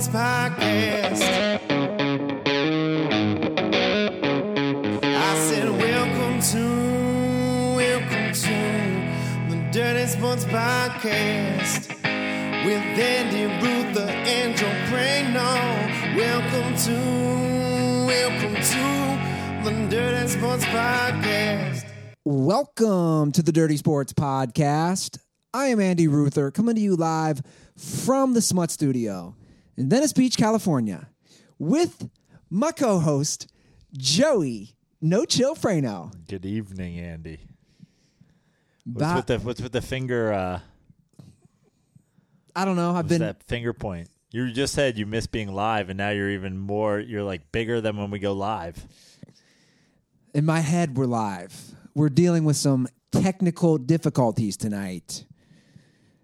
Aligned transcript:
Sports 0.00 0.16
Podcast. 0.16 1.22
I 5.04 5.34
said, 5.46 5.68
Welcome 5.68 6.40
to, 6.40 7.76
welcome 7.76 8.32
to 8.32 9.50
the 9.50 9.68
Dirty 9.70 10.06
Sports 10.06 10.46
Podcast 10.46 11.88
with 12.64 12.98
Andy 12.98 13.44
Ruther 13.62 14.08
and 14.08 14.56
Joe 14.56 14.72
Prano. 14.88 16.16
Welcome 16.16 16.74
to, 16.86 18.06
welcome 18.06 18.54
to 18.54 19.68
the 19.68 19.86
Dirty 19.90 20.28
Sports 20.28 20.64
Podcast. 20.64 21.84
Welcome 22.24 23.32
to 23.32 23.42
the 23.42 23.52
Dirty 23.52 23.76
Sports 23.76 24.14
Podcast. 24.14 25.18
I 25.52 25.66
am 25.66 25.78
Andy 25.78 26.08
Ruther, 26.08 26.50
coming 26.50 26.76
to 26.76 26.80
you 26.80 26.96
live 26.96 27.42
from 27.76 28.32
the 28.32 28.40
Smut 28.40 28.70
Studio 28.70 29.34
in 29.80 29.88
Venice 29.88 30.12
Beach, 30.12 30.36
California, 30.36 31.08
with 31.58 32.10
my 32.50 32.70
co 32.70 32.98
host, 32.98 33.50
Joey 33.96 34.76
No 35.00 35.24
Chill 35.24 35.56
Frano. 35.56 36.12
Good 36.28 36.44
evening, 36.44 36.98
Andy. 36.98 37.40
What's 38.84 39.10
Ba- 39.10 39.16
with 39.16 39.26
the 39.26 39.38
what's 39.38 39.60
with 39.62 39.72
the 39.72 39.80
finger? 39.80 40.32
Uh, 40.34 40.60
I 42.54 42.66
don't 42.66 42.76
know. 42.76 42.90
I've 42.90 42.96
what's 42.96 43.08
been. 43.08 43.20
that 43.22 43.42
finger 43.44 43.72
point? 43.72 44.10
You 44.30 44.52
just 44.52 44.74
said 44.74 44.98
you 44.98 45.06
miss 45.06 45.26
being 45.26 45.50
live, 45.50 45.88
and 45.88 45.96
now 45.96 46.10
you're 46.10 46.30
even 46.30 46.58
more. 46.58 47.00
You're 47.00 47.22
like 47.22 47.50
bigger 47.50 47.80
than 47.80 47.96
when 47.96 48.10
we 48.10 48.18
go 48.18 48.34
live. 48.34 48.86
in 50.34 50.44
my 50.44 50.60
head, 50.60 50.96
we're 50.96 51.06
live. 51.06 51.58
We're 51.94 52.10
dealing 52.10 52.44
with 52.44 52.56
some 52.56 52.86
technical 53.12 53.78
difficulties 53.78 54.58
tonight. 54.58 55.24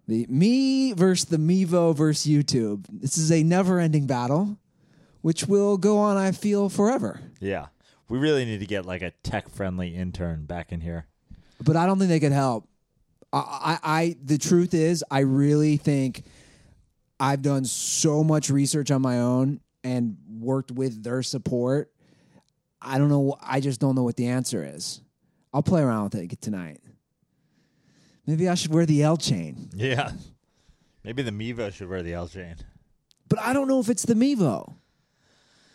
The 0.08 0.26
me 0.28 0.92
versus 0.92 1.24
the 1.26 1.36
Mevo 1.36 1.94
versus 1.94 2.30
YouTube. 2.30 2.86
This 2.88 3.18
is 3.18 3.32
a 3.32 3.42
never 3.42 3.80
ending 3.80 4.06
battle, 4.06 4.58
which 5.20 5.46
will 5.46 5.76
go 5.78 5.98
on, 5.98 6.16
I 6.16 6.30
feel, 6.32 6.68
forever. 6.68 7.20
Yeah, 7.40 7.66
we 8.08 8.18
really 8.18 8.44
need 8.44 8.60
to 8.60 8.66
get 8.66 8.86
like 8.86 9.02
a 9.02 9.10
tech 9.22 9.48
friendly 9.48 9.96
intern 9.96 10.44
back 10.46 10.70
in 10.70 10.80
here. 10.80 11.06
but 11.62 11.76
I 11.76 11.86
don't 11.86 11.98
think 11.98 12.08
they 12.08 12.20
could 12.20 12.32
help. 12.32 12.68
I, 13.32 13.38
I, 13.38 13.78
I, 13.82 14.16
the 14.22 14.38
truth 14.38 14.74
is, 14.74 15.04
I 15.10 15.20
really 15.20 15.76
think 15.76 16.22
I've 17.18 17.42
done 17.42 17.64
so 17.64 18.22
much 18.22 18.50
research 18.50 18.90
on 18.90 19.02
my 19.02 19.20
own 19.20 19.60
and 19.82 20.16
worked 20.38 20.70
with 20.70 21.02
their 21.02 21.22
support. 21.22 21.90
I 22.80 22.98
don't 22.98 23.08
know. 23.08 23.36
I 23.42 23.60
just 23.60 23.80
don't 23.80 23.96
know 23.96 24.04
what 24.04 24.16
the 24.16 24.28
answer 24.28 24.64
is. 24.64 25.00
I'll 25.52 25.62
play 25.62 25.82
around 25.82 26.04
with 26.04 26.32
it 26.32 26.40
tonight. 26.40 26.80
Maybe 28.26 28.48
I 28.48 28.54
should 28.54 28.72
wear 28.74 28.86
the 28.86 29.02
L 29.02 29.16
chain, 29.16 29.70
Yeah, 29.74 30.12
maybe 31.04 31.22
the 31.22 31.30
Mevo 31.30 31.72
should 31.72 31.88
wear 31.88 32.02
the 32.02 32.14
L 32.14 32.26
chain. 32.28 32.56
but 33.28 33.38
I 33.38 33.52
don't 33.52 33.68
know 33.68 33.80
if 33.80 33.88
it's 33.88 34.04
the 34.04 34.14
Mevo. 34.14 34.74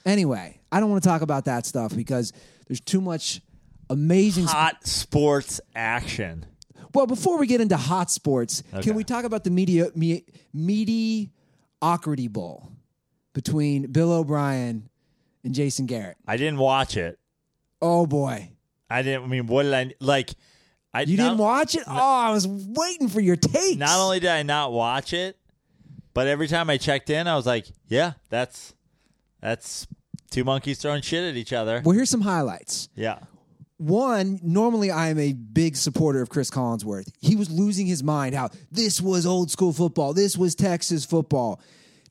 Anyway, 0.05 0.59
I 0.72 0.79
don't 0.79 0.89
want 0.89 1.03
to 1.03 1.07
talk 1.09 1.22
about 1.22 1.45
that 1.45 1.66
stuff 1.66 1.95
because 1.95 2.33
there's 2.67 2.81
too 2.81 3.02
much 3.02 3.41
amazing. 3.89 4.45
Hot 4.45 4.85
sports 4.85 5.61
action. 5.75 6.45
Well, 6.94 7.07
before 7.07 7.38
we 7.38 7.47
get 7.47 7.61
into 7.61 7.77
hot 7.77 8.09
sports, 8.11 8.63
Okay. 8.73 8.81
can 8.83 8.95
we 8.95 9.03
talk 9.05 9.23
about 9.25 9.44
the 9.45 9.49
media 9.52 9.89
me, 9.95 10.25
mediocrity 10.53 12.27
bowl 12.27 12.72
between 13.33 13.91
Bill 13.91 14.11
O'Brien 14.11 14.89
and 15.44 15.53
Jason 15.53 15.85
Garrett? 15.85 16.17
I 16.27 16.35
didn't 16.38 16.57
watch 16.59 16.97
it. 16.97 17.17
Oh 17.81 18.05
boy, 18.05 18.52
I 18.89 19.02
didn't. 19.03 19.23
I 19.23 19.27
mean, 19.27 19.47
what 19.47 19.63
did 19.63 19.73
I 19.73 19.94
like? 19.99 20.31
I 20.94 21.02
you 21.03 21.18
not, 21.18 21.24
didn't 21.24 21.38
watch 21.38 21.75
it? 21.75 21.84
Oh, 21.88 21.91
I 21.91 22.31
was 22.31 22.47
waiting 22.47 23.07
for 23.07 23.22
your 23.22 23.35
takes. 23.38 23.78
Not 23.78 24.00
only 24.00 24.19
did 24.19 24.29
I 24.29 24.44
not 24.44 24.72
watch 24.74 25.13
it, 25.13 25.38
but 26.13 26.28
every 26.28 26.47
time 26.47 26.69
I 26.69 26.78
checked 26.78 27.09
in, 27.09 27.28
I 27.28 27.35
was 27.35 27.46
like, 27.46 27.68
"Yeah, 27.88 28.13
that's 28.29 28.74
that's 29.40 29.88
two 30.29 30.44
monkeys 30.44 30.79
throwing 30.79 31.02
shit 31.02 31.24
at 31.24 31.38
each 31.38 31.53
other." 31.53 31.81
well, 31.85 31.96
here's 31.96 32.09
some 32.09 32.22
highlights. 32.22 32.90
Yeah, 32.94 33.19
One, 33.78 34.40
normally 34.44 34.91
I 34.91 35.07
am 35.07 35.18
a 35.18 35.31
big 35.31 35.78
supporter 35.78 36.22
of 36.22 36.29
Chris 36.29 36.50
Collinsworth. 36.50 37.09
He 37.22 37.38
was 37.38 37.50
losing 37.50 37.88
his 37.88 38.03
mind 38.03 38.35
how 38.35 38.50
this 38.69 39.00
was 39.00 39.25
old 39.25 39.50
school 39.50 39.72
football, 39.72 40.13
this 40.13 40.38
was 40.38 40.56
Texas 40.56 41.06
football. 41.06 41.62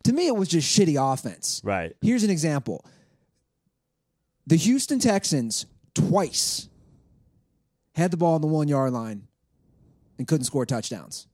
To 0.04 0.14
me, 0.14 0.26
it 0.26 0.34
was 0.34 0.48
just 0.48 0.74
shitty 0.78 0.96
offense. 0.96 1.60
right. 1.62 1.94
Here's 2.00 2.24
an 2.24 2.30
example 2.30 2.86
the 4.46 4.56
Houston 4.56 4.98
Texans 4.98 5.66
twice 5.94 6.69
had 8.00 8.10
the 8.10 8.16
ball 8.16 8.34
on 8.34 8.40
the 8.40 8.46
one 8.46 8.68
yard 8.68 8.92
line 8.92 9.28
and 10.18 10.26
couldn't 10.26 10.44
score 10.44 10.66
touchdowns. 10.66 11.26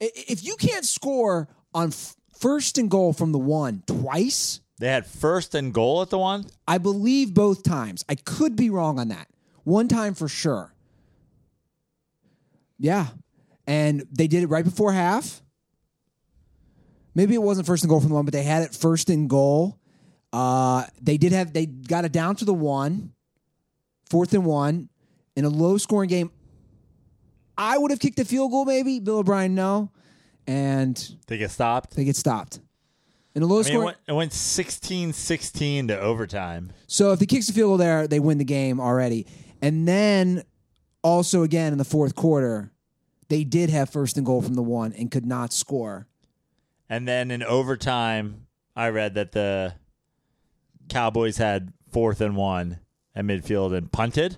If 0.00 0.44
you 0.44 0.56
can't 0.56 0.84
score 0.84 1.48
on 1.72 1.92
first 2.38 2.78
and 2.78 2.90
goal 2.90 3.12
from 3.12 3.32
the 3.32 3.38
one 3.38 3.82
twice, 3.86 4.60
They 4.78 4.88
had 4.88 5.06
first 5.06 5.54
and 5.54 5.72
goal 5.72 6.02
at 6.02 6.10
the 6.10 6.18
one. 6.18 6.46
I 6.66 6.78
believe 6.78 7.32
both 7.32 7.62
times. 7.62 8.04
I 8.08 8.16
could 8.16 8.56
be 8.56 8.70
wrong 8.70 8.98
on 8.98 9.08
that. 9.08 9.28
One 9.62 9.88
time 9.88 10.14
for 10.14 10.28
sure. 10.28 10.74
Yeah. 12.78 13.06
And 13.66 14.04
they 14.10 14.26
did 14.26 14.42
it 14.42 14.48
right 14.48 14.64
before 14.64 14.92
half. 14.92 15.40
Maybe 17.14 17.34
it 17.34 17.42
wasn't 17.42 17.66
first 17.66 17.84
and 17.84 17.88
goal 17.88 18.00
from 18.00 18.08
the 18.08 18.14
one, 18.16 18.24
but 18.24 18.34
they 18.34 18.42
had 18.42 18.62
it 18.64 18.74
first 18.74 19.08
and 19.08 19.30
goal. 19.30 19.78
Uh, 20.32 20.84
they 21.00 21.16
did 21.16 21.32
have 21.32 21.52
they 21.52 21.66
got 21.66 22.04
it 22.04 22.12
down 22.12 22.34
to 22.36 22.44
the 22.44 22.52
one, 22.52 23.12
fourth 24.10 24.34
and 24.34 24.44
one, 24.44 24.88
in 25.36 25.44
a 25.44 25.48
low 25.48 25.78
scoring 25.78 26.08
game. 26.08 26.30
I 27.56 27.78
would 27.78 27.90
have 27.90 28.00
kicked 28.00 28.18
a 28.18 28.24
field 28.24 28.50
goal, 28.50 28.64
maybe. 28.64 28.98
Bill 29.00 29.18
O'Brien, 29.18 29.54
no. 29.54 29.90
And 30.46 30.96
They 31.26 31.38
get 31.38 31.50
stopped. 31.50 31.94
they 31.96 32.04
get 32.04 32.16
stopped. 32.16 32.60
In 33.34 33.42
a 33.42 33.46
low 33.46 33.56
I 33.56 33.58
mean, 33.58 33.60
it 33.60 33.64
scoring 33.72 33.84
went, 33.84 33.96
it 34.06 34.12
went 34.12 34.32
16-16 34.32 35.88
to 35.88 35.98
overtime. 36.00 36.72
So 36.86 37.12
if 37.12 37.20
he 37.20 37.26
kicks 37.26 37.48
a 37.48 37.52
field 37.52 37.70
goal 37.70 37.76
there, 37.78 38.06
they 38.06 38.20
win 38.20 38.38
the 38.38 38.44
game 38.44 38.80
already. 38.80 39.26
And 39.60 39.88
then 39.88 40.42
also 41.02 41.42
again 41.42 41.72
in 41.72 41.78
the 41.78 41.84
fourth 41.84 42.14
quarter, 42.14 42.72
they 43.28 43.42
did 43.42 43.70
have 43.70 43.90
first 43.90 44.16
and 44.16 44.26
goal 44.26 44.42
from 44.42 44.54
the 44.54 44.62
one 44.62 44.92
and 44.92 45.10
could 45.10 45.26
not 45.26 45.52
score. 45.52 46.06
And 46.88 47.08
then 47.08 47.30
in 47.30 47.42
overtime, 47.42 48.46
I 48.76 48.90
read 48.90 49.14
that 49.14 49.32
the 49.32 49.74
Cowboys 50.88 51.38
had 51.38 51.72
fourth 51.90 52.20
and 52.20 52.36
one 52.36 52.78
at 53.14 53.24
midfield 53.24 53.76
and 53.76 53.90
punted. 53.90 54.36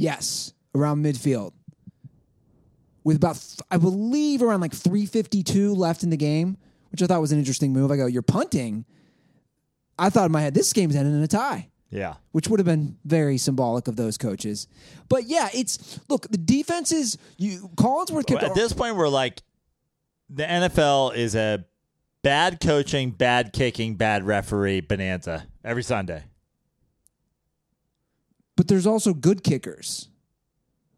Yes, 0.00 0.54
around 0.74 1.04
midfield. 1.04 1.52
With 3.04 3.16
about 3.16 3.42
I 3.70 3.76
believe 3.76 4.42
around 4.42 4.60
like 4.60 4.72
352 4.72 5.74
left 5.74 6.02
in 6.02 6.10
the 6.10 6.16
game, 6.16 6.56
which 6.90 7.02
I 7.02 7.06
thought 7.06 7.20
was 7.20 7.32
an 7.32 7.38
interesting 7.38 7.72
move. 7.72 7.90
I 7.90 7.96
go, 7.96 8.06
"You're 8.06 8.22
punting." 8.22 8.86
I 9.98 10.08
thought 10.08 10.24
in 10.26 10.32
my 10.32 10.40
head 10.40 10.54
this 10.54 10.72
game's 10.72 10.96
ending 10.96 11.14
in 11.14 11.22
a 11.22 11.28
tie. 11.28 11.68
Yeah. 11.90 12.14
which 12.30 12.46
would 12.46 12.60
have 12.60 12.66
been 12.66 12.98
very 13.04 13.36
symbolic 13.36 13.88
of 13.88 13.96
those 13.96 14.16
coaches. 14.16 14.68
But 15.08 15.24
yeah, 15.26 15.48
it's 15.52 15.98
look 16.08 16.28
the 16.30 16.38
defenses. 16.38 17.18
You 17.36 17.68
Collinsworth 17.74 18.26
kept 18.26 18.44
At 18.44 18.54
this 18.54 18.72
point, 18.72 18.94
we're 18.94 19.08
like, 19.08 19.42
the 20.28 20.44
NFL 20.44 21.16
is 21.16 21.34
a 21.34 21.64
bad 22.22 22.60
coaching, 22.60 23.10
bad 23.10 23.52
kicking, 23.52 23.96
bad 23.96 24.24
referee 24.24 24.82
bonanza 24.82 25.46
every 25.64 25.82
Sunday. 25.82 26.22
But 28.60 28.68
there's 28.68 28.86
also 28.86 29.14
good 29.14 29.42
kickers. 29.42 30.10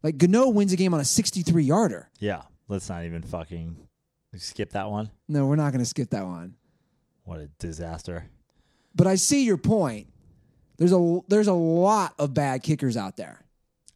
Like 0.02 0.18
Gano 0.18 0.48
wins 0.48 0.72
a 0.72 0.76
game 0.76 0.92
on 0.94 0.98
a 0.98 1.04
63 1.04 1.62
yarder. 1.62 2.10
Yeah. 2.18 2.42
Let's 2.66 2.88
not 2.88 3.04
even 3.04 3.22
fucking 3.22 3.76
skip 4.34 4.70
that 4.70 4.90
one. 4.90 5.12
No, 5.28 5.46
we're 5.46 5.54
not 5.54 5.70
going 5.70 5.78
to 5.78 5.88
skip 5.88 6.10
that 6.10 6.24
one. 6.26 6.56
What 7.22 7.38
a 7.38 7.46
disaster. 7.60 8.26
But 8.96 9.06
I 9.06 9.14
see 9.14 9.44
your 9.44 9.58
point. 9.58 10.08
There's 10.76 10.92
a 10.92 11.20
there's 11.28 11.46
a 11.46 11.52
lot 11.52 12.14
of 12.18 12.34
bad 12.34 12.64
kickers 12.64 12.96
out 12.96 13.16
there. 13.16 13.44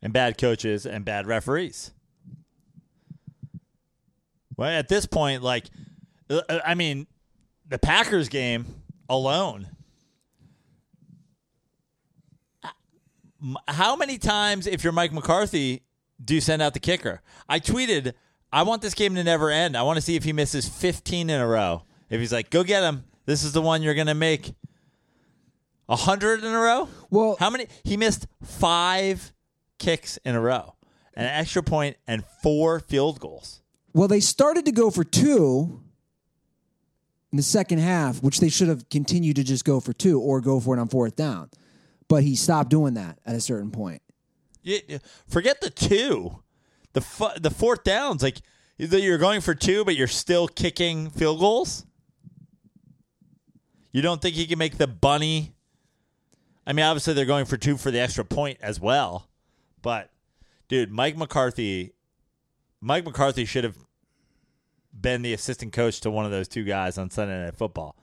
And 0.00 0.12
bad 0.12 0.38
coaches 0.38 0.86
and 0.86 1.04
bad 1.04 1.26
referees. 1.26 1.90
Well, 4.56 4.70
at 4.70 4.86
this 4.86 5.06
point, 5.06 5.42
like, 5.42 5.64
uh, 6.30 6.40
I 6.64 6.76
mean, 6.76 7.08
the 7.68 7.80
Packers 7.80 8.28
game 8.28 8.66
alone. 9.08 9.70
uh, 12.62 12.68
m- 12.68 13.35
How 13.68 13.96
many 13.96 14.18
times, 14.18 14.66
if 14.66 14.82
you're 14.82 14.92
Mike 14.92 15.12
McCarthy, 15.12 15.82
do 16.22 16.34
you 16.34 16.40
send 16.40 16.62
out 16.62 16.74
the 16.74 16.80
kicker? 16.80 17.20
I 17.48 17.60
tweeted, 17.60 18.14
I 18.52 18.62
want 18.62 18.82
this 18.82 18.94
game 18.94 19.14
to 19.16 19.24
never 19.24 19.50
end. 19.50 19.76
I 19.76 19.82
want 19.82 19.96
to 19.96 20.00
see 20.02 20.16
if 20.16 20.24
he 20.24 20.32
misses 20.32 20.68
15 20.68 21.30
in 21.30 21.40
a 21.40 21.46
row. 21.46 21.82
If 22.08 22.20
he's 22.20 22.32
like, 22.32 22.50
go 22.50 22.64
get 22.64 22.82
him. 22.82 23.04
This 23.26 23.44
is 23.44 23.52
the 23.52 23.60
one 23.62 23.82
you're 23.82 23.94
going 23.94 24.06
to 24.06 24.14
make. 24.14 24.54
A 25.88 25.96
hundred 25.96 26.42
in 26.42 26.52
a 26.52 26.58
row? 26.58 26.88
Well- 27.10 27.36
how 27.38 27.50
many? 27.50 27.66
He 27.84 27.96
missed 27.96 28.26
five 28.42 29.32
kicks 29.78 30.16
in 30.24 30.34
a 30.34 30.40
row, 30.40 30.74
an 31.14 31.26
extra 31.26 31.62
point, 31.62 31.96
and 32.06 32.24
four 32.42 32.80
field 32.80 33.20
goals. 33.20 33.62
Well, 33.92 34.08
they 34.08 34.20
started 34.20 34.64
to 34.64 34.72
go 34.72 34.90
for 34.90 35.04
two 35.04 35.80
in 37.30 37.36
the 37.36 37.42
second 37.42 37.78
half, 37.78 38.22
which 38.22 38.40
they 38.40 38.48
should 38.48 38.68
have 38.68 38.88
continued 38.88 39.36
to 39.36 39.44
just 39.44 39.64
go 39.64 39.78
for 39.80 39.92
two 39.92 40.20
or 40.20 40.40
go 40.40 40.58
for 40.58 40.76
it 40.76 40.80
on 40.80 40.88
fourth 40.88 41.16
down. 41.16 41.50
But 42.08 42.22
he 42.22 42.36
stopped 42.36 42.70
doing 42.70 42.94
that 42.94 43.18
at 43.26 43.34
a 43.34 43.40
certain 43.40 43.70
point. 43.70 44.02
You- 44.62 45.00
forget 45.28 45.60
the 45.60 45.70
two, 45.70 46.42
the 46.92 47.00
fu- 47.00 47.38
the 47.38 47.50
fourth 47.50 47.84
downs. 47.84 48.22
Like 48.22 48.38
you're 48.78 49.18
going 49.18 49.40
for 49.40 49.54
two, 49.54 49.84
but 49.84 49.96
you're 49.96 50.06
still 50.06 50.48
kicking 50.48 51.10
field 51.10 51.40
goals. 51.40 51.84
You 53.92 54.02
don't 54.02 54.20
think 54.20 54.34
he 54.36 54.46
can 54.46 54.58
make 54.58 54.76
the 54.76 54.86
bunny? 54.86 55.54
I 56.66 56.72
mean, 56.72 56.84
obviously 56.84 57.14
they're 57.14 57.24
going 57.24 57.44
for 57.46 57.56
two 57.56 57.76
for 57.76 57.90
the 57.90 58.00
extra 58.00 58.24
point 58.24 58.58
as 58.60 58.80
well, 58.80 59.28
but 59.82 60.10
dude, 60.68 60.90
Mike 60.90 61.16
McCarthy, 61.16 61.92
Mike 62.80 63.04
McCarthy 63.04 63.44
should 63.44 63.64
have 63.64 63.76
been 64.92 65.22
the 65.22 65.32
assistant 65.32 65.72
coach 65.72 66.00
to 66.00 66.10
one 66.10 66.24
of 66.24 66.30
those 66.32 66.48
two 66.48 66.64
guys 66.64 66.98
on 66.98 67.08
Sunday 67.10 67.44
Night 67.44 67.56
Football. 67.56 67.96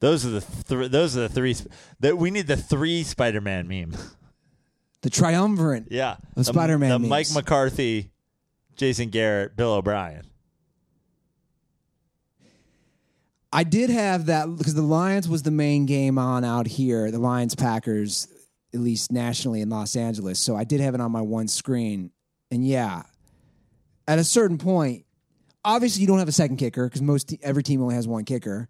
Those 0.00 0.24
are 0.24 0.30
the 0.30 0.40
th- 0.40 0.90
those 0.90 1.16
are 1.16 1.20
the 1.22 1.28
three 1.28 1.54
sp- 1.58 1.68
that 2.00 2.16
we 2.18 2.30
need 2.30 2.46
the 2.46 2.56
three 2.56 3.02
Spider-Man 3.02 3.66
meme. 3.68 3.94
The 5.02 5.10
triumvirate. 5.10 5.84
Yeah, 5.90 6.12
Of 6.12 6.18
The- 6.36 6.44
Spider-Man 6.44 6.90
The 6.90 6.98
memes. 6.98 7.08
Mike 7.10 7.26
McCarthy, 7.32 8.10
Jason 8.76 9.10
Garrett, 9.10 9.56
Bill 9.56 9.72
O'Brien. 9.72 10.22
I 13.52 13.64
did 13.64 13.90
have 13.90 14.26
that 14.26 14.46
because 14.56 14.74
the 14.74 14.82
Lions 14.82 15.28
was 15.28 15.42
the 15.42 15.50
main 15.50 15.86
game 15.86 16.18
on 16.18 16.44
out 16.44 16.66
here, 16.66 17.10
the 17.10 17.18
Lions 17.18 17.54
Packers, 17.54 18.28
at 18.74 18.80
least 18.80 19.10
nationally 19.10 19.62
in 19.62 19.70
Los 19.70 19.96
Angeles. 19.96 20.38
So 20.38 20.54
I 20.54 20.64
did 20.64 20.80
have 20.80 20.94
it 20.94 21.00
on 21.00 21.10
my 21.10 21.22
one 21.22 21.48
screen. 21.48 22.10
And 22.50 22.66
yeah, 22.66 23.04
at 24.06 24.18
a 24.18 24.24
certain 24.24 24.58
point, 24.58 25.06
obviously 25.64 26.02
you 26.02 26.06
don't 26.06 26.18
have 26.18 26.28
a 26.28 26.32
second 26.32 26.58
kicker 26.58 26.86
because 26.86 27.00
most 27.00 27.34
every 27.42 27.62
team 27.62 27.80
only 27.82 27.94
has 27.94 28.06
one 28.06 28.24
kicker, 28.24 28.68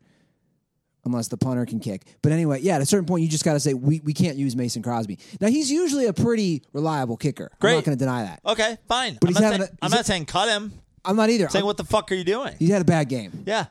unless 1.05 1.29
the 1.29 1.37
punter 1.37 1.65
can 1.67 1.81
kick. 1.81 2.03
But 2.23 2.33
anyway, 2.33 2.61
yeah, 2.61 2.75
at 2.77 2.81
a 2.83 2.87
certain 2.87 3.07
point 3.07 3.23
you 3.23 3.29
just 3.29 3.45
got 3.45 3.55
to 3.55 3.61
say 3.61 3.75
we, 3.75 4.01
we 4.01 4.13
can't 4.13 4.37
use 4.37 4.55
Mason 4.57 4.83
Crosby. 4.83 5.19
Now 5.41 5.49
he's 5.49 5.71
usually 5.71 6.07
a 6.07 6.13
pretty 6.13 6.63
reliable 6.73 7.17
kicker. 7.17 7.51
I'm 7.53 7.59
Great. 7.61 7.75
not 7.77 7.85
going 7.85 7.97
to 7.99 8.05
deny 8.05 8.25
that. 8.25 8.41
Okay, 8.45 8.77
fine. 8.89 9.17
But 9.21 9.29
I'm, 9.29 9.35
he's 9.35 9.41
not, 9.43 9.51
saying, 9.51 9.63
a, 9.63 9.85
I'm 9.85 9.91
not 9.91 10.07
saying 10.07 10.27
cut 10.27 10.49
him. 10.49 10.73
I'm 11.05 11.17
not 11.17 11.31
either. 11.31 11.45
I'm 11.45 11.51
saying 11.51 11.63
I'm- 11.63 11.67
what 11.67 11.77
the 11.77 11.85
fuck 11.85 12.11
are 12.13 12.15
you 12.15 12.25
doing? 12.25 12.55
he 12.59 12.69
had 12.69 12.83
a 12.83 12.85
bad 12.85 13.09
game. 13.09 13.45
Yeah. 13.47 13.67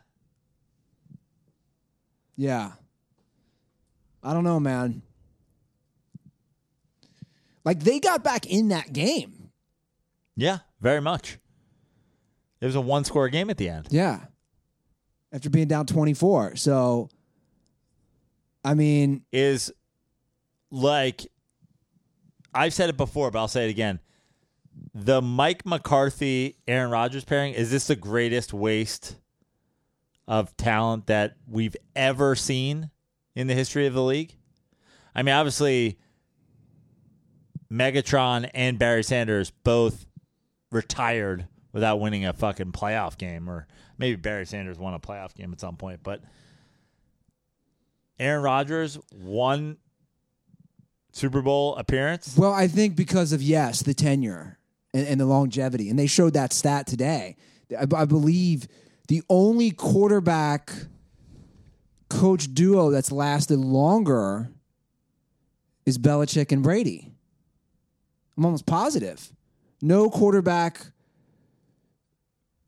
Yeah. 2.35 2.71
I 4.23 4.33
don't 4.33 4.43
know, 4.43 4.59
man. 4.59 5.01
Like 7.63 7.81
they 7.81 7.99
got 7.99 8.23
back 8.23 8.45
in 8.45 8.69
that 8.69 8.93
game. 8.93 9.49
Yeah, 10.35 10.59
very 10.79 11.01
much. 11.01 11.37
It 12.61 12.65
was 12.65 12.75
a 12.75 12.81
one 12.81 13.03
score 13.03 13.27
game 13.29 13.49
at 13.49 13.57
the 13.57 13.69
end. 13.69 13.87
Yeah. 13.89 14.21
After 15.33 15.49
being 15.49 15.67
down 15.67 15.85
24. 15.85 16.55
So 16.55 17.09
I 18.63 18.73
mean, 18.73 19.23
Is 19.31 19.71
like 20.71 21.27
I've 22.53 22.73
said 22.73 22.89
it 22.89 22.97
before, 22.97 23.31
but 23.31 23.39
I'll 23.39 23.47
say 23.47 23.67
it 23.67 23.69
again. 23.69 23.99
The 24.93 25.21
Mike 25.21 25.65
McCarthy 25.65 26.57
Aaron 26.67 26.91
Rodgers 26.91 27.23
pairing, 27.23 27.53
is 27.53 27.71
this 27.71 27.87
the 27.87 27.95
greatest 27.95 28.53
waste 28.53 29.15
of 30.27 30.55
talent 30.57 31.07
that 31.07 31.37
we've 31.47 31.75
ever 31.95 32.35
seen 32.35 32.89
in 33.35 33.47
the 33.47 33.53
history 33.53 33.87
of 33.87 33.93
the 33.93 34.03
league? 34.03 34.35
I 35.15 35.23
mean, 35.23 35.33
obviously 35.33 35.97
Megatron 37.71 38.49
and 38.53 38.77
Barry 38.79 39.03
Sanders 39.03 39.51
both 39.63 40.05
retired 40.71 41.47
without 41.73 41.99
winning 41.99 42.25
a 42.25 42.33
fucking 42.33 42.71
playoff 42.71 43.17
game, 43.17 43.49
or 43.49 43.67
maybe 43.97 44.15
Barry 44.15 44.45
Sanders 44.45 44.77
won 44.77 44.93
a 44.93 44.99
playoff 44.99 45.33
game 45.35 45.53
at 45.53 45.59
some 45.59 45.75
point, 45.75 46.01
but 46.03 46.21
Aaron 48.19 48.43
Rodgers 48.43 48.97
one 49.11 49.77
Super 51.11 51.41
Bowl 51.41 51.75
appearance. 51.75 52.35
well, 52.37 52.53
I 52.53 52.67
think 52.67 52.95
because 52.95 53.31
of 53.31 53.41
yes, 53.41 53.81
the 53.81 53.93
tenure 53.93 54.59
and, 54.93 55.07
and 55.07 55.19
the 55.19 55.25
longevity. 55.25 55.89
And 55.89 55.97
they 55.97 56.07
showed 56.07 56.33
that 56.33 56.53
stat 56.53 56.87
today. 56.87 57.37
I, 57.77 57.85
I 57.95 58.05
believe 58.05 58.67
the 59.07 59.23
only 59.29 59.71
quarterback 59.71 60.71
coach 62.09 62.53
duo 62.53 62.89
that's 62.89 63.11
lasted 63.11 63.59
longer 63.59 64.49
is 65.85 65.97
Belichick 65.97 66.51
and 66.51 66.63
Brady. 66.63 67.11
I'm 68.37 68.45
almost 68.45 68.65
positive. 68.65 69.31
No 69.81 70.09
quarterback 70.09 70.87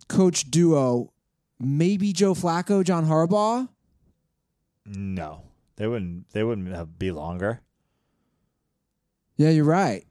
coach 0.08 0.50
duo, 0.50 1.14
maybe 1.60 2.14
Joe 2.14 2.34
Flacco, 2.34 2.84
John 2.84 3.06
Harbaugh. 3.06 3.68
No, 4.92 5.44
they 5.76 5.86
wouldn't. 5.88 6.30
They 6.32 6.44
wouldn't 6.44 6.68
have, 6.76 6.98
be 6.98 7.12
longer. 7.12 7.62
Yeah, 9.38 9.50
you're 9.52 9.64
right. 9.64 10.04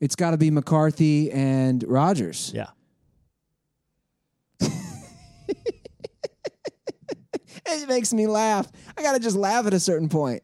It's 0.00 0.16
got 0.16 0.32
to 0.32 0.36
be 0.36 0.50
McCarthy 0.50 1.30
and 1.30 1.82
Rodgers. 1.86 2.52
Yeah, 2.54 2.66
It 7.66 7.88
makes 7.88 8.12
me 8.12 8.26
laugh. 8.26 8.70
I 8.96 9.02
got 9.02 9.12
to 9.12 9.20
just 9.20 9.36
laugh 9.36 9.66
at 9.66 9.74
a 9.74 9.80
certain 9.80 10.08
point. 10.08 10.42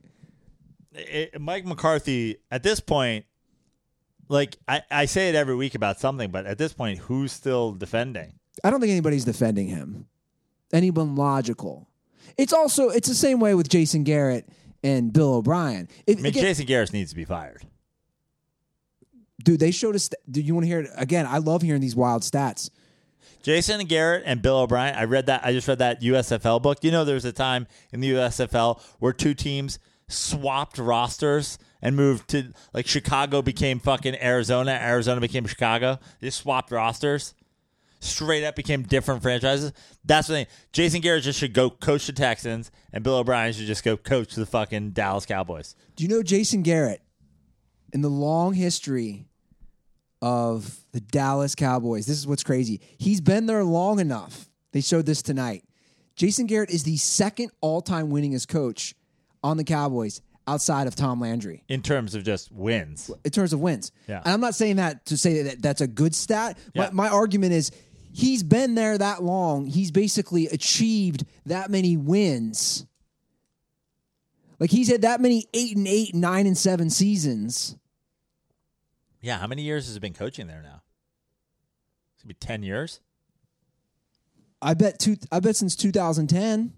It- 0.94 1.40
Mike 1.40 1.66
McCarthy 1.66 2.36
at 2.50 2.62
this 2.62 2.80
point, 2.80 3.26
like 4.28 4.56
I, 4.66 4.82
I 4.90 5.04
say 5.06 5.28
it 5.28 5.34
every 5.34 5.54
week 5.54 5.74
about 5.74 6.00
something, 6.00 6.30
but 6.30 6.46
at 6.46 6.58
this 6.58 6.72
point, 6.72 6.98
who's 6.98 7.32
still 7.32 7.72
defending? 7.72 8.34
I 8.64 8.70
don't 8.70 8.80
think 8.80 8.90
anybody's 8.90 9.24
defending 9.24 9.68
him. 9.68 10.06
Anyone 10.72 11.16
logical. 11.16 11.88
It's 12.37 12.52
also 12.52 12.88
it's 12.88 13.08
the 13.08 13.14
same 13.14 13.40
way 13.40 13.55
with 13.55 13.69
Jason 13.69 14.05
Garrett 14.05 14.49
and 14.82 15.12
Bill 15.12 15.34
O'Brien. 15.34 15.88
If, 16.06 16.19
I 16.19 16.20
mean, 16.22 16.26
again- 16.26 16.43
Jason 16.43 16.67
Garrett 16.67 16.93
needs 16.93 17.11
to 17.11 17.17
be 17.17 17.25
fired. 17.25 17.62
dude, 19.43 19.61
they 19.61 19.70
showed 19.70 19.94
us. 19.94 20.11
Do 20.31 20.40
you 20.40 20.55
want 20.55 20.64
to 20.64 20.69
hear 20.69 20.81
it 20.81 20.90
again? 20.96 21.26
I 21.26 21.38
love 21.38 21.62
hearing 21.62 21.81
these 21.81 21.96
wild 21.96 22.22
stats. 22.22 22.70
Jason 23.43 23.87
Garrett 23.87 24.22
and 24.26 24.43
Bill 24.43 24.58
O'Brien. 24.58 24.94
I 24.94 25.05
read 25.05 25.26
that. 25.26 25.44
I 25.44 25.52
just 25.52 25.67
read 25.67 25.78
that 25.78 26.02
USFL 26.02 26.61
book. 26.61 26.78
You 26.84 26.90
know, 26.90 27.05
there 27.05 27.14
was 27.14 27.25
a 27.25 27.32
time 27.32 27.67
in 27.93 28.00
the 28.00 28.11
USFL 28.12 28.81
where 28.99 29.12
two 29.14 29.32
teams 29.34 29.78
swapped 30.08 30.76
rosters 30.78 31.58
and 31.81 31.96
moved 31.96 32.28
to 32.28 32.52
like 32.75 32.87
Chicago 32.87 33.40
became 33.40 33.81
fucking 33.81 34.14
Arizona. 34.20 34.73
Arizona 34.73 35.20
became 35.20 35.46
Chicago. 35.46 35.99
They 36.20 36.28
swapped 36.31 36.70
rosters. 36.70 37.34
Straight 38.02 38.44
up 38.44 38.56
became 38.56 38.82
different 38.82 39.23
franchises. 39.23 39.73
That's 40.05 40.26
the 40.29 40.35
thing. 40.35 40.47
Jason 40.73 41.00
Garrett 41.02 41.23
just 41.23 41.38
should 41.38 41.52
go 41.52 41.69
coach 41.69 42.06
the 42.06 42.12
Texans, 42.14 42.70
and 42.93 43.05
Bill 43.05 43.17
O'Brien 43.17 43.52
should 43.52 43.67
just 43.67 43.85
go 43.85 43.97
coach 43.97 44.35
the 44.35 44.47
fucking 44.47 44.90
Dallas 44.90 45.26
Cowboys. 45.26 45.75
Do 45.97 46.04
you 46.04 46.09
know 46.09 46.23
Jason 46.23 46.62
Garrett 46.62 47.02
in 47.92 48.00
the 48.00 48.09
long 48.09 48.54
history 48.54 49.26
of 50.23 50.78
the 50.92 51.00
Dallas 51.00 51.54
Cowboys? 51.54 52.07
This 52.07 52.16
is 52.19 52.26
what's 52.26 52.42
crazy. 52.42 52.80
He's 52.99 53.21
been 53.21 53.47
there 53.47 53.64
long 53.64 54.00
enough. 54.00 54.49
They 54.73 54.80
showed 54.80 55.07
this 55.07 55.23
tonight. 55.23 55.64
Jason 56.16 56.47
Garrett 56.47 56.71
is 56.71 56.85
the 56.85 56.97
second 56.97 57.50
all-time 57.61 58.11
winningest 58.11 58.49
coach 58.49 58.95
on 59.42 59.57
the 59.57 59.64
Cowboys 59.64 60.21
outside 60.47 60.87
of 60.87 60.97
Tom 60.97 61.21
Landry. 61.21 61.62
in 61.69 61.80
terms 61.83 62.14
of 62.14 62.25
just 62.25 62.50
wins. 62.50 63.11
in 63.25 63.30
terms 63.30 63.52
of 63.52 63.61
wins. 63.61 63.92
Yeah. 64.09 64.21
And 64.25 64.33
I'm 64.33 64.40
not 64.40 64.54
saying 64.54 64.76
that 64.76 65.07
to 65.07 65.16
say 65.16 65.42
that 65.42 65.62
that's 65.62 65.80
a 65.80 65.87
good 65.87 66.14
stat. 66.14 66.59
Yeah. 66.75 66.90
My, 66.92 67.07
my 67.07 67.09
argument 67.09 67.52
is 67.52 67.71
he's 68.12 68.43
been 68.43 68.75
there 68.75 68.97
that 68.99 69.23
long. 69.23 69.67
He's 69.67 69.90
basically 69.90 70.47
achieved 70.47 71.25
that 71.47 71.71
many 71.71 71.97
wins. 71.97 72.87
Like 74.59 74.71
he's 74.71 74.88
had 74.90 75.02
that 75.02 75.21
many 75.21 75.47
eight 75.55 75.76
and 75.76 75.88
eight, 75.88 76.14
nine 76.14 76.47
and 76.47 76.57
seven 76.59 76.90
seasons. 76.90 77.76
Yeah, 79.23 79.38
how 79.38 79.47
many 79.47 79.62
years 79.62 79.87
has 79.87 79.95
he 79.95 80.00
been 80.00 80.12
coaching 80.14 80.47
there 80.47 80.62
now? 80.62 80.83
It's 82.14 82.23
gonna 82.23 82.29
be 82.29 82.35
ten 82.35 82.62
years. 82.62 83.00
I 84.62 84.75
bet 84.75 84.99
two. 84.99 85.17
I 85.33 85.40
bet 85.40 85.57
since 85.57 85.75
2010. 85.76 86.75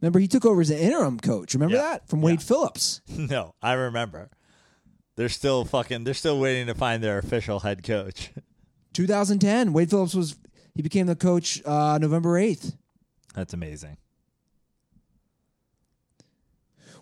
Remember, 0.00 0.18
he 0.18 0.26
took 0.28 0.44
over 0.46 0.60
as 0.62 0.70
an 0.70 0.78
interim 0.78 1.20
coach. 1.20 1.54
Remember 1.54 1.76
Yeah. 1.76 1.82
that 1.82 2.08
from 2.08 2.22
Wade 2.22 2.40
Yeah. 2.40 2.46
Phillips. 2.46 3.00
No, 3.08 3.54
I 3.62 3.74
remember. 3.74 4.30
They're 5.16 5.28
still 5.28 5.64
fucking. 5.64 6.04
They're 6.04 6.14
still 6.14 6.40
waiting 6.40 6.66
to 6.68 6.74
find 6.74 7.02
their 7.04 7.18
official 7.18 7.60
head 7.60 7.82
coach. 7.84 8.30
2010. 9.06 9.72
Wade 9.72 9.88
Phillips 9.88 10.14
was. 10.14 10.36
He 10.74 10.82
became 10.82 11.06
the 11.06 11.16
coach 11.16 11.60
uh, 11.64 11.98
November 12.00 12.40
8th. 12.40 12.74
That's 13.34 13.54
amazing. 13.54 13.96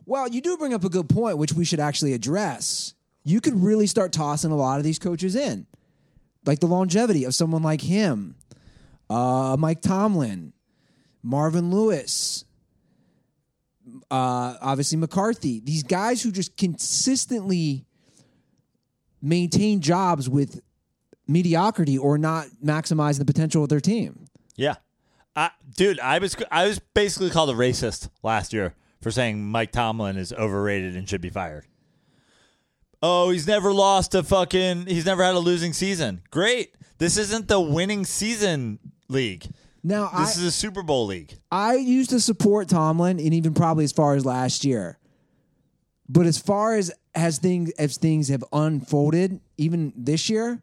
Well, 0.07 0.29
you 0.29 0.41
do 0.41 0.57
bring 0.57 0.73
up 0.73 0.85
a 0.85 0.89
good 0.89 1.09
point, 1.09 1.37
which 1.37 1.53
we 1.53 1.65
should 1.67 1.81
actually 1.81 2.15
address. 2.15 2.95
You 3.25 3.41
could 3.43 3.63
really 3.63 3.87
start 3.87 4.13
tossing 4.13 4.51
a 4.51 4.57
lot 4.57 4.79
of 4.79 4.85
these 4.85 4.99
coaches 4.99 5.37
in, 5.37 5.67
like 6.47 6.61
the 6.61 6.67
longevity 6.67 7.25
of 7.25 7.35
someone 7.35 7.63
like 7.63 7.83
him, 7.83 8.37
uh, 9.11 9.57
Mike 9.59 9.83
Tomlin, 9.83 10.55
Marvin 11.23 11.71
Lewis, 11.71 12.47
uh, 14.11 14.57
obviously 14.63 14.97
McCarthy. 14.97 15.61
These 15.61 15.83
guys 15.83 16.23
who 16.23 16.33
just 16.33 16.57
consistently 16.57 17.85
maintain 19.21 19.81
jobs 19.81 20.29
with 20.29 20.63
mediocrity 21.29 21.97
or 21.99 22.19
not 22.19 22.47
maximizing 22.65 23.19
the 23.19 23.25
potential 23.25 23.63
of 23.63 23.69
their 23.69 23.81
team. 23.81 24.27
Yeah, 24.57 24.77
I, 25.37 25.51
dude, 25.77 26.01
I 26.01 26.19
was 26.19 26.35
I 26.51 26.67
was 26.67 26.81
basically 26.81 27.31
called 27.31 27.51
a 27.51 27.55
racist 27.55 28.09
last 28.23 28.53
year 28.53 28.75
for 29.01 29.11
saying 29.11 29.45
Mike 29.45 29.71
Tomlin 29.71 30.17
is 30.17 30.33
overrated 30.33 30.97
and 30.97 31.09
should 31.09 31.21
be 31.21 31.31
fired. 31.31 31.65
Oh, 33.01 33.31
he's 33.31 33.47
never 33.47 33.73
lost 33.73 34.15
a 34.17 34.25
fucking. 34.25 34.87
He's 34.87 35.07
never 35.07 35.23
had 35.23 35.37
a 35.37 35.39
losing 35.39 35.73
season. 35.73 36.23
Great. 36.33 36.75
This 36.99 37.17
isn't 37.17 37.47
the 37.47 37.61
winning 37.61 38.05
season 38.05 38.81
league. 39.09 39.47
Now 39.85 40.11
I 40.13 40.25
This 40.25 40.37
is 40.37 40.43
a 40.43 40.51
Super 40.51 40.83
Bowl 40.83 41.07
league. 41.07 41.35
I 41.53 41.77
used 41.77 42.11
to 42.11 42.19
support 42.19 42.69
Tomlin, 42.69 43.21
and 43.21 43.33
even 43.33 43.55
probably 43.55 43.85
as 43.85 43.93
far 43.93 44.17
as 44.17 44.27
last 44.27 44.65
year. 44.65 44.99
But 46.09 46.27
as 46.27 46.39
far 46.39 46.75
as 46.75 46.91
as 47.15 47.39
things 47.39 47.71
as 47.79 47.97
things 47.97 48.29
have 48.29 48.43
unfolded, 48.53 49.41
even 49.57 49.93
this 49.97 50.29
year, 50.29 50.63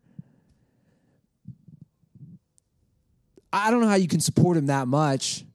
I 3.56 3.72
don't 3.72 3.80
know 3.80 3.88
how 3.88 3.96
you 3.96 4.10
can 4.10 4.20
support 4.20 4.58
him 4.58 4.66
that 4.66 4.86
much. 4.86 5.46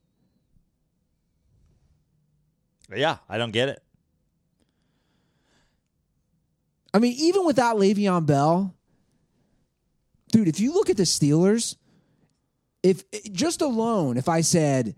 Yeah, 2.97 3.19
I 3.29 3.37
don't 3.37 3.51
get 3.51 3.69
it. 3.69 3.83
I 6.95 6.99
mean, 6.99 7.15
even 7.19 7.45
without 7.45 7.77
Le'Veon 7.77 8.25
Bell, 8.25 8.75
dude, 10.33 10.49
if 10.49 10.61
you 10.61 10.73
look 10.73 10.89
at 10.89 10.97
the 10.97 11.03
Steelers, 11.03 11.77
if 12.83 13.05
just 13.33 13.61
alone, 13.61 14.17
if 14.17 14.31
I 14.31 14.41
said 14.41 14.97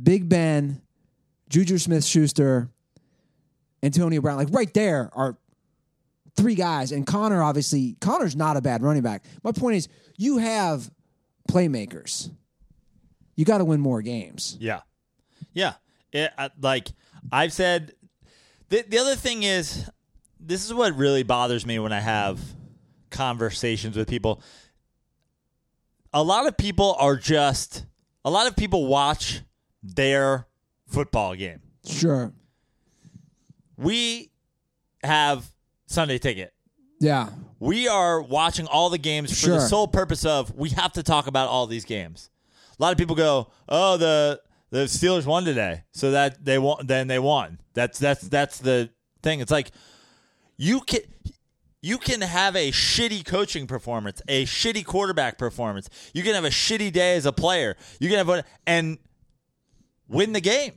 Big 0.00 0.28
Ben, 0.28 0.80
Juju 1.48 1.78
Smith 1.78 2.04
Schuster, 2.04 2.70
Antonio 3.82 4.20
Brown, 4.20 4.36
like 4.36 4.48
right 4.52 4.72
there 4.72 5.10
are 5.14 5.36
three 6.36 6.54
guys, 6.54 6.92
and 6.92 7.04
Conner 7.04 7.42
obviously, 7.42 7.96
Conner's 8.00 8.36
not 8.36 8.56
a 8.56 8.60
bad 8.60 8.82
running 8.82 9.02
back. 9.02 9.24
My 9.42 9.50
point 9.50 9.76
is, 9.76 9.88
you 10.16 10.38
have 10.38 10.88
playmakers. 11.50 12.30
You 13.36 13.44
got 13.44 13.58
to 13.58 13.64
win 13.64 13.80
more 13.80 14.02
games. 14.02 14.56
Yeah, 14.60 14.80
yeah. 15.52 15.74
It, 16.12 16.30
I- 16.36 16.50
like 16.60 16.88
I've 17.30 17.52
said, 17.52 17.92
the 18.70 18.82
the 18.88 18.98
other 18.98 19.14
thing 19.14 19.42
is, 19.42 19.88
this 20.40 20.64
is 20.64 20.72
what 20.74 20.96
really 20.96 21.22
bothers 21.22 21.64
me 21.66 21.78
when 21.78 21.92
I 21.92 22.00
have 22.00 22.40
conversations 23.10 23.96
with 23.96 24.08
people. 24.08 24.42
A 26.12 26.22
lot 26.22 26.46
of 26.46 26.56
people 26.56 26.96
are 26.98 27.16
just. 27.16 27.84
A 28.24 28.30
lot 28.30 28.46
of 28.48 28.56
people 28.56 28.86
watch 28.86 29.42
their 29.82 30.46
football 30.88 31.34
game. 31.36 31.60
Sure. 31.86 32.32
We 33.76 34.30
have 35.04 35.52
Sunday 35.86 36.18
ticket. 36.18 36.52
Yeah. 36.98 37.28
We 37.60 37.86
are 37.88 38.20
watching 38.20 38.66
all 38.66 38.90
the 38.90 38.98
games 38.98 39.38
for 39.40 39.50
the 39.50 39.60
sole 39.68 39.86
purpose 39.88 40.24
of 40.24 40.54
we 40.56 40.70
have 40.70 40.92
to 40.94 41.02
talk 41.02 41.26
about 41.26 41.48
all 41.48 41.66
these 41.66 41.84
games. 41.84 42.30
A 42.78 42.82
lot 42.82 42.92
of 42.92 42.98
people 42.98 43.16
go, 43.16 43.50
"Oh, 43.68 43.96
the 43.96 44.40
the 44.70 44.84
Steelers 44.84 45.26
won 45.26 45.44
today, 45.44 45.84
so 45.92 46.10
that 46.10 46.44
they 46.44 46.58
won. 46.58 46.86
Then 46.86 47.06
they 47.08 47.18
won." 47.18 47.60
That's 47.74 47.98
that's 47.98 48.22
that's 48.22 48.58
the 48.58 48.90
thing. 49.22 49.40
It's 49.40 49.50
like 49.50 49.70
you 50.56 50.80
can 50.80 51.00
you 51.82 51.98
can 51.98 52.20
have 52.20 52.56
a 52.56 52.72
shitty 52.72 53.24
coaching 53.24 53.66
performance, 53.66 54.20
a 54.28 54.44
shitty 54.44 54.84
quarterback 54.84 55.38
performance. 55.38 55.88
You 56.12 56.22
can 56.22 56.34
have 56.34 56.44
a 56.44 56.50
shitty 56.50 56.92
day 56.92 57.16
as 57.16 57.26
a 57.26 57.32
player. 57.32 57.76
You 58.00 58.08
can 58.08 58.18
have 58.18 58.28
a, 58.28 58.44
and 58.66 58.98
win 60.08 60.32
the 60.32 60.40
game. 60.40 60.72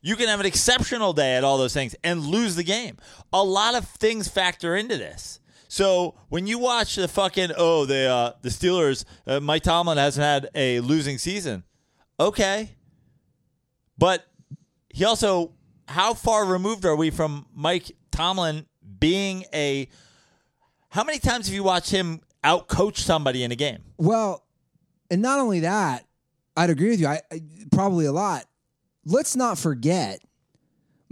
You 0.00 0.16
can 0.16 0.28
have 0.28 0.40
an 0.40 0.46
exceptional 0.46 1.12
day 1.12 1.36
at 1.36 1.44
all 1.44 1.58
those 1.58 1.74
things 1.74 1.94
and 2.02 2.20
lose 2.20 2.56
the 2.56 2.64
game. 2.64 2.98
A 3.32 3.42
lot 3.42 3.74
of 3.74 3.86
things 3.86 4.28
factor 4.28 4.76
into 4.76 4.96
this. 4.96 5.40
So 5.72 6.16
when 6.28 6.46
you 6.46 6.58
watch 6.58 6.96
the 6.96 7.08
fucking 7.08 7.52
oh 7.56 7.86
the 7.86 8.04
uh, 8.04 8.32
the 8.42 8.50
Steelers, 8.50 9.06
uh, 9.26 9.40
Mike 9.40 9.62
Tomlin 9.62 9.96
hasn't 9.96 10.22
had 10.22 10.50
a 10.54 10.80
losing 10.80 11.16
season. 11.16 11.64
Okay, 12.20 12.76
but 13.96 14.26
he 14.90 15.06
also 15.06 15.54
how 15.88 16.12
far 16.12 16.44
removed 16.44 16.84
are 16.84 16.94
we 16.94 17.08
from 17.08 17.46
Mike 17.54 17.90
Tomlin 18.10 18.66
being 19.00 19.46
a? 19.54 19.88
How 20.90 21.04
many 21.04 21.18
times 21.18 21.46
have 21.46 21.54
you 21.54 21.62
watched 21.62 21.90
him 21.90 22.20
out 22.44 22.68
coach 22.68 22.98
somebody 22.98 23.42
in 23.42 23.50
a 23.50 23.56
game? 23.56 23.82
Well, 23.96 24.44
and 25.10 25.22
not 25.22 25.40
only 25.40 25.60
that, 25.60 26.04
I'd 26.54 26.68
agree 26.68 26.90
with 26.90 27.00
you. 27.00 27.06
I, 27.06 27.22
I 27.32 27.40
probably 27.72 28.04
a 28.04 28.12
lot. 28.12 28.44
Let's 29.06 29.36
not 29.36 29.56
forget, 29.58 30.20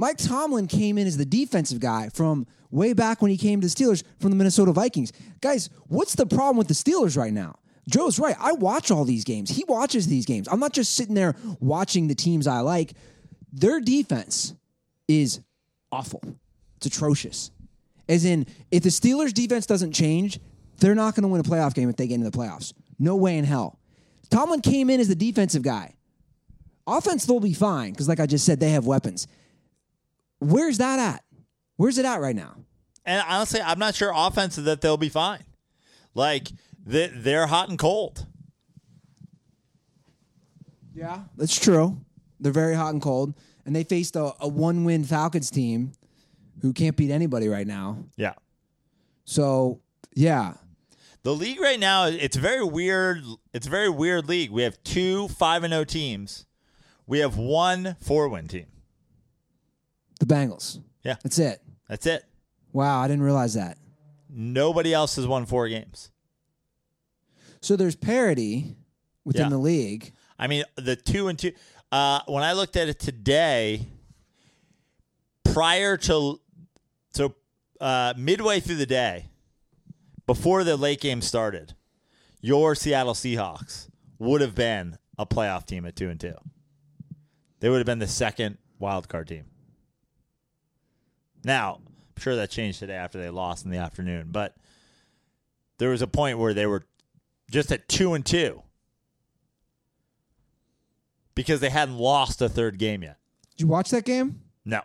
Mike 0.00 0.16
Tomlin 0.16 0.66
came 0.66 0.96
in 0.96 1.06
as 1.06 1.18
the 1.18 1.26
defensive 1.26 1.78
guy 1.78 2.08
from 2.08 2.46
way 2.70 2.94
back 2.94 3.20
when 3.20 3.30
he 3.30 3.36
came 3.36 3.60
to 3.60 3.66
the 3.66 3.70
Steelers 3.70 4.02
from 4.18 4.30
the 4.30 4.36
Minnesota 4.36 4.72
Vikings. 4.72 5.12
Guys, 5.42 5.68
what's 5.88 6.14
the 6.14 6.24
problem 6.24 6.56
with 6.56 6.68
the 6.68 6.74
Steelers 6.74 7.18
right 7.18 7.34
now? 7.34 7.58
Joe's 7.86 8.18
right. 8.18 8.34
I 8.40 8.52
watch 8.52 8.90
all 8.90 9.04
these 9.04 9.24
games. 9.24 9.50
He 9.50 9.62
watches 9.68 10.06
these 10.06 10.24
games. 10.24 10.48
I'm 10.50 10.58
not 10.58 10.72
just 10.72 10.94
sitting 10.94 11.14
there 11.14 11.36
watching 11.60 12.08
the 12.08 12.14
teams 12.14 12.46
I 12.46 12.60
like. 12.60 12.94
Their 13.52 13.78
defense 13.78 14.54
is 15.06 15.40
awful. 15.92 16.22
It's 16.78 16.86
atrocious. 16.86 17.50
As 18.08 18.24
in, 18.24 18.46
if 18.70 18.82
the 18.82 18.88
Steelers' 18.88 19.34
defense 19.34 19.66
doesn't 19.66 19.92
change, 19.92 20.40
they're 20.78 20.94
not 20.94 21.14
going 21.14 21.24
to 21.24 21.28
win 21.28 21.42
a 21.42 21.44
playoff 21.44 21.74
game 21.74 21.90
if 21.90 21.96
they 21.96 22.06
get 22.06 22.14
into 22.14 22.30
the 22.30 22.38
playoffs. 22.38 22.72
No 22.98 23.16
way 23.16 23.36
in 23.36 23.44
hell. 23.44 23.78
Tomlin 24.30 24.62
came 24.62 24.88
in 24.88 24.98
as 24.98 25.08
the 25.08 25.14
defensive 25.14 25.62
guy. 25.62 25.94
Offense, 26.86 27.26
they'll 27.26 27.38
be 27.38 27.52
fine 27.52 27.90
because, 27.90 28.08
like 28.08 28.18
I 28.18 28.24
just 28.24 28.46
said, 28.46 28.60
they 28.60 28.70
have 28.70 28.86
weapons. 28.86 29.26
Where's 30.40 30.78
that 30.78 30.98
at? 30.98 31.24
Where's 31.76 31.96
it 31.98 32.04
at 32.04 32.20
right 32.20 32.34
now? 32.36 32.56
And 33.06 33.24
honestly, 33.28 33.60
I'm 33.62 33.78
not 33.78 33.94
sure 33.94 34.12
offensive 34.14 34.64
that 34.64 34.80
they'll 34.80 34.96
be 34.96 35.08
fine. 35.08 35.44
Like 36.14 36.48
they, 36.84 37.06
they're 37.06 37.46
hot 37.46 37.68
and 37.68 37.78
cold. 37.78 38.26
Yeah, 40.94 41.20
that's 41.36 41.58
true. 41.58 41.98
They're 42.40 42.52
very 42.52 42.74
hot 42.74 42.92
and 42.92 43.00
cold, 43.00 43.34
and 43.64 43.74
they 43.74 43.84
faced 43.84 44.16
a, 44.16 44.32
a 44.40 44.48
one-win 44.48 45.04
Falcons 45.04 45.50
team 45.50 45.92
who 46.62 46.72
can't 46.72 46.96
beat 46.96 47.10
anybody 47.10 47.48
right 47.48 47.66
now. 47.66 48.04
Yeah. 48.16 48.34
So, 49.24 49.80
yeah, 50.14 50.54
The 51.22 51.34
league 51.34 51.60
right 51.60 51.78
now, 51.78 52.06
it's 52.06 52.36
a 52.36 52.40
very 52.40 52.64
weird. 52.64 53.22
It's 53.52 53.66
a 53.66 53.70
very 53.70 53.90
weird 53.90 54.28
league. 54.28 54.50
We 54.50 54.62
have 54.62 54.82
two 54.84 55.28
five 55.28 55.64
and 55.64 55.72
zero 55.72 55.84
teams. 55.84 56.46
We 57.06 57.18
have 57.18 57.36
one 57.36 57.96
four 58.00 58.28
win 58.28 58.48
team. 58.48 58.66
The 60.20 60.26
Bengals. 60.26 60.80
Yeah, 61.02 61.16
That's 61.22 61.38
it. 61.38 61.60
that's 61.88 62.06
it. 62.06 62.24
Wow, 62.72 63.00
I 63.00 63.08
didn't 63.08 63.24
realize 63.24 63.54
that. 63.54 63.76
Nobody 64.28 64.94
else 64.94 65.16
has 65.16 65.26
won 65.26 65.44
four 65.46 65.68
games. 65.68 66.10
So 67.60 67.74
there's 67.74 67.96
parity 67.96 68.76
within 69.24 69.46
Yeah. 69.46 69.48
the 69.50 69.58
league. 69.58 70.12
I 70.38 70.46
mean, 70.46 70.62
the 70.76 70.94
two 70.94 71.26
and 71.28 71.38
two. 71.38 71.52
Uh, 71.90 72.20
when 72.26 72.44
I 72.44 72.52
looked 72.52 72.76
at 72.76 72.88
it 72.88 73.00
today, 73.00 73.88
prior 75.44 75.96
to 75.96 76.40
so 77.12 77.34
uh, 77.80 78.14
midway 78.16 78.60
through 78.60 78.76
the 78.76 78.86
day, 78.86 79.26
before 80.26 80.62
the 80.64 80.76
late 80.76 81.00
game 81.00 81.20
started, 81.20 81.74
your 82.40 82.74
Seattle 82.74 83.14
Seahawks 83.14 83.88
would 84.18 84.40
have 84.40 84.54
been 84.54 84.96
a 85.18 85.26
playoff 85.26 85.66
team 85.66 85.84
at 85.86 85.96
two 85.96 86.08
and 86.08 86.20
two. 86.20 86.34
They 87.58 87.68
would 87.68 87.78
have 87.78 87.86
been 87.86 87.98
the 87.98 88.06
second 88.06 88.58
wild 88.78 89.08
card 89.08 89.28
team. 89.28 89.46
Now, 91.44 91.80
I'm 91.84 92.22
sure 92.22 92.36
that 92.36 92.50
changed 92.50 92.80
today 92.80 92.94
after 92.94 93.18
they 93.18 93.30
lost 93.30 93.64
in 93.64 93.70
the 93.70 93.78
afternoon, 93.78 94.28
but 94.30 94.56
there 95.78 95.90
was 95.90 96.02
a 96.02 96.06
point 96.06 96.38
where 96.38 96.54
they 96.54 96.66
were 96.66 96.84
just 97.50 97.72
at 97.72 97.88
two 97.88 98.14
and 98.14 98.24
two 98.24 98.62
because 101.34 101.60
they 101.60 101.70
hadn't 101.70 101.96
lost 101.96 102.42
a 102.42 102.48
third 102.48 102.78
game 102.78 103.02
yet. 103.02 103.16
Did 103.50 103.62
you 103.62 103.66
watch 103.66 103.90
that 103.90 104.04
game? 104.04 104.42
No. 104.64 104.82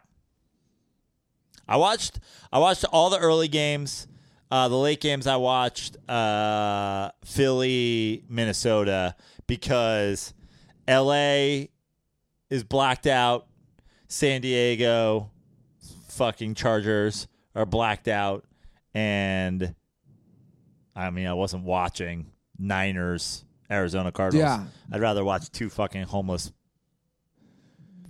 I 1.68 1.78
watched 1.78 2.20
I 2.52 2.60
watched 2.60 2.86
all 2.86 3.10
the 3.10 3.20
early 3.20 3.48
games. 3.48 4.08
Uh, 4.52 4.68
the 4.68 4.78
late 4.78 5.02
games 5.02 5.26
I 5.28 5.38
watched 5.38 5.98
uh, 6.08 7.10
Philly, 7.26 8.24
Minnesota 8.30 9.16
because 9.48 10.34
LA 10.88 11.66
is 12.50 12.64
blacked 12.64 13.08
out. 13.08 13.48
San 14.08 14.42
Diego 14.42 15.32
fucking 16.16 16.56
Chargers 16.56 17.28
are 17.56 17.66
blacked 17.66 18.08
out 18.08 18.46
and 18.94 19.74
I 20.96 21.10
mean 21.10 21.28
I 21.28 21.34
wasn't 21.34 21.64
watching 21.64 22.28
Niners 22.58 23.44
Arizona 23.70 24.12
Cardinals. 24.12 24.44
Yeah. 24.44 24.64
I'd 24.92 25.02
rather 25.02 25.24
watch 25.24 25.50
two 25.52 25.70
fucking 25.70 26.04
homeless 26.04 26.52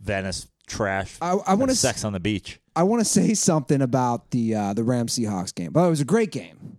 Venice 0.02 0.48
trash. 0.68 1.18
I- 1.22 1.38
I 1.48 1.56
than 1.56 1.70
s- 1.72 1.80
sex 1.80 2.04
on 2.04 2.14
the 2.14 2.20
beach. 2.20 2.60
I 2.76 2.84
want 2.84 3.00
to 3.02 3.06
say 3.06 3.34
something 3.34 3.82
about 3.82 4.32
the 4.32 4.54
uh, 4.56 4.74
the 4.74 4.84
Rams 4.84 5.18
Seahawks 5.18 5.54
game. 5.56 5.72
But 5.72 5.86
it 5.86 5.90
was 5.90 6.02
a 6.02 6.06
great 6.06 6.32
game. 6.32 6.78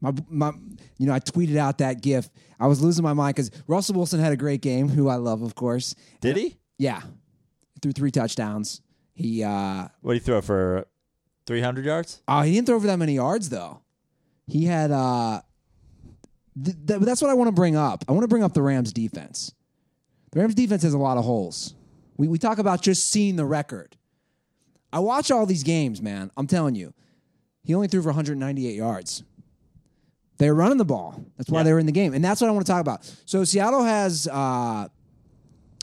My, 0.00 0.12
my, 0.28 0.52
you 0.98 1.06
know, 1.06 1.14
I 1.14 1.20
tweeted 1.20 1.56
out 1.56 1.78
that 1.78 2.02
gif. 2.02 2.28
I 2.60 2.66
was 2.66 2.82
losing 2.82 3.02
my 3.02 3.14
mind 3.14 3.34
because 3.34 3.50
Russell 3.66 3.94
Wilson 3.96 4.20
had 4.20 4.32
a 4.32 4.36
great 4.36 4.60
game, 4.60 4.88
who 4.88 5.08
I 5.08 5.16
love, 5.16 5.40
of 5.42 5.54
course. 5.54 5.94
Did 6.20 6.36
he? 6.36 6.56
Yeah, 6.78 7.00
threw 7.80 7.92
three 7.92 8.10
touchdowns. 8.10 8.82
He 9.16 9.42
uh, 9.42 9.88
What 10.02 10.12
did 10.12 10.22
he 10.22 10.24
throw 10.26 10.40
for? 10.40 10.86
Three 11.46 11.60
hundred 11.60 11.84
yards. 11.84 12.22
oh, 12.28 12.42
he 12.42 12.52
didn't 12.54 12.66
throw 12.66 12.78
for 12.80 12.86
that 12.86 12.98
many 12.98 13.14
yards 13.14 13.48
though. 13.48 13.80
He 14.46 14.64
had 14.66 14.90
uh, 14.92 15.40
th- 16.62 16.76
th- 16.86 17.00
that's 17.00 17.20
what 17.22 17.30
I 17.30 17.34
want 17.34 17.48
to 17.48 17.52
bring 17.52 17.76
up. 17.76 18.04
I 18.08 18.12
want 18.12 18.24
to 18.24 18.28
bring 18.28 18.42
up 18.42 18.52
the 18.54 18.62
Rams 18.62 18.92
defense. 18.92 19.52
The 20.32 20.40
Rams 20.40 20.54
defense 20.54 20.82
has 20.82 20.92
a 20.94 20.98
lot 20.98 21.18
of 21.18 21.24
holes. 21.24 21.74
We 22.16 22.28
we 22.28 22.38
talk 22.38 22.58
about 22.58 22.82
just 22.82 23.08
seeing 23.10 23.36
the 23.36 23.44
record. 23.46 23.96
I 24.92 24.98
watch 25.00 25.30
all 25.30 25.46
these 25.46 25.62
games, 25.62 26.00
man. 26.02 26.30
I'm 26.36 26.46
telling 26.46 26.74
you, 26.74 26.94
he 27.62 27.74
only 27.74 27.88
threw 27.88 28.02
for 28.02 28.08
198 28.08 28.74
yards. 28.74 29.22
They're 30.38 30.54
running 30.54 30.78
the 30.78 30.84
ball. 30.84 31.24
That's 31.36 31.48
why 31.50 31.60
Yeah. 31.60 31.64
they 31.64 31.72
were 31.72 31.78
in 31.78 31.86
the 31.86 31.92
game, 31.92 32.12
and 32.12 32.24
that's 32.24 32.40
what 32.40 32.48
I 32.48 32.50
want 32.52 32.66
to 32.66 32.72
talk 32.72 32.80
about. 32.80 33.10
So 33.24 33.44
Seattle 33.44 33.84
has, 33.84 34.28
uh, 34.30 34.88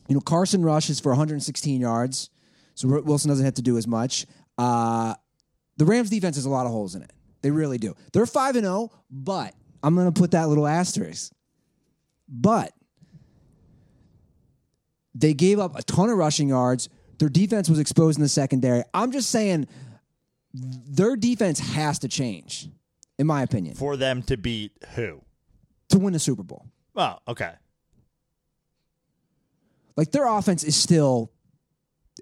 you 0.07 0.15
know, 0.15 0.21
Carson 0.21 0.61
rushes 0.63 0.99
for 0.99 1.09
116 1.09 1.81
yards, 1.81 2.29
so 2.75 2.87
Wilson 3.01 3.29
doesn't 3.29 3.45
have 3.45 3.53
to 3.55 3.61
do 3.61 3.77
as 3.77 3.87
much. 3.87 4.25
Uh, 4.57 5.13
the 5.77 5.85
Rams 5.85 6.09
defense 6.09 6.35
has 6.35 6.45
a 6.45 6.49
lot 6.49 6.65
of 6.65 6.71
holes 6.71 6.95
in 6.95 7.01
it. 7.01 7.11
They 7.41 7.51
really 7.51 7.77
do. 7.77 7.95
They're 8.13 8.25
five 8.25 8.55
and 8.55 8.65
zero, 8.65 8.91
but 9.11 9.53
I'm 9.81 9.95
going 9.95 10.11
to 10.11 10.17
put 10.19 10.31
that 10.31 10.47
little 10.49 10.65
asterisk. 10.67 11.31
But 12.29 12.71
they 15.15 15.33
gave 15.33 15.59
up 15.59 15.77
a 15.77 15.83
ton 15.83 16.09
of 16.09 16.17
rushing 16.17 16.49
yards. 16.49 16.89
Their 17.19 17.29
defense 17.29 17.69
was 17.69 17.79
exposed 17.79 18.17
in 18.17 18.23
the 18.23 18.29
secondary. 18.29 18.83
I'm 18.93 19.11
just 19.11 19.29
saying 19.29 19.67
their 20.53 21.15
defense 21.15 21.59
has 21.59 21.99
to 21.99 22.07
change, 22.07 22.69
in 23.19 23.27
my 23.27 23.41
opinion, 23.43 23.75
For 23.75 23.97
them 23.97 24.21
to 24.23 24.37
beat 24.37 24.71
who? 24.95 25.21
to 25.89 25.99
win 25.99 26.13
the 26.13 26.19
Super 26.19 26.43
Bowl. 26.43 26.65
Oh, 26.95 27.17
okay. 27.27 27.51
Like 29.95 30.11
their 30.11 30.25
offense 30.27 30.63
is 30.63 30.75
still, 30.75 31.31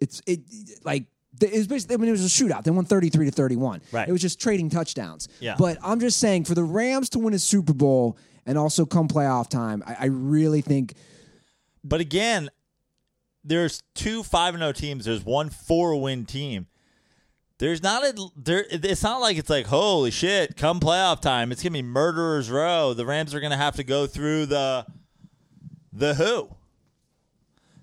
it's 0.02 0.22
it 0.26 0.42
like 0.84 1.06
it 1.40 1.54
was 1.54 1.68
basically. 1.68 1.96
I 1.96 1.98
mean, 1.98 2.10
it 2.10 2.12
was 2.12 2.26
a 2.26 2.44
shootout. 2.44 2.64
They 2.64 2.72
won 2.72 2.86
thirty 2.86 3.10
three 3.10 3.26
to 3.26 3.32
thirty 3.32 3.56
one. 3.56 3.82
Right. 3.92 4.08
It 4.10 4.12
was 4.12 4.22
just 4.22 4.42
trading 4.42 4.70
touchdowns. 4.70 5.30
Yeah. 5.40 5.56
But 5.58 5.78
I'm 5.82 6.00
just 6.00 6.20
saying, 6.20 6.44
for 6.46 6.56
the 6.56 6.64
Rams 6.64 7.10
to 7.12 7.20
win 7.20 7.34
a 7.34 7.40
Super 7.40 7.74
Bowl 7.74 8.18
and 8.46 8.58
also 8.58 8.86
come 8.86 9.08
playoff 9.08 9.50
time, 9.50 9.84
I, 9.88 9.96
I 10.02 10.06
really 10.08 10.62
think 10.62 10.96
But 11.84 12.02
again, 12.02 12.50
there's 13.44 13.82
two 13.96 14.24
five 14.24 14.54
and 14.54 14.62
zero 14.62 14.72
teams. 14.72 15.06
There's 15.06 15.24
one 15.24 15.50
four 15.50 16.00
win 16.00 16.26
team. 16.26 16.68
There's 17.58 17.84
not 17.84 18.04
a 18.04 18.14
there. 18.36 18.66
It's 18.70 19.04
not 19.04 19.22
like 19.22 19.38
it's 19.38 19.50
like 19.50 19.68
holy 19.68 20.12
shit. 20.12 20.58
Come 20.58 20.80
playoff 20.80 21.22
time, 21.22 21.52
it's 21.52 21.62
gonna 21.62 21.74
be 21.74 21.82
murderers 21.84 22.50
row. 22.50 22.94
The 22.94 23.06
Rams 23.06 23.34
are 23.36 23.40
gonna 23.40 23.58
have 23.58 23.76
to 23.78 23.84
go 23.84 24.08
through 24.08 24.48
the 24.48 24.86
the 25.94 26.16
who, 26.16 26.50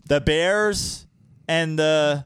the 0.06 0.20
Bears 0.20 1.06
and 1.48 1.78
the 1.78 2.24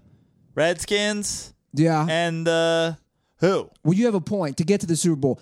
Redskins 0.54 1.54
yeah. 1.72 2.06
and 2.08 2.46
the 2.46 2.98
who. 3.38 3.70
Well, 3.84 3.94
you 3.94 4.06
have 4.06 4.14
a 4.14 4.20
point. 4.20 4.58
To 4.58 4.64
get 4.64 4.80
to 4.80 4.86
the 4.86 4.96
Super 4.96 5.16
Bowl, 5.16 5.40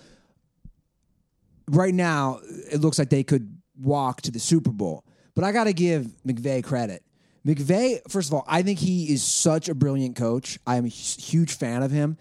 right 1.67 1.93
now, 1.93 2.39
it 2.71 2.81
looks 2.81 2.97
like 2.97 3.09
they 3.09 3.23
could 3.23 3.61
walk 3.79 4.21
to 4.23 4.31
the 4.31 4.39
Super 4.39 4.71
Bowl. 4.71 5.03
But 5.35 5.43
I 5.43 5.51
got 5.51 5.65
to 5.65 5.73
give 5.73 6.07
McVay 6.25 6.63
credit. 6.63 7.03
McVay, 7.45 7.99
first 8.09 8.29
of 8.29 8.33
all, 8.33 8.45
I 8.47 8.61
think 8.61 8.79
he 8.79 9.11
is 9.11 9.23
such 9.23 9.67
a 9.69 9.73
brilliant 9.73 10.15
coach. 10.15 10.59
I 10.67 10.75
am 10.75 10.85
a 10.85 10.89
hu- 10.89 11.21
huge 11.21 11.55
fan 11.55 11.81
of 11.81 11.89
him. 11.89 12.17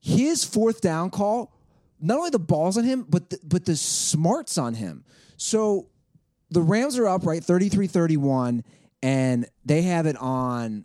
His 0.00 0.44
fourth 0.44 0.80
down 0.80 1.10
call, 1.10 1.52
not 2.00 2.18
only 2.18 2.30
the 2.30 2.38
balls 2.38 2.78
on 2.78 2.84
him, 2.84 3.04
but 3.08 3.30
the, 3.30 3.38
but 3.42 3.64
the 3.64 3.74
smarts 3.74 4.56
on 4.56 4.74
him. 4.74 5.04
So 5.36 5.88
the 6.50 6.62
Rams 6.62 6.98
are 6.98 7.08
up, 7.08 7.26
right, 7.26 7.42
33 7.42 7.88
31, 7.88 8.64
and 9.02 9.46
they 9.64 9.82
have 9.82 10.06
it 10.06 10.16
on, 10.16 10.84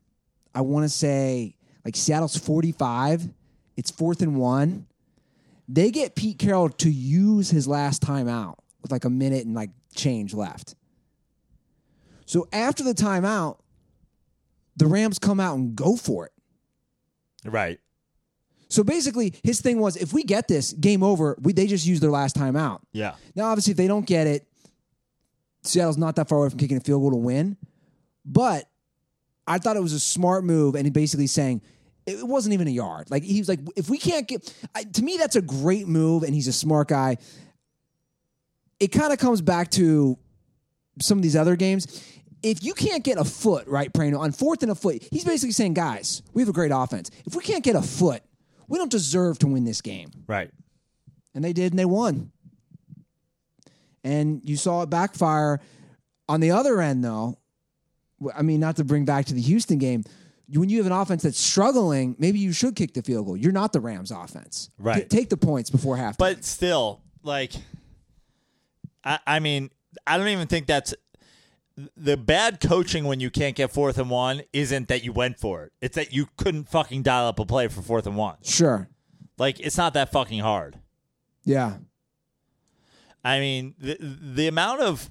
I 0.53 0.61
want 0.61 0.85
to 0.85 0.89
say, 0.89 1.55
like 1.83 1.95
Seattle's 1.95 2.37
45. 2.37 3.29
It's 3.75 3.91
fourth 3.91 4.21
and 4.21 4.35
one. 4.35 4.87
They 5.67 5.91
get 5.91 6.15
Pete 6.15 6.37
Carroll 6.37 6.69
to 6.69 6.91
use 6.91 7.49
his 7.49 7.67
last 7.67 8.01
timeout 8.01 8.55
with 8.81 8.91
like 8.91 9.05
a 9.05 9.09
minute 9.09 9.45
and 9.45 9.55
like 9.55 9.71
change 9.95 10.33
left. 10.33 10.75
So 12.25 12.47
after 12.51 12.83
the 12.83 12.93
timeout, 12.93 13.57
the 14.75 14.87
Rams 14.87 15.19
come 15.19 15.39
out 15.39 15.55
and 15.57 15.75
go 15.75 15.95
for 15.95 16.25
it. 16.25 16.31
Right. 17.45 17.79
So 18.69 18.83
basically, 18.83 19.33
his 19.43 19.61
thing 19.61 19.79
was 19.79 19.95
if 19.97 20.13
we 20.13 20.23
get 20.23 20.47
this, 20.47 20.73
game 20.73 21.03
over, 21.03 21.37
we, 21.41 21.53
they 21.53 21.67
just 21.67 21.85
use 21.85 21.99
their 21.99 22.09
last 22.09 22.35
timeout. 22.35 22.79
Yeah. 22.91 23.15
Now, 23.35 23.45
obviously, 23.45 23.71
if 23.71 23.77
they 23.77 23.87
don't 23.87 24.05
get 24.05 24.25
it, 24.25 24.47
Seattle's 25.61 25.97
not 25.97 26.15
that 26.15 26.27
far 26.27 26.39
away 26.39 26.49
from 26.49 26.59
kicking 26.59 26.77
a 26.77 26.79
field 26.79 27.01
goal 27.01 27.11
to 27.11 27.17
win. 27.17 27.55
But 28.25 28.69
I 29.45 29.57
thought 29.57 29.75
it 29.75 29.81
was 29.83 29.93
a 29.93 29.99
smart 29.99 30.43
move, 30.43 30.75
and 30.75 30.85
he 30.85 30.91
basically 30.91 31.27
saying 31.27 31.61
it 32.05 32.25
wasn't 32.27 32.53
even 32.53 32.67
a 32.67 32.71
yard. 32.71 33.09
Like 33.09 33.23
he 33.23 33.39
was 33.39 33.49
like, 33.49 33.59
if 33.75 33.89
we 33.89 33.97
can't 33.97 34.27
get, 34.27 34.53
I, 34.75 34.83
to 34.83 35.01
me, 35.03 35.17
that's 35.17 35.35
a 35.35 35.41
great 35.41 35.87
move, 35.87 36.23
and 36.23 36.33
he's 36.33 36.47
a 36.47 36.53
smart 36.53 36.89
guy. 36.89 37.17
It 38.79 38.87
kind 38.87 39.13
of 39.13 39.19
comes 39.19 39.41
back 39.41 39.71
to 39.71 40.17
some 40.99 41.17
of 41.17 41.21
these 41.21 41.35
other 41.35 41.55
games. 41.55 42.03
If 42.41 42.63
you 42.63 42.73
can't 42.73 43.03
get 43.03 43.17
a 43.17 43.23
foot, 43.23 43.67
right, 43.67 43.91
Prano, 43.93 44.19
on 44.19 44.33
fourth 44.33 44.63
and 44.63 44.71
a 44.71 44.75
foot, 44.75 45.07
he's 45.11 45.23
basically 45.23 45.53
saying, 45.53 45.75
guys, 45.75 46.21
we 46.33 46.41
have 46.41 46.49
a 46.49 46.53
great 46.53 46.71
offense. 46.73 47.09
If 47.25 47.35
we 47.35 47.43
can't 47.43 47.63
get 47.63 47.75
a 47.75 47.81
foot, 47.81 48.21
we 48.67 48.77
don't 48.77 48.91
deserve 48.91 49.39
to 49.39 49.47
win 49.47 49.63
this 49.63 49.81
game. 49.81 50.11
Right. 50.27 50.51
And 51.33 51.43
they 51.43 51.53
did, 51.53 51.71
and 51.71 51.79
they 51.79 51.85
won. 51.85 52.31
And 54.03 54.41
you 54.43 54.57
saw 54.57 54.81
it 54.81 54.89
backfire. 54.89 55.61
On 56.27 56.41
the 56.41 56.51
other 56.51 56.81
end, 56.81 57.03
though, 57.03 57.37
I 58.35 58.41
mean, 58.41 58.59
not 58.59 58.75
to 58.77 58.83
bring 58.83 59.05
back 59.05 59.25
to 59.25 59.33
the 59.33 59.41
Houston 59.41 59.77
game, 59.77 60.03
when 60.49 60.69
you 60.69 60.77
have 60.77 60.85
an 60.85 60.91
offense 60.91 61.23
that's 61.23 61.39
struggling, 61.39 62.15
maybe 62.19 62.39
you 62.39 62.51
should 62.51 62.75
kick 62.75 62.93
the 62.93 63.01
field 63.01 63.25
goal. 63.25 63.37
You're 63.37 63.51
not 63.51 63.73
the 63.73 63.79
Rams 63.79 64.11
offense. 64.11 64.69
Right. 64.77 65.09
T- 65.09 65.17
take 65.17 65.29
the 65.29 65.37
points 65.37 65.69
before 65.69 65.97
half. 65.97 66.17
But 66.17 66.43
still, 66.43 67.01
like, 67.23 67.53
I, 69.03 69.19
I 69.25 69.39
mean, 69.39 69.71
I 70.05 70.17
don't 70.17 70.27
even 70.27 70.47
think 70.47 70.67
that's 70.67 70.93
the 71.97 72.17
bad 72.17 72.59
coaching 72.59 73.05
when 73.05 73.19
you 73.19 73.31
can't 73.31 73.55
get 73.55 73.71
fourth 73.71 73.97
and 73.97 74.09
one 74.09 74.43
isn't 74.53 74.89
that 74.89 75.03
you 75.03 75.11
went 75.11 75.39
for 75.39 75.63
it. 75.63 75.73
It's 75.81 75.95
that 75.95 76.13
you 76.13 76.27
couldn't 76.37 76.69
fucking 76.69 77.01
dial 77.03 77.27
up 77.27 77.39
a 77.39 77.45
play 77.45 77.67
for 77.67 77.81
fourth 77.81 78.05
and 78.05 78.15
one. 78.15 78.37
sure. 78.43 78.89
Like, 79.39 79.59
it's 79.59 79.77
not 79.77 79.95
that 79.95 80.11
fucking 80.11 80.41
hard. 80.41 80.77
Yeah. 81.43 81.77
I 83.25 83.39
mean, 83.39 83.73
the 83.79 83.97
the 83.99 84.47
amount 84.47 84.81
of 84.81 85.09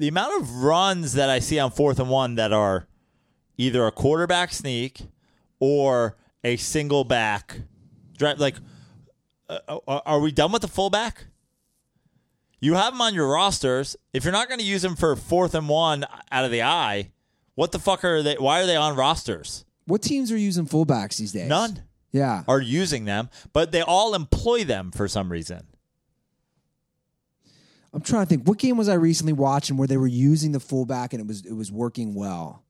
the 0.00 0.08
amount 0.08 0.40
of 0.40 0.62
runs 0.62 1.12
that 1.12 1.28
I 1.28 1.40
see 1.40 1.58
on 1.58 1.70
fourth 1.70 2.00
and 2.00 2.08
one 2.08 2.36
that 2.36 2.54
are 2.54 2.86
either 3.58 3.86
a 3.86 3.92
quarterback 3.92 4.50
sneak 4.50 5.02
or 5.60 6.16
a 6.42 6.56
single 6.56 7.04
back 7.04 7.60
drive. 8.16 8.40
Like, 8.40 8.56
uh, 9.50 9.78
are 9.86 10.02
are 10.06 10.20
we 10.20 10.32
done 10.32 10.52
with 10.52 10.62
the 10.62 10.68
fullback? 10.68 11.26
You 12.60 12.74
have 12.74 12.94
them 12.94 13.02
on 13.02 13.14
your 13.14 13.28
rosters. 13.28 13.94
If 14.14 14.24
you're 14.24 14.32
not 14.32 14.48
going 14.48 14.60
to 14.60 14.64
use 14.66 14.80
them 14.82 14.96
for 14.96 15.14
fourth 15.16 15.54
and 15.54 15.68
one 15.68 16.06
out 16.32 16.44
of 16.46 16.50
the 16.50 16.62
eye, 16.62 17.10
what 17.54 17.70
the 17.72 17.78
fuck 17.78 18.02
are 18.02 18.22
they? 18.22 18.36
Why 18.36 18.62
are 18.62 18.66
they 18.66 18.76
on 18.76 18.96
rosters? 18.96 19.66
What 19.86 20.00
teams 20.00 20.32
are 20.32 20.36
using 20.38 20.66
fullbacks 20.66 21.18
these 21.18 21.32
days? 21.32 21.48
None 21.48 21.82
Yeah. 22.10 22.44
are 22.48 22.60
using 22.60 23.04
them, 23.04 23.28
but 23.52 23.70
they 23.72 23.82
all 23.82 24.14
employ 24.14 24.64
them 24.64 24.92
for 24.92 25.08
some 25.08 25.30
reason. 25.30 25.66
I'm 27.92 28.00
trying 28.00 28.22
to 28.24 28.28
think. 28.28 28.46
What 28.46 28.58
game 28.58 28.76
was 28.76 28.88
I 28.88 28.94
recently 28.94 29.32
watching 29.32 29.76
where 29.76 29.88
they 29.88 29.96
were 29.96 30.06
using 30.06 30.52
the 30.52 30.60
fullback 30.60 31.12
and 31.12 31.20
it 31.20 31.26
was 31.26 31.44
it 31.44 31.52
was 31.52 31.72
working 31.72 32.14
well? 32.14 32.62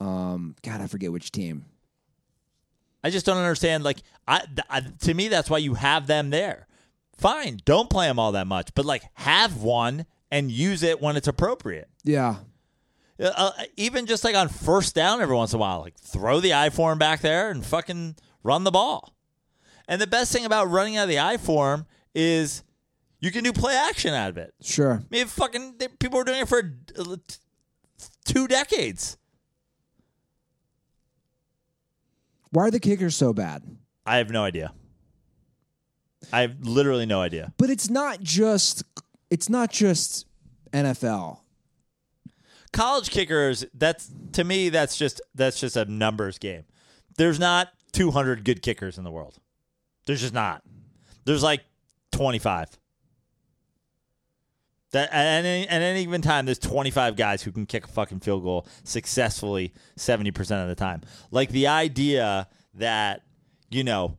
Um, 0.00 0.56
God, 0.62 0.80
I 0.80 0.86
forget 0.86 1.12
which 1.12 1.30
team. 1.32 1.64
I 3.02 3.10
just 3.10 3.24
don't 3.24 3.38
understand. 3.38 3.84
Like, 3.84 3.98
I, 4.28 4.40
th- 4.40 4.66
I 4.68 4.80
to 4.80 5.14
me, 5.14 5.28
that's 5.28 5.48
why 5.48 5.58
you 5.58 5.74
have 5.74 6.06
them 6.06 6.30
there. 6.30 6.66
Fine, 7.16 7.60
don't 7.64 7.90
play 7.90 8.06
them 8.06 8.18
all 8.18 8.32
that 8.32 8.46
much, 8.46 8.70
but 8.74 8.84
like 8.84 9.04
have 9.14 9.62
one 9.62 10.06
and 10.30 10.50
use 10.50 10.82
it 10.82 11.00
when 11.00 11.16
it's 11.16 11.28
appropriate. 11.28 11.88
Yeah. 12.04 12.36
Uh, 13.18 13.32
uh, 13.36 13.52
even 13.76 14.06
just 14.06 14.24
like 14.24 14.34
on 14.34 14.48
first 14.48 14.94
down 14.94 15.20
every 15.20 15.36
once 15.36 15.52
in 15.52 15.58
a 15.58 15.60
while, 15.60 15.80
like 15.80 15.98
throw 15.98 16.40
the 16.40 16.54
I 16.54 16.70
form 16.70 16.98
back 16.98 17.20
there 17.20 17.50
and 17.50 17.64
fucking 17.64 18.16
run 18.42 18.64
the 18.64 18.70
ball. 18.70 19.14
And 19.86 20.00
the 20.00 20.06
best 20.06 20.32
thing 20.32 20.46
about 20.46 20.70
running 20.70 20.96
out 20.96 21.02
of 21.04 21.08
the 21.10 21.18
I 21.18 21.36
form 21.36 21.84
is 22.14 22.62
you 23.20 23.30
can 23.30 23.44
do 23.44 23.52
play 23.52 23.74
action 23.74 24.14
out 24.14 24.30
of 24.30 24.38
it. 24.38 24.54
Sure. 24.62 25.02
I 25.02 25.06
mean, 25.14 25.26
fucking 25.26 25.76
they, 25.78 25.88
people 25.88 26.18
were 26.18 26.24
doing 26.24 26.40
it 26.40 26.48
for 26.48 26.58
uh, 26.98 27.16
t- 27.26 27.36
two 28.24 28.48
decades. 28.48 29.16
Why 32.50 32.64
are 32.64 32.70
the 32.70 32.80
kickers 32.80 33.14
so 33.16 33.32
bad? 33.32 33.62
I 34.04 34.16
have 34.16 34.30
no 34.30 34.42
idea. 34.42 34.72
I 36.32 36.42
have 36.42 36.56
literally 36.60 37.06
no 37.06 37.20
idea. 37.20 37.52
But 37.56 37.70
it's 37.70 37.88
not 37.88 38.20
just 38.20 38.82
it's 39.30 39.48
not 39.48 39.70
just 39.70 40.26
NFL. 40.72 41.38
college 42.72 43.10
kickers 43.10 43.64
that's 43.74 44.10
to 44.32 44.44
me 44.44 44.68
that's 44.68 44.96
just 44.96 45.20
that's 45.34 45.58
just 45.60 45.76
a 45.76 45.84
numbers 45.86 46.38
game 46.38 46.64
there's 47.16 47.38
not 47.40 47.68
200 47.92 48.44
good 48.44 48.62
kickers 48.62 48.96
in 48.98 49.02
the 49.04 49.10
world 49.10 49.38
there's 50.06 50.20
just 50.20 50.34
not 50.34 50.62
there's 51.24 51.42
like 51.42 51.62
25 52.12 52.78
that 54.92 55.12
at 55.12 55.44
any, 55.44 55.68
at 55.68 55.82
any 55.82 56.04
given 56.04 56.22
time 56.22 56.46
there's 56.46 56.58
25 56.58 57.16
guys 57.16 57.42
who 57.42 57.52
can 57.52 57.66
kick 57.66 57.84
a 57.84 57.88
fucking 57.88 58.20
field 58.20 58.42
goal 58.42 58.66
successfully 58.84 59.72
70% 59.96 60.38
of 60.62 60.68
the 60.68 60.74
time. 60.74 61.02
Like 61.30 61.50
the 61.50 61.68
idea 61.68 62.48
that 62.74 63.22
you 63.70 63.84
know 63.84 64.18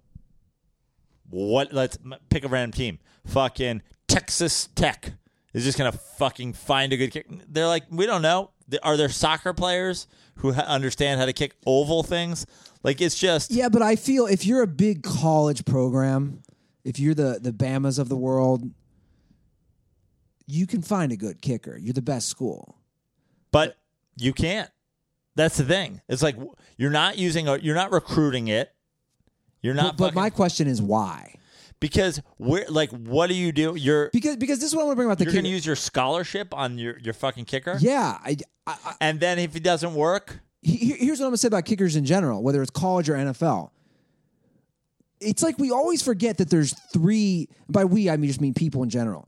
what 1.30 1.74
let's 1.74 1.98
pick 2.30 2.44
a 2.44 2.48
random 2.48 2.72
team. 2.72 3.00
Fucking 3.26 3.82
texas 4.08 4.68
tech 4.76 5.14
is 5.54 5.64
just 5.64 5.78
gonna 5.78 5.92
fucking 5.92 6.54
find 6.54 6.94
a 6.94 6.98
good 6.98 7.12
kick. 7.12 7.28
They're 7.48 7.68
like 7.68 7.84
we 7.90 8.06
don't 8.06 8.22
know. 8.22 8.52
Are 8.84 8.96
there 8.96 9.10
soccer 9.10 9.54
players 9.54 10.08
who 10.36 10.54
understand 10.54 11.20
how 11.20 11.26
to 11.26 11.34
kick 11.34 11.56
oval 11.66 12.04
things? 12.04 12.46
Like 12.84 13.02
it's 13.02 13.18
just 13.18 13.52
Yeah, 13.52 13.70
but 13.70 13.82
I 13.82 13.96
feel 13.96 14.26
if 14.26 14.46
you're 14.46 14.62
a 14.62 14.68
big 14.68 15.04
college 15.04 15.66
program, 15.66 16.42
if 16.84 17.00
you're 17.00 17.14
the 17.14 17.40
the 17.42 17.52
Bamas 17.52 18.00
of 18.00 18.10
the 18.10 18.18
world, 18.18 18.64
you 20.52 20.68
can 20.68 20.82
find 20.82 21.12
a 21.12 21.16
good 21.16 21.42
kicker. 21.42 21.78
You're 21.78 21.94
the 21.94 22.02
best 22.02 22.28
school. 22.28 22.78
But 23.52 23.78
you 24.18 24.34
can't. 24.34 24.70
That's 25.36 25.58
the 25.58 25.64
thing. 25.64 26.02
It's 26.10 26.22
like 26.22 26.36
you're 26.78 26.92
not 26.92 27.18
using 27.18 27.48
a, 27.48 27.58
you're 27.58 27.76
not 27.76 27.92
recruiting 27.92 28.48
it. 28.50 28.74
You're 29.62 29.74
not 29.74 29.96
but 29.98 30.08
fucking- 30.08 30.22
my 30.22 30.30
question 30.30 30.68
is 30.68 30.82
why? 30.82 31.36
because 31.80 32.22
we're 32.38 32.66
like 32.70 32.92
what 32.92 33.26
do 33.28 33.34
you 33.34 33.52
do? 33.52 33.74
You're 33.76 34.10
Because 34.14 34.38
because 34.38 34.60
this 34.60 34.70
is 34.70 34.76
what 34.76 34.84
I 34.84 34.86
want 34.86 34.94
to 34.94 34.96
bring 34.98 35.08
about 35.08 35.18
the 35.18 35.24
you're 35.24 35.32
kicker. 35.32 35.42
going 35.42 35.50
to 35.50 35.56
use 35.56 35.66
your 35.66 35.76
scholarship 35.76 36.54
on 36.54 36.78
your 36.78 37.00
your 37.00 37.14
fucking 37.16 37.46
kicker? 37.46 37.78
yeah, 37.80 38.20
I, 38.24 38.38
I, 38.68 38.78
I, 38.86 38.94
And 39.02 39.20
then 39.20 39.40
if 39.40 39.56
it 39.56 39.64
doesn't 39.64 39.96
work, 39.96 40.42
he- 40.62 40.94
here's 41.00 41.20
what 41.20 41.26
I'm 41.26 41.30
gonna 41.32 41.38
say 41.38 41.48
about 41.48 41.66
kickers 41.66 41.96
in 41.96 42.06
general, 42.06 42.44
whether 42.44 42.62
it's 42.62 42.70
college 42.72 43.10
or 43.10 43.16
NFL. 43.16 43.72
It's 45.20 45.44
like 45.44 45.58
we 45.60 45.72
always 45.72 46.02
forget 46.02 46.38
that 46.38 46.50
there's 46.50 46.74
three. 46.92 47.48
By 47.70 47.86
we, 47.86 48.10
I 48.10 48.18
mean 48.18 48.28
just 48.28 48.42
mean 48.42 48.54
people 48.54 48.82
in 48.84 48.90
general. 48.90 49.28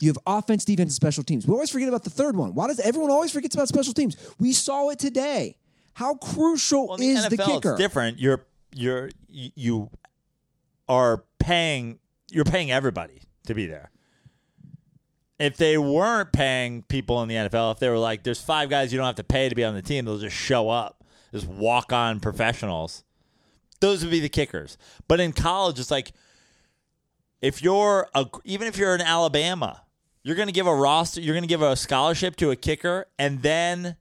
You 0.00 0.08
have 0.08 0.18
offense, 0.26 0.64
defense, 0.64 0.88
and 0.88 0.92
special 0.92 1.22
teams. 1.22 1.46
We 1.46 1.52
always 1.52 1.70
forget 1.70 1.88
about 1.88 2.04
the 2.04 2.10
third 2.10 2.36
one. 2.36 2.54
Why 2.54 2.66
does 2.66 2.80
everyone 2.80 3.10
always 3.10 3.30
forgets 3.30 3.54
about 3.54 3.68
special 3.68 3.92
teams? 3.92 4.16
We 4.38 4.52
saw 4.52 4.88
it 4.90 4.98
today. 4.98 5.56
How 5.94 6.14
crucial 6.14 6.88
well, 6.88 6.96
in 6.96 7.16
is 7.16 7.24
the 7.24 7.36
the 7.36 7.44
kicker? 7.44 7.72
it's 7.72 7.80
different. 7.80 8.18
You're 8.18 8.44
you're 8.74 9.10
you 9.28 9.90
are 10.88 11.24
paying 11.38 11.98
you're 12.30 12.44
paying 12.44 12.70
everybody 12.70 13.20
to 13.46 13.54
be 13.54 13.66
there. 13.66 13.90
If 15.38 15.56
they 15.56 15.76
weren't 15.76 16.32
paying 16.32 16.82
people 16.82 17.22
in 17.22 17.28
the 17.28 17.34
NFL, 17.34 17.72
if 17.72 17.78
they 17.78 17.88
were 17.88 17.98
like, 17.98 18.22
"There's 18.22 18.40
five 18.40 18.70
guys 18.70 18.92
you 18.92 18.98
don't 18.98 19.06
have 19.06 19.16
to 19.16 19.24
pay 19.24 19.48
to 19.48 19.54
be 19.54 19.64
on 19.64 19.74
the 19.74 19.82
team," 19.82 20.04
they'll 20.04 20.18
just 20.18 20.36
show 20.36 20.70
up, 20.70 21.04
just 21.32 21.46
walk 21.46 21.92
on 21.92 22.20
professionals. 22.20 23.04
Those 23.80 24.02
would 24.02 24.10
be 24.10 24.20
the 24.20 24.28
kickers. 24.28 24.78
But 25.08 25.20
in 25.20 25.32
college, 25.32 25.80
it's 25.80 25.90
like 25.90 26.12
if 27.42 27.60
you're 27.62 28.08
a, 28.14 28.24
even 28.44 28.66
if 28.68 28.78
you're 28.78 28.94
in 28.94 29.00
Alabama, 29.02 29.82
you're 30.22 30.36
going 30.36 30.48
to 30.48 30.52
give 30.52 30.66
a 30.66 30.74
roster, 30.74 31.20
you're 31.20 31.34
going 31.34 31.42
to 31.42 31.48
give 31.48 31.60
a 31.62 31.76
scholarship 31.76 32.36
to 32.36 32.50
a 32.50 32.56
kicker, 32.56 33.06
and 33.18 33.42
then 33.42 33.96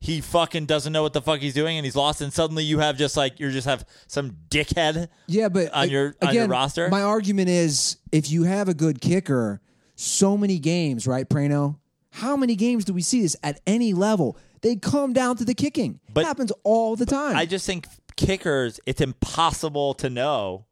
he 0.00 0.20
fucking 0.20 0.66
doesn't 0.66 0.92
know 0.92 1.02
what 1.02 1.12
the 1.12 1.22
fuck 1.22 1.40
he's 1.40 1.54
doing, 1.54 1.76
and 1.76 1.84
he's 1.84 1.96
lost, 1.96 2.20
and 2.20 2.32
suddenly 2.32 2.64
you 2.64 2.78
have 2.78 2.96
just 2.96 3.16
like 3.16 3.38
you 3.40 3.50
just 3.50 3.66
have 3.66 3.84
some 4.06 4.36
dickhead. 4.48 5.08
Yeah, 5.26 5.48
but 5.48 5.72
on 5.72 5.88
your- 5.90 6.14
on 6.22 6.28
again, 6.30 6.34
your 6.34 6.46
roster? 6.48 6.88
My 6.88 7.02
argument 7.02 7.48
is 7.48 7.96
if 8.12 8.30
you 8.30 8.44
have 8.44 8.68
a 8.68 8.74
good 8.74 9.00
kicker, 9.00 9.60
so 9.94 10.36
many 10.36 10.58
games, 10.58 11.06
right, 11.06 11.28
Prano? 11.28 11.78
How 12.10 12.36
many 12.36 12.56
games 12.56 12.84
do 12.84 12.92
we 12.94 13.02
see 13.02 13.20
this 13.22 13.36
at 13.42 13.60
any 13.66 13.92
level? 13.92 14.38
They 14.62 14.76
come 14.76 15.12
down 15.12 15.36
to 15.36 15.44
the 15.44 15.54
kicking. 15.54 16.00
But- 16.12 16.22
it 16.22 16.26
happens 16.26 16.52
all 16.64 16.96
the 16.96 17.06
time. 17.06 17.36
I 17.36 17.44
just 17.46 17.66
think 17.66 17.86
kickers, 18.16 18.80
it's 18.86 19.00
impossible 19.00 19.94
to 19.94 20.08
know 20.10 20.65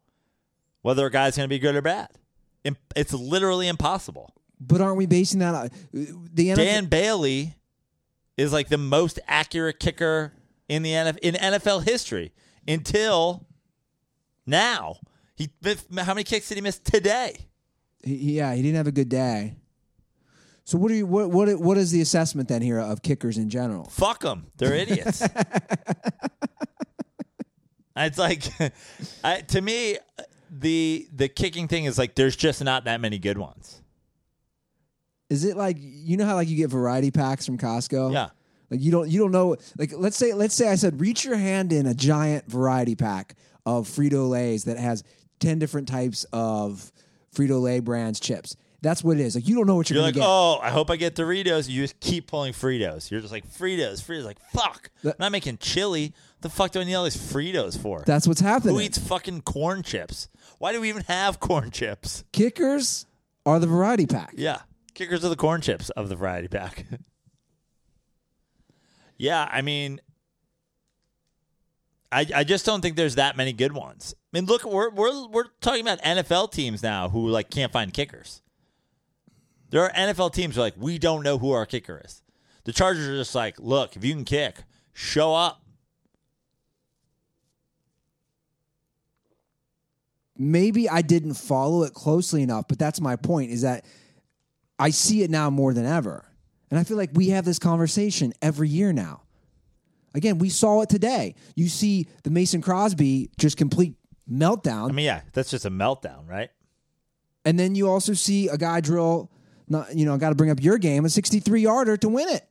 whether 0.84 1.06
a 1.06 1.10
guy's 1.10 1.34
going 1.34 1.46
to 1.46 1.48
be 1.48 1.58
good 1.58 1.74
or 1.74 1.80
bad. 1.80 2.08
It's 2.94 3.14
literally 3.14 3.68
impossible. 3.68 4.34
but 4.60 4.82
aren't 4.82 4.98
we 4.98 5.06
basing 5.06 5.40
that 5.40 5.54
on 5.54 5.70
the 5.92 6.50
NFL? 6.50 6.56
Dan 6.56 6.84
Bailey 6.86 7.54
is 8.36 8.52
like 8.52 8.68
the 8.68 8.76
most 8.76 9.18
accurate 9.26 9.80
kicker 9.80 10.34
in 10.68 10.82
the 10.82 10.90
NFL, 10.90 11.18
in 11.20 11.34
NFL 11.36 11.84
history 11.84 12.34
until 12.68 13.46
now. 14.46 14.96
He 15.36 15.48
how 15.96 16.12
many 16.12 16.24
kicks 16.24 16.48
did 16.48 16.56
he 16.56 16.60
miss 16.60 16.78
today? 16.78 17.48
Yeah, 18.04 18.54
he 18.54 18.60
didn't 18.60 18.76
have 18.76 18.86
a 18.86 18.92
good 18.92 19.08
day. 19.08 19.56
So 20.64 20.76
what 20.76 20.90
are 20.90 20.94
you? 20.94 21.06
What 21.06 21.30
what 21.30 21.48
what 21.58 21.78
is 21.78 21.92
the 21.92 22.02
assessment 22.02 22.48
then 22.48 22.60
here 22.60 22.78
of 22.78 23.00
kickers 23.00 23.38
in 23.38 23.48
general? 23.48 23.84
Fuck 23.84 24.20
them. 24.20 24.48
They're 24.58 24.74
idiots. 24.74 25.22
it's 27.96 28.18
like, 28.18 28.42
I, 29.24 29.40
to 29.40 29.60
me, 29.60 29.98
the 30.60 31.08
the 31.12 31.28
kicking 31.28 31.68
thing 31.68 31.84
is 31.84 31.98
like 31.98 32.14
there's 32.14 32.36
just 32.36 32.62
not 32.62 32.84
that 32.84 33.00
many 33.00 33.18
good 33.18 33.38
ones. 33.38 33.82
Is 35.30 35.44
it 35.44 35.56
like 35.56 35.76
you 35.80 36.16
know 36.16 36.26
how 36.26 36.34
like 36.36 36.48
you 36.48 36.56
get 36.56 36.70
variety 36.70 37.10
packs 37.10 37.46
from 37.46 37.58
Costco? 37.58 38.12
Yeah. 38.12 38.28
Like 38.70 38.80
you 38.80 38.90
don't 38.90 39.08
you 39.08 39.18
don't 39.20 39.32
know 39.32 39.56
like 39.78 39.92
let's 39.96 40.16
say 40.16 40.32
let's 40.32 40.54
say 40.54 40.68
I 40.68 40.74
said 40.76 41.00
reach 41.00 41.24
your 41.24 41.36
hand 41.36 41.72
in 41.72 41.86
a 41.86 41.94
giant 41.94 42.46
variety 42.50 42.94
pack 42.94 43.34
of 43.66 43.88
Frito 43.88 44.28
Lay's 44.28 44.64
that 44.64 44.78
has 44.78 45.02
ten 45.40 45.58
different 45.58 45.88
types 45.88 46.24
of 46.32 46.92
Frito 47.34 47.60
Lay 47.60 47.80
brands 47.80 48.20
chips. 48.20 48.56
That's 48.82 49.02
what 49.02 49.18
it 49.18 49.22
is. 49.22 49.34
Like 49.34 49.48
you 49.48 49.56
don't 49.56 49.66
know 49.66 49.76
what 49.76 49.88
you're, 49.88 49.96
You're 49.96 50.02
gonna 50.02 50.08
like, 50.08 50.14
get. 50.16 50.24
oh, 50.26 50.58
I 50.62 50.70
hope 50.70 50.90
I 50.90 50.96
get 50.96 51.14
Doritos. 51.14 51.70
You 51.70 51.82
just 51.82 51.98
keep 52.00 52.26
pulling 52.26 52.52
Fritos. 52.52 53.10
You're 53.10 53.20
just 53.20 53.32
like 53.32 53.48
Fritos, 53.48 54.02
Fritos. 54.04 54.24
Like 54.24 54.38
fuck, 54.52 54.90
I'm 55.04 55.14
not 55.18 55.32
making 55.32 55.56
chili. 55.58 56.12
The 56.42 56.50
fuck 56.50 56.72
do 56.72 56.80
I 56.80 56.84
need 56.84 56.94
all 56.94 57.04
these 57.04 57.16
Fritos 57.16 57.78
for? 57.78 58.02
That's 58.06 58.28
what's 58.28 58.42
happening. 58.42 58.74
Who 58.74 58.80
eats 58.82 58.98
fucking 58.98 59.42
corn 59.42 59.82
chips? 59.82 60.28
Why 60.64 60.72
do 60.72 60.80
we 60.80 60.88
even 60.88 61.02
have 61.08 61.40
corn 61.40 61.70
chips? 61.70 62.24
Kickers 62.32 63.04
are 63.44 63.58
the 63.58 63.66
variety 63.66 64.06
pack. 64.06 64.32
Yeah, 64.34 64.62
kickers 64.94 65.22
are 65.22 65.28
the 65.28 65.36
corn 65.36 65.60
chips 65.60 65.90
of 65.90 66.08
the 66.08 66.16
variety 66.16 66.48
pack. 66.48 66.86
yeah, 69.18 69.46
I 69.52 69.60
mean, 69.60 70.00
I 72.10 72.24
I 72.34 72.44
just 72.44 72.64
don't 72.64 72.80
think 72.80 72.96
there's 72.96 73.16
that 73.16 73.36
many 73.36 73.52
good 73.52 73.72
ones. 73.72 74.14
I 74.32 74.38
mean, 74.38 74.46
look, 74.46 74.64
we're 74.64 74.88
we're 74.88 75.28
we're 75.28 75.48
talking 75.60 75.82
about 75.82 76.00
NFL 76.00 76.50
teams 76.52 76.82
now 76.82 77.10
who 77.10 77.28
like 77.28 77.50
can't 77.50 77.70
find 77.70 77.92
kickers. 77.92 78.40
There 79.68 79.82
are 79.82 79.90
NFL 79.90 80.32
teams 80.32 80.54
who 80.54 80.62
are 80.62 80.64
like 80.64 80.78
we 80.78 80.98
don't 80.98 81.22
know 81.22 81.36
who 81.36 81.50
our 81.50 81.66
kicker 81.66 82.00
is. 82.02 82.22
The 82.64 82.72
Chargers 82.72 83.06
are 83.06 83.16
just 83.18 83.34
like, 83.34 83.60
look, 83.60 83.96
if 83.96 84.02
you 84.02 84.14
can 84.14 84.24
kick, 84.24 84.64
show 84.94 85.34
up. 85.34 85.60
Maybe 90.36 90.88
I 90.88 91.02
didn't 91.02 91.34
follow 91.34 91.82
it 91.82 91.94
closely 91.94 92.42
enough, 92.42 92.66
but 92.68 92.78
that's 92.78 93.00
my 93.00 93.16
point 93.16 93.50
is 93.50 93.62
that 93.62 93.84
I 94.78 94.90
see 94.90 95.22
it 95.22 95.30
now 95.30 95.50
more 95.50 95.72
than 95.72 95.86
ever. 95.86 96.24
And 96.70 96.78
I 96.80 96.84
feel 96.84 96.96
like 96.96 97.10
we 97.14 97.28
have 97.28 97.44
this 97.44 97.58
conversation 97.58 98.32
every 98.42 98.68
year 98.68 98.92
now. 98.92 99.22
Again, 100.14 100.38
we 100.38 100.48
saw 100.48 100.80
it 100.82 100.88
today. 100.88 101.34
You 101.54 101.68
see 101.68 102.08
the 102.22 102.30
Mason 102.30 102.62
Crosby 102.62 103.30
just 103.38 103.56
complete 103.56 103.94
meltdown. 104.30 104.88
I 104.90 104.92
mean, 104.92 105.06
yeah, 105.06 105.22
that's 105.32 105.50
just 105.50 105.64
a 105.64 105.70
meltdown, 105.70 106.28
right? 106.28 106.50
and 107.44 107.58
then 107.58 107.74
you 107.74 107.88
also 107.88 108.12
see 108.14 108.48
a 108.48 108.56
guy 108.56 108.80
drill, 108.80 109.30
not, 109.68 109.94
you 109.94 110.04
know, 110.06 110.16
got 110.16 110.30
to 110.30 110.34
bring 110.34 110.50
up 110.50 110.62
your 110.62 110.78
game, 110.78 111.04
a 111.04 111.10
63 111.10 111.60
yarder 111.60 111.96
to 111.98 112.08
win 112.08 112.28
it. 112.28 112.46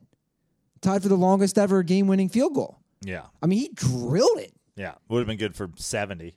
Tied 0.82 1.02
for 1.02 1.10
the 1.10 1.18
longest 1.18 1.58
ever 1.58 1.82
game 1.84 2.08
winning 2.08 2.30
field 2.30 2.54
goal. 2.54 2.80
Yeah. 3.02 3.24
I 3.42 3.48
mean, 3.48 3.60
he 3.60 3.70
drilled 3.74 4.40
it. 4.40 4.54
Yeah, 4.76 4.96
would 5.08 5.20
have 5.20 5.28
been 5.28 5.38
good 5.38 5.56
for 5.56 5.70
70. 5.76 6.36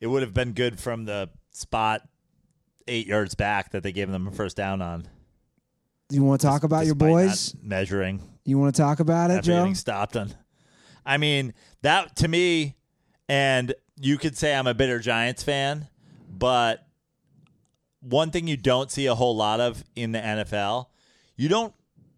It 0.00 0.06
would 0.06 0.22
have 0.22 0.34
been 0.34 0.52
good 0.52 0.78
from 0.78 1.04
the 1.04 1.30
spot 1.50 2.02
eight 2.86 3.06
yards 3.06 3.34
back 3.34 3.72
that 3.72 3.82
they 3.82 3.92
gave 3.92 4.10
them 4.10 4.26
a 4.28 4.30
first 4.30 4.56
down 4.56 4.82
on. 4.82 5.08
You 6.10 6.22
want 6.22 6.40
to 6.40 6.46
talk 6.46 6.62
about 6.62 6.86
your 6.86 6.94
boys? 6.94 7.56
measuring 7.62 8.22
You 8.44 8.58
want 8.58 8.74
to 8.74 8.80
talk 8.80 9.00
about 9.00 9.30
it, 9.30 9.42
Joe? 9.42 9.56
getting 9.58 9.74
stopped 9.74 10.16
on. 10.16 10.32
I 11.04 11.16
mean, 11.16 11.52
that 11.82 12.16
to 12.16 12.28
me, 12.28 12.76
and 13.28 13.74
you 14.00 14.18
could 14.18 14.36
say 14.36 14.54
I'm 14.54 14.66
a 14.66 14.74
bitter 14.74 14.98
Giants 15.00 15.42
fan, 15.42 15.88
but 16.30 16.86
one 18.00 18.30
thing 18.30 18.46
you 18.46 18.56
don't 18.56 18.90
see 18.90 19.06
a 19.06 19.14
whole 19.14 19.34
lot 19.34 19.58
of 19.58 19.82
in 19.96 20.12
the 20.12 20.20
NFL, 20.20 20.86
you 21.36 21.48
don't 21.48 21.74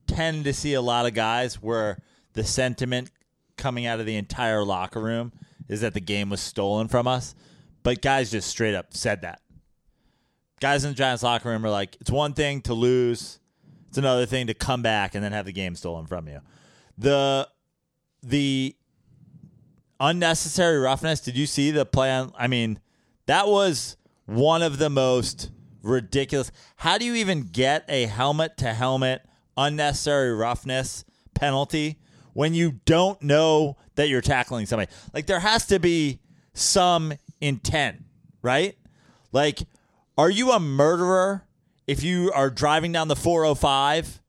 tend 0.06 0.44
to 0.44 0.52
see 0.52 0.74
a 0.74 0.82
lot 0.82 1.06
of 1.06 1.14
guys 1.14 1.62
where 1.62 1.98
the 2.34 2.44
sentiment 2.44 3.10
coming 3.56 3.86
out 3.86 4.00
of 4.00 4.06
the 4.06 4.16
entire 4.16 4.64
locker 4.64 5.00
room 5.00 5.32
is 5.68 5.80
that 5.80 5.94
the 5.94 6.00
game 6.00 6.30
was 6.30 6.40
stolen 6.40 6.88
from 6.88 7.06
us. 7.06 7.34
But 7.88 8.02
guys 8.02 8.30
just 8.30 8.50
straight 8.50 8.74
up 8.74 8.92
said 8.92 9.22
that. 9.22 9.40
Guys 10.60 10.84
in 10.84 10.90
the 10.90 10.94
Giants 10.94 11.22
locker 11.22 11.48
room 11.48 11.64
are 11.64 11.70
like, 11.70 11.96
it's 12.02 12.10
one 12.10 12.34
thing 12.34 12.60
to 12.64 12.74
lose, 12.74 13.38
it's 13.88 13.96
another 13.96 14.26
thing 14.26 14.48
to 14.48 14.52
come 14.52 14.82
back 14.82 15.14
and 15.14 15.24
then 15.24 15.32
have 15.32 15.46
the 15.46 15.52
game 15.52 15.74
stolen 15.74 16.06
from 16.06 16.28
you. 16.28 16.40
The 16.98 17.48
the 18.22 18.76
unnecessary 19.98 20.76
roughness. 20.76 21.20
Did 21.20 21.38
you 21.38 21.46
see 21.46 21.70
the 21.70 21.86
play 21.86 22.12
on? 22.12 22.30
I 22.38 22.46
mean, 22.46 22.78
that 23.24 23.48
was 23.48 23.96
one 24.26 24.60
of 24.60 24.76
the 24.76 24.90
most 24.90 25.50
ridiculous. 25.82 26.52
How 26.76 26.98
do 26.98 27.06
you 27.06 27.14
even 27.14 27.40
get 27.40 27.86
a 27.88 28.04
helmet 28.04 28.58
to 28.58 28.74
helmet 28.74 29.22
unnecessary 29.56 30.34
roughness 30.34 31.06
penalty 31.32 31.98
when 32.34 32.52
you 32.52 32.80
don't 32.84 33.22
know 33.22 33.78
that 33.94 34.10
you're 34.10 34.20
tackling 34.20 34.66
somebody? 34.66 34.92
Like 35.14 35.24
there 35.24 35.40
has 35.40 35.64
to 35.68 35.78
be 35.78 36.20
some 36.52 37.14
intent, 37.40 38.04
right? 38.42 38.76
Like, 39.32 39.60
are 40.16 40.30
you 40.30 40.52
a 40.52 40.60
murderer 40.60 41.44
if 41.86 42.02
you 42.02 42.30
are 42.34 42.50
driving 42.50 42.92
down 42.92 43.08
the 43.08 43.16
405 43.16 44.20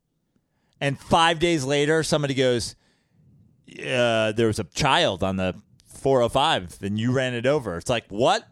and 0.80 0.98
five 0.98 1.38
days 1.38 1.64
later 1.64 2.02
somebody 2.02 2.34
goes, 2.34 2.74
uh, 3.78 4.32
there 4.32 4.46
was 4.46 4.58
a 4.58 4.64
child 4.64 5.22
on 5.22 5.36
the 5.36 5.54
405 5.86 6.78
and 6.82 6.98
you 6.98 7.12
ran 7.12 7.34
it 7.34 7.46
over. 7.46 7.76
It's 7.76 7.90
like, 7.90 8.06
what? 8.08 8.46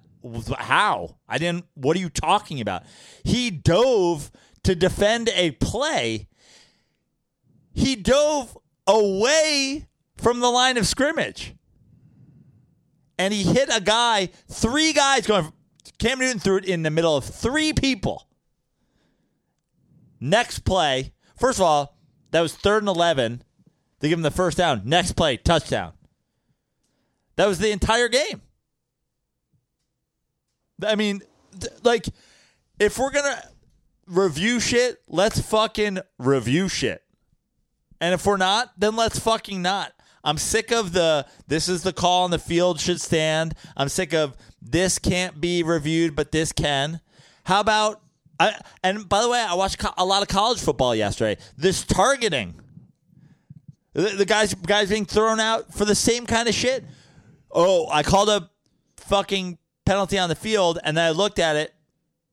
How? 0.59 1.17
I 1.29 1.39
didn't. 1.39 1.65
What 1.75 1.97
are 1.97 2.01
you 2.01 2.11
talking 2.11 2.61
about? 2.61 2.83
He 3.25 3.51
dove 3.51 4.31
to 4.65 4.75
defend 4.75 5.31
a 5.35 5.53
play. 5.53 6.29
He 7.73 7.97
dove 7.97 8.59
away 8.87 9.87
from 10.17 10.41
the 10.41 10.51
line 10.51 10.77
of 10.77 10.87
scrimmage. 10.87 11.55
And 13.19 13.35
he 13.35 13.43
hit 13.43 13.69
a 13.75 13.81
guy, 13.81 14.27
three 14.49 14.93
guys 14.93 15.27
going. 15.27 15.53
Cam 15.99 16.21
Newton 16.21 16.39
threw 16.39 16.59
it 16.59 16.65
in 16.65 16.83
the 16.83 16.91
middle 16.91 17.17
of 17.17 17.25
three 17.25 17.73
people. 17.73 18.29
Next 20.21 20.61
play, 20.61 21.13
first 21.37 21.59
of 21.59 21.65
all, 21.65 21.97
that 22.31 22.41
was 22.41 22.55
third 22.55 22.83
and 22.83 22.89
11. 22.89 23.43
They 24.01 24.09
give 24.09 24.19
him 24.19 24.23
the 24.23 24.31
first 24.31 24.57
down. 24.57 24.83
Next 24.85 25.13
play, 25.13 25.37
touchdown. 25.37 25.93
That 27.37 27.47
was 27.47 27.59
the 27.59 27.71
entire 27.71 28.09
game. 28.09 28.43
I 30.85 30.95
mean, 30.95 31.23
th- 31.59 31.73
like, 31.83 32.07
if 32.79 32.99
we're 32.99 33.11
going 33.11 33.25
to 33.25 33.43
review 34.07 34.61
shit, 34.61 35.01
let's 35.09 35.41
fucking 35.41 35.99
review 36.19 36.69
shit. 36.69 37.03
And 38.01 38.15
if 38.15 38.25
we're 38.27 38.37
not, 38.37 38.73
then 38.79 38.95
let's 38.95 39.19
fucking 39.19 39.63
not. 39.63 39.93
I'm 40.25 40.39
sick 40.39 40.73
of 40.73 40.93
the 40.93 41.27
this 41.47 41.69
is 41.69 41.83
the 41.83 41.93
call 41.93 42.25
on 42.25 42.31
the 42.31 42.39
field 42.39 42.81
should 42.81 43.01
stand. 43.01 43.55
I'm 43.77 43.89
sick 43.89 44.13
of 44.13 44.37
this 44.61 44.99
can't 44.99 45.41
be 45.41 45.63
reviewed, 45.63 46.17
but 46.17 46.33
this 46.33 46.53
can. 46.53 47.01
How 47.45 47.61
about 47.61 48.03
I, 48.41 48.55
and 48.83 49.09
by 49.09 49.23
the 49.23 49.29
way, 49.29 49.41
I 49.41 49.55
watched 49.55 49.79
co- 49.79 49.95
a 49.97 50.05
lot 50.05 50.23
of 50.23 50.29
college 50.29 50.61
football 50.61 50.95
yesterday. 50.95 51.41
This 51.57 51.85
targeting, 51.85 52.55
the, 53.95 54.11
the 54.11 54.25
guys 54.25 54.55
guys 54.55 54.89
being 54.91 55.07
thrown 55.07 55.41
out 55.41 55.73
for 55.75 55.85
the 55.85 55.95
same 55.95 56.27
kind 56.27 56.49
of 56.49 56.55
shit. 56.55 56.85
Oh, 57.51 57.89
I 57.91 58.03
called 58.03 58.29
a 58.29 58.51
fucking 58.97 59.59
penalty 59.85 60.19
on 60.19 60.29
the 60.29 60.35
field, 60.35 60.79
and 60.85 60.97
then 60.97 61.07
I 61.07 61.11
looked 61.11 61.39
at 61.39 61.57
it. 61.57 61.75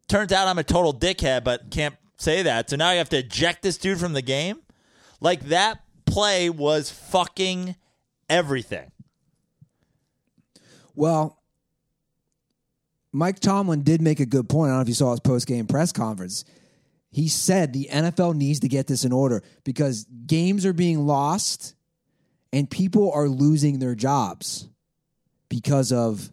Turns 0.08 0.32
out 0.32 0.48
I'm 0.48 0.60
a 0.60 0.63
total 0.63 0.93
dickhead, 0.93 1.43
but 1.43 1.71
can't 1.71 1.95
say 2.17 2.43
that. 2.43 2.69
So 2.69 2.76
now 2.76 2.89
I 2.89 2.95
have 2.95 3.10
to 3.10 3.17
eject 3.17 3.63
this 3.63 3.78
dude 3.78 4.00
from 4.00 4.13
the 4.13 4.21
game. 4.21 4.60
Like 5.21 5.45
that 5.45 5.85
play 6.15 6.49
was 6.49 6.89
fucking 6.89 7.75
everything. 8.30 8.89
Well, 10.95 11.41
Mike 13.12 13.41
Tomlin 13.41 13.84
did 13.84 14.01
make 14.01 14.21
a 14.21 14.25
good 14.25 14.47
point. 14.47 14.69
I 14.69 14.71
don't 14.71 14.78
know 14.78 14.82
if 14.84 14.88
you 14.88 14.93
saw 14.93 15.12
his 15.12 15.19
post 15.19 15.45
game 15.45 15.67
press 15.67 15.91
conference. 15.91 16.45
He 17.12 17.28
said 17.28 17.73
the 17.73 17.89
NFL 17.91 18.34
needs 18.34 18.62
to 18.62 18.69
get 18.69 18.88
this 18.88 19.04
in 19.04 19.12
order 19.12 19.43
because 19.65 20.06
games 20.25 20.65
are 20.65 20.71
being 20.71 21.06
lost 21.06 21.75
and 22.54 22.69
people 22.69 23.12
are 23.12 23.28
losing 23.28 23.80
their 23.80 23.93
jobs 23.93 24.69
because 25.49 25.91
of 25.91 26.32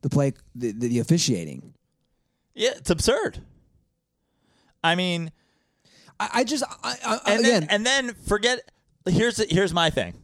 the 0.00 0.10
play, 0.10 0.32
the, 0.56 0.72
the, 0.72 0.88
the 0.88 0.98
officiating. 0.98 1.72
Yeah, 2.54 2.72
it's 2.76 2.90
absurd. 2.90 3.44
I 4.82 4.96
mean, 4.96 5.30
I, 6.20 6.28
I 6.34 6.44
just, 6.44 6.62
I, 6.84 6.96
I, 7.04 7.20
and 7.32 7.40
again, 7.40 7.60
then, 7.60 7.66
and 7.70 7.86
then 7.86 8.14
forget. 8.26 8.60
Here's 9.08 9.38
here's 9.50 9.72
my 9.72 9.88
thing. 9.90 10.22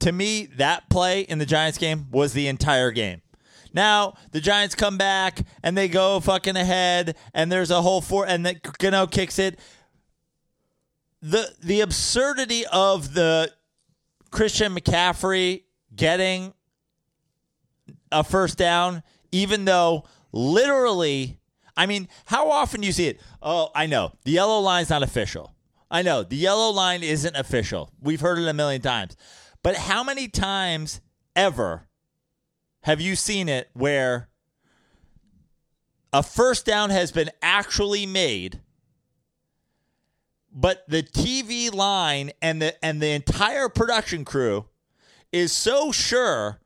To 0.00 0.10
me, 0.10 0.46
that 0.56 0.88
play 0.88 1.20
in 1.20 1.38
the 1.38 1.46
Giants 1.46 1.78
game 1.78 2.06
was 2.10 2.32
the 2.32 2.48
entire 2.48 2.90
game. 2.90 3.20
Now 3.72 4.14
the 4.32 4.40
Giants 4.40 4.74
come 4.74 4.96
back 4.96 5.40
and 5.62 5.76
they 5.76 5.88
go 5.88 6.18
fucking 6.20 6.56
ahead, 6.56 7.16
and 7.34 7.52
there's 7.52 7.70
a 7.70 7.82
whole 7.82 8.00
four, 8.00 8.26
and 8.26 8.44
then 8.46 8.60
Gano 8.78 9.06
kicks 9.06 9.38
it. 9.38 9.60
the 11.20 11.54
The 11.62 11.82
absurdity 11.82 12.64
of 12.72 13.12
the 13.14 13.52
Christian 14.30 14.74
McCaffrey 14.74 15.64
getting 15.94 16.54
a 18.10 18.24
first 18.24 18.56
down, 18.56 19.02
even 19.32 19.64
though 19.64 20.04
literally, 20.32 21.38
I 21.76 21.86
mean, 21.86 22.08
how 22.26 22.50
often 22.50 22.80
do 22.80 22.86
you 22.86 22.92
see 22.92 23.08
it? 23.08 23.20
Oh, 23.42 23.70
I 23.74 23.86
know 23.86 24.12
the 24.24 24.32
yellow 24.32 24.60
line's 24.60 24.90
not 24.90 25.02
official. 25.02 25.54
I 25.90 26.02
know 26.02 26.22
the 26.22 26.36
yellow 26.36 26.70
line 26.70 27.02
isn't 27.02 27.36
official. 27.36 27.90
We've 28.00 28.20
heard 28.20 28.38
it 28.38 28.48
a 28.48 28.52
million 28.52 28.80
times. 28.80 29.16
But 29.62 29.76
how 29.76 30.04
many 30.04 30.28
times 30.28 31.00
ever 31.34 31.88
have 32.82 33.00
you 33.00 33.16
seen 33.16 33.48
it 33.48 33.70
where 33.72 34.28
a 36.12 36.22
first 36.22 36.64
down 36.66 36.90
has 36.90 37.10
been 37.10 37.30
actually 37.42 38.06
made, 38.06 38.60
but 40.52 40.84
the 40.88 41.02
TV 41.02 41.74
line 41.74 42.30
and 42.40 42.62
the 42.62 42.84
and 42.84 43.00
the 43.00 43.10
entire 43.10 43.68
production 43.68 44.24
crew 44.24 44.66
is 45.32 45.50
so 45.50 45.90
sure 45.90 46.60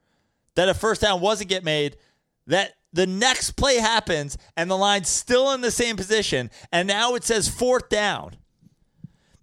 that 0.55 0.69
a 0.69 0.75
first 0.75 1.01
down 1.01 1.21
wasn't 1.21 1.49
get 1.49 1.65
made 1.65 1.97
that 2.47 2.75
the 2.93 3.07
next 3.07 3.53
play 3.53 3.77
happens 3.77 4.39
and 4.57 4.71
the 4.71 4.77
line's 4.77 5.09
still 5.09 5.53
in 5.53 5.61
the 5.61 5.71
same 5.71 5.97
position 5.97 6.51
and 6.73 6.89
now 6.89 7.15
it 7.15 7.25
says 7.25 7.49
fourth 7.49 7.89
down. 7.89 8.37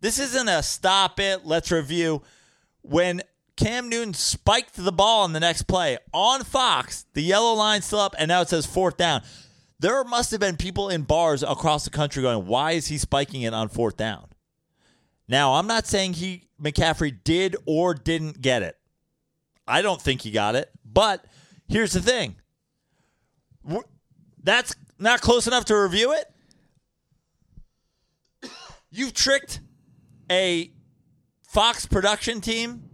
This 0.01 0.19
isn't 0.19 0.47
a 0.47 0.61
stop 0.63 1.19
it, 1.19 1.45
let's 1.45 1.71
review. 1.71 2.21
When 2.81 3.21
Cam 3.57 3.89
Newton 3.89 4.13
spiked 4.13 4.75
the 4.75 4.91
ball 4.91 5.23
on 5.23 5.33
the 5.33 5.39
next 5.39 5.63
play 5.63 5.97
on 6.13 6.43
Fox, 6.43 7.05
the 7.13 7.23
yellow 7.23 7.53
line's 7.53 7.85
still 7.85 7.99
up 7.99 8.15
and 8.17 8.27
now 8.27 8.41
it 8.41 8.49
says 8.49 8.65
fourth 8.65 8.97
down. 8.97 9.21
There 9.79 10.03
must 10.03 10.31
have 10.31 10.39
been 10.39 10.57
people 10.57 10.89
in 10.89 11.03
bars 11.03 11.43
across 11.43 11.83
the 11.83 11.89
country 11.89 12.21
going, 12.21 12.47
"Why 12.47 12.71
is 12.71 12.87
he 12.87 12.97
spiking 12.97 13.41
it 13.41 13.53
on 13.53 13.69
fourth 13.69 13.97
down?" 13.97 14.29
Now, 15.27 15.55
I'm 15.55 15.67
not 15.67 15.87
saying 15.87 16.13
he 16.13 16.47
McCaffrey 16.61 17.23
did 17.23 17.55
or 17.65 17.93
didn't 17.93 18.41
get 18.41 18.63
it. 18.63 18.77
I 19.67 19.81
don't 19.81 20.01
think 20.01 20.21
he 20.21 20.31
got 20.31 20.55
it. 20.55 20.71
But 20.85 21.25
here's 21.67 21.93
the 21.93 22.01
thing 22.01 22.35
that's 24.43 24.75
not 24.99 25.21
close 25.21 25.47
enough 25.47 25.65
to 25.65 25.75
review 25.75 26.13
it. 26.13 26.31
You've 28.89 29.13
tricked 29.13 29.59
a 30.31 30.71
Fox 31.47 31.85
production 31.85 32.41
team 32.41 32.89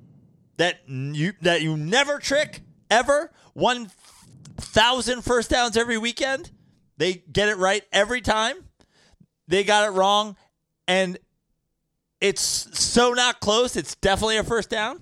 that 0.58 0.82
you 0.88 1.34
that 1.42 1.62
you 1.62 1.76
never 1.78 2.20
trick 2.20 2.62
ever. 2.90 3.32
One 3.54 3.90
thousand 4.58 5.24
first 5.24 5.50
downs 5.50 5.78
every 5.78 5.98
weekend. 5.98 6.52
They 6.98 7.24
get 7.32 7.50
it 7.50 7.58
right 7.58 7.84
every 7.92 8.22
time. 8.22 8.58
They 9.48 9.64
got 9.64 9.88
it 9.88 9.92
wrong, 9.92 10.38
and 10.88 11.18
it's 12.20 12.42
so 12.42 13.14
not 13.14 13.40
close. 13.40 13.76
It's 13.76 13.96
definitely 13.96 14.38
a 14.38 14.44
first 14.44 14.70
down. 14.70 15.02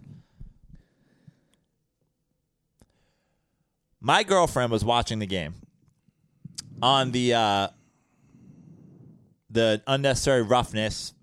My 4.01 4.23
girlfriend 4.23 4.71
was 4.71 4.85
watching 4.85 5.19
the 5.19 5.25
game 5.25 5.55
on 6.81 7.11
the 7.11 7.33
uh, 7.33 7.67
the 9.49 9.81
unnecessary 9.87 10.41
roughness, 10.41 11.13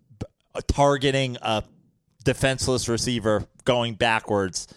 targeting 0.67 1.39
a 1.41 1.65
defenseless 2.25 2.89
receiver 2.89 3.47
going 3.65 3.95
backwards 3.95 4.69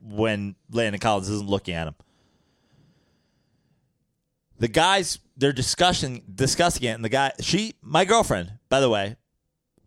when 0.00 0.54
Landon 0.70 1.00
Collins 1.00 1.28
isn't 1.28 1.48
looking 1.48 1.74
at 1.74 1.88
him. 1.88 1.94
The 4.58 4.68
guys 4.68 5.18
they're 5.36 5.52
discussing 5.52 6.22
discussing 6.32 6.84
it, 6.84 6.90
and 6.90 7.04
the 7.04 7.08
guy 7.08 7.32
she 7.40 7.74
my 7.82 8.04
girlfriend, 8.04 8.52
by 8.68 8.78
the 8.78 8.88
way, 8.88 9.16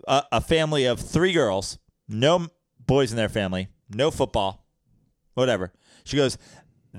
a, 0.07 0.23
a 0.33 0.41
family 0.41 0.85
of 0.85 0.99
three 0.99 1.31
girls, 1.31 1.77
no 2.09 2.47
boys 2.85 3.11
in 3.11 3.17
their 3.17 3.29
family, 3.29 3.69
no 3.89 4.11
football, 4.11 4.65
whatever. 5.33 5.71
She 6.03 6.17
goes 6.17 6.37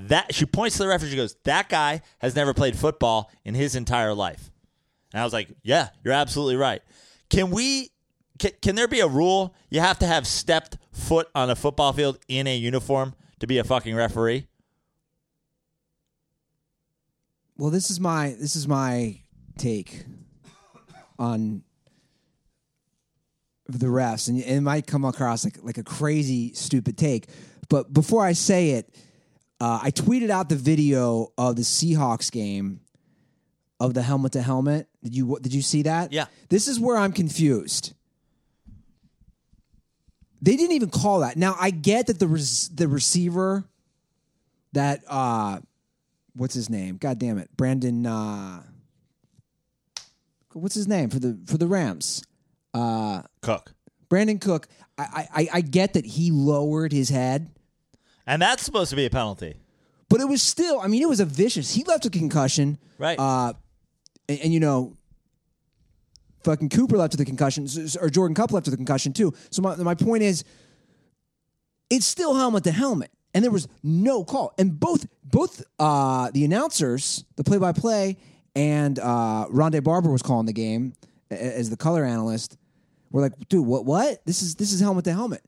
that 0.09 0.35
she 0.35 0.47
points 0.47 0.77
to 0.77 0.83
the 0.83 0.89
referee. 0.89 1.11
She 1.11 1.17
goes, 1.17 1.37
"That 1.45 1.69
guy 1.69 2.03
has 2.19 2.37
never 2.37 2.55
played 2.55 2.79
football 2.79 3.31
in 3.45 3.55
his 3.55 3.75
entire 3.75 4.15
life." 4.15 4.51
And 5.13 5.21
I 5.21 5.25
was 5.25 5.33
like, 5.33 5.49
"Yeah, 5.63 5.89
you're 6.05 6.15
absolutely 6.15 6.57
right." 6.57 6.83
Can 7.31 7.51
we? 7.51 7.91
Can, 8.39 8.51
can 8.61 8.75
there 8.75 8.89
be 8.89 9.01
a 9.01 9.09
rule? 9.09 9.55
You 9.71 9.81
have 9.81 9.99
to 10.01 10.07
have 10.07 10.27
stepped 10.27 10.77
foot 10.93 11.29
on 11.35 11.49
a 11.49 11.57
football 11.57 11.93
field 11.93 12.19
in 12.29 12.47
a 12.47 12.57
uniform 12.57 13.15
to 13.41 13.47
be 13.47 13.59
a 13.59 13.65
fucking 13.65 13.95
referee. 13.95 14.47
well, 17.59 17.71
this 17.71 17.91
is 17.91 17.99
my 18.01 18.37
this 18.39 18.57
is 18.57 18.69
my 18.69 19.21
take 19.59 20.05
on 21.19 21.63
the 23.69 23.87
refs, 23.87 24.29
and 24.29 24.39
it 24.41 24.61
might 24.61 24.87
come 24.87 25.05
across 25.05 25.45
like 25.45 25.59
like 25.63 25.79
a 25.79 25.83
crazy, 25.83 26.53
stupid 26.55 26.99
take. 26.99 27.29
But 27.69 27.93
before 27.93 28.25
I 28.25 28.33
say 28.33 28.71
it, 28.71 28.95
uh, 29.61 29.81
I 29.83 29.90
tweeted 29.90 30.31
out 30.31 30.49
the 30.49 30.57
video 30.57 31.33
of 31.38 31.57
the 31.57 31.62
Seahawks 31.62 32.31
game 32.31 32.81
of 33.81 33.95
the 33.95 34.03
helmet 34.03 34.33
to 34.33 34.42
helmet. 34.42 34.88
Did 35.03 35.14
you 35.14 35.38
did 35.40 35.55
you 35.55 35.62
see 35.62 35.83
that? 35.83 36.12
Yeah. 36.12 36.27
This 36.49 36.69
is 36.69 36.81
where 36.81 36.97
I'm 36.97 37.12
confused. 37.12 37.92
They 40.42 40.57
didn't 40.57 40.77
even 40.77 40.90
call 40.90 41.21
that. 41.21 41.37
Now 41.37 41.57
I 41.59 41.71
get 41.71 42.07
that 42.07 42.19
the 42.19 42.29
res- 42.29 42.69
the 42.69 42.88
receiver 42.88 43.64
that 44.73 45.03
uh 45.09 45.61
what's 46.35 46.55
his 46.55 46.69
name? 46.71 46.97
God 46.97 47.19
damn 47.19 47.38
it. 47.38 47.49
Brandon 47.57 48.07
uh 48.07 48.62
what's 50.53 50.75
his 50.75 50.88
name 50.88 51.11
for 51.11 51.19
the 51.19 51.38
for 51.47 51.59
the 51.59 51.66
Rams? 51.66 52.23
Cook. 53.40 53.73
Brandon 54.09 54.38
Cook. 54.38 54.69
I, 54.99 55.29
I 55.35 55.49
I 55.55 55.61
get 55.61 55.92
that 55.95 56.07
he 56.07 56.31
lowered 56.31 56.90
his 56.92 57.11
head, 57.11 57.51
And 58.27 58.43
that's 58.43 58.62
supposed 58.65 58.91
to 58.91 58.97
be 58.97 59.07
a 59.07 59.11
penalty. 59.11 59.55
but 60.09 60.21
it 60.21 60.29
was 60.29 60.43
still. 60.43 60.81
I 60.81 60.89
mean, 60.89 61.03
it 61.03 61.09
was 61.09 61.21
a 61.21 61.25
vicious. 61.25 61.75
He 61.75 61.85
left 61.85 62.05
a 62.07 62.11
concussion, 62.11 62.79
Right. 62.99 63.19
Uh, 63.19 63.53
and, 64.29 64.41
and 64.41 64.53
you 64.55 64.61
know, 64.61 64.97
fucking 66.45 66.69
Cooper 66.71 66.97
left 66.97 67.12
with 67.12 67.21
a 67.21 67.25
concussion, 67.25 67.67
or 68.01 68.09
Jordan 68.09 68.35
Kupp 68.35 68.53
left 68.53 68.67
with 68.67 68.75
a 68.75 68.77
concussion 68.77 69.12
too. 69.12 69.33
So 69.51 69.62
my 69.62 69.77
my 69.77 69.95
point 69.95 70.23
is, 70.23 70.45
it's 71.91 72.07
still 72.07 72.35
helmet 72.35 72.65
to 72.65 72.73
helmet, 72.73 73.11
and 73.35 73.45
there 73.45 73.51
was 73.51 73.69
no 73.83 74.25
call. 74.25 74.53
And 74.59 74.79
both 74.79 75.07
both 75.25 75.62
uh, 75.79 76.31
the 76.33 76.45
announcers, 76.45 77.25
the 77.37 77.45
play 77.45 77.59
by 77.59 77.73
play, 77.73 78.17
and 78.55 78.99
uh, 78.99 79.47
Rondé 79.51 79.83
Barber 79.83 80.11
was 80.11 80.23
calling 80.23 80.47
the 80.47 80.53
game. 80.53 80.95
as 81.31 81.71
the 81.71 81.77
color 81.77 82.05
analyst. 82.05 82.57
We're 83.11 83.23
like, 83.23 83.49
dude, 83.49 83.65
what? 83.67 83.85
What? 83.85 84.25
This 84.27 84.43
is 84.43 84.55
this 84.57 84.73
is 84.73 84.81
helmet 84.81 85.05
to 85.05 85.12
helmet. 85.12 85.43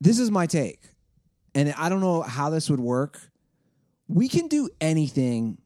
This 0.00 0.18
is 0.18 0.30
my 0.30 0.46
take, 0.46 0.80
and 1.54 1.72
I 1.76 1.88
don't 1.88 2.00
know 2.00 2.22
how 2.22 2.50
this 2.50 2.68
would 2.70 2.80
work. 2.80 3.20
We 4.08 4.28
can 4.28 4.48
do 4.48 4.68
anything, 4.80 5.58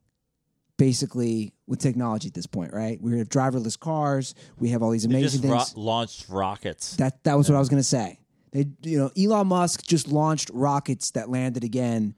basically, 0.76 1.52
with 1.66 1.80
technology 1.80 2.28
at 2.28 2.34
this 2.34 2.46
point, 2.46 2.72
right? 2.72 3.00
We 3.00 3.18
have 3.18 3.28
driverless 3.28 3.78
cars. 3.78 4.34
We 4.58 4.70
have 4.70 4.82
all 4.82 4.90
these 4.90 5.02
They 5.06 5.14
amazing 5.18 5.40
just 5.42 5.52
ro- 5.52 5.58
things. 5.58 5.76
launched 5.76 6.28
rockets. 6.28 6.96
That 6.96 7.22
that 7.24 7.36
was 7.36 7.48
what 7.48 7.56
I 7.56 7.58
was 7.58 7.68
going 7.68 7.80
to 7.80 7.84
say. 7.88 8.18
They, 8.52 8.66
you 8.82 8.98
know, 8.98 9.10
Elon 9.18 9.48
Musk 9.48 9.84
just 9.86 10.08
launched 10.08 10.50
rockets 10.54 11.10
that 11.12 11.28
landed 11.28 11.64
again 11.64 12.14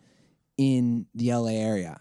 in 0.56 1.06
the 1.14 1.32
LA 1.32 1.48
area. 1.52 2.00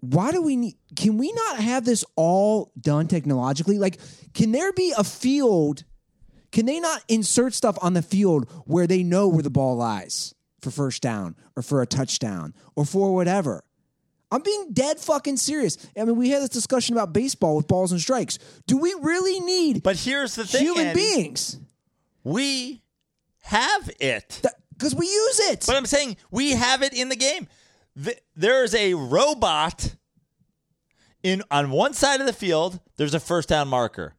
Why 0.00 0.30
do 0.32 0.40
we 0.42 0.56
need? 0.56 0.76
Can 0.96 1.18
we 1.18 1.30
not 1.32 1.58
have 1.58 1.84
this 1.84 2.04
all 2.16 2.72
done 2.80 3.06
technologically? 3.06 3.78
Like, 3.78 3.98
can 4.32 4.52
there 4.52 4.72
be 4.72 4.92
a 4.96 5.04
field? 5.04 5.84
Can 6.52 6.66
they 6.66 6.80
not 6.80 7.02
insert 7.08 7.54
stuff 7.54 7.78
on 7.80 7.94
the 7.94 8.02
field 8.02 8.50
where 8.66 8.86
they 8.86 9.02
know 9.02 9.28
where 9.28 9.42
the 9.42 9.50
ball 9.50 9.76
lies 9.76 10.34
for 10.60 10.70
first 10.70 11.00
down 11.02 11.36
or 11.56 11.62
for 11.62 11.80
a 11.82 11.86
touchdown 11.86 12.54
or 12.76 12.84
for 12.84 13.14
whatever? 13.14 13.62
I'm 14.32 14.42
being 14.42 14.72
dead 14.72 14.98
fucking 15.00 15.36
serious. 15.38 15.76
I 15.98 16.04
mean, 16.04 16.16
we 16.16 16.30
had 16.30 16.42
this 16.42 16.50
discussion 16.50 16.94
about 16.96 17.12
baseball 17.12 17.56
with 17.56 17.66
balls 17.66 17.90
and 17.92 18.00
strikes. 18.00 18.38
Do 18.66 18.76
we 18.78 18.94
really 19.00 19.40
need 19.40 19.82
but 19.82 19.96
here's 19.96 20.34
the 20.36 20.44
thing, 20.44 20.62
human 20.62 20.94
beings? 20.94 21.58
we 22.22 22.82
have 23.42 23.90
it. 24.00 24.40
Because 24.72 24.94
we 24.94 25.06
use 25.06 25.40
it. 25.50 25.64
But 25.66 25.76
I'm 25.76 25.86
saying 25.86 26.16
we 26.30 26.52
have 26.52 26.82
it 26.82 26.94
in 26.94 27.08
the 27.08 27.16
game. 27.16 27.48
Th- 28.02 28.18
There 28.36 28.62
is 28.64 28.74
a 28.74 28.94
robot 28.94 29.94
in 31.22 31.42
on 31.50 31.70
one 31.70 31.92
side 31.92 32.20
of 32.20 32.26
the 32.26 32.32
field. 32.32 32.80
There's 32.96 33.14
a 33.14 33.20
first 33.20 33.48
down 33.48 33.68
marker, 33.68 34.14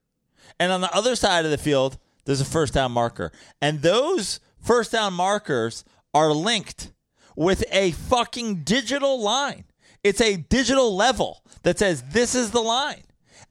and 0.59 0.71
on 0.71 0.81
the 0.81 0.93
other 0.95 1.15
side 1.15 1.45
of 1.45 1.51
the 1.51 1.57
field, 1.57 1.97
there's 2.25 2.41
a 2.41 2.45
first 2.45 2.73
down 2.73 2.91
marker, 2.91 3.31
and 3.61 3.81
those 3.81 4.39
first 4.59 4.91
down 4.91 5.13
markers 5.13 5.83
are 6.13 6.31
linked 6.31 6.91
with 7.35 7.63
a 7.71 7.91
fucking 7.91 8.63
digital 8.63 9.19
line. 9.21 9.65
It's 10.03 10.21
a 10.21 10.37
digital 10.37 10.95
level 10.95 11.43
that 11.63 11.79
says 11.79 12.03
this 12.11 12.35
is 12.35 12.51
the 12.51 12.61
line. 12.61 13.03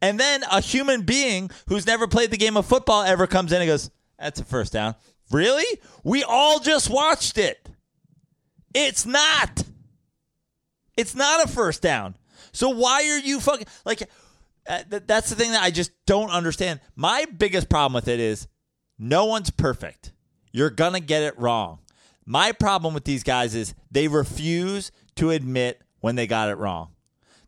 And 0.03 0.19
then 0.19 0.43
a 0.51 0.61
human 0.61 1.03
being 1.03 1.51
who's 1.69 1.87
never 1.87 2.07
played 2.07 2.31
the 2.31 2.37
game 2.37 2.57
of 2.57 2.67
football 2.67 3.03
ever 3.03 3.27
comes 3.27 3.53
in 3.53 3.61
and 3.61 3.69
goes, 3.69 3.91
That's 4.19 4.41
a 4.41 4.45
first 4.45 4.73
down. 4.73 4.95
Really? 5.31 5.81
We 6.03 6.25
all 6.25 6.59
just 6.59 6.91
watched 6.91 7.39
it. 7.39 7.69
It's 8.75 9.07
not. 9.07 9.63
It's 10.97 11.15
not 11.15 11.45
a 11.45 11.49
first 11.49 11.83
down. 11.83 12.17
So 12.53 12.71
why 12.71 13.05
are 13.05 13.19
you 13.19 13.41
fucking 13.41 13.67
like? 13.85 14.09
Uh, 14.67 14.83
th- 14.91 15.03
that's 15.07 15.31
the 15.31 15.37
thing 15.37 15.53
that 15.53 15.63
I 15.63 15.71
just 15.71 15.93
don't 16.07 16.31
understand. 16.31 16.81
My 16.97 17.27
biggest 17.37 17.69
problem 17.69 17.95
with 17.95 18.09
it 18.09 18.21
is 18.21 18.47
no 19.01 19.25
one's 19.25 19.51
perfect. 19.51 20.13
You're 20.53 20.71
gonna 20.71 21.01
get 21.01 21.23
it 21.23 21.39
wrong. 21.39 21.79
My 22.27 22.53
problem 22.53 22.93
with 22.95 23.05
these 23.05 23.23
guys 23.23 23.55
is 23.55 23.75
they 23.91 24.07
refuse 24.07 24.93
to 25.17 25.31
admit 25.31 25.81
when 26.01 26.15
they 26.15 26.27
got 26.27 26.51
it 26.51 26.59
wrong. 26.59 26.91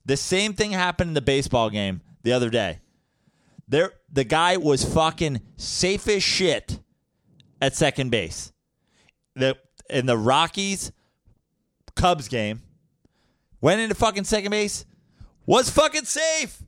The 0.04 0.16
same 0.16 0.54
thing 0.54 0.72
happened 0.72 1.08
in 1.08 1.14
the 1.14 1.20
baseball 1.20 1.70
game 1.70 2.00
the 2.22 2.32
other 2.32 2.50
day. 2.50 2.80
There, 3.68 3.92
the 4.10 4.24
guy 4.24 4.56
was 4.56 4.84
fucking 4.84 5.42
safe 5.56 6.08
as 6.08 6.22
shit 6.22 6.80
at 7.60 7.76
second 7.76 8.10
base. 8.10 8.52
The 9.36 9.56
in 9.90 10.06
the 10.06 10.16
Rockies 10.16 10.90
Cubs 11.94 12.28
game, 12.28 12.62
went 13.60 13.80
into 13.80 13.94
fucking 13.94 14.24
second 14.24 14.50
base, 14.50 14.86
was 15.46 15.70
fucking 15.70 16.04
safe. 16.04 16.62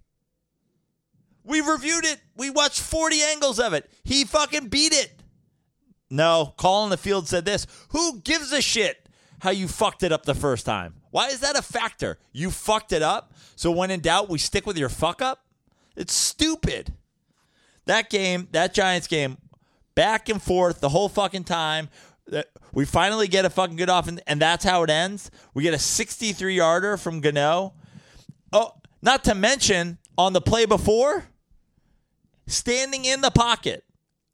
We 1.45 1.61
reviewed 1.61 2.05
it. 2.05 2.21
We 2.37 2.51
watched 2.51 2.81
40 2.81 3.23
angles 3.23 3.61
of 3.61 3.73
it. 3.75 3.91
He 4.03 4.25
fucking 4.25 4.69
beat 4.69 4.93
it. 4.93 5.13
No, 6.11 6.55
call 6.57 6.85
in 6.85 6.91
the 6.91 6.97
field 6.97 7.29
said 7.29 7.45
this. 7.45 7.67
Who 7.91 8.21
gives 8.21 8.53
a 8.53 8.63
shit 8.63 9.09
how 9.41 9.51
you 9.51 9.69
fucked 9.69 10.03
it 10.03 10.13
up 10.13 10.25
the 10.25 10.35
first 10.35 10.65
time? 10.65 10.95
Why 11.11 11.29
is 11.29 11.41
that 11.41 11.57
a 11.57 11.63
factor? 11.63 12.19
You 12.33 12.51
fucked 12.51 12.93
it 12.93 13.03
up, 13.03 13.33
so 13.57 13.71
when 13.71 13.91
in 13.91 14.01
doubt, 14.01 14.29
we 14.29 14.39
stick 14.39 14.67
with 14.67 14.79
your 14.79 14.89
fuck 14.89 15.21
up? 15.23 15.45
It's 15.97 16.13
stupid. 16.15 16.93
That 17.87 18.11
game, 18.11 18.49
that 18.53 18.75
Giants 18.75 19.07
game, 19.07 19.39
back 19.95 20.29
and 20.29 20.43
forth 20.43 20.81
the 20.81 20.89
whole 20.89 21.09
fucking 21.09 21.45
time. 21.45 21.89
That- 22.29 22.49
We 22.73 22.85
finally 22.85 23.29
get 23.29 23.45
a 23.45 23.51
fucking 23.51 23.77
good 23.77 23.91
off, 23.91 24.09
and, 24.09 24.21
and 24.27 24.41
that's 24.41 24.65
how 24.65 24.83
it 24.83 24.91
ends. 24.91 25.31
We 25.53 25.63
get 25.63 25.75
a 25.75 25.79
63 25.79 26.57
yarder 26.57 26.97
from 26.97 27.21
Gano. 27.21 27.75
Oh, 28.53 28.73
not 29.03 29.23
to 29.25 29.35
mention 29.35 29.99
on 30.19 30.33
the 30.33 30.41
play 30.41 30.65
before, 30.65 31.27
standing 32.47 33.05
in 33.05 33.21
the 33.21 33.31
pocket, 33.31 33.85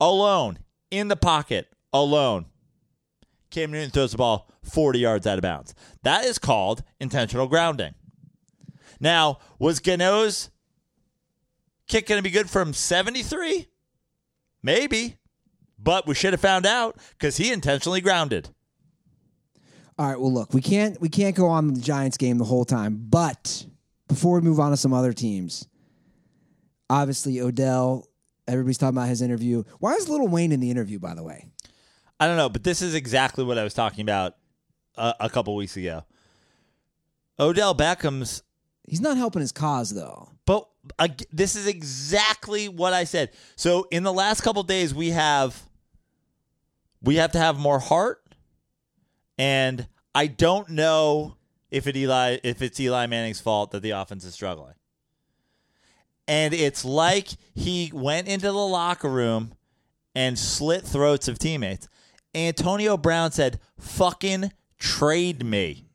alone, 0.01 0.59
in 0.91 1.09
the 1.09 1.17
pocket, 1.17 1.69
alone. 1.93 2.47
Cam 3.51 3.73
Newton 3.73 3.91
throws 3.91 4.13
the 4.13 4.19
ball 4.19 4.49
40 4.63 4.99
yards 4.99 5.27
out 5.27 5.39
of 5.39 5.43
bounds. 5.43 5.75
That 6.03 6.25
is 6.25 6.39
called 6.39 6.83
intentional 7.01 7.49
grounding. 7.49 7.95
Now, 9.01 9.39
was 9.59 9.81
Gano's 9.81 10.51
kick 11.89 12.07
going 12.07 12.19
to 12.19 12.23
be 12.23 12.31
good 12.31 12.51
from 12.51 12.73
73? 12.73 13.67
Maybe. 14.63 15.17
But 15.83 16.07
we 16.07 16.15
should 16.15 16.35
have 16.35 16.41
found 16.41 16.67
out 16.67 16.99
because 17.13 17.39
he 17.39 17.51
intentionally 17.51 18.03
grounded. 18.03 18.51
All 19.99 20.07
right. 20.07 20.21
Well, 20.21 20.33
look, 20.33 20.53
we 20.53 20.61
can't 20.61 21.01
we 21.01 21.09
can't 21.09 21.35
go 21.35 21.49
on 21.49 21.73
the 21.73 21.81
Giants 21.81 22.19
game 22.19 22.37
the 22.39 22.45
whole 22.45 22.67
time. 22.67 23.07
But 23.09 23.65
before 24.09 24.35
we 24.35 24.41
move 24.43 24.61
on 24.61 24.71
to 24.73 24.77
some 24.77 24.93
other 24.93 25.13
teams, 25.15 25.67
obviously 26.91 27.41
Odell. 27.41 28.07
Everybody's 28.47 28.79
talking 28.79 28.97
about 28.97 29.09
his 29.09 29.23
interview. 29.23 29.63
Why 29.79 29.95
is 29.95 30.09
Lil 30.09 30.27
Wayne 30.27 30.53
in 30.53 30.61
the 30.61 30.71
interview? 30.71 30.99
By 30.99 31.15
the 31.15 31.23
way, 31.23 31.47
I 32.19 32.27
don't 32.27 32.37
know, 32.37 32.49
but 32.49 32.65
this 32.65 32.83
is 32.83 32.95
exactly 32.95 33.45
what 33.45 33.57
I 33.57 33.65
was 33.65 33.73
talking 33.73 34.03
about 34.03 34.35
a, 34.97 35.15
a 35.21 35.31
couple 35.31 35.55
weeks 35.55 35.77
ago. 35.77 36.05
Odell 37.39 37.75
Beckham's 37.75 38.43
he's 38.87 39.01
not 39.01 39.17
helping 39.17 39.41
his 39.41 39.53
cause 39.53 39.91
though. 39.95 40.29
But 40.45 40.69
ag- 40.99 41.27
this 41.33 41.55
is 41.55 41.67
exactly 41.67 42.69
what 42.69 42.93
I 42.93 43.05
said. 43.05 43.31
So 43.57 43.87
in 43.91 44.03
the 44.03 44.13
last 44.13 44.41
couple 44.41 44.63
days, 44.65 44.93
we 44.93 45.11
have 45.11 45.63
we 47.03 47.17
have 47.17 47.33
to 47.33 47.39
have 47.39 47.59
more 47.59 47.79
heart, 47.79 48.23
and 49.39 49.87
I 50.15 50.27
don't 50.27 50.71
know 50.71 51.37
if 51.71 51.87
it 51.87 51.97
Eli 51.97 52.39
if 52.43 52.63
it's 52.63 52.81
Eli 52.81 53.07
Manning's 53.07 53.41
fault 53.41 53.71
that 53.71 53.83
the 53.83 53.91
offense 53.91 54.25
is 54.25 54.35
struggling. 54.35 54.75
And 56.31 56.55
it's 56.55 56.85
like 56.85 57.31
he 57.57 57.91
went 57.93 58.29
into 58.29 58.47
the 58.47 58.53
locker 58.53 59.09
room 59.09 59.53
and 60.15 60.39
slit 60.39 60.85
throats 60.85 61.27
of 61.27 61.41
teammates. 61.41 61.89
Antonio 62.33 62.97
Brown 62.97 63.33
said, 63.33 63.59
"Fucking 63.81 64.53
trade 64.79 65.45
me." 65.45 65.89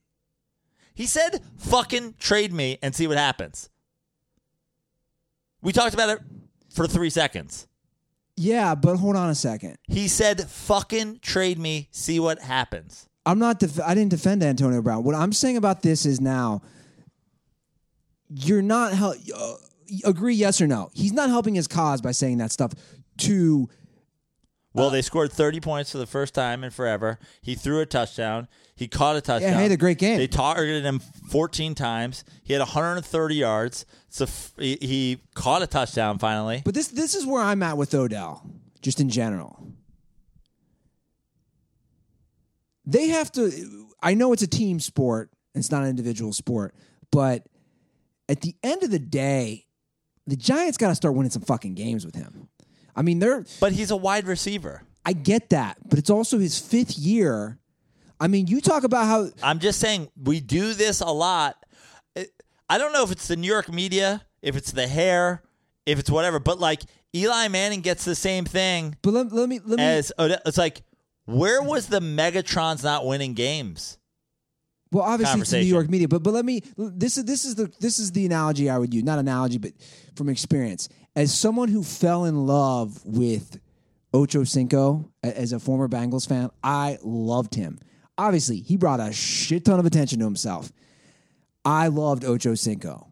He 0.93 1.06
said, 1.06 1.41
"Fucking 1.56 2.15
trade 2.19 2.52
me 2.52 2.78
and 2.84 2.93
see 2.93 3.08
what 3.08 3.17
happens." 3.17 3.69
We 5.62 5.71
talked 5.71 5.93
about 5.93 6.10
it 6.10 6.19
for 6.69 6.86
three 6.86 7.10
seconds. 7.10 7.65
Yeah, 8.36 8.76
but 8.76 8.98
hold 8.98 9.15
on 9.15 9.30
a 9.30 9.36
second. 9.36 9.78
He 9.84 10.10
said, 10.10 10.50
"Fucking 10.50 11.19
trade 11.21 11.58
me, 11.58 11.88
see 11.91 12.19
what 12.19 12.39
happens." 12.39 13.08
I'm 13.26 13.39
not. 13.39 13.60
Def- 13.60 13.80
I 13.80 13.95
didn't 13.95 14.12
defend 14.12 14.43
Antonio 14.43 14.82
Brown. 14.82 15.06
What 15.06 15.15
I'm 15.15 15.32
saying 15.32 15.56
about 15.56 15.82
this 15.82 16.06
is 16.06 16.19
now, 16.19 16.62
you're 18.27 18.62
not 18.62 18.92
hel- 18.92 19.15
uh, 19.33 19.54
agree 20.04 20.36
yes 20.36 20.62
or 20.62 20.67
no. 20.67 20.90
He's 20.94 21.13
not 21.13 21.29
helping 21.29 21.56
his 21.56 21.67
cause 21.67 22.02
by 22.02 22.12
saying 22.12 22.38
that 22.40 22.52
stuff 22.52 22.73
to 23.19 23.69
Well, 24.73 24.88
uh, 24.88 24.90
they 24.90 25.02
scored 25.02 25.31
30 25.31 25.60
points 25.62 25.92
for 25.92 25.98
the 25.98 26.06
first 26.06 26.33
time 26.33 26.63
in 26.63 26.71
forever. 26.71 27.19
He 27.42 27.56
threw 27.56 27.79
a 27.79 27.86
touchdown. 27.86 28.48
He 28.75 28.88
caught 28.88 29.15
a 29.15 29.21
touchdown. 29.21 29.52
Yeah, 29.54 29.58
he 29.58 29.63
had 29.63 29.71
a 29.71 29.77
great 29.77 29.98
game. 30.00 30.17
They 30.17 30.27
targeted 30.27 30.83
him 30.83 31.00
14 31.29 31.75
times. 31.75 32.25
He 32.44 32.54
had 32.54 32.60
130 32.60 33.36
yards. 33.36 33.86
So 34.10 34.23
f- 34.25 34.54
he, 34.58 34.77
he 34.81 35.21
caught 35.33 35.62
a 35.62 35.67
touchdown 35.67 36.17
finally. 36.19 36.62
But 36.65 36.73
this 36.73 36.88
this 36.90 37.15
is 37.15 37.25
where 37.25 37.42
I'm 37.42 37.63
at 37.63 37.77
with 37.77 37.94
Odell, 37.94 38.46
just 38.81 39.00
in 39.00 39.10
general. 39.10 39.71
They 42.86 43.08
have 43.08 43.31
to. 43.33 43.88
I 44.02 44.13
know 44.13 44.33
it's 44.33 44.44
a 44.44 44.48
team 44.48 44.79
sport. 44.79 45.31
It's 45.56 45.71
not 45.71 45.83
an 45.83 45.90
individual 45.90 46.33
sport, 46.33 46.75
but 47.12 47.48
at 48.27 48.42
the 48.42 48.56
end 48.62 48.83
of 48.83 48.92
the 48.92 49.00
day, 49.00 49.65
the 50.28 50.36
Giants 50.36 50.78
got 50.78 50.90
to 50.90 50.96
start 50.96 51.15
winning 51.15 51.32
some 51.32 51.42
fucking 51.44 51.76
games 51.76 52.06
with 52.06 52.15
him. 52.15 52.48
I 52.96 53.02
mean, 53.02 53.19
they're. 53.19 53.46
But 53.60 53.73
he's 53.73 53.92
a 53.92 53.96
wide 53.98 54.26
receiver. 54.26 54.82
I 55.06 55.13
get 55.13 55.50
that, 55.50 55.78
but 55.88 56.00
it's 56.00 56.10
also 56.10 56.40
his 56.40 56.60
fifth 56.60 56.98
year. 56.98 57.60
I 58.19 58.28
mean, 58.28 58.48
you 58.48 58.62
talk 58.62 58.84
about 58.84 59.06
how 59.06 59.30
I'm 59.44 59.60
just 59.60 59.80
saying 59.80 60.10
we 60.21 60.40
do 60.40 60.73
this 60.73 61.02
a 61.02 61.12
lot. 61.12 61.58
It- 62.15 62.32
I 62.69 62.78
don't 62.80 62.94
know 62.94 63.04
if 63.04 63.12
it's 63.12 63.28
the 63.28 63.36
New 63.36 63.48
York 63.48 63.71
media, 63.71 64.26
if 64.42 64.56
it's 64.56 64.71
the 64.71 64.88
hair, 64.88 65.44
if 65.86 66.00
it's 66.00 66.10
whatever, 66.10 66.40
but 66.40 66.60
like 66.60 66.82
Eli 67.15 67.48
Manning 67.50 67.82
gets 67.82 68.04
the 68.04 68.15
same 68.15 68.44
thing 68.46 68.96
But 69.04 69.12
let, 69.13 69.32
let 69.32 69.48
me 69.48 69.60
let 69.63 69.78
me 69.78 69.84
as 69.84 70.12
Odell. 70.17 70.40
It's 70.46 70.58
like, 70.58 70.82
where 71.26 71.62
was 71.62 71.88
the 71.88 72.00
Megatrons 72.00 72.84
not 72.84 73.06
winning 73.06 73.34
games? 73.36 73.98
Well, 74.92 75.04
obviously 75.04 75.42
it's 75.42 75.50
the 75.50 75.60
New. 75.60 75.65
York 75.65 75.90
media, 75.90 76.08
but 76.08 76.23
but 76.23 76.33
let 76.33 76.46
me 76.46 76.62
this 76.77 77.17
is 77.17 77.25
this 77.25 77.44
is 77.44 77.56
the 77.56 77.71
this 77.79 78.00
is 78.00 78.12
the 78.12 78.25
analogy 78.25 78.69
I 78.69 78.77
would 78.77 78.94
use, 78.94 79.04
not 79.04 79.19
analogy, 79.19 79.58
but 79.58 79.73
from 80.15 80.29
experience. 80.29 80.90
As 81.15 81.33
someone 81.33 81.69
who 81.69 81.83
fell 81.83 82.25
in 82.25 82.46
love 82.46 83.04
with 83.06 83.60
Ocho 84.13 84.44
Cinco 84.44 85.12
as 85.23 85.54
a 85.54 85.60
former 85.60 85.88
Bengals 85.88 86.27
fan, 86.27 86.50
I 86.63 86.98
loved 87.04 87.56
him. 87.56 87.79
Obviously, 88.17 88.60
he 88.62 88.77
brought 88.77 89.00
a 89.00 89.12
shit 89.12 89.65
ton 89.65 89.79
of 89.79 89.86
attention 89.86 90.19
to 90.19 90.25
himself. 90.25 90.71
I 91.65 91.88
loved 91.88 92.23
Ocho 92.23 92.56
Cinco. 92.56 93.08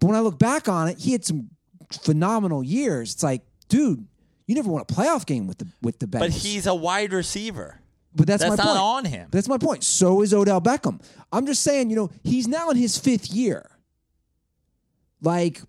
But 0.00 0.06
when 0.08 0.16
I 0.16 0.20
look 0.20 0.38
back 0.38 0.68
on 0.68 0.88
it, 0.88 0.98
he 0.98 1.12
had 1.12 1.24
some 1.24 1.50
phenomenal 1.92 2.62
years. 2.62 3.14
It's 3.14 3.22
like, 3.22 3.42
dude, 3.68 4.06
you 4.46 4.54
never 4.54 4.70
won 4.70 4.82
a 4.82 4.84
playoff 4.84 5.26
game 5.26 5.46
with 5.46 5.58
the 5.58 5.68
with 5.82 5.98
the 5.98 6.06
Bengals. 6.06 6.20
But 6.20 6.30
he's 6.30 6.66
a 6.66 6.74
wide 6.74 7.12
receiver. 7.12 7.80
But 8.18 8.26
that's, 8.26 8.42
That's 8.42 8.58
my 8.58 8.64
not 8.64 8.66
point. 8.66 8.78
on 8.78 9.04
him. 9.06 9.28
That's 9.30 9.48
my 9.48 9.58
point. 9.58 9.84
So 9.84 10.22
is 10.22 10.34
Odell 10.34 10.60
Beckham. 10.60 11.00
I'm 11.32 11.46
just 11.46 11.62
saying, 11.62 11.88
you 11.88 11.94
know, 11.96 12.10
he's 12.24 12.48
now 12.48 12.68
in 12.68 12.76
his 12.76 12.98
fifth 12.98 13.30
year. 13.30 13.70
Like, 15.22 15.62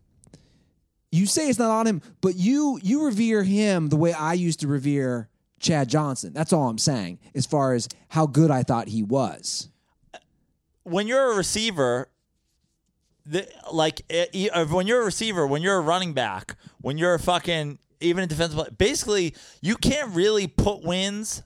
you 1.12 1.28
say 1.28 1.48
it's 1.48 1.60
not 1.60 1.70
on 1.70 1.86
him, 1.88 2.02
but 2.22 2.36
you 2.36 2.80
you 2.84 3.06
revere 3.06 3.44
him 3.44 3.90
the 3.90 3.98
way 3.98 4.14
I 4.14 4.34
used 4.34 4.60
to 4.62 4.68
revere 4.68 5.30
Chad 5.60 5.90
Johnson. 5.90 6.34
That's 6.34 6.52
all 6.52 6.70
I'm 6.70 6.78
saying, 6.80 7.20
as 7.36 7.46
far 7.46 7.74
as 7.74 7.88
how 8.10 8.26
good 8.26 8.50
I 8.52 8.64
thought 8.64 8.88
he 8.88 9.04
was. 9.04 9.70
when 10.84 11.06
you're 11.08 11.34
a 11.34 11.36
receiver, 11.36 12.10
the, 13.28 13.48
like 13.72 14.02
eh, 14.10 14.48
uh, 14.52 14.66
when 14.66 14.88
you're 14.88 15.02
a 15.02 15.06
receiver, 15.06 15.46
when 15.46 15.62
you're 15.62 15.78
a 15.78 15.82
running 15.82 16.14
back, 16.14 16.56
when 16.82 16.98
you're 16.98 17.14
a 17.14 17.20
fucking 17.20 17.78
even 18.02 18.24
a 18.24 18.28
defensive, 18.28 18.76
basically 18.78 19.36
you 19.62 19.76
can't 19.76 20.16
really 20.16 20.48
put 20.48 20.84
wins 20.84 21.44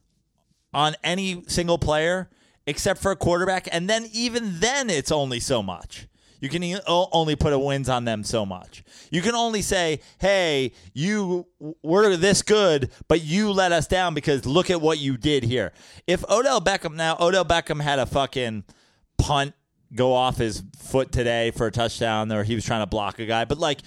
on 0.74 0.95
any 1.03 1.43
single 1.47 1.78
player 1.78 2.30
except 2.65 3.01
for 3.01 3.11
a 3.11 3.15
quarterback, 3.15 3.67
and 3.71 3.89
then 3.89 4.07
even 4.13 4.59
then 4.59 4.89
it's 4.89 5.11
only 5.11 5.39
so 5.39 5.61
much. 5.61 6.07
You 6.39 6.49
can 6.49 6.61
only 6.88 7.38
put 7.38 7.53
a 7.53 7.59
wins 7.59 7.88
on 7.88 8.03
them 8.03 8.21
so 8.24 8.45
much. 8.45 8.84
You 9.11 9.21
can 9.21 9.34
only 9.34 9.61
say, 9.61 10.01
"Hey, 10.19 10.74
you 10.93 11.47
we're 11.82 12.17
this 12.17 12.41
good, 12.41 12.91
but 13.07 13.21
you 13.21 13.51
let 13.51 13.71
us 13.71 13.88
down 13.88 14.13
because 14.13 14.45
look 14.45 14.69
at 14.69 14.82
what 14.82 14.99
you 14.99 15.15
did 15.15 15.43
here." 15.43 15.71
If 16.05 16.30
Odell 16.30 16.59
Beckham 16.59 16.95
now, 16.95 17.15
Odell 17.17 17.45
Beckham 17.45 17.82
had 17.82 17.97
a 17.97 18.05
fucking 18.05 18.65
punt 19.17 19.53
go 19.95 20.13
off 20.13 20.38
his 20.38 20.63
foot 20.78 21.13
today 21.13 21.51
for 21.51 21.67
a 21.67 21.71
touchdown, 21.71 22.30
or 22.30 22.43
he 22.43 22.55
was 22.55 22.65
trying 22.65 22.82
to 22.82 22.88
block 22.88 23.19
a 23.19 23.26
guy, 23.26 23.45
but 23.45 23.57
like. 23.57 23.80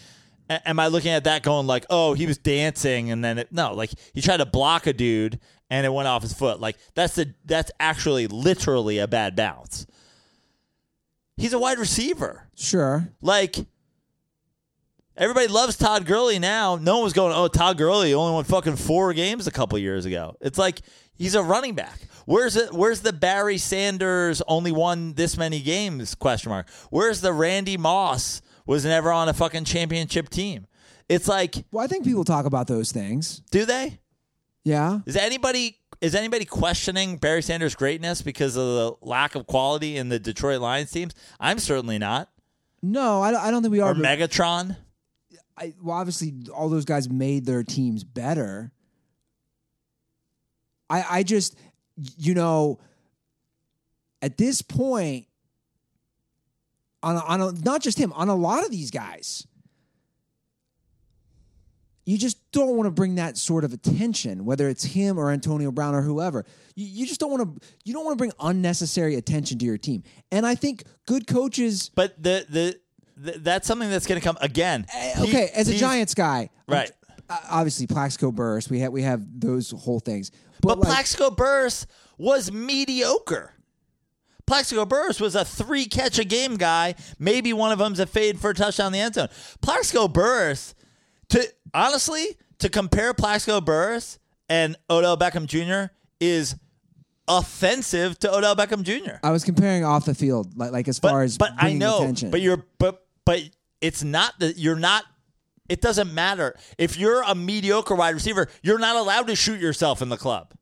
Am 0.48 0.78
I 0.78 0.86
looking 0.86 1.10
at 1.10 1.24
that 1.24 1.42
going 1.42 1.66
like, 1.66 1.86
oh, 1.90 2.14
he 2.14 2.24
was 2.24 2.38
dancing 2.38 3.10
and 3.10 3.24
then 3.24 3.38
it, 3.38 3.48
no, 3.50 3.74
like 3.74 3.90
he 4.14 4.20
tried 4.20 4.36
to 4.36 4.46
block 4.46 4.86
a 4.86 4.92
dude 4.92 5.40
and 5.70 5.84
it 5.86 5.92
went 5.92 6.08
off 6.08 6.22
his 6.22 6.32
foot. 6.32 6.60
Like 6.60 6.76
that's 6.94 7.14
the 7.14 7.34
that's 7.44 7.70
actually 7.80 8.26
literally 8.26 8.98
a 8.98 9.06
bad 9.08 9.36
bounce. 9.36 9.86
He's 11.36 11.52
a 11.52 11.58
wide 11.58 11.78
receiver. 11.78 12.48
Sure. 12.56 13.08
Like 13.20 13.56
everybody 15.16 15.48
loves 15.48 15.76
Todd 15.76 16.06
Gurley 16.06 16.38
now. 16.38 16.76
No 16.76 16.96
one 16.96 17.04
was 17.04 17.12
going, 17.12 17.32
"Oh, 17.34 17.48
Todd 17.48 17.78
Gurley 17.78 18.14
only 18.14 18.32
won 18.32 18.44
fucking 18.44 18.76
four 18.76 19.12
games 19.12 19.46
a 19.46 19.50
couple 19.50 19.78
years 19.78 20.04
ago." 20.04 20.36
It's 20.40 20.58
like 20.58 20.80
he's 21.14 21.34
a 21.34 21.42
running 21.42 21.74
back. 21.74 22.00
Where's 22.26 22.56
it? 22.56 22.72
Where's 22.72 23.00
the 23.00 23.12
Barry 23.12 23.58
Sanders 23.58 24.42
only 24.48 24.72
won 24.72 25.14
this 25.14 25.36
many 25.36 25.60
games? 25.60 26.14
Question 26.14 26.50
mark. 26.50 26.68
Where's 26.90 27.20
the 27.20 27.32
Randy 27.32 27.76
Moss 27.76 28.40
was 28.66 28.84
never 28.84 29.12
on 29.12 29.28
a 29.28 29.34
fucking 29.34 29.64
championship 29.64 30.28
team? 30.28 30.66
It's 31.08 31.28
like, 31.28 31.54
Well, 31.70 31.84
I 31.84 31.86
think 31.86 32.04
people 32.04 32.24
talk 32.24 32.46
about 32.46 32.66
those 32.66 32.90
things. 32.90 33.42
do 33.52 33.64
they? 33.64 34.00
Yeah. 34.66 34.98
Is 35.06 35.14
anybody 35.14 35.78
is 36.00 36.16
anybody 36.16 36.44
questioning 36.44 37.18
Barry 37.18 37.40
Sanders' 37.40 37.76
greatness 37.76 38.20
because 38.20 38.56
of 38.56 38.64
the 38.64 38.92
lack 39.00 39.36
of 39.36 39.46
quality 39.46 39.96
in 39.96 40.08
the 40.08 40.18
Detroit 40.18 40.60
Lions 40.60 40.90
teams? 40.90 41.14
I'm 41.38 41.60
certainly 41.60 41.98
not. 41.98 42.28
No, 42.82 43.22
I 43.22 43.30
don't, 43.30 43.40
I 43.40 43.50
don't 43.52 43.62
think 43.62 43.70
we 43.70 43.78
are. 43.78 43.92
Or 43.92 43.94
but- 43.94 44.02
Megatron. 44.02 44.76
I, 45.56 45.72
well, 45.80 45.96
obviously, 45.96 46.34
all 46.52 46.68
those 46.68 46.84
guys 46.84 47.08
made 47.08 47.46
their 47.46 47.62
teams 47.62 48.02
better. 48.02 48.72
I, 50.90 51.04
I 51.08 51.22
just, 51.22 51.56
you 52.18 52.34
know, 52.34 52.80
at 54.20 54.36
this 54.36 54.62
point, 54.62 55.26
on 57.04 57.16
a, 57.16 57.20
on 57.20 57.40
a, 57.40 57.52
not 57.52 57.82
just 57.82 57.98
him, 57.98 58.12
on 58.14 58.28
a 58.28 58.34
lot 58.34 58.64
of 58.64 58.70
these 58.72 58.90
guys, 58.90 59.46
you 62.06 62.16
just 62.16 62.38
don't 62.52 62.76
want 62.76 62.86
to 62.86 62.90
bring 62.92 63.16
that 63.16 63.36
sort 63.36 63.64
of 63.64 63.72
attention, 63.72 64.44
whether 64.44 64.68
it's 64.68 64.84
him 64.84 65.18
or 65.18 65.30
Antonio 65.30 65.70
Brown 65.72 65.94
or 65.94 66.02
whoever. 66.02 66.46
You, 66.74 66.86
you 66.86 67.06
just 67.06 67.20
don't 67.20 67.30
want 67.30 67.60
to. 67.60 67.66
You 67.84 67.92
don't 67.92 68.04
want 68.04 68.14
to 68.16 68.18
bring 68.18 68.32
unnecessary 68.40 69.16
attention 69.16 69.58
to 69.58 69.66
your 69.66 69.76
team. 69.76 70.02
And 70.32 70.46
I 70.46 70.54
think 70.54 70.84
good 71.06 71.26
coaches. 71.26 71.90
But 71.94 72.22
the 72.22 72.46
the, 72.48 72.80
the 73.32 73.38
that's 73.40 73.66
something 73.66 73.90
that's 73.90 74.06
going 74.06 74.20
to 74.20 74.24
come 74.24 74.38
again. 74.40 74.86
Eh, 74.94 75.14
He- 75.18 75.28
okay, 75.28 75.50
as 75.54 75.68
a 75.68 75.74
Giants 75.74 76.14
guy, 76.14 76.48
Right. 76.68 76.90
uh, 77.28 77.38
obviously 77.50 77.86
Plaxico 77.88 78.30
Burress. 78.30 78.70
We 78.70 78.78
have 78.80 78.92
we 78.92 79.02
have 79.02 79.22
those 79.40 79.72
whole 79.72 80.00
things. 80.00 80.30
But, 80.62 80.68
But 80.68 80.78
like, 80.78 80.88
Plaxico 80.88 81.30
Burress 81.30 81.86
was 82.18 82.50
mediocre. 82.52 83.52
Plaxico 84.46 84.84
Burress 84.86 85.20
was 85.20 85.34
a 85.34 85.44
three 85.44 85.86
catch 85.86 86.18
a 86.20 86.24
game 86.24 86.56
guy. 86.56 86.94
Maybe 87.18 87.52
one 87.52 87.72
of 87.72 87.78
them's 87.78 87.98
a 87.98 88.06
fade 88.06 88.38
for 88.38 88.50
a 88.50 88.54
touchdown 88.54 88.86
in 88.88 88.92
the 88.92 89.00
end 89.00 89.14
zone. 89.14 89.28
Plaxico 89.60 90.06
Burress, 90.06 90.74
to 91.30 91.46
honestly, 91.74 92.36
to 92.58 92.68
compare 92.68 93.12
Plaxico 93.14 93.60
Burress 93.60 94.18
and 94.48 94.76
Odell 94.88 95.16
Beckham 95.16 95.46
Jr. 95.46 95.92
is 96.20 96.56
offensive 97.28 98.18
to 98.20 98.32
Odell 98.34 98.54
Beckham 98.56 98.82
Jr. 98.82 99.16
I 99.22 99.30
was 99.30 99.44
comparing 99.44 99.84
off 99.84 100.04
the 100.04 100.14
field, 100.14 100.56
like 100.56 100.72
like 100.72 100.88
as 100.88 101.00
But, 101.00 101.10
far 101.10 101.22
as 101.22 101.36
but 101.38 101.52
I 101.58 101.72
know, 101.72 101.98
attention. 102.02 102.30
but 102.30 102.40
you're 102.40 102.64
but 102.78 103.04
but 103.24 103.40
it's 103.80 104.02
not 104.02 104.38
that 104.40 104.56
you're 104.58 104.76
not. 104.76 105.04
It 105.68 105.80
doesn't 105.80 106.14
matter 106.14 106.54
if 106.78 106.96
you're 106.96 107.22
a 107.22 107.34
mediocre 107.34 107.96
wide 107.96 108.14
receiver. 108.14 108.48
You're 108.62 108.78
not 108.78 108.94
allowed 108.94 109.26
to 109.26 109.34
shoot 109.34 109.60
yourself 109.60 110.00
in 110.00 110.08
the 110.08 110.16
club. 110.16 110.52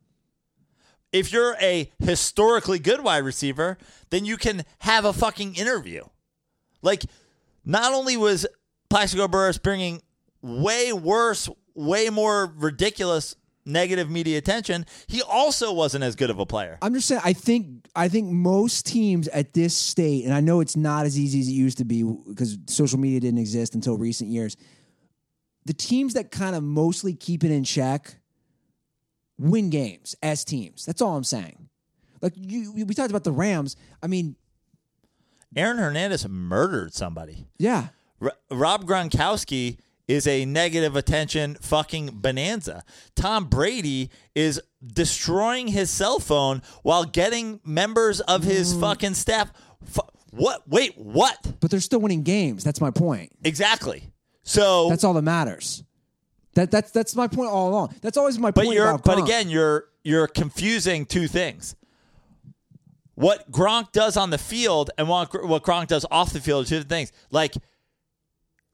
If 1.13 1.31
you're 1.31 1.55
a 1.61 1.93
historically 2.03 2.79
good 2.79 3.05
wide 3.05 3.19
receiver, 3.23 3.77
then 4.11 4.25
you 4.25 4.37
can 4.39 4.65
have 4.79 5.05
a 5.05 5.13
fucking 5.13 5.55
interview. 5.57 6.05
Like, 6.83 7.05
not 7.65 7.93
only 7.93 8.17
was 8.17 8.47
Plaxico 8.89 9.29
Burress 9.29 9.59
bringing 9.59 10.01
way 10.45 10.93
worse, 10.93 11.49
way 11.75 12.11
more 12.11 12.53
ridiculous 12.57 13.35
negative 13.67 14.11
media 14.11 14.37
attention, 14.37 14.85
he 15.07 15.23
also 15.23 15.73
wasn't 15.73 16.05
as 16.05 16.15
good 16.15 16.29
of 16.29 16.39
a 16.39 16.45
player. 16.45 16.77
I'm 16.83 16.93
just 16.93 17.09
saying. 17.09 17.23
I 17.25 17.33
think 17.33 17.87
I 17.97 18.09
think 18.09 18.31
most 18.31 18.85
teams 18.87 19.27
at 19.29 19.55
this 19.55 19.75
state, 19.75 20.25
and 20.27 20.35
I 20.35 20.41
know 20.41 20.61
it's 20.61 20.77
not 20.77 21.07
as 21.07 21.19
easy 21.19 21.41
as 21.41 21.49
it 21.49 21.53
used 21.53 21.79
to 21.79 21.85
be 21.85 22.03
because 22.03 22.59
social 22.67 22.99
media 22.99 23.21
didn't 23.21 23.39
exist 23.41 23.75
until 23.75 23.97
recent 23.97 24.31
years. 24.31 24.57
The 25.65 25.73
teams 25.73 26.13
that 26.13 26.31
kind 26.31 26.55
of 26.55 26.63
mostly 26.63 27.15
keep 27.15 27.43
it 27.43 27.51
in 27.51 27.65
check 27.65 28.17
win 29.39 29.71
games 29.71 30.15
as 30.23 30.45
teams. 30.45 30.85
That's 30.85 31.01
all 31.01 31.17
I'm 31.17 31.25
saying. 31.25 31.71
Like 32.21 32.35
you, 32.37 32.73
we 32.87 32.95
talked 32.95 33.11
about 33.11 33.25
the 33.25 33.33
Rams. 33.33 33.77
I 34.03 34.07
mean, 34.09 34.37
Aaron 35.57 35.79
Hernandez 35.79 36.29
murdered 36.29 36.93
somebody. 36.93 37.47
yeah, 37.59 37.89
R- 38.21 38.33
Rob 38.51 38.85
Gronkowski 38.85 39.79
is 40.07 40.27
a 40.27 40.45
negative 40.45 40.97
attention 40.97 41.55
fucking 41.57 42.11
bonanza. 42.15 42.85
Tom 43.15 43.47
Brady 43.47 44.11
is 44.35 44.61
destroying 44.85 45.69
his 45.69 45.91
cell 45.91 46.19
phone 46.19 46.63
while 46.83 47.05
getting 47.05 47.61
members 47.65 48.21
of 48.21 48.43
his 48.43 48.75
mm. 48.75 48.81
fucking 48.81 49.15
staff. 49.15 49.53
Fu- 49.85 50.03
what? 50.31 50.67
Wait, 50.69 50.97
what? 50.99 51.39
but 51.61 51.71
they're 51.71 51.81
still 51.81 52.01
winning 52.01 52.23
games. 52.23 52.65
That's 52.65 52.81
my 52.81 52.91
point. 52.91 53.33
Exactly. 53.45 54.11
So, 54.43 54.91
That's 54.91 55.05
all 55.05 55.15
that 55.15 55.23
matters. 55.23 55.83
That 56.55 56.71
that's 56.71 56.91
that's 56.93 57.17
my 57.17 57.27
point 57.27 57.51
all 57.51 57.69
along. 57.69 57.97
That's 58.01 58.17
always 58.17 58.39
my 58.39 58.51
but 58.51 58.65
point 58.65 58.77
you're, 58.77 58.89
about 58.89 59.05
but 59.05 59.19
Gronk. 59.19 59.25
again, 59.25 59.49
you're 59.49 59.87
you're 60.05 60.29
confusing 60.29 61.05
two 61.05 61.27
things. 61.27 61.75
What 63.17 63.51
Gronk 63.51 63.93
does 63.93 64.17
on 64.17 64.31
the 64.31 64.39
field 64.39 64.91
and 64.97 65.09
what 65.09 65.33
what 65.47 65.63
Gronk 65.65 65.89
does 65.89 66.07
off 66.11 66.33
the 66.33 66.41
field 66.41 66.67
are 66.67 66.69
two 66.69 66.77
different 66.77 66.91
things. 66.91 67.13
Like 67.31 67.55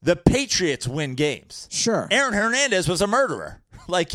the 0.03 0.17
Patriots 0.17 0.87
win 0.89 1.15
games. 1.15 1.69
sure. 1.71 2.09
Aaron 2.11 2.33
Hernandez 2.35 2.89
was 2.89 3.01
a 3.03 3.07
murderer. 3.07 3.61
Like, 3.89 4.13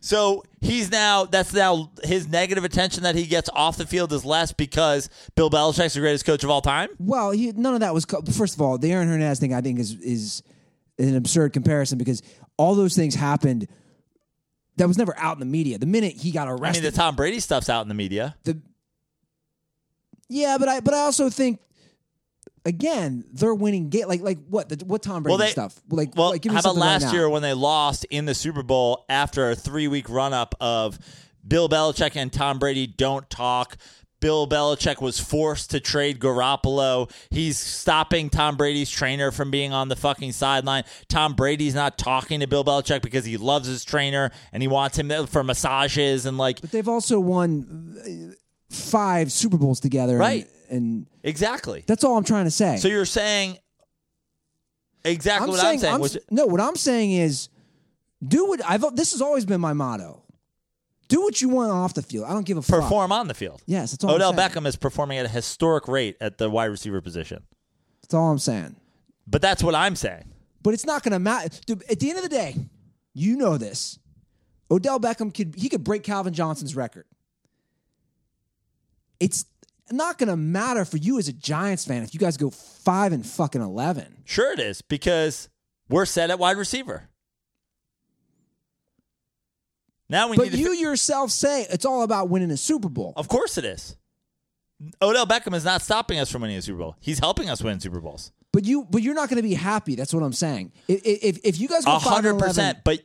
so 0.00 0.44
he's 0.60 0.90
now, 0.90 1.24
that's 1.24 1.52
now 1.52 1.90
his 2.04 2.28
negative 2.28 2.62
attention 2.62 3.02
that 3.02 3.14
he 3.16 3.26
gets 3.26 3.48
off 3.52 3.76
the 3.76 3.86
field 3.86 4.12
is 4.12 4.24
less 4.24 4.52
because 4.52 5.10
Bill 5.34 5.50
Belichick's 5.50 5.94
the 5.94 6.00
greatest 6.00 6.24
coach 6.24 6.44
of 6.44 6.50
all 6.50 6.60
time. 6.60 6.88
Well, 6.98 7.32
he, 7.32 7.50
none 7.52 7.74
of 7.74 7.80
that 7.80 7.92
was. 7.94 8.04
co- 8.04 8.22
First 8.22 8.54
of 8.54 8.60
all, 8.60 8.78
the 8.78 8.92
Aaron 8.92 9.08
Hernandez 9.08 9.40
thing 9.40 9.52
I 9.54 9.60
think 9.62 9.80
is 9.80 9.92
is 9.94 10.42
an 10.98 11.16
absurd 11.16 11.52
comparison 11.54 11.98
because 11.98 12.22
all 12.56 12.74
those 12.76 12.94
things 12.94 13.14
happened. 13.16 13.66
That 14.76 14.86
was 14.86 14.98
never 14.98 15.16
out 15.18 15.34
in 15.36 15.40
the 15.40 15.46
media. 15.46 15.78
The 15.78 15.86
minute 15.86 16.12
he 16.12 16.30
got 16.30 16.46
arrested, 16.46 16.66
I 16.66 16.72
mean, 16.72 16.82
the 16.92 16.96
Tom 16.96 17.16
Brady 17.16 17.40
stuff's 17.40 17.68
out 17.68 17.82
in 17.82 17.88
the 17.88 17.94
media. 17.94 18.36
the 18.44 18.60
yeah, 20.28 20.56
but 20.58 20.68
I 20.68 20.80
but 20.80 20.94
I 20.94 20.98
also 21.00 21.30
think 21.30 21.58
again 22.68 23.24
they're 23.32 23.54
winning 23.54 23.88
game 23.88 24.06
like 24.06 24.20
like 24.20 24.38
what 24.48 24.68
the, 24.68 24.84
what 24.84 25.02
Tom 25.02 25.22
Brady 25.22 25.30
Well, 25.32 25.38
they- 25.38 25.50
stuff 25.50 25.80
like 25.90 26.14
Well, 26.14 26.30
like, 26.30 26.42
give 26.42 26.50
me 26.50 26.54
how 26.54 26.60
about 26.60 26.74
something 26.74 26.80
right 26.82 27.02
last 27.02 27.12
year 27.14 27.28
when 27.28 27.42
they 27.42 27.54
lost 27.54 28.04
in 28.10 28.26
the 28.26 28.34
Super 28.34 28.62
Bowl 28.62 29.04
after 29.08 29.50
a 29.50 29.56
three 29.56 29.88
week 29.88 30.08
run 30.08 30.32
up 30.32 30.54
of 30.60 30.98
Bill 31.46 31.68
Belichick 31.68 32.14
and 32.14 32.32
Tom 32.32 32.58
Brady 32.58 32.86
don't 32.86 33.28
talk? 33.30 33.76
Bill 34.20 34.48
Belichick 34.48 35.00
was 35.00 35.20
forced 35.20 35.70
to 35.70 35.78
trade 35.78 36.18
Garoppolo. 36.18 37.08
He's 37.30 37.56
stopping 37.56 38.30
Tom 38.30 38.56
Brady's 38.56 38.90
trainer 38.90 39.30
from 39.30 39.52
being 39.52 39.72
on 39.72 39.88
the 39.88 39.94
fucking 39.94 40.32
sideline. 40.32 40.82
Tom 41.08 41.34
Brady's 41.34 41.74
not 41.76 41.98
talking 41.98 42.40
to 42.40 42.48
Bill 42.48 42.64
Belichick 42.64 43.00
because 43.00 43.24
he 43.24 43.36
loves 43.36 43.68
his 43.68 43.84
trainer 43.84 44.32
and 44.52 44.60
he 44.60 44.66
wants 44.66 44.98
him 44.98 45.26
for 45.28 45.44
massages 45.44 46.26
and 46.26 46.36
like 46.36 46.60
But 46.60 46.72
they've 46.72 46.88
also 46.88 47.20
won 47.20 48.34
five 48.70 49.30
Super 49.32 49.56
Bowls 49.56 49.80
together. 49.80 50.12
and- 50.12 50.20
Right. 50.20 50.50
And, 50.70 51.06
exactly. 51.22 51.82
that's 51.86 52.04
all 52.04 52.18
I'm 52.18 52.24
trying 52.24 52.44
to 52.44 52.50
say. 52.50 52.76
So 52.76 52.88
you're 52.88 53.06
saying 53.06 53.56
exactly 55.04 55.44
I'm 55.44 55.50
what 55.50 55.60
saying, 55.60 55.72
I'm 55.76 55.78
saying. 55.80 56.00
Which- 56.00 56.18
no, 56.30 56.46
what 56.46 56.60
I'm 56.60 56.76
saying 56.76 57.12
is, 57.12 57.48
do 58.26 58.46
what 58.46 58.60
I've. 58.68 58.84
This 58.96 59.12
has 59.12 59.22
always 59.22 59.44
been 59.46 59.60
my 59.60 59.72
motto. 59.72 60.22
Do 61.08 61.22
what 61.22 61.40
you 61.40 61.48
want 61.48 61.70
off 61.70 61.94
the 61.94 62.02
field. 62.02 62.26
I 62.26 62.32
don't 62.34 62.44
give 62.44 62.58
a 62.58 62.62
fuck. 62.62 62.80
perform 62.82 63.12
on 63.12 63.28
the 63.28 63.34
field. 63.34 63.62
Yes, 63.64 63.92
that's 63.92 64.04
all. 64.04 64.10
Odell 64.10 64.30
I'm 64.30 64.36
saying. 64.36 64.46
Odell 64.50 64.62
Beckham 64.62 64.66
is 64.66 64.76
performing 64.76 65.16
at 65.18 65.24
a 65.24 65.28
historic 65.30 65.88
rate 65.88 66.16
at 66.20 66.36
the 66.36 66.50
wide 66.50 66.66
receiver 66.66 67.00
position. 67.00 67.44
That's 68.02 68.12
all 68.12 68.30
I'm 68.30 68.38
saying. 68.38 68.76
But 69.26 69.40
that's 69.40 69.62
what 69.62 69.74
I'm 69.74 69.96
saying. 69.96 70.24
But 70.62 70.74
it's 70.74 70.84
not 70.84 71.02
going 71.02 71.12
to 71.12 71.18
matter. 71.18 71.48
Dude, 71.64 71.82
At 71.90 72.00
the 72.00 72.10
end 72.10 72.18
of 72.18 72.24
the 72.24 72.28
day, 72.28 72.56
you 73.14 73.36
know 73.36 73.56
this. 73.56 73.98
Odell 74.70 75.00
Beckham 75.00 75.32
could 75.32 75.54
he 75.56 75.70
could 75.70 75.82
break 75.84 76.02
Calvin 76.02 76.34
Johnson's 76.34 76.76
record. 76.76 77.06
It's 79.20 79.44
not 79.90 80.18
going 80.18 80.28
to 80.28 80.36
matter 80.36 80.84
for 80.84 80.96
you 80.98 81.18
as 81.18 81.28
a 81.28 81.32
Giants 81.32 81.84
fan 81.84 82.02
if 82.02 82.12
you 82.14 82.20
guys 82.20 82.36
go 82.36 82.50
five 82.50 83.12
and 83.12 83.24
fucking 83.26 83.60
eleven. 83.62 84.18
Sure, 84.24 84.52
it 84.52 84.60
is 84.60 84.82
because 84.82 85.48
we're 85.88 86.04
set 86.06 86.30
at 86.30 86.38
wide 86.38 86.56
receiver. 86.56 87.08
Now 90.10 90.28
we 90.28 90.36
But 90.36 90.44
need 90.44 90.52
to. 90.52 90.58
you 90.58 90.74
fi- 90.74 90.80
yourself 90.80 91.30
say 91.30 91.66
it's 91.70 91.84
all 91.84 92.02
about 92.02 92.28
winning 92.30 92.50
a 92.50 92.56
Super 92.56 92.88
Bowl. 92.88 93.12
of 93.16 93.28
course, 93.28 93.58
it 93.58 93.64
is. 93.64 93.96
Odell 95.02 95.26
Beckham 95.26 95.54
is 95.54 95.64
not 95.64 95.82
stopping 95.82 96.18
us 96.18 96.30
from 96.30 96.42
winning 96.42 96.56
a 96.56 96.62
Super 96.62 96.78
Bowl. 96.78 96.96
He's 97.00 97.18
helping 97.18 97.50
us 97.50 97.62
win 97.62 97.80
Super 97.80 98.00
Bowls. 98.00 98.32
But 98.52 98.64
you, 98.64 98.86
but 98.88 99.02
you're 99.02 99.14
not 99.14 99.28
going 99.28 99.36
to 99.36 99.42
be 99.42 99.54
happy. 99.54 99.94
That's 99.96 100.14
what 100.14 100.22
I'm 100.22 100.32
saying. 100.32 100.72
If 100.86 101.00
if, 101.04 101.38
if 101.44 101.60
you 101.60 101.68
guys 101.68 101.84
go 101.84 101.98
five 101.98 102.06
and 102.06 102.14
hundred 102.14 102.30
11, 102.30 102.48
percent. 102.48 102.78
But 102.84 103.00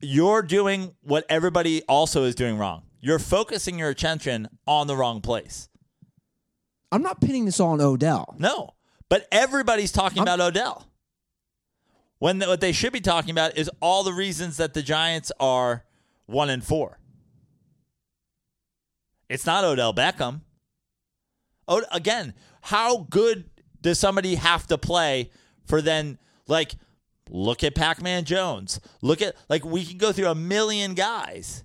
you're 0.00 0.42
doing 0.42 0.94
what 1.02 1.24
everybody 1.28 1.82
also 1.84 2.24
is 2.24 2.34
doing 2.36 2.58
wrong. 2.58 2.82
You're 3.06 3.20
focusing 3.20 3.78
your 3.78 3.88
attention 3.88 4.48
on 4.66 4.88
the 4.88 4.96
wrong 4.96 5.20
place. 5.20 5.68
I'm 6.90 7.02
not 7.02 7.20
pinning 7.20 7.44
this 7.44 7.60
all 7.60 7.68
on 7.68 7.80
Odell. 7.80 8.34
No, 8.36 8.70
but 9.08 9.28
everybody's 9.30 9.92
talking 9.92 10.22
about 10.22 10.40
Odell. 10.40 10.90
When 12.18 12.40
the, 12.40 12.48
what 12.48 12.60
they 12.60 12.72
should 12.72 12.92
be 12.92 13.00
talking 13.00 13.30
about 13.30 13.56
is 13.56 13.70
all 13.80 14.02
the 14.02 14.12
reasons 14.12 14.56
that 14.56 14.74
the 14.74 14.82
Giants 14.82 15.30
are 15.38 15.84
one 16.24 16.50
and 16.50 16.64
four. 16.64 16.98
It's 19.28 19.46
not 19.46 19.62
Odell 19.62 19.94
Beckham. 19.94 20.40
Oh, 21.68 21.84
again, 21.92 22.34
how 22.60 23.06
good 23.08 23.48
does 23.82 24.00
somebody 24.00 24.34
have 24.34 24.66
to 24.66 24.78
play 24.78 25.30
for 25.64 25.80
then 25.80 26.18
like 26.48 26.72
look 27.30 27.62
at 27.62 27.76
Pac-Man 27.76 28.24
Jones. 28.24 28.80
Look 29.00 29.22
at 29.22 29.36
like 29.48 29.64
we 29.64 29.84
can 29.84 29.96
go 29.96 30.10
through 30.10 30.26
a 30.26 30.34
million 30.34 30.94
guys 30.94 31.62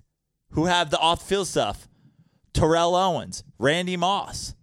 who 0.52 0.66
have 0.66 0.90
the 0.90 0.98
off-field 0.98 1.46
stuff. 1.46 1.88
Terrell 2.52 2.94
Owens, 2.94 3.44
Randy 3.58 3.96
Moss. 3.96 4.54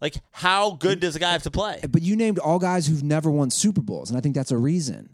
Like 0.00 0.16
how 0.32 0.72
good 0.72 1.00
does 1.00 1.16
a 1.16 1.18
guy 1.18 1.32
have 1.32 1.42
to 1.44 1.50
play? 1.50 1.80
But 1.88 2.02
you 2.02 2.16
named 2.16 2.38
all 2.38 2.58
guys 2.58 2.86
who've 2.86 3.02
never 3.02 3.30
won 3.30 3.50
Super 3.50 3.80
Bowls, 3.82 4.10
and 4.10 4.18
I 4.18 4.20
think 4.20 4.34
that's 4.34 4.50
a 4.50 4.56
reason. 4.58 5.10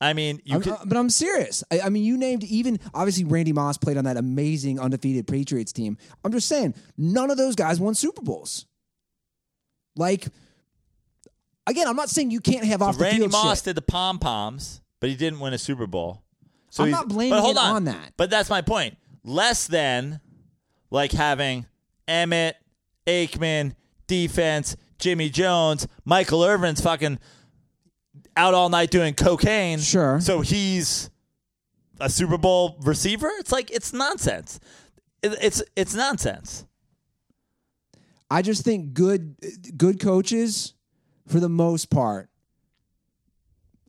I 0.00 0.12
mean, 0.14 0.40
you 0.44 0.54
I'm- 0.54 0.62
could, 0.62 0.72
uh, 0.72 0.78
but 0.84 0.96
I'm 0.96 1.08
serious. 1.10 1.62
I, 1.70 1.80
I 1.82 1.88
mean, 1.88 2.02
you 2.02 2.16
named 2.16 2.42
even 2.44 2.80
obviously 2.92 3.22
Randy 3.24 3.52
Moss 3.52 3.78
played 3.78 3.96
on 3.96 4.04
that 4.04 4.16
amazing 4.16 4.80
undefeated 4.80 5.28
Patriots 5.28 5.72
team. 5.72 5.96
I'm 6.24 6.32
just 6.32 6.48
saying, 6.48 6.74
none 6.98 7.30
of 7.30 7.36
those 7.36 7.54
guys 7.54 7.78
won 7.78 7.94
Super 7.94 8.22
Bowls. 8.22 8.66
Like, 9.94 10.26
again, 11.66 11.86
I'm 11.86 11.94
not 11.96 12.08
saying 12.10 12.32
you 12.32 12.40
can't 12.40 12.64
have 12.64 12.82
off 12.82 12.96
the 12.98 13.04
Randy 13.04 13.18
field 13.20 13.32
Moss 13.32 13.58
shit. 13.58 13.64
did 13.66 13.76
the 13.76 13.82
pom 13.82 14.18
poms, 14.18 14.80
but 15.00 15.08
he 15.10 15.14
didn't 15.16 15.38
win 15.38 15.52
a 15.52 15.58
Super 15.58 15.86
Bowl. 15.86 16.22
So 16.72 16.84
I'm 16.84 16.88
he's- 16.88 16.98
not 17.00 17.08
blaming 17.08 17.30
but 17.30 17.40
hold 17.42 17.56
it 17.56 17.60
on. 17.60 17.76
on 17.76 17.84
that. 17.84 18.14
But 18.16 18.30
that's 18.30 18.48
my 18.48 18.62
point. 18.62 18.96
Less 19.24 19.66
than 19.66 20.20
like 20.90 21.12
having 21.12 21.66
Emmitt, 22.08 22.54
Aikman, 23.06 23.74
defense, 24.06 24.74
Jimmy 24.98 25.28
Jones, 25.28 25.86
Michael 26.06 26.42
Irvin's 26.42 26.80
fucking 26.80 27.18
out 28.36 28.54
all 28.54 28.70
night 28.70 28.90
doing 28.90 29.12
cocaine. 29.12 29.80
Sure. 29.80 30.18
So 30.20 30.40
he's 30.40 31.10
a 32.00 32.08
Super 32.08 32.38
Bowl 32.38 32.78
receiver. 32.80 33.30
It's 33.38 33.52
like 33.52 33.70
it's 33.70 33.92
nonsense. 33.92 34.58
It- 35.22 35.36
It's 35.42 35.62
it's 35.76 35.94
nonsense. 35.94 36.64
I 38.30 38.40
just 38.40 38.64
think 38.64 38.94
good 38.94 39.36
good 39.76 40.00
coaches, 40.00 40.72
for 41.28 41.38
the 41.38 41.50
most 41.50 41.90
part, 41.90 42.30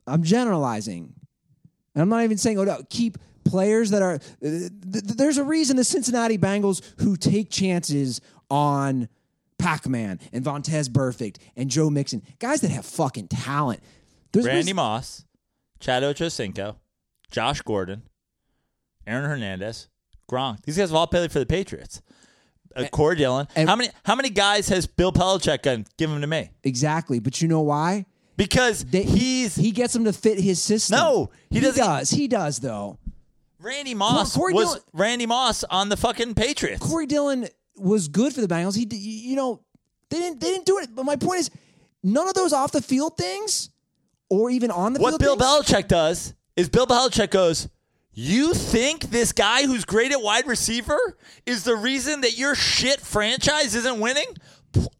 I'm 0.06 0.22
generalizing. 0.22 1.14
And 1.94 2.02
I'm 2.02 2.08
not 2.08 2.24
even 2.24 2.36
saying, 2.36 2.58
oh, 2.58 2.64
no, 2.64 2.82
keep 2.90 3.18
players 3.44 3.90
that 3.90 4.02
are. 4.02 4.14
uh, 4.14 4.18
th- 4.42 4.70
th- 4.92 5.04
there's 5.04 5.38
a 5.38 5.44
reason 5.44 5.76
the 5.76 5.84
Cincinnati 5.84 6.38
Bengals 6.38 6.82
who 7.00 7.16
take 7.16 7.50
chances 7.50 8.20
on 8.50 9.08
Pac 9.58 9.88
Man 9.88 10.18
and 10.32 10.44
Vontaze 10.44 10.88
Burfict 10.88 11.36
and 11.56 11.70
Joe 11.70 11.90
Mixon, 11.90 12.22
guys 12.38 12.60
that 12.62 12.70
have 12.70 12.84
fucking 12.84 13.28
talent. 13.28 13.80
There's 14.32 14.46
Randy 14.46 14.62
there's- 14.64 14.74
Moss, 14.76 15.24
Chad 15.80 16.02
Ochocinco, 16.02 16.76
Josh 17.30 17.62
Gordon, 17.62 18.02
Aaron 19.06 19.28
Hernandez, 19.28 19.88
Gronk. 20.30 20.62
These 20.64 20.76
guys 20.78 20.88
have 20.88 20.96
all 20.96 21.06
played 21.06 21.30
for 21.30 21.38
the 21.38 21.46
Patriots. 21.46 22.00
Uh, 22.74 22.86
Corey 22.88 23.14
Dillon. 23.16 23.46
and- 23.54 23.68
how 23.68 23.76
many 23.76 23.90
how 24.04 24.16
many 24.16 24.30
guys 24.30 24.68
has 24.68 24.86
Bill 24.86 25.12
Belichick 25.12 25.62
done? 25.62 25.86
Give 25.96 26.10
them 26.10 26.20
to 26.22 26.26
me 26.26 26.50
Exactly. 26.64 27.20
But 27.20 27.40
you 27.40 27.46
know 27.46 27.60
why? 27.60 28.06
Because 28.36 28.84
They- 28.84 29.02
he's 29.04 29.54
he 29.56 29.70
gets 29.70 29.92
them 29.92 30.04
to 30.04 30.12
fit 30.12 30.38
his 30.38 30.60
system. 30.60 30.98
No, 30.98 31.30
he 31.50 31.60
doesn't- 31.60 31.84
does. 31.84 32.10
He 32.10 32.28
does 32.28 32.58
though. 32.58 32.98
Randy 33.60 33.94
Moss 33.94 34.34
Corey 34.34 34.52
was 34.52 34.66
Dillon- 34.66 34.80
Randy 34.92 35.26
Moss 35.26 35.64
on 35.64 35.88
the 35.88 35.96
fucking 35.96 36.34
Patriots. 36.34 36.84
Corey 36.84 37.06
Dillon 37.06 37.48
was 37.76 38.08
good 38.08 38.34
for 38.34 38.40
the 38.40 38.48
Bengals. 38.48 38.76
He, 38.76 38.86
you 38.96 39.36
know, 39.36 39.60
they 40.10 40.18
didn't 40.18 40.40
they 40.40 40.50
didn't 40.50 40.66
do 40.66 40.78
it. 40.78 40.94
But 40.94 41.04
my 41.04 41.16
point 41.16 41.40
is, 41.40 41.50
none 42.02 42.28
of 42.28 42.34
those 42.34 42.52
off 42.52 42.72
the 42.72 42.82
field 42.82 43.16
things, 43.16 43.70
or 44.28 44.50
even 44.50 44.70
on 44.70 44.92
the 44.92 44.98
field. 44.98 45.12
what. 45.12 45.20
Bill 45.20 45.36
things, 45.38 45.68
Belichick 45.68 45.88
does 45.88 46.34
is 46.56 46.68
Bill 46.68 46.86
Belichick 46.86 47.30
goes, 47.30 47.68
You 48.12 48.52
think 48.54 49.04
this 49.10 49.32
guy 49.32 49.64
who's 49.66 49.84
great 49.84 50.12
at 50.12 50.20
wide 50.22 50.46
receiver 50.46 50.98
is 51.46 51.64
the 51.64 51.74
reason 51.74 52.20
that 52.20 52.36
your 52.38 52.54
shit 52.54 53.00
franchise 53.00 53.74
isn't 53.74 53.98
winning? 53.98 54.26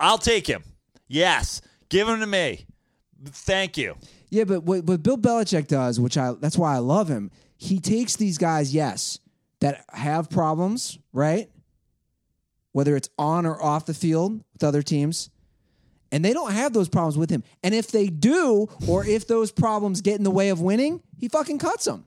I'll 0.01 0.19
take 0.19 0.47
him. 0.49 0.65
Yes. 1.07 1.61
Give 1.91 2.09
him 2.09 2.19
to 2.21 2.27
me. 2.27 2.67
Thank 3.27 3.77
you. 3.77 3.97
Yeah, 4.31 4.45
but 4.45 4.65
what, 4.65 4.85
what 4.85 5.03
Bill 5.03 5.17
Belichick 5.19 5.69
does, 5.69 6.01
which 6.01 6.19
I 6.19 6.33
that's 6.33 6.59
why 6.59 6.75
I 6.75 6.79
love 6.79 7.09
him. 7.09 7.31
He 7.57 7.79
takes 7.79 8.17
these 8.17 8.37
guys, 8.37 8.75
yes, 8.75 9.19
that 9.61 9.85
have 9.93 10.29
problems, 10.29 10.99
right? 11.13 11.49
Whether 12.73 12.97
it's 12.97 13.09
on 13.19 13.47
or 13.47 13.63
off 13.63 13.87
the 13.87 13.95
field 13.95 14.43
with 14.53 14.65
other 14.65 14.83
teams, 14.83 15.31
and 16.11 16.25
they 16.25 16.33
don't 16.33 16.53
have 16.53 16.73
those 16.73 16.89
problems 16.89 17.17
with 17.17 17.31
him. 17.31 17.45
And 17.63 17.75
if 17.75 17.91
they 17.91 18.09
do, 18.09 18.69
or 18.89 19.07
if 19.07 19.27
those 19.27 19.53
problems 19.53 20.01
get 20.01 20.17
in 20.17 20.25
the 20.25 20.31
way 20.31 20.49
of 20.49 20.61
winning, 20.61 21.01
he 21.19 21.29
fucking 21.29 21.59
cuts 21.59 21.85
them. 21.85 22.05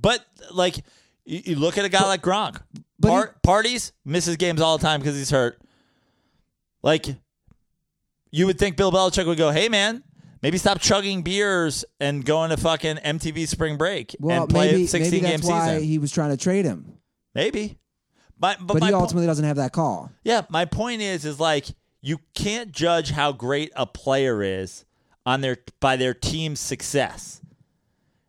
But 0.00 0.24
like 0.52 0.76
you, 1.24 1.42
you 1.44 1.56
look 1.56 1.78
at 1.78 1.84
a 1.84 1.88
guy 1.88 2.04
like 2.06 2.22
Gronk. 2.22 2.60
but 2.98 3.08
Par- 3.08 3.36
parties, 3.42 3.92
misses 4.04 4.36
games 4.36 4.60
all 4.60 4.78
the 4.78 4.82
time 4.82 5.00
because 5.00 5.16
he's 5.16 5.30
hurt. 5.30 5.60
Like 6.82 7.06
you 8.30 8.46
would 8.46 8.58
think 8.58 8.76
Bill 8.76 8.92
Belichick 8.92 9.26
would 9.26 9.38
go, 9.38 9.50
Hey 9.50 9.68
man, 9.68 10.02
maybe 10.42 10.58
stop 10.58 10.80
chugging 10.80 11.22
beers 11.22 11.84
and 12.00 12.24
going 12.24 12.50
to 12.50 12.56
fucking 12.56 12.96
MTV 12.96 13.46
spring 13.48 13.76
break 13.76 14.14
Well, 14.20 14.42
and 14.42 14.50
play 14.50 14.72
maybe 14.72 14.84
a 14.84 14.88
16 14.88 15.10
maybe 15.10 15.20
game 15.26 15.36
that's 15.40 15.48
why 15.48 15.68
season. 15.74 15.88
he 15.88 15.98
was 15.98 16.12
trying 16.12 16.30
to 16.30 16.36
trade 16.36 16.64
him. 16.64 16.98
maybe. 17.34 17.78
But, 18.38 18.58
but, 18.60 18.74
But 18.74 18.80
my 18.80 18.86
he 18.88 18.92
po- 18.92 18.98
ultimately 19.00 19.26
doesn't 19.26 19.44
have 19.46 19.56
that 19.56 19.72
call. 19.72 20.10
Yeah, 20.22 20.42
my 20.50 20.66
point 20.66 21.00
is 21.00 21.24
is 21.24 21.40
like 21.40 21.66
you 22.02 22.18
can't 22.34 22.70
judge 22.70 23.10
how 23.10 23.32
great 23.32 23.72
a 23.74 23.86
player 23.86 24.42
is 24.42 24.84
on 25.24 25.40
their 25.40 25.56
by 25.80 25.96
their 25.96 26.12
team's 26.12 26.60
success. 26.60 27.40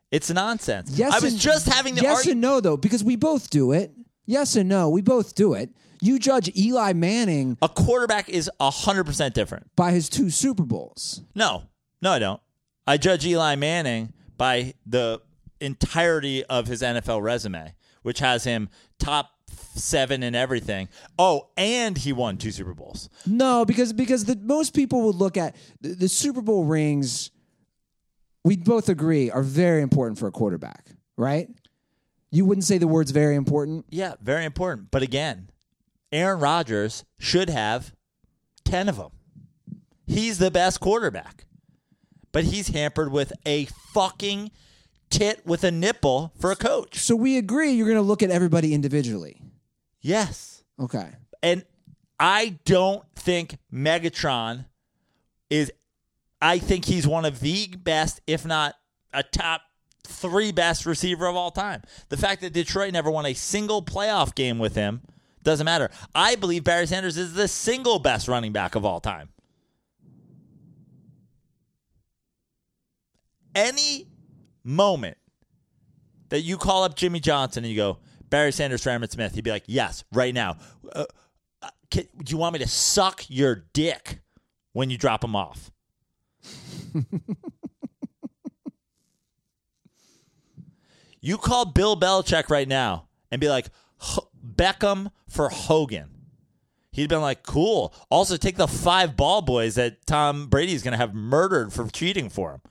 It's 0.10 0.30
nonsense. 0.32 0.91
Yes, 0.97 1.12
I 1.14 1.20
was 1.20 1.34
and- 1.34 1.41
just 1.41 1.68
having 1.68 1.95
the 1.95 2.01
yes 2.01 2.26
and 2.26 2.39
no 2.39 2.62
though, 2.62 2.78
because 2.78 3.03
we 3.03 3.18
both 3.18 3.49
do 3.49 3.74
it. 3.74 3.91
Yes 4.26 4.55
and 4.55 4.70
no, 4.70 4.89
we 4.89 5.01
both 5.01 5.36
do 5.36 5.53
it. 5.53 5.70
You 6.01 6.20
judge 6.20 6.49
Eli 6.58 6.93
Manning 6.93 7.58
A 7.62 7.68
quarterback 7.68 8.30
is 8.30 8.49
hundred 8.62 9.03
percent 9.05 9.34
different. 9.36 9.68
by 9.76 9.91
his 9.91 10.08
two 10.10 10.30
Super 10.30 10.64
Bowls. 10.64 11.22
No, 11.36 11.64
no, 12.02 12.12
I 12.12 12.20
don't. 12.20 12.41
I 12.86 12.98
judge 12.98 13.26
Eli 13.26 13.56
Manning 13.56 14.14
by 14.38 14.74
the 14.86 15.22
entirety 15.60 16.43
of 16.45 16.68
his 16.68 16.82
NFL 16.82 17.22
resume, 17.22 17.74
which 18.02 18.20
has 18.20 18.43
him 18.43 18.70
top 19.00 19.32
seven 19.76 20.24
in 20.24 20.36
everything. 20.36 20.89
Oh, 21.18 21.50
and 21.58 21.98
he 21.98 22.14
won 22.14 22.38
two 22.38 22.52
Super 22.52 22.74
Bowls. 22.74 23.10
No, 23.26 23.66
because 23.66 23.93
because 23.93 24.26
the, 24.26 24.36
most 24.36 24.74
people 24.74 25.04
would 25.04 25.16
look 25.16 25.38
at 25.38 25.56
the, 25.82 25.89
the 25.89 26.10
Super 26.10 26.41
Bowl 26.41 26.66
rings. 26.66 27.32
We 28.43 28.56
both 28.56 28.88
agree 28.88 29.30
are 29.30 29.43
very 29.43 29.82
important 29.82 30.18
for 30.18 30.28
a 30.28 30.32
quarterback, 30.32 30.91
right? 31.18 31.50
You 32.32 32.45
wouldn't 32.45 32.64
say 32.64 32.78
the 32.78 32.88
words 32.88 33.12
very 33.12 33.36
important. 33.36 33.86
Yeah, 33.89 34.14
very 34.22 34.45
important. 34.45 34.91
But 34.91 35.02
again, 35.02 35.50
Aaron 36.12 36.39
Rodgers 36.39 37.04
should 37.20 37.50
have 37.50 37.93
10 38.64 38.89
of 38.89 38.98
them. 38.98 39.12
He's 40.06 40.38
the 40.38 40.52
best 40.52 40.80
quarterback. 40.80 41.47
But 42.32 42.46
he's 42.46 42.70
hampered 42.70 43.12
with 43.12 43.34
a 43.46 43.66
fucking 43.94 44.52
tit 45.10 45.46
with 45.46 45.64
a 45.64 45.72
nipple 45.72 46.34
for 46.40 46.52
a 46.52 46.56
coach. 46.56 47.00
So 47.00 47.16
we 47.16 47.38
agree 47.38 47.72
you're 47.72 47.88
going 47.88 47.98
to 47.98 48.02
look 48.02 48.24
at 48.24 48.30
everybody 48.30 48.74
individually. 48.74 49.42
Yes. 50.02 50.64
Okay. 50.80 51.10
And 51.42 51.64
I 52.20 52.58
don't 52.66 53.04
think 53.16 53.58
Megatron 53.72 54.66
is 55.50 55.72
I 56.42 56.60
think 56.60 56.86
he's 56.86 57.08
one 57.08 57.26
of 57.26 57.40
the 57.40 57.68
best, 57.68 58.22
if 58.28 58.46
not 58.46 58.76
a 59.14 59.24
top 59.24 59.62
three 60.04 60.52
best 60.52 60.86
receiver 60.86 61.28
of 61.28 61.36
all 61.36 61.52
time. 61.52 61.82
The 62.10 62.18
fact 62.18 62.42
that 62.42 62.54
Detroit 62.54 62.94
never 62.94 63.10
won 63.10 63.26
a 63.26 63.34
single 63.34 63.84
playoff 63.84 64.36
game 64.36 64.60
with 64.60 64.76
him 64.76 65.02
doesn't 65.44 65.66
matter. 65.66 65.90
I 66.14 66.36
believe 66.36 66.64
Barry 66.64 66.88
Sanders 66.88 67.18
is 67.18 67.34
the 67.34 67.48
single 67.48 68.00
best 68.00 68.28
running 68.28 68.52
back 68.52 68.76
of 68.76 68.86
all 68.86 69.00
time. 69.00 69.30
Any 73.58 74.08
moment 74.64 75.18
that 76.30 76.41
you 76.41 76.58
call 76.58 76.84
up 76.84 76.95
Jimmy 76.95 77.20
Johnson 77.20 77.64
and 77.64 77.72
you 77.72 77.78
go, 77.78 77.97
Barry 78.30 78.51
Sanders 78.51 78.84
Emmitt 78.84 79.10
Smith, 79.12 79.34
he'd 79.34 79.43
be 79.43 79.49
like, 79.49 79.64
yes, 79.66 80.03
right 80.14 80.32
now. 80.34 80.58
Uh, 80.93 81.05
uh, 81.64 81.70
can, 81.89 82.05
do 82.24 82.32
you 82.32 82.38
want 82.38 82.53
me 82.53 82.60
to 82.60 82.68
suck 82.68 83.26
your 83.30 83.66
dick 83.74 84.20
when 84.74 84.91
you 84.91 84.97
drop 84.97 85.24
him 85.24 85.36
off? 85.36 85.72
you 91.20 91.38
call 91.39 91.66
Bill 91.66 91.99
Belichick 91.99 92.51
right 92.51 92.68
now 92.68 93.08
and 93.32 93.41
be 93.41 93.49
like, 93.49 93.70
Beckham 94.45 95.12
for 95.28 95.49
Hogan. 95.49 96.12
He'd 96.91 97.10
been 97.10 97.22
like, 97.22 97.41
cool. 97.43 97.93
Also, 98.10 98.38
take 98.38 98.58
the 98.58 98.68
five 98.68 99.16
ball 99.16 99.41
boys 99.41 99.76
that 99.76 100.05
Tom 100.05 100.47
Brady's 100.47 100.84
going 100.84 100.93
to 100.93 100.97
have 100.97 101.14
murdered 101.14 101.74
for 101.74 101.88
cheating 101.88 102.30
for 102.30 102.51
him. 102.51 102.62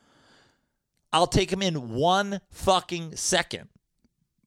I'll 1.12 1.26
take 1.26 1.52
him 1.52 1.62
in 1.62 1.94
one 1.94 2.40
fucking 2.50 3.16
second. 3.16 3.68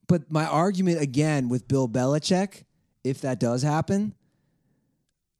But 0.06 0.30
my 0.30 0.44
argument 0.44 1.00
again 1.00 1.48
with 1.48 1.68
Bill 1.68 1.88
Belichick, 1.88 2.64
if 3.04 3.20
that 3.20 3.38
does 3.40 3.62
happen, 3.62 4.14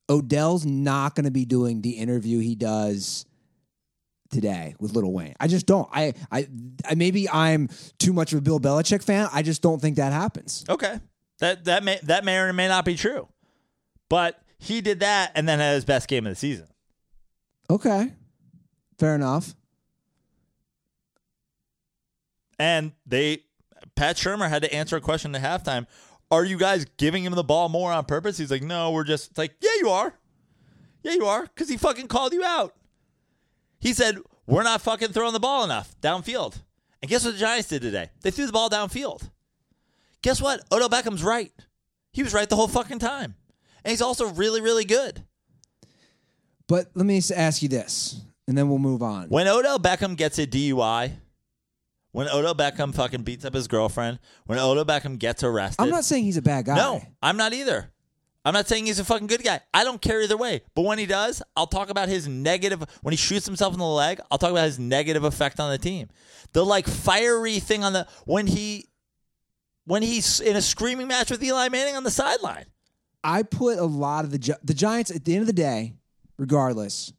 Odell's 0.09 0.64
not 0.64 1.14
going 1.14 1.25
to 1.25 1.31
be 1.31 1.45
doing 1.45 1.83
the 1.83 1.91
interview 1.91 2.41
he 2.41 2.55
does 2.55 3.27
today 4.31 4.75
with 4.79 4.95
Lil 4.95 5.12
Wayne. 5.12 5.35
I 5.41 5.49
just 5.49 5.66
don't. 5.66 5.89
I, 5.93 6.14
I, 6.31 6.49
I 6.89 6.95
maybe 6.95 7.29
I'm 7.29 7.68
too 7.99 8.12
much 8.12 8.33
of 8.33 8.39
a 8.39 8.43
Bill 8.43 8.61
Belichick 8.61 9.03
fan. 9.03 9.29
I 9.33 9.43
just 9.43 9.62
don't 9.62 9.81
think 9.81 9.97
that 9.97 10.12
happens. 10.12 10.64
Okay, 10.68 11.01
that 11.39 11.64
that 11.64 11.85
may 11.85 11.99
that 12.05 12.25
may 12.25 12.39
or 12.39 12.53
may 12.53 12.68
not 12.68 12.85
be 12.85 12.97
true, 12.97 13.29
but 14.09 14.41
he 14.59 14.81
did 14.81 15.01
that 15.01 15.33
and 15.35 15.49
then 15.49 15.59
had 15.59 15.75
his 15.75 15.85
best 15.85 16.09
game 16.09 16.27
of 16.27 16.33
the 16.33 16.37
season. 16.37 16.66
Okay, 17.68 18.12
fair 18.99 19.14
enough. 19.14 19.55
And 22.61 22.92
they, 23.06 23.44
Pat 23.94 24.16
Shurmur 24.16 24.50
had 24.50 24.61
to 24.62 24.72
answer 24.72 24.94
a 24.94 25.00
question 25.00 25.34
at 25.34 25.42
halftime. 25.42 25.86
Are 26.30 26.44
you 26.44 26.58
guys 26.58 26.84
giving 26.98 27.24
him 27.24 27.32
the 27.32 27.42
ball 27.42 27.70
more 27.70 27.90
on 27.90 28.04
purpose? 28.04 28.36
He's 28.36 28.50
like, 28.50 28.62
no, 28.62 28.90
we're 28.90 29.04
just 29.04 29.30
it's 29.30 29.38
like, 29.38 29.54
yeah, 29.62 29.70
you 29.80 29.88
are. 29.88 30.12
Yeah, 31.02 31.14
you 31.14 31.24
are. 31.24 31.44
Because 31.44 31.70
he 31.70 31.78
fucking 31.78 32.08
called 32.08 32.34
you 32.34 32.44
out. 32.44 32.76
He 33.80 33.94
said, 33.94 34.18
we're 34.46 34.62
not 34.62 34.82
fucking 34.82 35.08
throwing 35.08 35.32
the 35.32 35.40
ball 35.40 35.64
enough 35.64 35.98
downfield. 36.02 36.61
And 37.00 37.08
guess 37.11 37.24
what 37.24 37.32
the 37.32 37.40
Giants 37.40 37.70
did 37.70 37.80
today? 37.80 38.11
They 38.20 38.30
threw 38.30 38.44
the 38.44 38.52
ball 38.52 38.68
downfield. 38.68 39.30
Guess 40.20 40.42
what? 40.42 40.61
Odell 40.70 40.90
Beckham's 40.90 41.24
right. 41.24 41.52
He 42.12 42.22
was 42.22 42.34
right 42.34 42.46
the 42.48 42.56
whole 42.56 42.68
fucking 42.68 42.98
time. 42.98 43.36
And 43.82 43.90
he's 43.90 44.02
also 44.02 44.26
really, 44.26 44.61
really 44.61 44.84
good. 44.84 45.24
But 46.68 46.90
let 46.94 47.06
me 47.06 47.22
ask 47.34 47.62
you 47.62 47.70
this, 47.70 48.20
and 48.46 48.56
then 48.56 48.68
we'll 48.68 48.78
move 48.78 49.02
on. 49.02 49.28
When 49.28 49.48
Odell 49.48 49.78
Beckham 49.78 50.14
gets 50.14 50.38
a 50.38 50.46
DUI, 50.46 51.12
when 52.12 52.28
Odell 52.28 52.54
Beckham 52.54 52.94
fucking 52.94 53.22
beats 53.22 53.44
up 53.44 53.54
his 53.54 53.68
girlfriend, 53.68 54.18
when 54.46 54.58
Odell 54.58 54.84
Beckham 54.84 55.18
gets 55.18 55.42
arrested. 55.42 55.82
I'm 55.82 55.90
not 55.90 56.04
saying 56.04 56.24
he's 56.24 56.36
a 56.36 56.42
bad 56.42 56.64
guy. 56.66 56.76
No, 56.76 57.02
I'm 57.22 57.36
not 57.36 57.52
either. 57.52 57.92
I'm 58.44 58.54
not 58.54 58.66
saying 58.68 58.86
he's 58.86 58.98
a 58.98 59.04
fucking 59.04 59.26
good 59.26 59.42
guy. 59.42 59.61
I 59.74 59.84
don't 59.84 60.00
care 60.00 60.22
either 60.22 60.36
way. 60.36 60.62
But 60.74 60.82
when 60.82 60.98
he 60.98 61.04
does, 61.04 61.42
I'll 61.56 61.66
talk 61.66 61.90
about 61.90 62.08
his 62.08 62.26
negative. 62.26 62.82
When 63.02 63.12
he 63.12 63.16
shoots 63.18 63.44
himself 63.44 63.74
in 63.74 63.78
the 63.78 63.84
leg, 63.84 64.20
I'll 64.30 64.38
talk 64.38 64.50
about 64.50 64.64
his 64.64 64.78
negative 64.78 65.24
effect 65.24 65.61
on 65.61 65.70
the 65.70 65.76
team. 65.78 66.08
The 66.52 66.64
like 66.64 66.86
fiery 66.86 67.58
thing 67.58 67.84
on 67.84 67.92
the 67.92 68.06
when 68.24 68.46
he 68.46 68.88
when 69.84 70.02
he's 70.02 70.40
in 70.40 70.56
a 70.56 70.62
screaming 70.62 71.06
match 71.06 71.30
with 71.30 71.42
Eli 71.42 71.68
Manning 71.68 71.96
on 71.96 72.04
the 72.04 72.11
sideline. 72.11 72.64
I 73.22 73.42
put 73.42 73.78
a 73.78 73.84
lot 73.84 74.24
of 74.24 74.30
the 74.30 74.58
the 74.64 74.74
Giants 74.74 75.11
at 75.11 75.26
the 75.26 75.34
end 75.34 75.42
of 75.42 75.46
the 75.46 75.52
day, 75.52 75.94
regardless, 76.38 77.12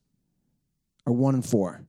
are 1.06 1.14
one 1.14 1.36
and 1.36 1.46
four. 1.46 1.86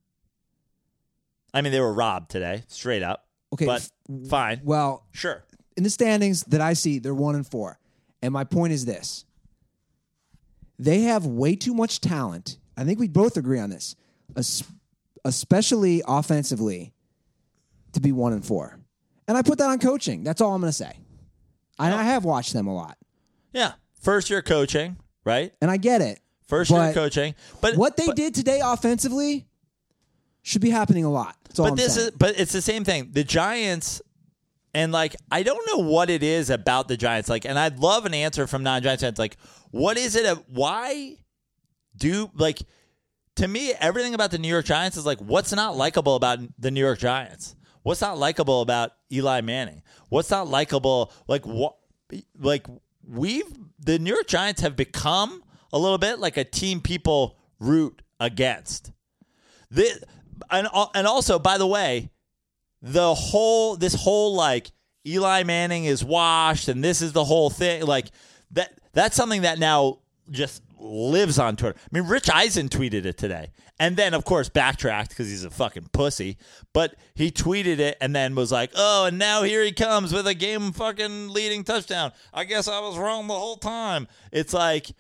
I 1.55 1.61
mean, 1.63 1.73
they 1.73 1.81
were 1.81 1.93
robbed 1.93 2.31
today, 2.31 2.65
straight 2.69 3.03
up. 3.03 3.27
Okay, 3.53 3.67
but 3.67 3.83
f- 3.83 4.29
fine. 4.29 4.61
Well, 4.65 5.07
Sure. 5.13 5.45
in 5.77 5.83
the 5.85 5.91
standings 5.91 6.45
that 6.45 6.61
I 6.61 6.73
see, 6.73 6.99
they're 6.99 7.15
one 7.15 7.35
and 7.35 7.47
four. 7.47 7.79
And 8.23 8.33
my 8.33 8.45
point 8.45 8.73
is 8.73 8.85
this: 8.85 9.25
they 10.79 11.03
have 11.03 11.27
way 11.27 11.55
too 11.57 11.75
much 11.75 12.01
talent. 12.01 12.59
I 12.77 12.85
think 12.85 12.99
we 12.99 13.09
both 13.09 13.37
agree 13.37 13.59
on 13.59 13.71
this, 13.71 13.95
es- 14.37 14.63
especially 15.25 16.03
offensively, 16.07 16.93
to 17.93 18.01
be 18.01 18.13
one 18.13 18.33
and 18.33 18.45
four. 18.45 18.79
And 19.29 19.37
I 19.37 19.43
put 19.43 19.59
that 19.59 19.69
on 19.69 19.79
coaching. 19.79 20.25
That's 20.25 20.41
all 20.41 20.55
I'm 20.55 20.61
going 20.61 20.71
to 20.71 20.77
say. 20.77 20.97
And 21.79 21.95
I 21.95 22.03
have 22.05 22.25
watched 22.25 22.53
them 22.53 22.67
a 22.67 22.75
lot, 22.75 22.97
Yeah. 23.53 23.73
First 24.01 24.31
year 24.31 24.43
coaching, 24.43 24.97
right? 25.25 25.53
and 25.61 25.71
I 25.71 25.77
get 25.77 26.01
it. 26.01 26.21
First 26.47 26.71
year 26.71 26.93
coaching. 26.93 27.35
But 27.61 27.77
What 27.77 27.97
they 27.97 28.07
but- 28.07 28.17
did 28.17 28.35
today 28.35 28.61
offensively 28.63 29.47
should 30.43 30.63
be 30.63 30.71
happening 30.71 31.05
a 31.05 31.11
lot. 31.11 31.37
But 31.57 31.71
I'm 31.71 31.77
this 31.77 31.95
saying. 31.95 32.09
is 32.09 32.15
but 32.17 32.39
it's 32.39 32.53
the 32.53 32.63
same 32.63 32.85
thing. 32.85 33.11
The 33.13 33.25
Giants 33.25 34.03
and 34.75 34.93
like 34.93 35.17
I 35.31 35.43
don't 35.43 35.67
know 35.67 35.85
what 35.85 36.11
it 36.11 36.23
is 36.23 36.51
about 36.51 36.89
the 36.89 36.97
Giants. 36.97 37.29
Like, 37.29 37.45
and 37.45 37.59
I'd 37.59 37.79
love 37.79 38.07
an 38.07 38.15
answer 38.15 38.47
from 38.47 38.63
non-Giants 38.63 39.03
fans. 39.03 39.19
Like, 39.19 39.37
what 39.71 39.97
is 39.97 40.17
it? 40.17 40.27
Why 40.49 41.17
do 41.97 42.31
like 42.35 42.63
to 43.37 43.47
me 43.47 43.73
everything 43.73 44.15
about 44.15 44.31
the 44.31 44.39
New 44.39 44.49
York 44.49 44.65
Giants 44.65 44.97
is 44.97 45.07
like 45.07 45.19
what's 45.21 45.53
not 45.53 45.77
likable 45.77 46.17
about 46.17 46.39
the 46.59 46.71
New 46.71 46.81
York 46.81 46.99
Giants? 46.99 47.55
What's 47.83 48.01
not 48.01 48.17
likable 48.17 48.61
about 48.61 48.93
Eli 49.13 49.41
Manning? 49.41 49.83
What's 50.09 50.31
not 50.31 50.49
likable? 50.49 51.13
Like 51.29 51.47
what? 51.47 51.77
Like 52.39 52.67
we've 53.07 53.51
the 53.79 53.99
New 53.99 54.13
York 54.15 54.27
Giants 54.27 54.61
have 54.61 54.77
become 54.77 55.43
a 55.73 55.79
little 55.79 55.99
bit 55.99 56.19
like 56.19 56.37
a 56.37 56.45
team 56.45 56.81
people 56.81 57.39
root 57.59 58.03
against. 58.21 58.93
The, 59.71 60.03
and 60.51 60.69
and 60.95 61.07
also, 61.07 61.39
by 61.39 61.59
the 61.59 61.67
way, 61.67 62.11
the 62.81 63.15
whole 63.15 63.77
this 63.77 63.95
whole 63.95 64.35
like 64.35 64.71
Eli 65.07 65.43
Manning 65.45 65.85
is 65.85 66.05
washed, 66.05 66.69
and 66.69 66.83
this 66.83 67.03
is 67.03 67.13
the 67.13 67.25
whole 67.25 67.51
thing. 67.51 67.85
Like 67.85 68.11
that 68.53 68.79
that's 68.93 69.17
something 69.17 69.43
that 69.43 69.59
now 69.59 69.99
just 70.31 70.63
lives 70.79 71.39
on 71.39 71.57
Twitter. 71.57 71.79
I 71.79 71.99
mean, 71.99 72.09
Rich 72.09 72.29
Eisen 72.31 72.69
tweeted 72.69 73.05
it 73.05 73.17
today, 73.19 73.51
and 73.79 73.97
then 73.97 74.15
of 74.15 74.25
course 74.25 74.49
backtracked 74.49 75.11
because 75.11 75.29
he's 75.29 75.45
a 75.45 75.51
fucking 75.51 75.89
pussy. 75.93 76.39
But 76.73 76.95
he 77.15 77.31
tweeted 77.31 77.79
it 77.79 77.97
and 78.01 78.15
then 78.15 78.35
was 78.35 78.53
like, 78.53 78.73
"Oh, 78.75 79.07
and 79.07 79.19
now 79.19 79.43
here 79.43 79.63
he 79.63 79.73
comes 79.73 80.13
with 80.13 80.27
a 80.27 80.35
game 80.35 80.73
fucking 80.73 81.29
leading 81.29 81.65
touchdown. 81.65 82.13
I 82.33 82.45
guess 82.45 82.69
I 82.69 82.81
was 82.81 82.99
wrong 82.99 83.27
the 83.27 83.35
whole 83.35 83.57
time." 83.57 84.09
It's 84.31 84.53
like 84.53 84.93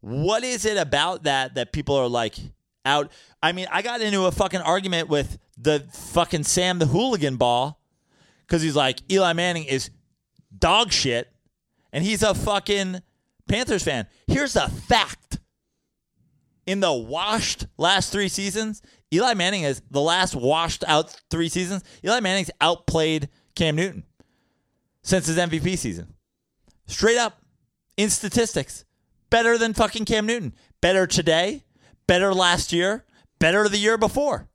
what 0.00 0.44
is 0.44 0.64
it 0.64 0.76
about 0.76 1.24
that 1.24 1.54
that 1.54 1.72
people 1.72 1.94
are 1.94 2.08
like 2.08 2.36
out? 2.84 3.10
I 3.42 3.52
mean, 3.52 3.66
I 3.70 3.82
got 3.82 4.00
into 4.00 4.24
a 4.26 4.32
fucking 4.32 4.60
argument 4.60 5.08
with 5.08 5.38
the 5.56 5.86
fucking 5.92 6.44
Sam 6.44 6.78
the 6.78 6.86
hooligan 6.86 7.36
ball 7.36 7.80
because 8.46 8.62
he's 8.62 8.76
like 8.76 9.00
Eli 9.10 9.32
Manning 9.32 9.64
is 9.64 9.90
dog 10.56 10.92
shit, 10.92 11.32
and 11.92 12.04
he's 12.04 12.22
a 12.22 12.34
fucking 12.34 13.02
Panthers 13.48 13.82
fan. 13.82 14.06
Here's 14.26 14.54
the 14.54 14.68
fact: 14.68 15.38
in 16.66 16.80
the 16.80 16.92
washed 16.92 17.66
last 17.78 18.12
three 18.12 18.28
seasons, 18.28 18.82
Eli 19.12 19.34
Manning 19.34 19.62
is 19.62 19.82
the 19.90 20.00
last 20.00 20.34
washed 20.34 20.84
out 20.86 21.14
three 21.30 21.48
seasons. 21.48 21.82
Eli 22.04 22.20
Manning's 22.20 22.50
outplayed 22.60 23.28
Cam 23.54 23.76
Newton 23.76 24.04
since 25.02 25.26
his 25.26 25.36
MVP 25.36 25.76
season. 25.78 26.14
Straight 26.86 27.18
up 27.18 27.40
in 27.96 28.10
statistics. 28.10 28.84
Better 29.30 29.56
than 29.58 29.74
fucking 29.74 30.04
Cam 30.06 30.26
Newton. 30.26 30.54
Better 30.80 31.06
today, 31.06 31.64
better 32.10 32.34
last 32.34 32.72
year, 32.72 33.04
better 33.38 33.68
the 33.68 33.78
year 33.78 33.96
before. 33.96 34.48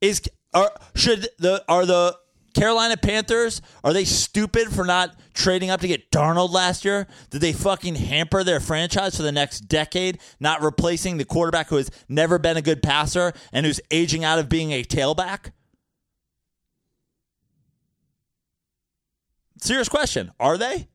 Is 0.00 0.22
are 0.54 0.72
should 0.94 1.28
the 1.38 1.62
are 1.68 1.84
the 1.84 2.16
Carolina 2.54 2.96
Panthers 2.96 3.60
are 3.82 3.92
they 3.92 4.06
stupid 4.06 4.68
for 4.68 4.86
not 4.86 5.14
trading 5.34 5.68
up 5.68 5.82
to 5.82 5.86
get 5.86 6.10
Darnold 6.10 6.50
last 6.50 6.82
year? 6.82 7.06
Did 7.28 7.42
they 7.42 7.52
fucking 7.52 7.96
hamper 7.96 8.42
their 8.42 8.58
franchise 8.58 9.18
for 9.18 9.22
the 9.22 9.32
next 9.32 9.60
decade, 9.68 10.18
not 10.40 10.62
replacing 10.62 11.18
the 11.18 11.26
quarterback 11.26 11.68
who 11.68 11.76
has 11.76 11.90
never 12.08 12.38
been 12.38 12.56
a 12.56 12.62
good 12.62 12.82
passer 12.82 13.34
and 13.52 13.66
who's 13.66 13.82
aging 13.90 14.24
out 14.24 14.38
of 14.38 14.48
being 14.48 14.72
a 14.72 14.82
tailback? 14.82 15.52
Serious 19.60 19.90
question. 19.90 20.32
Are 20.40 20.56
they? 20.56 20.88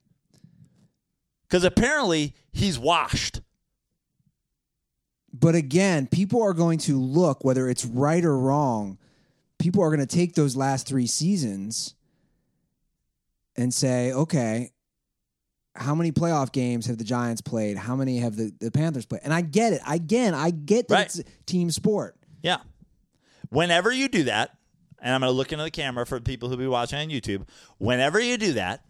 Because 1.43 1.63
apparently 1.63 2.33
he's 2.51 2.79
washed. 2.79 3.41
But 5.33 5.55
again, 5.55 6.07
people 6.07 6.41
are 6.41 6.53
going 6.53 6.79
to 6.79 6.99
look 6.99 7.43
whether 7.43 7.69
it's 7.69 7.85
right 7.85 8.23
or 8.23 8.37
wrong. 8.37 8.97
People 9.59 9.83
are 9.83 9.89
going 9.89 10.05
to 10.05 10.15
take 10.15 10.33
those 10.35 10.55
last 10.55 10.87
three 10.87 11.07
seasons 11.07 11.93
and 13.55 13.73
say, 13.73 14.11
okay, 14.13 14.71
how 15.75 15.93
many 15.95 16.11
playoff 16.11 16.51
games 16.51 16.85
have 16.87 16.97
the 16.97 17.03
Giants 17.03 17.41
played? 17.41 17.77
How 17.77 17.95
many 17.95 18.17
have 18.19 18.35
the, 18.35 18.51
the 18.59 18.71
Panthers 18.71 19.05
played? 19.05 19.21
And 19.23 19.33
I 19.33 19.41
get 19.41 19.73
it. 19.73 19.81
Again, 19.87 20.33
I 20.33 20.51
get 20.51 20.87
that 20.87 20.95
Right. 20.95 21.05
it's 21.05 21.19
a 21.19 21.23
team 21.45 21.69
sport. 21.71 22.15
Yeah. 22.41 22.57
Whenever 23.49 23.91
you 23.91 24.07
do 24.07 24.23
that, 24.23 24.57
and 25.01 25.13
I'm 25.13 25.21
going 25.21 25.29
to 25.31 25.35
look 25.35 25.51
into 25.51 25.63
the 25.63 25.71
camera 25.71 26.05
for 26.05 26.19
people 26.19 26.49
who 26.49 26.57
be 26.57 26.67
watching 26.67 26.99
on 26.99 27.07
YouTube. 27.07 27.47
Whenever 27.77 28.19
you 28.19 28.37
do 28.37 28.53
that, 28.53 28.83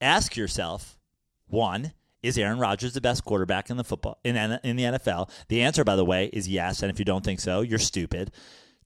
ask 0.00 0.36
yourself: 0.36 0.98
one, 1.46 1.92
is 2.22 2.36
Aaron 2.36 2.58
Rodgers 2.58 2.92
the 2.92 3.00
best 3.00 3.24
quarterback 3.24 3.70
in 3.70 3.76
the 3.76 3.84
football 3.84 4.18
in 4.24 4.36
in 4.36 4.76
the 4.76 4.84
NFL? 4.84 5.30
The 5.48 5.62
answer, 5.62 5.84
by 5.84 5.96
the 5.96 6.04
way, 6.04 6.26
is 6.32 6.48
yes. 6.48 6.82
And 6.82 6.90
if 6.90 6.98
you 6.98 7.04
don't 7.04 7.24
think 7.24 7.40
so, 7.40 7.60
you're 7.62 7.78
stupid. 7.78 8.30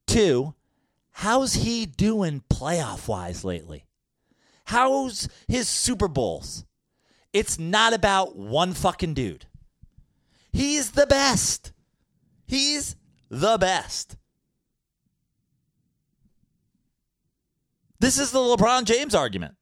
Two, 0.07 0.55
how's 1.13 1.55
he 1.55 1.87
doing 1.87 2.43
playoff 2.49 3.09
wise 3.09 3.45
lately? 3.45 3.87
How's 4.67 5.29
his 5.49 5.69
Super 5.69 6.09
Bowls? 6.09 6.65
It's 7.33 7.59
not 7.59 7.93
about 7.93 8.37
one 8.37 8.73
fucking 8.73 9.15
dude. 9.15 9.47
He's 10.53 10.93
the 10.93 11.07
best. 11.07 11.73
He's 12.47 12.97
the 13.29 13.59
best. 13.59 14.17
This 17.99 18.19
is 18.19 18.31
the 18.31 18.39
LeBron 18.39 18.85
James 18.85 19.15
argument. 19.15 19.57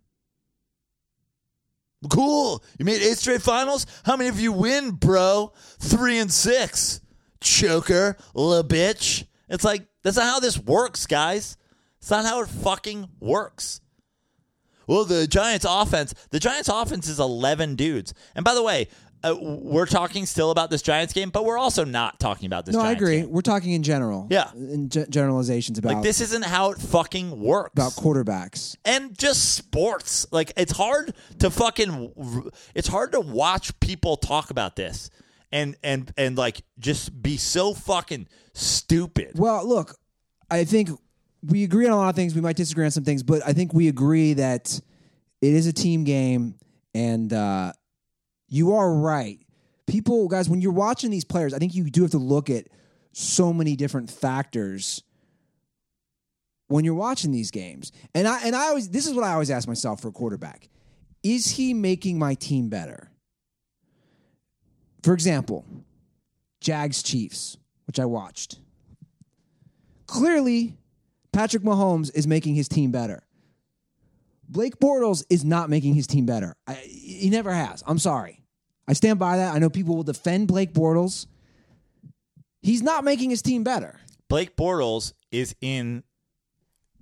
Cool. 2.10 2.62
You 2.78 2.84
made 2.84 3.02
eight 3.02 3.18
straight 3.18 3.42
finals? 3.42 3.86
How 4.04 4.16
many 4.16 4.28
of 4.28 4.40
you 4.40 4.52
win, 4.52 4.92
bro? 4.92 5.52
Three 5.78 6.18
and 6.18 6.32
six. 6.32 7.00
Choker, 7.40 8.16
la 8.34 8.62
bitch. 8.62 9.24
It's 9.48 9.64
like, 9.64 9.86
that's 10.02 10.16
not 10.16 10.26
how 10.26 10.40
this 10.40 10.58
works, 10.58 11.06
guys. 11.06 11.56
It's 11.98 12.10
not 12.10 12.24
how 12.24 12.40
it 12.42 12.48
fucking 12.48 13.08
works. 13.20 13.80
Well, 14.86 15.04
the 15.04 15.26
Giants' 15.26 15.66
offense, 15.68 16.14
the 16.30 16.40
Giants' 16.40 16.68
offense 16.68 17.08
is 17.08 17.20
11 17.20 17.76
dudes. 17.76 18.14
And 18.34 18.44
by 18.44 18.54
the 18.54 18.62
way, 18.62 18.88
uh, 19.24 19.36
we're 19.40 19.86
talking 19.86 20.26
still 20.26 20.50
about 20.50 20.70
this 20.70 20.82
Giants 20.82 21.12
game, 21.12 21.30
but 21.30 21.44
we're 21.44 21.58
also 21.58 21.84
not 21.84 22.18
talking 22.20 22.46
about 22.46 22.66
this 22.66 22.74
Giants 22.74 22.82
game. 22.82 22.84
No, 22.84 22.88
I 22.88 22.92
agree. 23.12 23.20
game. 23.22 23.30
We're 23.32 23.40
talking 23.42 23.72
in 23.72 23.82
general. 23.82 24.26
Yeah. 24.30 24.50
In 24.54 24.88
ge- 24.88 25.08
generalizations 25.08 25.78
about 25.78 25.94
Like, 25.94 26.02
this 26.02 26.20
isn't 26.20 26.44
how 26.44 26.70
it 26.70 26.78
fucking 26.78 27.40
works. 27.40 27.70
about 27.72 27.92
quarterbacks. 27.92 28.76
and 28.84 29.16
just 29.16 29.54
sports. 29.54 30.26
Like 30.32 30.52
it's 30.56 30.72
hard 30.72 31.14
to 31.38 31.50
fucking 31.50 32.52
it's 32.74 32.88
hard 32.88 33.12
to 33.12 33.20
watch 33.20 33.78
people 33.80 34.16
talk 34.16 34.50
about 34.50 34.76
this 34.76 35.10
and 35.50 35.76
and 35.82 36.12
and 36.16 36.36
like 36.36 36.62
just 36.78 37.22
be 37.22 37.36
so 37.36 37.74
fucking 37.74 38.26
stupid. 38.54 39.32
Well, 39.38 39.66
look, 39.66 39.96
I 40.50 40.64
think 40.64 40.90
we 41.44 41.64
agree 41.64 41.86
on 41.86 41.92
a 41.92 41.96
lot 41.96 42.08
of 42.08 42.16
things. 42.16 42.34
We 42.34 42.40
might 42.40 42.56
disagree 42.56 42.84
on 42.84 42.90
some 42.90 43.04
things, 43.04 43.22
but 43.22 43.42
I 43.46 43.52
think 43.52 43.72
we 43.74 43.88
agree 43.88 44.34
that 44.34 44.80
it 45.40 45.54
is 45.54 45.66
a 45.66 45.72
team 45.72 46.04
game, 46.04 46.54
and 46.94 47.32
uh, 47.32 47.72
you 48.52 48.74
are 48.74 48.92
right. 48.92 49.40
People, 49.86 50.28
guys, 50.28 50.48
when 50.48 50.60
you're 50.60 50.72
watching 50.72 51.10
these 51.10 51.24
players, 51.24 51.54
I 51.54 51.58
think 51.58 51.74
you 51.74 51.88
do 51.88 52.02
have 52.02 52.10
to 52.10 52.18
look 52.18 52.50
at 52.50 52.66
so 53.12 53.52
many 53.52 53.76
different 53.76 54.10
factors 54.10 55.02
when 56.68 56.84
you're 56.84 56.94
watching 56.94 57.32
these 57.32 57.50
games. 57.50 57.92
And 58.14 58.28
I 58.28 58.42
and 58.44 58.54
I 58.54 58.68
always 58.68 58.90
this 58.90 59.06
is 59.06 59.14
what 59.14 59.24
I 59.24 59.32
always 59.32 59.50
ask 59.50 59.66
myself 59.66 60.02
for 60.02 60.08
a 60.08 60.12
quarterback: 60.12 60.68
Is 61.22 61.46
he 61.46 61.72
making 61.72 62.18
my 62.18 62.34
team 62.34 62.68
better? 62.68 63.10
For 65.02 65.14
example, 65.14 65.64
Jags 66.60 67.02
Chiefs, 67.02 67.56
which 67.86 67.98
I 67.98 68.04
watched 68.04 68.58
clearly 70.06 70.76
Patrick 71.32 71.62
Mahomes 71.62 72.10
is 72.14 72.26
making 72.26 72.54
his 72.54 72.68
team 72.68 72.90
better. 72.90 73.22
Blake 74.46 74.78
Bortles 74.78 75.24
is 75.30 75.42
not 75.42 75.70
making 75.70 75.94
his 75.94 76.06
team 76.06 76.26
better. 76.26 76.54
I, 76.66 76.74
he 76.74 77.30
never 77.30 77.50
has. 77.50 77.82
I'm 77.86 77.98
sorry. 77.98 78.41
I 78.88 78.94
stand 78.94 79.18
by 79.18 79.36
that. 79.36 79.54
I 79.54 79.58
know 79.58 79.70
people 79.70 79.96
will 79.96 80.02
defend 80.02 80.48
Blake 80.48 80.72
Bortles. 80.72 81.26
He's 82.62 82.82
not 82.82 83.04
making 83.04 83.30
his 83.30 83.42
team 83.42 83.64
better. 83.64 83.98
Blake 84.28 84.56
Bortles 84.56 85.12
is 85.30 85.54
in 85.60 86.02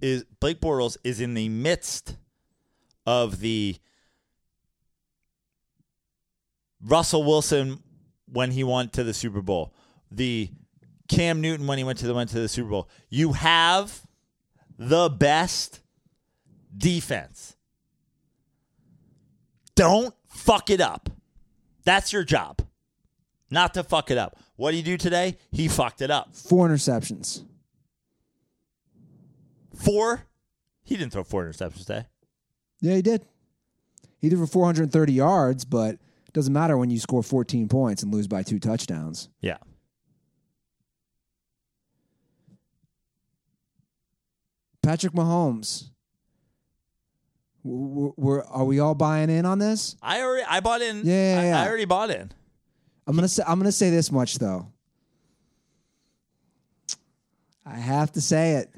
is 0.01 0.25
Blake 0.41 0.61
Bortles 0.61 0.97
is 1.05 1.21
in 1.21 1.35
the 1.35 1.49
midst 1.49 2.17
of 3.07 3.41
the 3.41 3.77
Russell 6.83 7.25
Wilson 7.25 7.83
when 8.33 8.51
he 8.51 8.65
went 8.65 8.93
to 8.95 9.05
the 9.05 9.13
Super 9.13 9.43
Bowl, 9.43 9.75
the 10.11 10.51
Cam 11.09 11.41
Newton 11.41 11.67
when 11.67 11.77
he 11.79 11.85
went 11.85 11.99
to 11.99 12.07
the 12.07 12.15
went 12.15 12.31
to 12.31 12.41
the 12.41 12.49
Super 12.49 12.71
Bowl. 12.71 12.89
You 13.09 13.33
have 13.33 14.07
the 14.79 15.11
best 15.11 15.81
defense. 16.77 17.57
Don't 19.75 20.15
fuck 20.29 20.71
it 20.71 20.81
up. 20.81 21.11
That's 21.91 22.13
your 22.13 22.23
job. 22.23 22.63
Not 23.51 23.75
to 23.75 23.83
fuck 23.83 24.13
it 24.13 24.17
up. 24.17 24.39
What 24.55 24.71
did 24.71 24.77
he 24.77 24.83
do 24.85 24.97
today? 24.97 25.39
He 25.51 25.67
fucked 25.67 26.03
it 26.03 26.09
up. 26.09 26.37
Four 26.37 26.69
interceptions. 26.69 27.43
Four. 29.75 30.23
He 30.85 30.97
didn't 30.97 31.13
throw 31.13 31.25
four 31.25 31.45
interceptions 31.45 31.79
today. 31.79 32.07
Yeah, 32.81 32.95
he 32.95 33.03
did. 33.03 33.27
He 34.21 34.29
threw 34.29 34.39
for 34.39 34.47
430 34.47 35.13
yards, 35.13 35.65
but 35.65 35.95
it 35.95 36.33
doesn't 36.33 36.53
matter 36.53 36.79
when 36.79 36.91
you 36.91 37.01
score 37.01 37.25
14 37.25 37.67
points 37.67 38.05
and 38.05 38.15
lose 38.15 38.29
by 38.29 38.45
two 38.45 38.61
touchdowns. 38.61 39.29
Yeah. 39.41 39.59
Patrick 44.81 45.13
Mahomes. 45.13 45.90
W- 47.65 47.89
w- 47.95 48.15
We're, 48.17 48.43
are 48.45 48.65
we 48.65 48.81
all 48.81 48.95
buying 48.95 49.31
in 49.31 49.45
on 49.47 49.59
this? 49.59 49.97
I 50.03 50.23
already 50.23 50.45
I 50.49 50.61
bought 50.61 50.81
in. 50.83 51.03
Yeah, 51.05 51.35
yeah, 51.35 51.41
I, 51.41 51.45
yeah. 51.47 51.63
I 51.63 51.69
already 51.69 51.85
bought 51.85 52.11
in. 52.11 52.31
I'm 53.07 53.15
gonna 53.17 53.29
say 53.29 53.43
I'm 53.47 53.59
gonna 53.59 53.73
say 53.73 53.91
this 53.91 54.11
much 54.13 54.39
though. 54.39 54.69
I 57.67 57.77
have 57.77 58.13
to 58.13 58.21
say 58.21 58.53
it. 58.57 58.71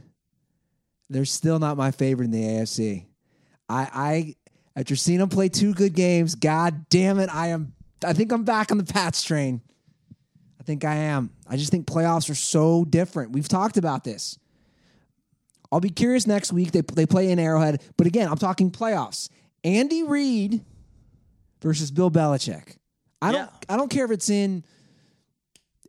They're 1.11 1.25
still 1.25 1.59
not 1.59 1.77
my 1.77 1.91
favorite 1.91 2.27
in 2.27 2.31
the 2.31 2.43
AFC. 2.43 3.07
I 3.69 3.89
I 4.75 4.81
after 4.81 4.97
seeing 4.97 5.19
them 5.19 5.29
play 5.29 5.49
two 5.49 5.75
good 5.75 5.95
games, 5.95 6.35
god 6.35 6.89
damn 6.89 7.19
it, 7.19 7.29
I 7.33 7.49
am 7.49 7.75
I 8.05 8.13
think 8.15 8.33
I'm 8.33 8.45
back 8.45 8.73
on 8.73 8.79
the 8.79 8.85
Pats 8.85 9.23
train. 9.23 9.61
I 10.61 10.65
think 10.65 10.85
I 10.85 10.95
am. 10.95 11.31
I 11.47 11.57
just 11.57 11.71
think 11.71 11.87
playoffs 11.87 12.31
are 12.31 12.35
so 12.37 12.85
different. 12.85 13.33
We've 13.33 13.49
talked 13.49 13.77
about 13.77 14.05
this. 14.05 14.39
I'll 15.73 15.81
be 15.81 15.91
curious 15.91 16.27
next 16.27 16.53
week. 16.53 16.71
They 16.73 16.83
they 16.83 17.07
play 17.07 17.31
in 17.31 17.39
Arrowhead, 17.39 17.83
but 17.97 18.07
again, 18.07 18.29
I'm 18.29 18.37
talking 18.37 18.71
playoffs. 18.71 19.31
Andy 19.65 20.03
Reid 20.03 20.63
versus 21.63 21.91
Bill 21.91 22.11
Belichick. 22.11 22.77
I 23.23 23.33
don't 23.33 23.51
I 23.69 23.77
don't 23.77 23.89
care 23.91 24.05
if 24.05 24.11
it's 24.11 24.29
in 24.29 24.65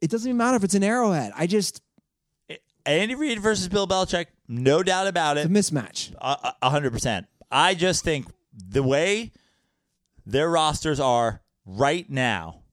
it 0.02 0.10
doesn't 0.10 0.28
even 0.28 0.38
matter 0.38 0.56
if 0.56 0.64
it's 0.64 0.74
in 0.76 0.84
Arrowhead. 0.84 1.34
I 1.36 1.48
just 1.48 1.82
Andy 2.86 3.16
Reid 3.16 3.40
versus 3.40 3.68
Bill 3.68 3.88
Belichick, 3.88 4.28
no 4.48 4.84
doubt 4.84 5.08
about 5.08 5.38
it's 5.38 5.46
a 5.46 5.50
it, 5.50 5.54
mismatch. 5.54 6.14
a 6.22 6.70
hundred 6.70 6.94
percent. 6.94 7.28
I 7.52 7.76
just 7.76 8.04
think 8.04 8.28
the 8.54 8.84
way 8.84 9.32
their 10.26 10.50
rosters 10.50 11.00
are 11.00 11.42
right 11.66 12.10
now, 12.10 12.64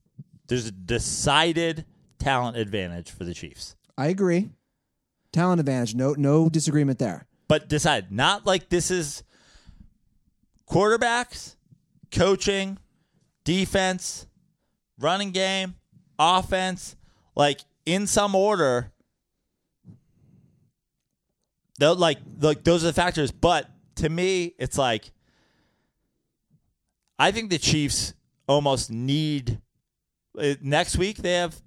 there's 0.46 0.66
a 0.66 0.72
decided 0.72 1.84
talent 2.18 2.56
advantage 2.56 3.10
for 3.10 3.24
the 3.24 3.34
Chiefs. 3.34 3.76
I 3.98 4.08
agree. 4.08 4.50
Talent 5.32 5.60
advantage. 5.60 5.94
No 5.94 6.14
no 6.14 6.48
disagreement 6.48 6.98
there. 6.98 7.26
But 7.48 7.68
decide 7.68 8.12
not 8.12 8.46
like 8.46 8.68
this 8.68 8.90
is 8.90 9.22
quarterbacks, 10.68 11.56
coaching, 12.12 12.78
defense, 13.44 14.26
running 14.98 15.30
game, 15.32 15.74
offense, 16.18 16.96
like 17.34 17.60
in 17.86 18.06
some 18.06 18.34
order. 18.34 18.92
Like 21.80 22.18
like 22.40 22.62
those 22.64 22.84
are 22.84 22.88
the 22.88 22.92
factors. 22.92 23.32
But 23.32 23.70
to 23.96 24.08
me, 24.08 24.54
it's 24.58 24.76
like 24.76 25.10
I 27.18 27.32
think 27.32 27.50
the 27.50 27.58
Chiefs 27.58 28.14
almost 28.46 28.90
need 28.90 29.60
uh, 30.38 30.54
next 30.60 30.96
week 30.96 31.18
they 31.18 31.34
have 31.34 31.60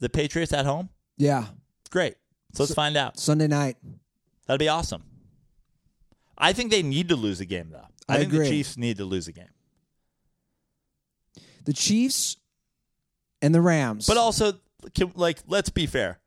the 0.00 0.08
Patriots 0.08 0.52
at 0.52 0.66
home. 0.66 0.88
Yeah. 1.18 1.46
Great. 1.90 2.16
So 2.52 2.62
let's 2.62 2.74
find 2.74 2.96
out. 2.96 3.18
Sunday 3.18 3.46
night. 3.48 3.76
That'd 4.46 4.58
be 4.60 4.68
awesome. 4.68 5.02
I 6.38 6.52
think 6.52 6.70
they 6.70 6.82
need 6.82 7.08
to 7.08 7.16
lose 7.16 7.40
a 7.40 7.44
game, 7.46 7.70
though. 7.70 7.86
I, 8.08 8.14
I 8.14 8.18
think 8.18 8.32
agree. 8.32 8.44
the 8.44 8.50
Chiefs 8.50 8.76
need 8.76 8.98
to 8.98 9.04
lose 9.04 9.26
a 9.28 9.32
game. 9.32 9.48
The 11.64 11.72
Chiefs 11.72 12.36
and 13.42 13.54
the 13.54 13.60
Rams. 13.60 14.06
But 14.06 14.16
also, 14.16 14.54
can, 14.94 15.12
like, 15.16 15.38
let's 15.46 15.70
be 15.70 15.86
fair. 15.86 16.20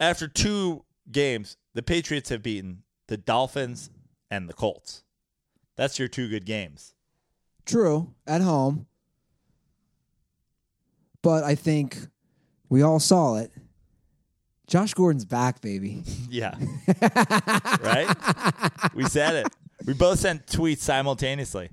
After 0.00 0.26
two 0.26 0.84
games, 1.10 1.56
the 1.74 1.82
Patriots 1.82 2.30
have 2.30 2.42
beaten 2.42 2.82
the 3.08 3.16
Dolphins 3.16 3.90
and 4.30 4.48
the 4.48 4.54
Colts. 4.54 5.04
That's 5.76 5.98
your 5.98 6.08
two 6.08 6.28
good 6.28 6.46
games. 6.46 6.94
True. 7.66 8.14
At 8.26 8.40
home. 8.40 8.86
but 11.22 11.44
I 11.44 11.54
think 11.54 11.98
we 12.68 12.82
all 12.82 12.98
saw 12.98 13.36
it. 13.36 13.52
Josh 14.72 14.94
Gordon's 14.94 15.26
back, 15.26 15.60
baby. 15.60 16.02
Yeah. 16.30 16.54
right? 17.82 18.08
We 18.94 19.04
said 19.04 19.34
it. 19.34 19.48
We 19.84 19.92
both 19.92 20.18
sent 20.20 20.46
tweets 20.46 20.78
simultaneously. 20.78 21.68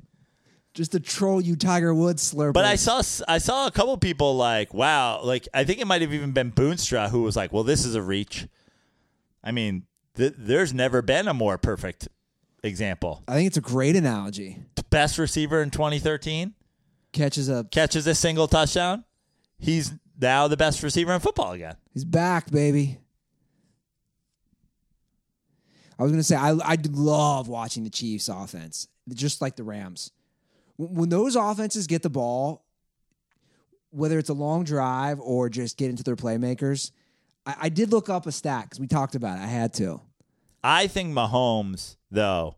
Just 0.73 0.91
to 0.91 0.99
troll 0.99 1.39
you, 1.39 1.55
Tiger 1.55 1.93
Woods 1.95 2.33
slurper. 2.33 2.51
But 2.51 2.65
I 2.65 2.75
saw 2.75 3.01
I 3.25 3.37
saw 3.37 3.67
a 3.67 3.71
couple 3.71 3.95
people 3.97 4.35
like, 4.35 4.73
wow, 4.73 5.21
like 5.23 5.47
I 5.53 5.63
think 5.63 5.79
it 5.79 5.87
might 5.87 6.01
have 6.01 6.13
even 6.13 6.33
been 6.33 6.51
Boonstra 6.51 7.09
who 7.09 7.21
was 7.21 7.37
like, 7.37 7.53
well, 7.53 7.63
this 7.63 7.85
is 7.85 7.95
a 7.95 8.01
reach. 8.01 8.49
I 9.41 9.51
mean, 9.51 9.85
th- 10.17 10.33
there's 10.37 10.73
never 10.73 11.01
been 11.01 11.29
a 11.29 11.33
more 11.33 11.57
perfect 11.57 12.09
example. 12.63 13.23
I 13.29 13.35
think 13.35 13.47
it's 13.47 13.57
a 13.57 13.61
great 13.61 13.95
analogy. 13.95 14.57
Best 14.89 15.17
receiver 15.17 15.61
in 15.61 15.69
2013 15.69 16.53
Catches 17.13 17.47
a. 17.47 17.63
catches 17.71 18.05
a 18.07 18.13
single 18.13 18.49
touchdown. 18.49 19.05
He's 19.57 19.93
now 20.19 20.47
the 20.47 20.57
best 20.57 20.83
receiver 20.83 21.13
in 21.13 21.19
football 21.19 21.53
again. 21.53 21.75
He's 21.93 22.05
back, 22.05 22.51
baby. 22.51 22.99
I 25.97 26.03
was 26.03 26.11
gonna 26.11 26.23
say 26.23 26.35
I 26.35 26.51
I 26.51 26.77
love 26.89 27.47
watching 27.47 27.83
the 27.83 27.89
Chiefs 27.89 28.29
offense, 28.29 28.87
just 29.09 29.41
like 29.41 29.55
the 29.55 29.63
Rams. 29.63 30.11
When 30.77 31.09
those 31.09 31.35
offenses 31.35 31.87
get 31.87 32.03
the 32.03 32.09
ball, 32.09 32.63
whether 33.91 34.17
it's 34.17 34.29
a 34.29 34.33
long 34.33 34.63
drive 34.63 35.19
or 35.19 35.49
just 35.49 35.77
get 35.77 35.89
into 35.89 36.03
their 36.03 36.15
playmakers, 36.15 36.91
I, 37.45 37.55
I 37.63 37.69
did 37.69 37.91
look 37.91 38.09
up 38.09 38.27
a 38.27 38.31
stat 38.31 38.65
because 38.65 38.79
we 38.79 38.87
talked 38.87 39.15
about 39.15 39.39
it. 39.39 39.41
I 39.41 39.47
had 39.47 39.73
to. 39.75 39.99
I 40.63 40.87
think 40.87 41.13
Mahomes, 41.13 41.97
though, 42.11 42.55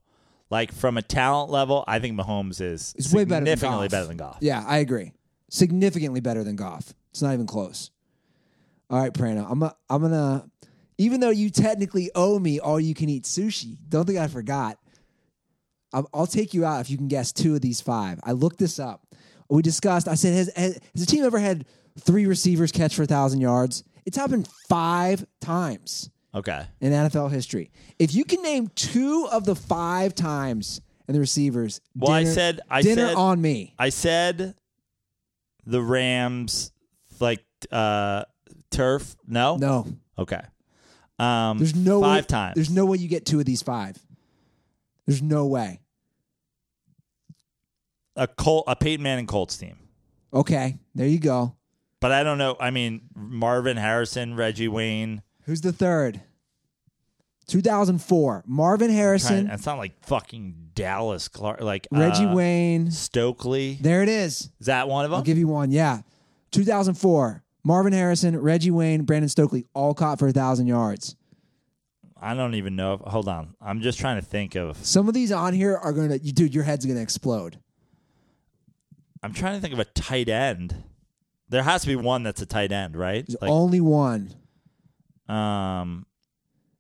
like 0.51 0.71
from 0.71 0.97
a 0.97 1.01
talent 1.01 1.49
level, 1.49 1.83
I 1.87 1.97
think 1.97 2.19
Mahomes 2.19 2.61
is 2.61 2.93
It's 2.95 3.11
way 3.11 3.23
better 3.25 3.45
than 3.45 3.57
significantly 3.57 3.87
better 3.87 4.07
than 4.07 4.17
Goff. 4.17 4.37
Yeah, 4.41 4.63
I 4.67 4.77
agree. 4.77 5.13
Significantly 5.49 6.19
better 6.19 6.43
than 6.43 6.55
Goff. 6.55 6.93
It's 7.11 7.21
not 7.21 7.33
even 7.33 7.45
close. 7.47 7.91
All 8.89 8.99
right, 8.99 9.13
Prano. 9.13 9.45
I'm 9.49 9.61
a, 9.63 9.75
I'm 9.89 10.01
gonna 10.01 10.49
even 10.97 11.19
though 11.19 11.29
you 11.29 11.49
technically 11.49 12.11
owe 12.15 12.37
me 12.39 12.59
all 12.59 12.79
you 12.79 12.93
can 12.93 13.09
eat 13.09 13.23
sushi. 13.23 13.77
Don't 13.89 14.05
think 14.05 14.19
I 14.19 14.27
forgot. 14.27 14.77
I'll, 15.93 16.09
I'll 16.13 16.27
take 16.27 16.53
you 16.53 16.63
out 16.65 16.79
if 16.81 16.89
you 16.89 16.97
can 16.97 17.07
guess 17.07 17.31
two 17.31 17.55
of 17.55 17.61
these 17.61 17.81
five. 17.81 18.19
I 18.23 18.31
looked 18.33 18.59
this 18.59 18.79
up. 18.79 19.05
We 19.49 19.61
discussed. 19.61 20.07
I 20.07 20.15
said, 20.15 20.33
has, 20.33 20.51
has, 20.55 20.73
has 20.95 21.05
the 21.05 21.05
team 21.05 21.25
ever 21.25 21.39
had 21.39 21.65
three 21.99 22.25
receivers 22.27 22.71
catch 22.71 22.95
for 22.95 23.03
a 23.03 23.07
thousand 23.07 23.41
yards? 23.41 23.83
It's 24.05 24.15
happened 24.15 24.47
five 24.69 25.25
times 25.41 26.09
Okay. 26.33 26.63
in 26.79 26.93
NFL 26.93 27.31
history. 27.31 27.71
If 27.99 28.15
you 28.15 28.23
can 28.23 28.41
name 28.41 28.69
two 28.75 29.27
of 29.31 29.43
the 29.43 29.55
five 29.55 30.15
times 30.15 30.79
and 31.07 31.15
the 31.15 31.19
receivers, 31.19 31.81
Well, 31.95 32.11
I 32.11 32.23
said- 32.23 32.61
I 32.69 32.81
dinner 32.81 33.07
said- 33.09 33.15
on 33.17 33.41
me. 33.41 33.73
I 33.77 33.89
said 33.89 34.55
the 35.65 35.81
Rams 35.81 36.70
like 37.21 37.43
uh 37.71 38.25
turf. 38.69 39.15
No? 39.27 39.57
No, 39.57 39.87
Okay. 40.17 40.41
Um 41.19 41.57
There's 41.59 41.75
no 41.75 42.01
five 42.01 42.23
way, 42.23 42.27
times. 42.27 42.55
There's 42.55 42.69
no 42.69 42.85
way 42.85 42.97
you 42.97 43.07
get 43.07 43.25
two 43.25 43.39
of 43.39 43.45
these 43.45 43.61
five. 43.61 43.97
There's 45.05 45.21
no 45.21 45.45
way. 45.47 45.81
a 48.15 48.27
Colt 48.27 48.65
a 48.67 48.75
Peyton 48.75 49.03
Manning 49.03 49.27
Colts 49.27 49.57
team. 49.57 49.77
Okay, 50.33 50.77
there 50.95 51.07
you 51.07 51.19
go. 51.19 51.55
But 51.99 52.11
I 52.11 52.23
don't 52.23 52.37
know. 52.37 52.55
I 52.59 52.71
mean, 52.71 53.01
Marvin 53.15 53.77
Harrison, 53.77 54.35
Reggie 54.35 54.67
Wayne. 54.67 55.21
Who's 55.45 55.61
the 55.61 55.73
third? 55.73 56.21
2004. 57.47 58.43
Marvin 58.47 58.89
Harrison, 58.89 59.47
That's 59.47 59.65
not 59.65 59.77
like 59.77 59.93
fucking 60.05 60.71
Dallas 60.73 61.27
Clark. 61.27 61.61
Like 61.61 61.87
Reggie 61.91 62.25
uh, 62.25 62.33
Wayne. 62.33 62.91
Stokley. 62.91 63.77
There 63.81 64.01
it 64.01 64.09
is. 64.09 64.49
Is 64.59 64.67
that 64.67 64.87
one 64.87 65.03
of 65.05 65.11
them? 65.11 65.17
I'll 65.17 65.23
give 65.23 65.37
you 65.37 65.47
one. 65.47 65.71
Yeah. 65.71 66.01
2004. 66.51 67.43
Marvin 67.63 67.93
Harrison, 67.93 68.39
Reggie 68.39 68.71
Wayne, 68.71 69.03
Brandon 69.03 69.29
Stokley, 69.29 69.65
all 69.73 69.93
caught 69.93 70.17
for 70.19 70.27
a 70.27 70.31
thousand 70.31 70.67
yards. 70.67 71.15
I 72.19 72.33
don't 72.33 72.55
even 72.55 72.75
know. 72.75 72.93
If, 72.93 73.01
hold 73.01 73.27
on. 73.27 73.55
I'm 73.61 73.81
just 73.81 73.99
trying 73.99 74.19
to 74.19 74.25
think 74.25 74.55
of. 74.55 74.77
Some 74.85 75.07
of 75.07 75.13
these 75.13 75.31
on 75.31 75.53
here 75.53 75.75
are 75.75 75.91
gonna, 75.93 76.17
you, 76.17 76.31
dude, 76.31 76.53
your 76.53 76.63
head's 76.63 76.85
gonna 76.85 76.99
explode. 77.01 77.59
I'm 79.23 79.33
trying 79.33 79.55
to 79.55 79.61
think 79.61 79.73
of 79.73 79.79
a 79.79 79.85
tight 79.85 80.29
end. 80.29 80.75
There 81.49 81.63
has 81.63 81.81
to 81.81 81.87
be 81.87 81.95
one 81.95 82.23
that's 82.23 82.41
a 82.41 82.45
tight 82.45 82.71
end, 82.71 82.95
right? 82.95 83.25
There's 83.27 83.41
Like, 83.41 83.51
only 83.51 83.81
one, 83.81 84.33
um, 85.27 86.05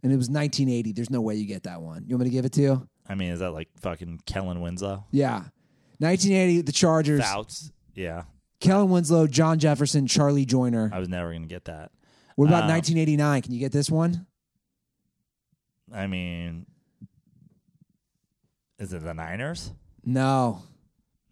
and 0.01 0.11
it 0.11 0.17
was 0.17 0.29
1980. 0.29 0.93
There's 0.93 1.09
no 1.09 1.21
way 1.21 1.35
you 1.35 1.45
get 1.45 1.63
that 1.63 1.81
one. 1.81 2.05
You 2.07 2.15
want 2.15 2.23
me 2.23 2.29
to 2.29 2.33
give 2.33 2.45
it 2.45 2.53
to 2.53 2.61
you? 2.61 2.87
I 3.07 3.15
mean, 3.15 3.31
is 3.31 3.39
that 3.39 3.51
like 3.51 3.67
fucking 3.81 4.21
Kellen 4.25 4.61
Winslow? 4.61 5.05
Yeah. 5.11 5.43
1980, 5.99 6.61
the 6.61 6.71
Chargers. 6.71 7.21
Fouts. 7.21 7.71
Yeah, 7.93 8.23
Kellen 8.61 8.89
Winslow, 8.89 9.27
John 9.27 9.59
Jefferson, 9.59 10.07
Charlie 10.07 10.45
Joiner. 10.45 10.89
I 10.93 10.99
was 10.99 11.09
never 11.09 11.33
gonna 11.33 11.47
get 11.47 11.65
that. 11.65 11.91
What 12.35 12.45
about 12.47 12.63
Uh, 12.63 12.67
1989? 12.67 13.41
Can 13.41 13.51
you 13.53 13.59
get 13.59 13.71
this 13.73 13.89
one? 13.91 14.25
I 15.93 16.07
mean, 16.07 16.65
is 18.79 18.93
it 18.93 19.03
the 19.03 19.13
Niners? 19.13 19.73
No. 20.05 20.61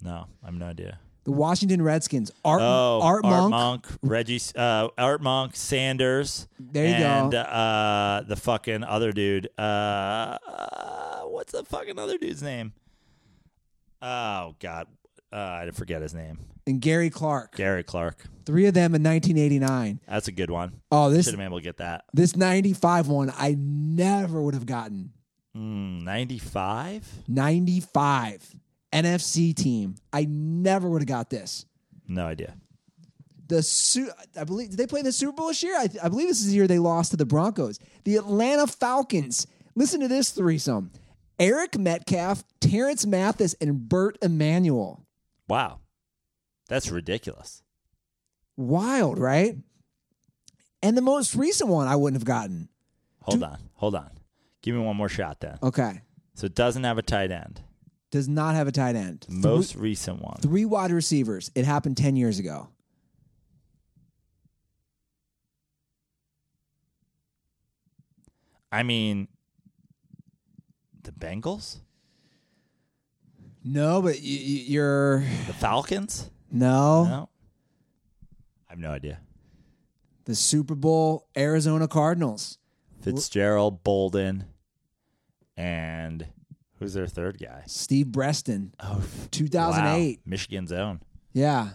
No, 0.01 0.27
I 0.43 0.47
have 0.47 0.55
no 0.55 0.65
idea. 0.65 0.99
The 1.25 1.31
Washington 1.31 1.81
Redskins. 1.81 2.31
Art, 2.43 2.61
oh, 2.61 2.99
Art, 3.03 3.23
Monk. 3.23 3.85
Reggie, 4.01 4.41
uh, 4.55 4.87
Art 4.97 5.21
Monk, 5.21 5.55
Sanders. 5.55 6.47
There 6.59 6.85
you 6.87 6.97
go. 6.97 7.05
and, 7.05 7.33
uh, 7.35 8.23
the 8.27 8.35
fucking 8.35 8.83
other 8.83 9.11
dude. 9.11 9.49
Uh, 9.57 9.61
uh, 9.61 11.21
what's 11.23 11.51
the 11.51 11.63
fucking 11.63 11.99
other 11.99 12.17
dude's 12.17 12.41
name? 12.41 12.73
Oh 14.01 14.55
God, 14.59 14.87
uh, 15.31 15.35
I 15.35 15.69
forget 15.71 16.01
his 16.01 16.13
name. 16.13 16.39
And 16.69 16.79
Gary 16.79 17.09
Clark. 17.09 17.55
Gary 17.55 17.83
Clark. 17.83 18.23
Three 18.45 18.65
of 18.67 18.73
them 18.73 18.93
in 18.95 19.03
1989. 19.03 19.99
That's 20.07 20.27
a 20.27 20.31
good 20.31 20.49
one. 20.51 20.81
Oh, 20.91 21.09
this 21.09 21.25
Should 21.25 21.33
have 21.33 21.39
been 21.39 21.47
able 21.47 21.57
to 21.57 21.63
get 21.63 21.77
that. 21.77 22.05
this 22.13 22.35
95 22.35 23.07
one 23.07 23.33
I 23.35 23.55
never 23.59 24.41
would 24.41 24.53
have 24.53 24.65
gotten. 24.65 25.11
Mm, 25.57 26.03
Ninety-five. 26.03 27.07
95 27.27 28.55
NFC 28.93 29.55
team. 29.55 29.95
I 30.13 30.25
never 30.29 30.87
would 30.89 31.01
have 31.01 31.07
got 31.07 31.29
this. 31.29 31.65
No 32.07 32.25
idea. 32.25 32.55
The 33.47 33.63
Su- 33.63 34.11
I 34.39 34.43
believe 34.43 34.69
did 34.69 34.77
they 34.77 34.85
play 34.87 35.01
the 35.01 35.11
Super 35.11 35.31
Bowl 35.33 35.47
this 35.47 35.63
year? 35.63 35.75
I, 35.75 35.89
I 36.03 36.09
believe 36.09 36.27
this 36.27 36.39
is 36.41 36.47
the 36.47 36.53
year 36.55 36.67
they 36.67 36.77
lost 36.79 37.11
to 37.11 37.17
the 37.17 37.25
Broncos. 37.25 37.79
The 38.03 38.15
Atlanta 38.17 38.67
Falcons. 38.67 39.47
Listen 39.75 39.99
to 40.01 40.07
this 40.07 40.29
threesome: 40.31 40.91
Eric 41.39 41.77
Metcalf, 41.79 42.43
Terance 42.61 43.05
Mathis, 43.07 43.55
and 43.59 43.89
Bert 43.89 44.17
Emanuel. 44.21 45.03
Wow, 45.47 45.79
that's 46.69 46.89
ridiculous. 46.89 47.61
Wild, 48.55 49.19
right? 49.19 49.57
And 50.81 50.95
the 50.95 51.01
most 51.01 51.35
recent 51.35 51.69
one 51.69 51.87
I 51.87 51.97
wouldn't 51.97 52.21
have 52.21 52.25
gotten. 52.25 52.69
Hold 53.23 53.43
on, 53.43 53.57
hold 53.73 53.95
on. 53.95 54.09
Give 54.61 54.73
me 54.75 54.81
one 54.81 54.95
more 54.95 55.09
shot 55.09 55.41
then. 55.41 55.57
Okay, 55.61 56.01
So 56.35 56.45
it 56.45 56.55
doesn't 56.55 56.83
have 56.85 56.97
a 56.97 57.01
tight 57.01 57.31
end. 57.31 57.61
does 58.11 58.27
not 58.29 58.55
have 58.55 58.67
a 58.67 58.71
tight 58.71 58.95
end. 58.95 59.25
Most 59.29 59.75
recent 59.75 60.21
one. 60.21 60.37
three 60.41 60.65
wide 60.65 60.91
receivers. 60.91 61.51
It 61.55 61.65
happened 61.65 61.97
ten 61.97 62.15
years 62.15 62.39
ago. 62.39 62.69
I 68.71 68.83
mean, 68.83 69.27
the 71.03 71.11
Bengals, 71.11 71.77
No, 73.63 74.01
but 74.01 74.15
y- 74.15 74.21
y- 74.21 74.63
you're 74.67 75.19
the 75.47 75.53
Falcons. 75.53 76.29
No. 76.51 77.03
No, 77.05 77.29
I 78.67 78.73
have 78.73 78.79
no 78.79 78.91
idea. 78.91 79.19
the 80.25 80.35
Super 80.35 80.75
Bowl 80.75 81.27
Arizona 81.37 81.87
Cardinals. 81.87 82.57
Fitzgerald, 83.01 83.83
Boldin, 83.83 84.45
and 85.57 86.27
who's 86.77 86.93
their 86.93 87.07
third 87.07 87.39
guy? 87.41 87.63
Steve 87.67 88.11
Breaston, 88.11 88.73
Oh, 88.79 89.01
2008. 89.31 90.17
wow. 90.17 90.21
Michigan's 90.25 90.71
own. 90.71 91.01
Yeah. 91.33 91.69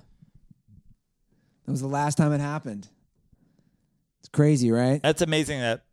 That 1.65 1.71
was 1.71 1.81
the 1.81 1.87
last 1.89 2.17
time 2.19 2.33
it 2.33 2.41
happened. 2.41 2.89
It's 4.21 4.29
crazy, 4.29 4.71
right? 4.71 5.03
That's 5.03 5.23
amazing 5.23 5.61
that 5.61 5.85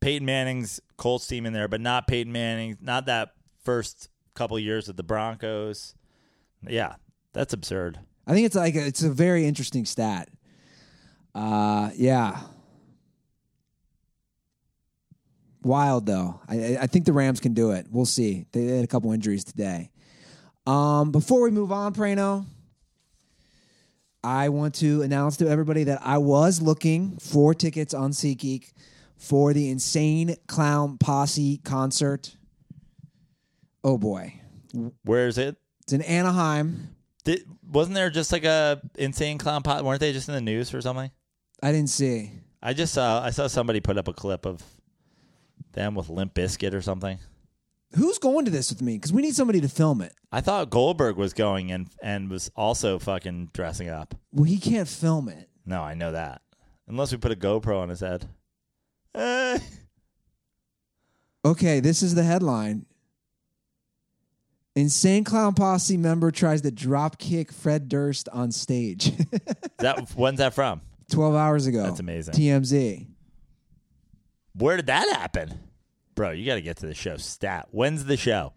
Peyton 0.00 0.24
Manning's 0.24 0.80
Colts 0.96 1.26
team 1.26 1.44
in 1.44 1.52
there, 1.52 1.68
but 1.68 1.80
not 1.80 2.06
Peyton 2.06 2.32
Manning, 2.32 2.78
not 2.80 3.06
that 3.06 3.34
first 3.62 4.08
couple 4.34 4.58
years 4.58 4.86
with 4.88 4.96
the 4.96 5.02
Broncos. 5.02 5.94
Yeah, 6.66 6.94
that's 7.34 7.52
absurd. 7.52 8.00
I 8.28 8.32
think 8.34 8.44
it's 8.46 8.54
like 8.54 8.74
a, 8.76 8.86
it's 8.86 9.02
a 9.02 9.10
very 9.10 9.46
interesting 9.46 9.84
stat. 9.86 10.28
Uh, 11.34 11.90
yeah. 11.96 12.38
Wild 15.62 16.06
though. 16.06 16.40
I, 16.48 16.76
I- 16.82 16.86
think 16.86 17.04
the 17.06 17.12
Rams 17.12 17.40
can 17.40 17.54
do 17.54 17.72
it. 17.72 17.86
We'll 17.90 18.06
see. 18.06 18.46
They 18.52 18.66
had 18.66 18.84
a 18.84 18.86
couple 18.86 19.12
injuries 19.12 19.44
today. 19.44 19.90
Um, 20.66 21.10
before 21.10 21.40
we 21.42 21.50
move 21.50 21.72
on, 21.72 21.94
Prano, 21.94 22.44
I 24.22 24.50
want 24.50 24.74
to 24.76 25.02
announce 25.02 25.38
to 25.38 25.48
everybody 25.48 25.84
that 25.84 26.00
I 26.04 26.18
was 26.18 26.60
looking 26.60 27.16
for 27.18 27.54
tickets 27.54 27.94
on 27.94 28.10
SeatGeek 28.10 28.72
for 29.16 29.52
the 29.54 29.70
Insane 29.70 30.36
Clown 30.46 30.98
Posse 30.98 31.58
concert. 31.64 32.36
Oh 33.82 33.96
boy, 33.96 34.34
Where 35.04 35.26
is 35.28 35.38
it? 35.38 35.56
it's 35.82 35.92
in 35.94 36.02
Anaheim. 36.02 36.94
Did, 37.28 37.44
wasn't 37.70 37.94
there 37.94 38.08
just 38.08 38.32
like 38.32 38.44
a 38.44 38.80
insane 38.94 39.36
clown 39.36 39.62
pot? 39.62 39.84
Weren't 39.84 40.00
they 40.00 40.14
just 40.14 40.30
in 40.30 40.34
the 40.34 40.40
news 40.40 40.72
or 40.72 40.80
something? 40.80 41.10
I 41.62 41.72
didn't 41.72 41.90
see. 41.90 42.32
I 42.62 42.72
just 42.72 42.94
saw 42.94 43.22
I 43.22 43.28
saw 43.28 43.48
somebody 43.48 43.80
put 43.80 43.98
up 43.98 44.08
a 44.08 44.14
clip 44.14 44.46
of 44.46 44.62
them 45.72 45.94
with 45.94 46.08
Limp 46.08 46.32
Bizkit 46.32 46.72
or 46.72 46.80
something. 46.80 47.18
Who's 47.94 48.16
going 48.16 48.46
to 48.46 48.50
this 48.50 48.70
with 48.70 48.80
me? 48.80 48.94
Because 48.94 49.12
we 49.12 49.20
need 49.20 49.34
somebody 49.34 49.60
to 49.60 49.68
film 49.68 50.00
it. 50.00 50.14
I 50.32 50.40
thought 50.40 50.70
Goldberg 50.70 51.18
was 51.18 51.34
going 51.34 51.70
and 51.70 51.90
and 52.02 52.30
was 52.30 52.50
also 52.56 52.98
fucking 52.98 53.50
dressing 53.52 53.90
up. 53.90 54.14
Well, 54.32 54.44
he 54.44 54.56
can't 54.56 54.88
film 54.88 55.28
it. 55.28 55.50
No, 55.66 55.82
I 55.82 55.92
know 55.92 56.12
that. 56.12 56.40
Unless 56.86 57.12
we 57.12 57.18
put 57.18 57.32
a 57.32 57.36
GoPro 57.36 57.78
on 57.78 57.90
his 57.90 58.00
head. 58.00 58.26
Eh. 59.14 59.58
Okay, 61.44 61.80
this 61.80 62.02
is 62.02 62.14
the 62.14 62.22
headline. 62.22 62.86
Insane 64.78 65.24
Clown 65.24 65.54
Posse 65.54 65.96
member 65.96 66.30
tries 66.30 66.60
to 66.62 66.70
drop 66.70 67.18
kick 67.18 67.50
Fred 67.50 67.88
Durst 67.88 68.28
on 68.28 68.52
stage. 68.52 69.12
that 69.78 70.08
when's 70.14 70.38
that 70.38 70.54
from? 70.54 70.82
12 71.10 71.34
hours 71.34 71.66
ago. 71.66 71.82
That's 71.82 71.98
amazing. 71.98 72.34
TMZ. 72.34 73.06
Where 74.54 74.76
did 74.76 74.86
that 74.86 75.08
happen? 75.16 75.58
Bro, 76.14 76.30
you 76.30 76.46
got 76.46 76.54
to 76.54 76.60
get 76.60 76.76
to 76.76 76.86
the 76.86 76.94
show 76.94 77.16
stat. 77.16 77.66
When's 77.72 78.04
the 78.04 78.16
show? 78.16 78.52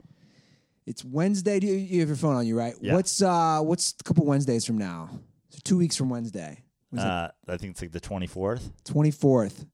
It's 0.86 1.04
Wednesday. 1.04 1.60
Do 1.60 1.66
you, 1.66 1.74
you 1.74 2.00
have 2.02 2.10
your 2.10 2.18
phone 2.18 2.36
on 2.36 2.46
you, 2.46 2.56
right? 2.56 2.76
Yeah. 2.80 2.94
What's 2.94 3.20
uh 3.20 3.62
what's 3.62 3.96
a 4.00 4.04
couple 4.04 4.24
Wednesdays 4.26 4.64
from 4.64 4.78
now? 4.78 5.10
So 5.50 5.58
2 5.64 5.76
weeks 5.76 5.96
from 5.96 6.10
Wednesday. 6.10 6.62
When's 6.92 7.04
Uh, 7.04 7.32
I 7.48 7.58
think 7.58 7.72
it's 7.72 7.82
like 7.82 7.94
the 7.94 8.00
24th. 8.00 8.72
24th. 8.86 9.66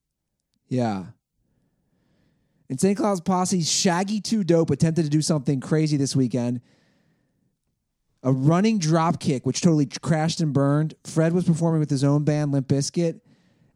Yeah. 0.70 1.08
Insane 2.70 2.96
Cloud's 2.96 3.22
Posse's 3.22 3.70
Shaggy 3.70 4.20
2 4.20 4.44
Dope 4.44 4.72
attempted 4.72 5.04
to 5.04 5.10
do 5.10 5.22
something 5.22 5.60
crazy 5.62 5.96
this 5.96 6.16
weekend. 6.16 6.62
A 8.24 8.32
running 8.32 8.78
drop 8.78 9.20
kick, 9.20 9.46
which 9.46 9.62
totally 9.62 9.86
crashed 9.86 10.42
and 10.42 10.52
burned. 10.52 10.96
Fred 11.06 11.34
was 11.34 11.46
performing 11.46 11.80
with 11.80 11.90
his 11.90 12.04
own 12.04 12.26
band, 12.26 12.52
Limp 12.52 12.68
Bizkit, 12.68 13.22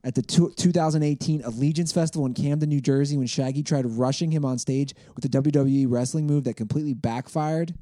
at 0.03 0.15
the 0.15 0.21
2018 0.21 1.43
Allegiance 1.43 1.91
Festival 1.91 2.25
in 2.25 2.33
Camden, 2.33 2.67
New 2.67 2.81
Jersey, 2.81 3.17
when 3.17 3.27
Shaggy 3.27 3.63
tried 3.63 3.85
rushing 3.85 4.31
him 4.31 4.43
on 4.43 4.57
stage 4.57 4.93
with 5.15 5.23
a 5.23 5.29
WWE 5.29 5.85
wrestling 5.87 6.27
move 6.27 6.43
that 6.45 6.55
completely 6.57 6.93
backfired. 6.93 7.75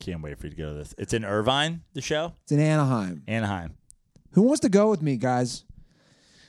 Can't 0.00 0.20
wait 0.20 0.38
for 0.38 0.46
you 0.46 0.50
to 0.50 0.56
go 0.56 0.68
to 0.68 0.74
this. 0.74 0.94
It's 0.98 1.14
in 1.14 1.24
Irvine, 1.24 1.82
the 1.94 2.02
show? 2.02 2.34
It's 2.42 2.52
in 2.52 2.60
Anaheim. 2.60 3.22
Anaheim. 3.26 3.76
Who 4.36 4.42
wants 4.42 4.60
to 4.60 4.68
go 4.68 4.90
with 4.90 5.02
me, 5.02 5.16
guys? 5.16 5.64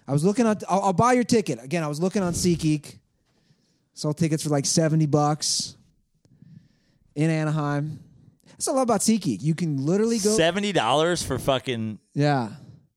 I 0.07 0.11
was 0.13 0.23
looking 0.23 0.45
at. 0.45 0.61
I'll, 0.69 0.81
I'll 0.81 0.93
buy 0.93 1.13
your 1.13 1.23
ticket 1.23 1.63
again. 1.63 1.83
I 1.83 1.88
was 1.88 1.99
looking 1.99 2.21
on 2.21 2.33
SeatGeek. 2.33 2.99
Saw 3.93 4.11
tickets 4.11 4.43
for 4.43 4.49
like 4.49 4.65
seventy 4.65 5.05
bucks 5.05 5.75
in 7.15 7.29
Anaheim. 7.29 7.99
That's 8.49 8.67
a 8.67 8.71
lot 8.73 8.81
about 8.83 9.01
SeatGeek. 9.01 9.41
You 9.41 9.55
can 9.55 9.85
literally 9.85 10.17
go. 10.17 10.35
$70 10.35 11.25
for 11.25 11.38
fucking. 11.38 11.99
yeah, 12.15 12.49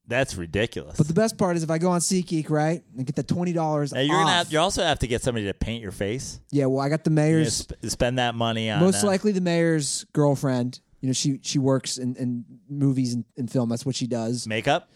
That's 0.07 0.35
ridiculous. 0.35 0.97
but 0.97 1.07
the 1.07 1.13
best 1.13 1.37
part 1.37 1.55
is 1.55 1.63
if 1.63 1.69
I 1.69 1.77
go 1.77 1.91
on 1.91 2.01
SeatGeek, 2.01 2.49
right, 2.49 2.83
and 2.97 3.05
get 3.05 3.15
the 3.15 3.23
twenty 3.23 3.53
dollars. 3.53 3.93
You're 3.95 4.07
gonna 4.07 4.29
have, 4.29 4.51
you 4.51 4.59
also 4.59 4.83
have 4.83 4.99
to 4.99 5.07
get 5.07 5.21
somebody 5.21 5.45
to 5.47 5.53
paint 5.53 5.81
your 5.81 5.91
face. 5.93 6.39
Yeah, 6.51 6.65
well, 6.65 6.81
I 6.83 6.89
got 6.89 7.03
the 7.03 7.11
mayor's. 7.11 7.55
sp- 7.71 7.79
spend 7.87 8.19
that 8.19 8.35
money 8.35 8.69
on 8.69 8.81
most 8.81 9.03
uh, 9.03 9.07
likely 9.07 9.31
the 9.31 9.39
mayor's 9.41 10.05
girlfriend. 10.13 10.79
You 11.01 11.07
know, 11.07 11.13
she 11.13 11.39
she 11.43 11.59
works 11.59 11.97
in, 11.97 12.15
in 12.15 12.45
movies 12.69 13.13
and, 13.15 13.25
and 13.37 13.51
film. 13.51 13.69
That's 13.69 13.85
what 13.85 13.95
she 13.95 14.07
does. 14.07 14.47
makeup. 14.47 14.89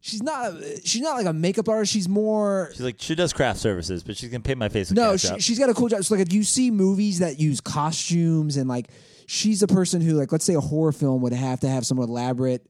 She's 0.00 0.22
not. 0.22 0.54
She's 0.84 1.00
not 1.00 1.16
like 1.16 1.26
a 1.26 1.32
makeup 1.32 1.68
artist. 1.68 1.92
She's 1.92 2.08
more. 2.08 2.70
She's 2.72 2.80
like 2.80 2.96
she 2.98 3.14
does 3.14 3.32
craft 3.32 3.60
services, 3.60 4.02
but 4.02 4.16
she's 4.16 4.30
gonna 4.30 4.42
paint 4.42 4.58
my 4.58 4.68
face 4.68 4.88
with 4.90 4.96
No, 4.96 5.16
she, 5.16 5.38
she's 5.38 5.58
got 5.60 5.70
a 5.70 5.74
cool 5.74 5.88
job. 5.88 6.04
So 6.04 6.14
like 6.16 6.26
if 6.26 6.32
you 6.32 6.42
see 6.42 6.70
movies 6.72 7.20
that 7.20 7.38
use 7.38 7.60
costumes 7.60 8.56
and 8.56 8.68
like 8.68 8.88
she's 9.26 9.62
a 9.62 9.68
person 9.68 10.00
who 10.00 10.14
like 10.14 10.32
let's 10.32 10.44
say 10.44 10.54
a 10.54 10.60
horror 10.60 10.90
film 10.90 11.22
would 11.22 11.32
have 11.32 11.60
to 11.60 11.68
have 11.68 11.86
some 11.86 11.98
elaborate. 11.98 12.66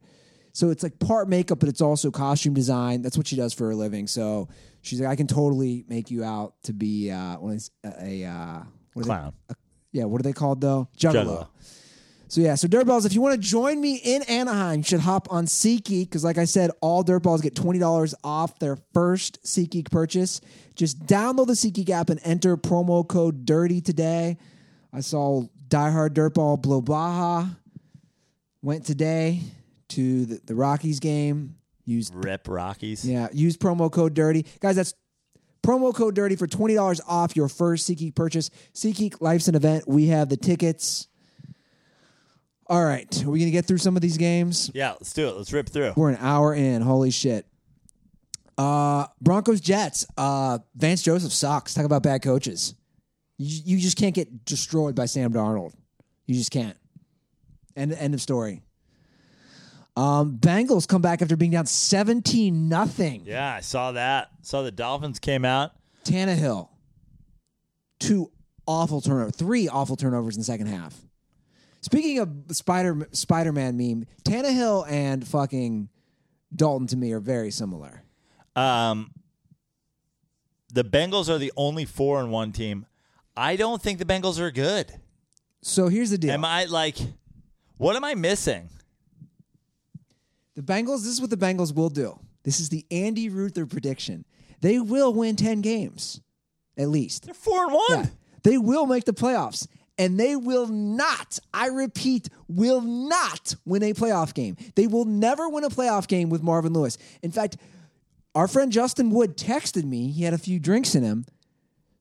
So 0.53 0.69
it's 0.69 0.83
like 0.83 0.99
part 0.99 1.27
makeup, 1.31 1.59
but 1.59 1.71
it's 1.71 1.81
also 1.81 2.11
costume 2.11 2.53
design. 2.53 3.01
That's 3.01 3.17
what 3.17 3.27
she 3.27 3.37
does 3.37 3.55
for 3.55 3.71
a 3.71 3.75
living. 3.75 4.07
So 4.07 4.49
she's 4.83 5.01
like, 5.01 5.09
I 5.09 5.17
can 5.17 5.27
totally 5.27 5.87
make 5.89 6.11
you 6.11 6.23
out 6.25 6.55
to 6.65 6.75
be 6.75 7.11
uh, 7.11 7.39
a, 7.39 7.59
a 7.99 8.25
uh, 8.27 8.63
what 8.93 9.01
are 9.01 9.05
they- 9.05 9.07
Clown. 9.07 9.33
yeah, 9.93 10.05
what 10.05 10.21
are 10.21 10.25
they 10.25 10.35
called 10.35 10.61
though? 10.61 10.89
Juggalo. 10.99 11.15
Juggalo. 11.15 11.49
So 12.33 12.41
yeah, 12.41 12.55
so 12.55 12.67
Dirtballs, 12.67 13.05
if 13.05 13.13
you 13.13 13.21
want 13.21 13.35
to 13.35 13.47
join 13.47 13.79
me 13.79 13.97
in 13.97 14.23
Anaheim, 14.23 14.79
you 14.79 14.85
should 14.85 15.01
hop 15.01 15.31
on 15.31 15.45
SeatGeek 15.45 16.05
because, 16.05 16.25
like 16.25 16.39
I 16.39 16.47
said, 16.47 16.71
all 16.81 17.05
Dirtballs 17.05 17.43
get 17.43 17.55
twenty 17.55 17.79
dollars 17.79 18.15
off 18.25 18.59
their 18.59 18.79
first 18.95 19.43
SeatGeek 19.45 19.91
purchase. 19.91 20.41
Just 20.75 21.05
download 21.05 21.49
the 21.49 21.53
SeatGeek 21.53 21.91
app 21.91 22.09
and 22.09 22.19
enter 22.25 22.57
promo 22.57 23.07
code 23.07 23.45
Dirty 23.45 23.83
today. 23.83 24.39
I 24.95 25.01
saw 25.01 25.43
diehard 25.69 26.15
Dirtball 26.15 26.63
Blow 26.63 26.81
Baja 26.81 27.49
went 28.63 28.87
today 28.87 29.43
to 29.91 30.25
the, 30.25 30.41
the 30.47 30.55
Rockies 30.55 31.01
game. 31.01 31.57
Used 31.85 32.15
Rip 32.15 32.49
Rockies. 32.49 33.07
yeah, 33.07 33.29
use 33.35 33.59
promo 33.59 33.93
code 33.93 34.15
Dirty, 34.15 34.47
guys. 34.61 34.77
That's 34.77 34.95
promo 35.63 35.95
code 35.95 36.15
Dirty 36.15 36.37
for 36.37 36.47
twenty 36.47 36.77
dollars 36.77 37.03
off 37.07 37.37
your 37.37 37.49
first 37.49 37.87
SeatGeek 37.91 38.15
purchase. 38.15 38.49
SeatGeek 38.73 39.21
Life's 39.21 39.49
an 39.49 39.55
event. 39.55 39.87
We 39.87 40.07
have 40.07 40.31
the 40.31 40.39
tickets. 40.39 41.09
All 42.69 42.85
right, 42.85 43.25
are 43.25 43.31
we 43.31 43.39
gonna 43.41 43.51
get 43.51 43.67
through 43.67 43.79
some 43.79 43.97
of 43.97 44.03
these 44.03 44.17
games? 44.17 44.71
Yeah, 44.73 44.93
let's 44.93 45.13
do 45.13 45.29
it. 45.29 45.37
Let's 45.37 45.53
rip 45.53 45.69
through. 45.69 45.93
We're 45.97 46.11
an 46.11 46.19
hour 46.21 46.55
in. 46.55 46.81
Holy 46.83 47.11
shit. 47.11 47.47
Uh, 48.57 49.07
Broncos 49.21 49.61
Jets. 49.61 50.07
Uh, 50.17 50.59
Vance 50.77 51.03
Joseph 51.03 51.33
sucks. 51.33 51.75
Talk 51.75 51.85
about 51.85 52.03
bad 52.03 52.23
coaches. 52.23 52.75
You, 53.39 53.77
you 53.77 53.79
just 53.79 53.97
can't 53.99 54.15
get 54.15 54.45
destroyed 54.45 54.95
by 54.95 55.07
Sam 55.07 55.33
Darnold. 55.33 55.73
You 56.27 56.35
just 56.35 56.51
can't. 56.51 56.77
End 57.77 57.93
end 57.93 58.15
of 58.15 58.21
story. 58.21 58.63
Um, 59.97 60.39
Bengals 60.39 60.87
come 60.89 61.03
back 61.03 61.21
after 61.21 61.37
being 61.37 61.51
down 61.51 61.67
seventeen 61.67 62.69
nothing. 62.69 63.25
Yeah, 63.27 63.55
I 63.55 63.61
saw 63.61 63.93
that. 63.93 64.31
Saw 64.43 64.63
the 64.63 64.71
Dolphins 64.71 65.19
came 65.19 65.45
out. 65.45 65.73
Tannehill, 66.05 66.69
two 68.01 68.31
awful 68.67 69.01
turnovers, 69.01 69.37
three 69.37 69.69
awful 69.69 69.97
turnovers 69.97 70.37
in 70.37 70.41
the 70.41 70.45
second 70.45 70.67
half. 70.69 70.95
Speaking 71.83 72.21
of 72.21 72.31
Spider 72.53 73.09
Spider 73.13 73.53
Man 73.53 73.77
meme, 73.77 74.07
Tannehill 74.25 74.89
and 74.89 75.27
fucking 75.27 75.89
Dalton 76.55 76.87
to 76.89 76.97
me 76.97 77.13
are 77.13 77.21
very 77.21 77.51
similar. 77.51 78.05
Um, 78.55 79.13
the 80.73 80.85
Bengals 80.85 81.29
are 81.29 81.39
the 81.39 81.53
only 81.57 81.85
four 81.85 82.21
and 82.21 82.31
one 82.31 82.53
team. 82.53 82.87
I 83.37 83.57
don't 83.57 83.83
think 83.83 83.99
the 83.99 84.05
Bengals 84.05 84.39
are 84.39 84.51
good. 84.51 84.93
So 85.61 85.89
here's 85.89 86.11
the 86.11 86.19
deal: 86.19 86.31
Am 86.31 86.45
I 86.45 86.65
like, 86.65 86.97
what 87.79 87.97
am 87.97 88.05
I 88.05 88.15
missing? 88.15 88.69
the 90.55 90.63
Bengals. 90.63 91.03
This 91.03 91.13
is 91.13 91.21
what 91.21 91.31
the 91.31 91.37
Bengals 91.37 91.75
will 91.75 91.89
do. 91.91 92.19
This 92.45 92.61
is 92.61 92.69
the 92.69 92.85
Andy 92.91 93.29
Ruther 93.29 93.67
prediction. 93.67 94.25
They 94.61 94.79
will 94.79 95.13
win 95.13 95.37
ten 95.37 95.61
games, 95.61 96.21
at 96.77 96.89
least. 96.89 97.25
They're 97.25 97.35
four 97.35 97.65
and 97.65 97.73
one. 97.73 97.85
Yeah. 97.91 98.07
They 98.45 98.59
will 98.59 98.87
make 98.87 99.05
the 99.05 99.13
playoffs. 99.13 99.67
And 99.99 100.19
they 100.19 100.37
will 100.37 100.67
not, 100.67 101.39
I 101.53 101.69
repeat, 101.69 102.29
will 102.49 102.81
not 102.81 103.55
win 103.65 103.83
a 103.83 103.93
playoff 103.93 104.33
game. 104.33 104.57
They 104.75 104.87
will 104.87 105.05
never 105.05 105.49
win 105.49 105.65
a 105.65 105.71
playoff 105.71 106.09
game 106.09 106.31
with 106.31 106.43
Marvin 106.43 106.73
Lewis. 106.73 106.97
In 107.23 107.31
fact, 107.31 107.59
our 108.35 108.49
friend 108.49 108.73
Justin 108.73 109.11
Wood 109.11 109.37
texted 109.37 109.85
me, 109.85 110.11
he 110.11 110.25
had 110.25 110.33
a 110.33 110.39
few 110.39 110.59
drinks 110.59 110.95
in 110.95 111.03
him 111.03 111.27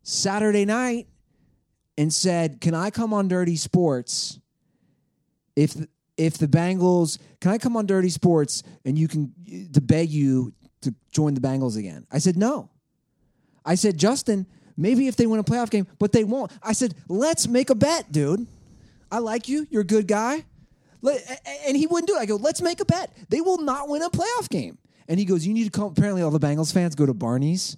Saturday 0.04 0.66
night 0.66 1.08
and 1.98 2.14
said, 2.14 2.62
Can 2.62 2.74
I 2.74 2.90
come 2.90 3.14
on 3.14 3.28
Dirty 3.28 3.56
Sports 3.56 4.40
if 5.56 5.76
if 6.18 6.38
the 6.38 6.48
Bengals 6.48 7.18
can 7.40 7.52
I 7.52 7.58
come 7.58 7.76
on 7.76 7.86
Dirty 7.86 8.10
Sports 8.10 8.64
and 8.86 8.98
you 8.98 9.08
can 9.08 9.34
to 9.74 9.82
beg 9.82 10.10
you 10.10 10.54
to 10.82 10.94
join 11.12 11.34
the 11.34 11.42
Bengals 11.42 11.78
again? 11.78 12.06
I 12.12 12.20
said 12.20 12.38
no. 12.38 12.70
I 13.66 13.76
said, 13.76 13.98
Justin, 13.98 14.48
maybe 14.78 15.08
if 15.08 15.16
they 15.16 15.28
win 15.28 15.40
a 15.40 15.44
playoff 15.44 15.70
game, 15.70 15.88
but 16.00 16.12
they 16.12 16.24
won't. 16.24 16.52
I 16.64 16.74
said, 16.74 16.94
let's 17.08 17.48
make 17.48 17.70
a 17.70 17.76
bet, 17.76 18.12
dude. 18.12 18.48
I 19.12 19.20
like 19.20 19.48
you. 19.50 19.68
You're 19.70 19.82
a 19.82 19.86
good 19.86 20.08
guy. 20.08 20.46
Let, 21.02 21.20
a- 21.30 21.34
a- 21.50 21.68
and 21.68 21.76
he 21.78 21.88
wouldn't 21.88 22.08
do 22.08 22.16
it. 22.16 22.20
I 22.20 22.26
go, 22.26 22.36
let's 22.36 22.62
make 22.62 22.80
a 22.80 22.86
bet. 22.86 23.16
They 23.30 23.42
will 23.42 23.62
not 23.62 23.90
win 23.90 24.02
a 24.02 24.10
playoff 24.10 24.50
game. 24.50 24.78
And 25.08 25.20
he 25.20 25.26
goes, 25.26 25.46
you 25.46 25.54
need 25.54 25.66
to 25.66 25.70
come. 25.72 25.92
Apparently, 25.92 26.22
all 26.22 26.32
the 26.32 26.40
Bengals 26.40 26.72
fans 26.74 26.96
go 26.96 27.06
to 27.06 27.14
Barney's 27.14 27.76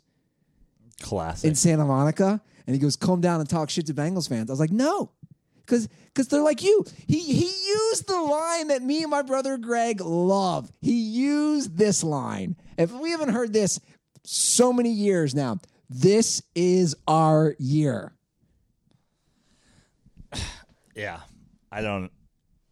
Classic. 1.02 1.48
in 1.50 1.56
Santa 1.56 1.86
Monica. 1.86 2.42
And 2.68 2.76
he 2.76 2.80
goes, 2.80 2.96
calm 2.96 3.20
down 3.22 3.40
and 3.40 3.50
talk 3.50 3.70
shit 3.70 3.88
to 3.88 3.94
Bengals 3.94 4.30
fans. 4.30 4.50
I 4.50 4.54
was 4.54 4.60
like, 4.60 4.72
no. 4.72 5.12
Because 5.66 5.88
because 6.08 6.28
they're 6.28 6.42
like 6.42 6.62
you. 6.62 6.84
He 7.08 7.20
he 7.20 7.46
used 7.70 8.08
the 8.08 8.20
line 8.20 8.68
that 8.68 8.82
me 8.84 9.02
and 9.02 9.10
my 9.10 9.22
brother 9.22 9.58
Greg 9.58 10.02
love. 10.02 10.70
He 10.82 10.92
used 10.94 11.78
this 11.78 12.04
line. 12.04 12.58
If 12.78 12.92
we 12.92 13.12
haven't 13.12 13.30
heard 13.30 13.54
this 13.54 13.80
so 14.26 14.74
many 14.74 14.90
years 14.92 15.34
now, 15.34 15.60
this 15.90 16.42
is 16.56 16.96
our 17.08 17.56
year. 17.60 18.14
yeah, 20.96 21.20
I 21.72 21.82
don't. 21.82 22.12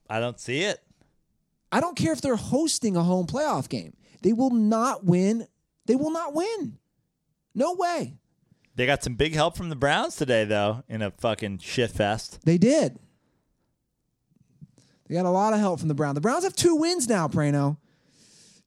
I 0.10 0.20
don't 0.20 0.40
see 0.40 0.62
it. 0.62 0.80
I 1.72 1.80
don't 1.80 1.96
care 1.96 2.12
if 2.12 2.22
they're 2.22 2.36
hosting 2.36 2.98
a 2.98 3.04
home 3.04 3.28
playoff 3.28 3.70
game. 3.70 3.94
They 4.22 4.34
will 4.34 4.50
not 4.52 5.06
win. 5.06 5.48
They 5.86 5.96
will 5.96 6.12
not 6.12 6.34
win. 6.34 6.78
No 7.56 7.74
way. 7.74 8.18
They 8.76 8.86
got 8.86 9.04
some 9.04 9.16
big 9.16 9.34
help 9.34 9.56
from 9.58 9.70
the 9.70 9.76
Browns 9.76 10.16
today, 10.16 10.44
though, 10.46 10.84
in 10.90 11.02
a 11.02 11.12
fucking 11.12 11.60
shit 11.60 11.92
fest. 11.92 12.40
They 12.46 12.58
did. 12.58 13.00
They 15.08 15.16
got 15.16 15.26
a 15.26 15.30
lot 15.30 15.54
of 15.54 15.60
help 15.60 15.80
from 15.80 15.88
the 15.90 15.94
Browns. 15.94 16.16
The 16.16 16.22
Browns 16.22 16.44
have 16.44 16.56
two 16.56 16.76
wins 16.76 17.08
now, 17.08 17.28
Prano. 17.28 17.78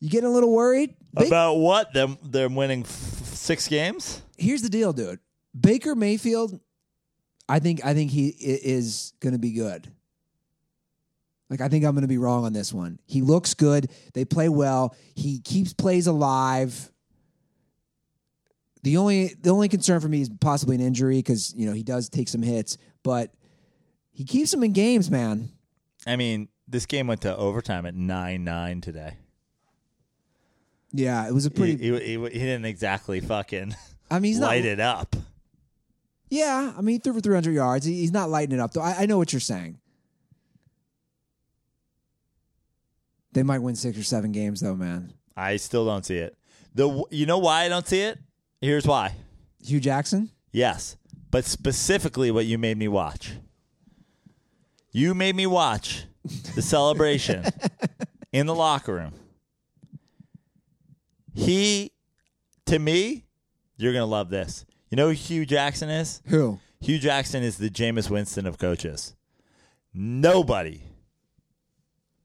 You 0.01 0.11
getting 0.11 0.29
a 0.29 0.33
little 0.33 0.53
worried? 0.53 0.95
Ba- 1.13 1.27
About 1.27 1.55
what? 1.55 1.93
Them 1.95 2.19
they're 2.23 2.49
winning 2.51 2.83
f- 2.83 2.89
six 2.91 3.67
games. 3.69 4.21
Here's 4.37 4.63
the 4.63 4.69
deal, 4.69 4.93
dude. 4.93 5.21
Baker 5.59 5.95
Mayfield, 5.95 6.59
I 7.49 7.59
think 7.59 7.85
I 7.85 7.95
think 7.95 8.11
he 8.11 8.29
is 8.29 9.13
going 9.21 9.33
to 9.33 9.39
be 9.39 9.53
good. 9.53 9.89
Like 11.51 11.61
I 11.61 11.69
think 11.69 11.85
I'm 11.85 11.93
going 11.93 12.03
to 12.03 12.09
be 12.09 12.19
wrong 12.19 12.45
on 12.45 12.53
this 12.53 12.73
one. 12.73 12.99
He 13.07 13.23
looks 13.23 13.55
good. 13.55 13.91
They 14.15 14.25
play 14.25 14.49
well. 14.49 14.97
He 15.15 15.41
keeps 15.41 15.73
plays 15.73 16.07
alive. 16.07 16.91
The 18.83 18.97
only 18.97 19.35
the 19.41 19.51
only 19.51 19.69
concern 19.69 20.01
for 20.01 20.09
me 20.09 20.23
is 20.23 20.31
possibly 20.41 20.75
an 20.75 20.83
injury 20.83 21.19
because 21.19 21.55
you 21.55 21.67
know 21.67 21.73
he 21.73 21.83
does 21.83 22.09
take 22.09 22.29
some 22.29 22.43
hits, 22.43 22.77
but 23.03 23.33
he 24.11 24.25
keeps 24.25 24.51
them 24.51 24.65
in 24.65 24.73
games, 24.73 25.11
man. 25.11 25.51
I 26.07 26.17
mean, 26.17 26.49
this 26.67 26.87
game 26.87 27.07
went 27.07 27.23
to 27.23 27.37
overtime 27.37 27.87
at 27.87 27.95
nine 27.95 28.45
nine 28.45 28.81
today. 28.81 29.19
Yeah, 30.93 31.27
it 31.27 31.33
was 31.33 31.47
a 31.47 31.51
pretty. 31.51 31.77
he, 31.77 31.99
he, 31.99 32.19
he 32.19 32.39
didn't 32.39 32.67
exactly 32.67 33.21
fucking 33.21 33.75
I 34.15 34.21
mean, 34.21 34.31
he's 34.31 34.39
not. 34.41 34.47
light 34.49 34.65
it 34.65 34.81
up. 34.81 35.15
Yeah, 36.31 36.73
I 36.77 36.81
mean, 36.81 36.95
he 36.95 36.99
threw 36.99 37.13
for 37.13 37.21
300 37.21 37.53
yards. 37.53 37.85
He- 37.87 38.01
He's 38.01 38.13
not 38.13 38.29
lighting 38.31 38.55
it 38.59 38.61
up, 38.61 38.73
though. 38.73 38.81
I, 38.81 39.01
I 39.01 39.07
know 39.07 39.19
what 39.19 39.33
you're 39.33 39.41
saying. 39.41 39.79
They 43.33 43.43
might 43.43 43.59
win 43.61 43.75
six 43.77 43.99
or 43.99 44.03
seven 44.05 44.33
games, 44.33 44.61
though, 44.61 44.77
man. 44.77 45.13
I 45.37 45.57
still 45.57 45.85
don't 45.85 46.05
see 46.07 46.17
it. 46.17 46.37
The 46.75 47.05
you 47.11 47.27
know 47.27 47.39
why 47.39 47.65
I 47.65 47.69
don't 47.69 47.87
see 47.87 48.01
it? 48.01 48.19
Here's 48.61 48.87
why. 48.87 49.15
Hue 49.65 49.81
Jackson? 49.81 50.31
Yes, 50.53 50.97
but 51.31 51.45
specifically 51.45 52.31
what 52.31 52.47
you 52.47 52.59
made 52.59 52.77
me 52.79 52.89
watch. 52.89 53.33
You 54.93 55.15
made 55.15 55.35
me 55.35 55.47
watch 55.47 56.05
the 56.55 56.63
celebration 56.75 57.45
in 58.33 58.47
the 58.47 58.55
locker 58.55 58.95
room. 58.95 59.13
He, 61.35 61.91
to 62.67 62.79
me, 62.79 63.24
you're 63.77 63.93
gonna 63.93 64.07
love 64.07 64.31
this. 64.31 64.65
You 64.91 64.97
know 64.97 65.09
who 65.09 65.15
Hue 65.15 65.47
Jackson 65.47 65.91
is? 65.91 66.23
Who? 66.27 66.59
Hue 66.81 66.99
Jackson 66.99 67.43
is 67.43 67.59
the 67.59 67.71
Jameis 67.71 68.11
Winston 68.11 68.47
of 68.47 68.59
coaches. 68.59 69.15
Nobody, 69.93 70.83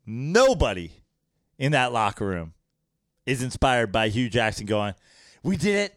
nobody 0.06 0.92
in 1.58 1.72
that 1.72 1.94
locker 1.94 2.26
room 2.26 2.54
is 3.26 3.44
inspired 3.44 3.92
by 3.92 4.10
Hue 4.10 4.30
Jackson 4.30 4.66
going, 4.66 4.94
"We 5.44 5.56
did 5.58 5.76
it, 5.76 5.96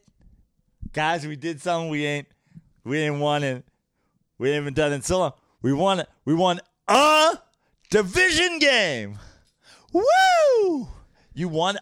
guys. 0.92 1.26
We 1.26 1.36
did 1.36 1.60
something 1.60 1.90
we 1.90 2.04
ain't, 2.04 2.28
we 2.84 2.98
ain't 2.98 3.18
won 3.18 3.42
it. 3.42 3.64
We 4.38 4.50
ain't 4.50 4.62
even 4.62 4.74
done 4.74 4.92
it 4.92 4.96
in 4.96 5.02
so 5.02 5.18
long. 5.18 5.32
We 5.62 5.72
won 5.72 6.00
it. 6.00 6.08
We 6.24 6.34
won 6.34 6.60
a 6.88 7.38
division 7.90 8.58
game. 8.58 9.18
Woo! 9.92 10.88
You 11.34 11.48
won 11.48 11.78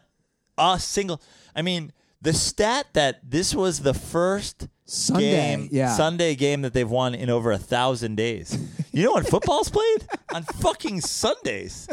a 0.58 0.78
single. 0.78 1.20
I 1.54 1.62
mean, 1.62 1.92
the 2.22 2.32
stat 2.32 2.86
that 2.94 3.28
this 3.28 3.54
was 3.54 3.80
the 3.80 3.94
first 3.94 4.68
Sunday, 4.84 5.30
game, 5.30 5.68
yeah. 5.72 5.94
Sunday 5.96 6.34
game 6.34 6.62
that 6.62 6.72
they've 6.72 6.90
won 6.90 7.14
in 7.14 7.30
over 7.30 7.52
a 7.52 7.58
thousand 7.58 8.16
days. 8.16 8.56
You 8.92 9.04
know 9.04 9.12
when 9.14 9.22
football's 9.22 9.68
played 9.70 10.04
on 10.34 10.42
fucking 10.42 11.00
Sundays. 11.02 11.86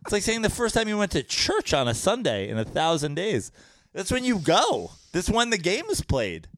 It's 0.00 0.12
like 0.12 0.22
saying 0.22 0.40
the 0.40 0.48
first 0.48 0.74
time 0.74 0.88
you 0.88 0.96
went 0.96 1.12
to 1.12 1.22
church 1.22 1.74
on 1.74 1.88
a 1.88 1.92
Sunday 1.94 2.48
in 2.48 2.56
a 2.56 2.64
thousand 2.64 3.16
days. 3.16 3.52
That's 3.92 4.10
when 4.10 4.24
you 4.24 4.38
go. 4.38 4.92
That's 5.12 5.28
when 5.28 5.50
the 5.50 5.58
game 5.58 5.84
is 5.90 6.00
played. 6.00 6.48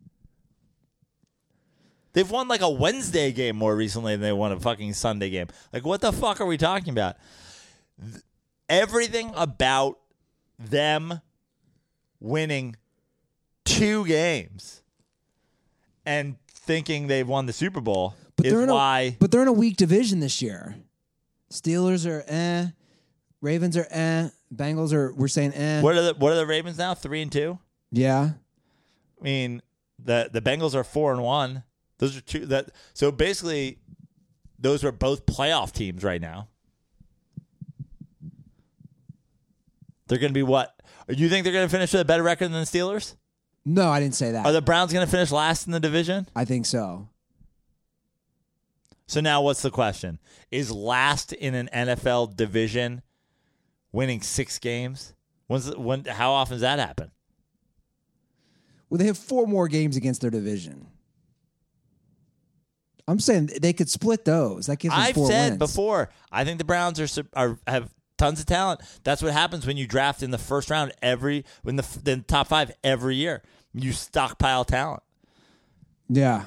They've 2.12 2.30
won 2.30 2.46
like 2.46 2.60
a 2.60 2.70
Wednesday 2.70 3.32
game 3.32 3.56
more 3.56 3.74
recently 3.74 4.12
than 4.12 4.20
they 4.20 4.32
won 4.32 4.52
a 4.52 4.60
fucking 4.60 4.92
Sunday 4.92 5.28
game. 5.28 5.48
Like, 5.72 5.84
what 5.84 6.00
the 6.00 6.12
fuck 6.12 6.40
are 6.40 6.46
we 6.46 6.56
talking 6.56 6.90
about? 6.90 7.16
Th- 8.00 8.22
Everything 8.68 9.32
about 9.34 9.98
them 10.56 11.20
winning 12.20 12.76
two 13.64 14.06
games 14.06 14.82
and 16.06 16.36
thinking 16.48 17.06
they've 17.06 17.26
won 17.28 17.46
the 17.46 17.52
Super 17.52 17.80
Bowl 17.80 18.14
But 18.36 18.46
is 18.46 18.52
they're 18.52 18.62
in 18.62 18.70
why. 18.70 19.00
a 19.00 19.10
but 19.18 19.30
they're 19.30 19.42
in 19.42 19.48
a 19.48 19.52
weak 19.52 19.76
division 19.76 20.20
this 20.20 20.40
year. 20.42 20.76
Steelers 21.50 22.06
are 22.08 22.24
eh, 22.26 22.66
Ravens 23.40 23.76
are 23.76 23.86
eh, 23.90 24.28
Bengals 24.54 24.92
are 24.92 25.12
we're 25.14 25.28
saying 25.28 25.52
eh. 25.54 25.80
what 25.82 25.94
are 25.96 26.02
the 26.02 26.14
What 26.14 26.32
are 26.32 26.36
the 26.36 26.46
Ravens 26.46 26.78
now? 26.78 26.94
Three 26.94 27.22
and 27.22 27.30
two. 27.32 27.58
Yeah, 27.90 28.30
I 29.20 29.24
mean, 29.24 29.62
the 30.02 30.28
the 30.32 30.40
Bengals 30.40 30.74
are 30.74 30.84
four 30.84 31.12
and 31.12 31.22
one. 31.22 31.62
Those 31.98 32.16
are 32.16 32.20
two 32.20 32.46
that. 32.46 32.70
So 32.92 33.12
basically, 33.12 33.78
those 34.58 34.82
are 34.84 34.90
both 34.92 35.26
playoff 35.26 35.70
teams 35.72 36.02
right 36.02 36.20
now. 36.20 36.48
They're 40.08 40.18
going 40.18 40.32
to 40.32 40.34
be 40.38 40.42
what? 40.42 40.74
Do 41.08 41.14
You 41.14 41.28
think 41.28 41.44
they're 41.44 41.52
going 41.52 41.66
to 41.66 41.72
finish 41.72 41.92
with 41.92 42.02
a 42.02 42.04
better 42.04 42.22
record 42.22 42.46
than 42.48 42.60
the 42.60 42.66
Steelers? 42.66 43.14
No, 43.64 43.88
I 43.88 44.00
didn't 44.00 44.14
say 44.14 44.32
that. 44.32 44.44
Are 44.44 44.52
the 44.52 44.62
Browns 44.62 44.92
going 44.92 45.04
to 45.04 45.10
finish 45.10 45.30
last 45.30 45.66
in 45.66 45.72
the 45.72 45.80
division? 45.80 46.28
I 46.34 46.44
think 46.44 46.66
so. 46.66 47.08
So 49.06 49.20
now, 49.20 49.42
what's 49.42 49.62
the 49.62 49.70
question? 49.70 50.18
Is 50.50 50.70
last 50.72 51.32
in 51.32 51.54
an 51.54 51.68
NFL 51.72 52.36
division 52.36 53.02
winning 53.92 54.22
six 54.22 54.58
games? 54.58 55.14
When's 55.46 55.66
the, 55.66 55.78
when? 55.78 56.04
How 56.04 56.32
often 56.32 56.54
does 56.54 56.62
that 56.62 56.78
happen? 56.78 57.10
Well, 58.88 58.98
they 58.98 59.06
have 59.06 59.18
four 59.18 59.46
more 59.46 59.68
games 59.68 59.96
against 59.96 60.20
their 60.20 60.30
division. 60.30 60.86
I'm 63.06 63.20
saying 63.20 63.50
they 63.60 63.72
could 63.72 63.90
split 63.90 64.24
those. 64.24 64.66
That 64.66 64.78
gives 64.78 64.94
them 64.94 65.02
I've 65.02 65.14
four 65.14 65.26
said 65.28 65.48
wins. 65.50 65.58
before. 65.58 66.10
I 66.32 66.44
think 66.44 66.58
the 66.58 66.64
Browns 66.64 67.00
are, 67.00 67.24
are 67.34 67.58
have 67.66 67.92
tons 68.16 68.40
of 68.40 68.46
talent. 68.46 68.80
That's 69.02 69.22
what 69.22 69.32
happens 69.32 69.66
when 69.66 69.76
you 69.76 69.86
draft 69.86 70.22
in 70.22 70.30
the 70.30 70.38
first 70.38 70.70
round 70.70 70.92
every 71.02 71.44
when 71.62 71.76
the, 71.76 71.86
the 72.02 72.24
top 72.26 72.48
five 72.48 72.72
every 72.82 73.16
year. 73.16 73.42
You 73.74 73.92
stockpile 73.92 74.64
talent. 74.64 75.02
Yeah, 76.08 76.44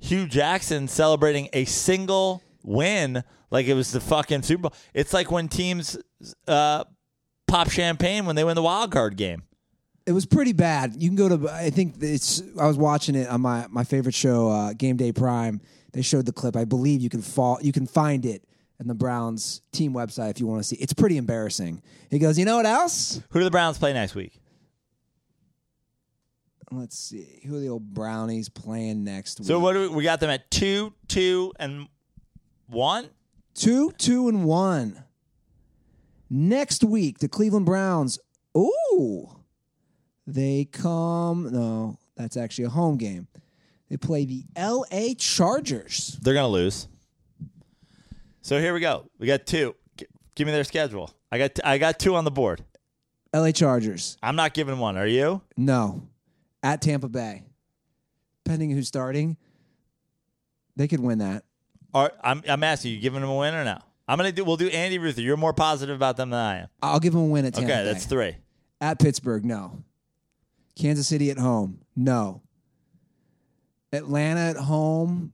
Hue 0.00 0.26
Jackson 0.26 0.88
celebrating 0.88 1.48
a 1.52 1.64
single 1.66 2.42
win 2.62 3.22
like 3.50 3.66
it 3.66 3.74
was 3.74 3.92
the 3.92 4.00
fucking 4.00 4.42
Super 4.42 4.62
Bowl. 4.62 4.74
It's 4.92 5.12
like 5.12 5.30
when 5.30 5.48
teams 5.48 5.96
uh, 6.48 6.84
pop 7.46 7.70
champagne 7.70 8.26
when 8.26 8.34
they 8.36 8.44
win 8.44 8.56
the 8.56 8.62
wild 8.62 8.90
card 8.90 9.16
game. 9.16 9.42
it 10.06 10.12
was 10.12 10.26
pretty 10.26 10.52
bad. 10.52 10.96
You 11.00 11.08
can 11.08 11.16
go 11.16 11.28
to. 11.36 11.48
I 11.48 11.70
think 11.70 11.96
it's. 12.00 12.42
I 12.58 12.66
was 12.66 12.76
watching 12.76 13.14
it 13.14 13.28
on 13.28 13.40
my 13.40 13.66
my 13.70 13.84
favorite 13.84 14.14
show, 14.14 14.48
uh, 14.50 14.72
Game 14.72 14.96
Day 14.96 15.12
Prime. 15.12 15.60
They 15.92 16.02
showed 16.02 16.26
the 16.26 16.32
clip. 16.32 16.56
I 16.56 16.64
believe 16.64 17.00
you 17.00 17.10
can 17.10 17.22
fall. 17.22 17.58
You 17.62 17.70
can 17.72 17.86
find 17.86 18.26
it 18.26 18.42
in 18.80 18.88
the 18.88 18.94
Browns 18.94 19.62
team 19.70 19.92
website 19.92 20.30
if 20.30 20.40
you 20.40 20.46
want 20.48 20.60
to 20.60 20.64
see. 20.64 20.76
It's 20.76 20.92
pretty 20.92 21.18
embarrassing. 21.18 21.82
He 22.10 22.18
goes, 22.18 22.36
you 22.36 22.44
know 22.44 22.56
what 22.56 22.66
else? 22.66 23.22
Who 23.30 23.38
do 23.38 23.44
the 23.44 23.50
Browns 23.52 23.78
play 23.78 23.92
next 23.92 24.16
week? 24.16 24.40
Let's 26.76 26.98
see. 26.98 27.40
Who 27.46 27.56
are 27.56 27.60
the 27.60 27.68
old 27.68 27.94
Brownies 27.94 28.48
playing 28.48 29.04
next 29.04 29.44
So 29.44 29.58
what 29.58 29.74
do 29.74 29.82
we, 29.90 29.96
we 29.96 30.02
got 30.04 30.20
them 30.20 30.30
at 30.30 30.50
two, 30.50 30.92
two, 31.08 31.52
and 31.58 31.88
one. 32.66 33.08
Two, 33.54 33.92
two, 33.92 34.28
and 34.28 34.44
one. 34.44 35.04
Next 36.28 36.82
week, 36.82 37.18
the 37.18 37.28
Cleveland 37.28 37.66
Browns. 37.66 38.18
Ooh, 38.56 39.28
they 40.26 40.64
come. 40.64 41.52
No, 41.52 41.98
that's 42.16 42.36
actually 42.36 42.64
a 42.64 42.70
home 42.70 42.96
game. 42.96 43.28
They 43.90 43.96
play 43.96 44.24
the 44.24 44.44
L.A. 44.56 45.14
Chargers. 45.14 46.18
They're 46.22 46.34
gonna 46.34 46.48
lose. 46.48 46.88
So 48.42 48.58
here 48.58 48.74
we 48.74 48.80
go. 48.80 49.08
We 49.18 49.26
got 49.26 49.46
two. 49.46 49.76
G- 49.96 50.06
give 50.34 50.46
me 50.46 50.52
their 50.52 50.64
schedule. 50.64 51.10
I 51.30 51.38
got 51.38 51.60
I 51.64 51.78
got 51.78 51.98
two 51.98 52.16
on 52.16 52.24
the 52.24 52.30
board. 52.30 52.64
L.A. 53.32 53.52
Chargers. 53.52 54.16
I'm 54.22 54.36
not 54.36 54.54
giving 54.54 54.78
one. 54.78 54.96
Are 54.96 55.06
you? 55.06 55.42
No, 55.56 56.08
at 56.64 56.82
Tampa 56.82 57.08
Bay. 57.08 57.44
Depending 58.44 58.70
who's 58.70 58.88
starting, 58.88 59.36
they 60.74 60.88
could 60.88 61.00
win 61.00 61.18
that. 61.18 61.44
Or 61.94 62.10
I'm 62.22 62.42
I'm 62.48 62.64
asking 62.64 62.92
you, 62.94 62.98
giving 63.00 63.20
them 63.20 63.30
a 63.30 63.36
win 63.36 63.54
or 63.54 63.64
no? 63.64 63.78
I'm 64.08 64.18
gonna 64.18 64.32
do. 64.32 64.44
We'll 64.44 64.56
do 64.56 64.68
Andy 64.68 64.98
Ruther. 64.98 65.20
You're 65.20 65.36
more 65.36 65.52
positive 65.54 65.94
about 65.94 66.16
them 66.16 66.30
than 66.30 66.40
I 66.40 66.58
am. 66.62 66.68
I'll 66.82 67.00
give 67.00 67.12
them 67.12 67.22
a 67.22 67.26
win 67.26 67.44
at 67.46 67.54
Tampa 67.54 67.70
Okay, 67.70 67.80
Bay. 67.82 67.92
that's 67.92 68.06
three. 68.06 68.36
At 68.80 68.98
Pittsburgh, 68.98 69.44
no. 69.44 69.84
Kansas 70.76 71.06
City 71.06 71.30
at 71.30 71.38
home, 71.38 71.80
no. 71.94 72.42
Atlanta 73.92 74.40
at 74.40 74.56
home, 74.56 75.32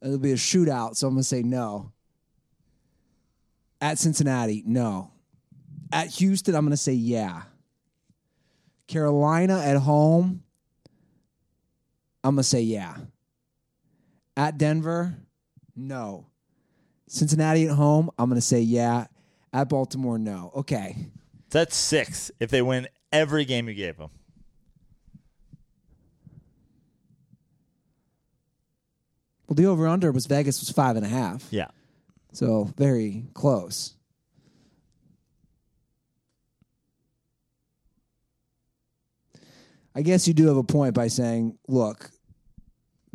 it'll 0.00 0.18
be 0.18 0.32
a 0.32 0.36
shootout, 0.36 0.96
so 0.96 1.06
I'm 1.06 1.12
going 1.14 1.20
to 1.22 1.28
say 1.28 1.42
no. 1.42 1.92
At 3.82 3.98
Cincinnati, 3.98 4.62
no. 4.66 5.10
At 5.92 6.08
Houston, 6.08 6.54
I'm 6.54 6.62
going 6.62 6.70
to 6.70 6.76
say 6.78 6.94
yeah. 6.94 7.42
Carolina 8.88 9.60
at 9.60 9.76
home, 9.76 10.41
I'm 12.24 12.34
going 12.34 12.42
to 12.42 12.48
say 12.48 12.60
yeah. 12.60 12.96
At 14.36 14.58
Denver, 14.58 15.16
no. 15.76 16.26
Cincinnati 17.08 17.66
at 17.66 17.74
home, 17.74 18.10
I'm 18.18 18.28
going 18.28 18.40
to 18.40 18.46
say 18.46 18.60
yeah. 18.60 19.06
At 19.52 19.68
Baltimore, 19.68 20.18
no. 20.18 20.50
Okay. 20.56 20.96
That's 21.50 21.76
six. 21.76 22.30
If 22.40 22.50
they 22.50 22.62
win 22.62 22.88
every 23.12 23.44
game 23.44 23.68
you 23.68 23.74
gave 23.74 23.98
them. 23.98 24.10
Well, 29.46 29.54
the 29.56 29.66
over 29.66 29.86
under 29.86 30.10
was 30.10 30.24
Vegas 30.24 30.60
was 30.60 30.70
five 30.70 30.96
and 30.96 31.04
a 31.04 31.08
half. 31.08 31.46
Yeah. 31.50 31.68
So 32.32 32.70
very 32.78 33.26
close. 33.34 33.94
I 39.94 40.02
guess 40.02 40.26
you 40.26 40.34
do 40.34 40.46
have 40.48 40.56
a 40.56 40.64
point 40.64 40.94
by 40.94 41.08
saying, 41.08 41.58
look, 41.68 42.10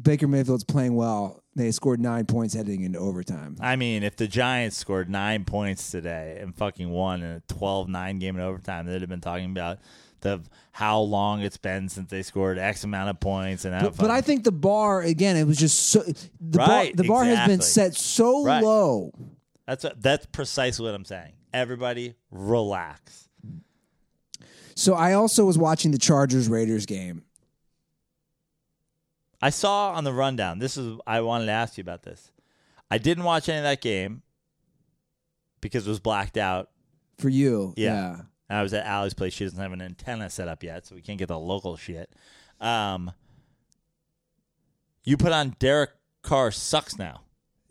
Baker 0.02 0.28
Mayfield's 0.28 0.64
playing 0.64 0.96
well. 0.96 1.44
They 1.56 1.72
scored 1.72 2.00
nine 2.00 2.26
points 2.26 2.54
heading 2.54 2.84
into 2.84 3.00
overtime. 3.00 3.58
I 3.60 3.76
mean, 3.78 4.04
if 4.04 4.16
the 4.16 4.28
Giants 4.28 4.78
scored 4.78 5.10
nine 5.10 5.44
points 5.44 5.90
today 5.90 6.38
and 6.40 6.56
fucking 6.56 6.88
won 6.90 7.24
in 7.24 7.32
a 7.38 7.54
12-9 7.54 8.20
game 8.20 8.36
in 8.36 8.42
overtime, 8.42 8.86
they'd 8.86 9.02
have 9.02 9.10
been 9.10 9.22
talking 9.22 9.50
about 9.50 9.80
the 10.22 10.42
how 10.72 11.00
long 11.00 11.42
it's 11.42 11.58
been 11.58 11.90
since 11.90 12.10
they 12.10 12.22
scored 12.24 12.58
X 12.60 12.84
amount 12.84 13.10
of 13.10 13.20
points 13.20 13.66
and 13.66 13.80
But, 13.84 13.98
but 13.98 14.12
I 14.12 14.22
think 14.22 14.44
the 14.44 14.52
bar 14.52 15.02
again, 15.02 15.36
it 15.36 15.46
was 15.46 15.58
just 15.58 15.90
so 15.90 16.00
the 16.02 16.60
Right, 16.60 16.96
bar 16.96 17.04
the 17.04 17.08
bar 17.08 17.24
has 17.26 17.48
been 17.48 17.62
set 17.62 17.96
so 17.96 18.44
Right. 18.44 18.64
low. 18.64 19.12
that's 19.66 19.84
what, 19.84 20.02
that's 20.02 20.26
precisely 20.28 20.86
what 20.86 20.94
I'm 20.96 21.06
saying. 21.06 21.34
Everybody 21.54 22.16
relax. 22.32 23.27
So 24.78 24.94
I 24.94 25.14
also 25.14 25.44
was 25.44 25.58
watching 25.58 25.90
the 25.90 25.98
Chargers 25.98 26.48
Raiders 26.48 26.86
game. 26.86 27.24
I 29.42 29.50
saw 29.50 29.94
on 29.94 30.04
the 30.04 30.14
rundown. 30.14 30.60
This 30.60 30.78
is 30.78 31.00
I 31.08 31.22
wanted 31.22 31.48
to 31.48 31.52
ask 31.52 31.78
you 31.78 31.82
about 31.82 32.04
this. 32.04 32.32
I 32.92 33.00
didn't 33.00 33.24
watch 33.24 33.50
any 33.50 33.58
of 33.58 33.64
that 33.64 33.82
game 33.82 34.22
because 35.62 35.88
it 35.88 35.90
was 35.90 36.00
blacked 36.00 36.38
out. 36.38 36.70
For 37.18 37.30
you, 37.30 37.74
Yeah. 37.76 38.18
yeah. 38.50 38.58
I 38.60 38.62
was 38.62 38.72
at 38.76 38.86
Allie's 38.86 39.16
place. 39.16 39.34
She 39.34 39.44
doesn't 39.46 39.60
have 39.60 39.74
an 39.74 39.82
antenna 39.82 40.30
set 40.30 40.48
up 40.48 40.62
yet, 40.62 40.86
so 40.86 40.94
we 40.94 41.02
can't 41.02 41.18
get 41.18 41.28
the 41.28 41.40
local 41.40 41.76
shit. 41.76 42.14
Um, 42.62 43.12
you 45.04 45.18
put 45.18 45.32
on 45.32 45.56
Derek 45.58 45.90
Carr 46.22 46.52
sucks 46.52 47.00
now, 47.00 47.22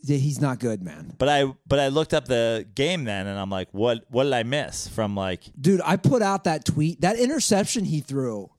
he's 0.06 0.40
not 0.40 0.58
good, 0.58 0.82
man. 0.82 1.14
but 1.18 1.28
I 1.28 1.52
but 1.66 1.78
I 1.78 1.88
looked 1.88 2.14
up 2.14 2.26
the 2.26 2.66
game 2.74 3.04
then, 3.04 3.26
and 3.26 3.38
I'm 3.38 3.50
like, 3.50 3.68
what 3.72 4.04
what 4.08 4.24
did 4.24 4.32
I 4.32 4.42
miss 4.42 4.88
from 4.88 5.14
like? 5.14 5.44
Dude, 5.60 5.80
I 5.84 5.96
put 5.96 6.22
out 6.22 6.44
that 6.44 6.64
tweet. 6.64 7.00
That 7.00 7.18
interception 7.18 7.84
he 7.84 8.00
threw, 8.00 8.50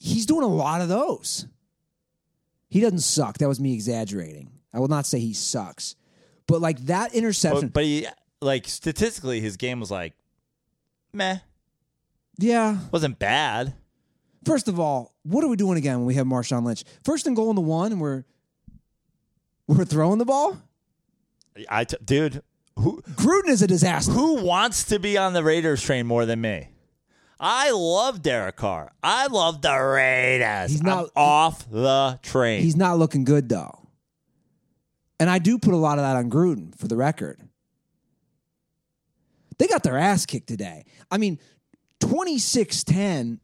he's 0.00 0.26
doing 0.26 0.44
a 0.44 0.48
lot 0.48 0.80
of 0.80 0.88
those. 0.88 1.46
He 2.68 2.80
doesn't 2.80 3.00
suck. 3.00 3.38
That 3.38 3.48
was 3.48 3.60
me 3.60 3.74
exaggerating. 3.74 4.50
I 4.72 4.78
will 4.80 4.88
not 4.88 5.04
say 5.06 5.18
he 5.18 5.34
sucks. 5.34 5.94
But 6.46 6.60
like 6.60 6.78
that 6.86 7.14
interception, 7.14 7.68
But, 7.68 7.74
but 7.74 7.84
he 7.84 8.06
like 8.40 8.66
statistically, 8.66 9.40
his 9.40 9.56
game 9.56 9.78
was 9.78 9.90
like, 9.90 10.14
meh, 11.12 11.38
yeah. 12.38 12.78
wasn't 12.90 13.18
bad. 13.18 13.74
First 14.44 14.66
of 14.68 14.80
all, 14.80 15.14
what 15.22 15.44
are 15.44 15.48
we 15.48 15.56
doing 15.56 15.78
again 15.78 15.98
when 15.98 16.06
we 16.06 16.14
have 16.14 16.26
Marshawn 16.26 16.64
Lynch? 16.64 16.82
First 17.04 17.26
and 17.26 17.36
goal 17.36 17.50
in 17.50 17.56
the 17.56 17.62
one, 17.62 17.92
and 17.92 18.00
we're 18.00 18.24
we're 19.72 19.84
throwing 19.84 20.18
the 20.18 20.24
ball. 20.24 20.58
I 21.68 21.84
t- 21.84 21.96
dude, 22.04 22.42
who 22.78 23.02
Gruden 23.02 23.48
is 23.48 23.62
a 23.62 23.66
disaster. 23.66 24.12
who 24.12 24.42
wants 24.42 24.84
to 24.84 24.98
be 24.98 25.18
on 25.18 25.32
the 25.34 25.42
Raiders 25.44 25.82
train 25.82 26.06
more 26.06 26.24
than 26.26 26.40
me? 26.40 26.68
I 27.38 27.70
love 27.72 28.22
Derek 28.22 28.56
Carr. 28.56 28.92
I 29.02 29.26
love 29.26 29.62
the 29.62 29.76
Raiders. 29.76 30.70
He's 30.70 30.80
I'm 30.80 30.86
not- 30.86 31.10
off 31.16 31.68
the 31.70 32.18
train. 32.22 32.62
He's 32.62 32.76
not 32.76 32.98
looking 32.98 33.24
good 33.24 33.48
though. 33.48 33.78
And 35.20 35.28
I 35.28 35.38
do 35.38 35.58
put 35.58 35.74
a 35.74 35.76
lot 35.76 35.98
of 35.98 36.04
that 36.04 36.16
on 36.16 36.30
Gruden 36.30 36.76
for 36.76 36.88
the 36.88 36.96
record. 36.96 37.40
They 39.58 39.66
got 39.68 39.82
their 39.82 39.96
ass 39.98 40.26
kicked 40.26 40.48
today. 40.48 40.84
I 41.10 41.18
mean, 41.18 41.38
26 42.00 42.82
10 42.84 43.38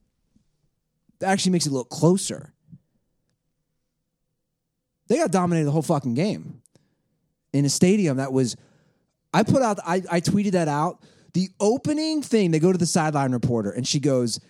actually 1.22 1.52
makes 1.52 1.66
it 1.66 1.72
look 1.72 1.90
closer. 1.90 2.52
They 5.08 5.16
got 5.16 5.30
dominated 5.30 5.66
the 5.66 5.72
whole 5.72 5.82
fucking 5.82 6.14
game 6.14 6.62
in 7.52 7.64
a 7.64 7.70
stadium 7.70 8.18
that 8.18 8.32
was. 8.32 8.56
I 9.32 9.42
put 9.42 9.60
out, 9.60 9.78
I, 9.84 10.02
I 10.10 10.20
tweeted 10.20 10.52
that 10.52 10.68
out. 10.68 11.02
The 11.34 11.50
opening 11.60 12.22
thing, 12.22 12.50
they 12.50 12.58
go 12.58 12.72
to 12.72 12.78
the 12.78 12.86
sideline 12.86 13.32
reporter 13.32 13.70
and 13.70 13.86
she 13.86 14.00
goes, 14.00 14.40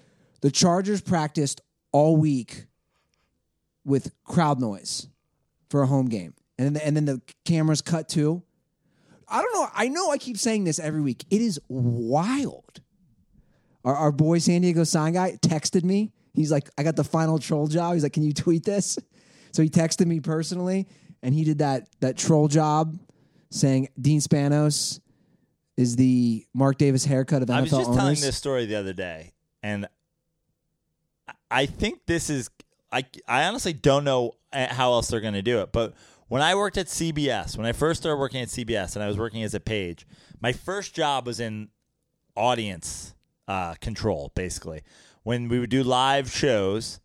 The 0.40 0.50
Chargers 0.50 1.00
practiced 1.00 1.60
all 1.90 2.16
week 2.16 2.66
with 3.84 4.12
crowd 4.24 4.60
noise 4.60 5.08
for 5.68 5.82
a 5.82 5.86
home 5.86 6.06
game. 6.06 6.34
And 6.58 6.76
then, 6.76 6.82
and 6.82 6.96
then 6.96 7.04
the 7.04 7.20
cameras 7.44 7.80
cut 7.80 8.08
to. 8.10 8.42
I 9.28 9.42
don't 9.42 9.52
know. 9.54 9.68
I 9.74 9.88
know 9.88 10.10
I 10.10 10.18
keep 10.18 10.38
saying 10.38 10.64
this 10.64 10.78
every 10.78 11.00
week. 11.00 11.24
It 11.30 11.40
is 11.40 11.60
wild. 11.68 12.80
Our, 13.84 13.94
our 13.94 14.12
boy 14.12 14.38
San 14.38 14.62
Diego 14.62 14.84
sign 14.84 15.14
guy 15.14 15.38
texted 15.42 15.84
me. 15.84 16.12
He's 16.34 16.50
like, 16.52 16.68
I 16.78 16.82
got 16.82 16.96
the 16.96 17.04
final 17.04 17.38
troll 17.38 17.66
job. 17.66 17.94
He's 17.94 18.02
like, 18.02 18.12
Can 18.12 18.22
you 18.22 18.32
tweet 18.32 18.64
this? 18.64 18.98
So 19.58 19.64
he 19.64 19.70
texted 19.70 20.06
me 20.06 20.20
personally, 20.20 20.86
and 21.20 21.34
he 21.34 21.42
did 21.42 21.58
that 21.58 21.88
that 21.98 22.16
troll 22.16 22.46
job 22.46 22.96
saying 23.50 23.88
Dean 24.00 24.20
Spanos 24.20 25.00
is 25.76 25.96
the 25.96 26.46
Mark 26.54 26.78
Davis 26.78 27.04
haircut 27.04 27.42
of 27.42 27.48
NFL 27.48 27.56
I 27.56 27.60
was 27.62 27.70
just 27.72 27.92
telling 27.92 28.20
this 28.20 28.36
story 28.36 28.66
the 28.66 28.76
other 28.76 28.92
day, 28.92 29.32
and 29.60 29.88
I- 31.50 31.66
think 31.66 32.06
this 32.06 32.30
is. 32.30 32.50
I 32.92 33.04
I 33.26 33.48
honestly 33.48 33.72
don't 33.72 34.04
know 34.04 34.34
uh, 34.52 34.72
how 34.72 34.92
else 34.92 35.08
they're 35.08 35.20
going 35.20 35.34
to 35.34 35.42
do 35.42 35.60
it. 35.60 35.72
But 35.72 35.94
when 36.28 36.40
I 36.40 36.54
worked 36.54 36.78
at 36.78 36.86
CBS, 36.86 37.56
when 37.56 37.66
I 37.66 37.72
first 37.72 38.02
started 38.02 38.20
working 38.20 38.40
at 38.40 38.50
CBS, 38.50 38.94
and 38.94 39.02
I 39.02 39.08
was 39.08 39.18
working 39.18 39.42
as 39.42 39.54
a 39.54 39.60
page, 39.60 40.06
my 40.40 40.52
first 40.52 40.94
job 40.94 41.26
was 41.26 41.40
in 41.40 41.70
audience 42.36 43.12
uh, 43.48 43.74
control. 43.80 44.30
Basically, 44.36 44.82
when 45.24 45.48
we 45.48 45.58
would 45.58 45.68
do 45.70 45.82
live 45.82 46.30
shows, 46.30 47.00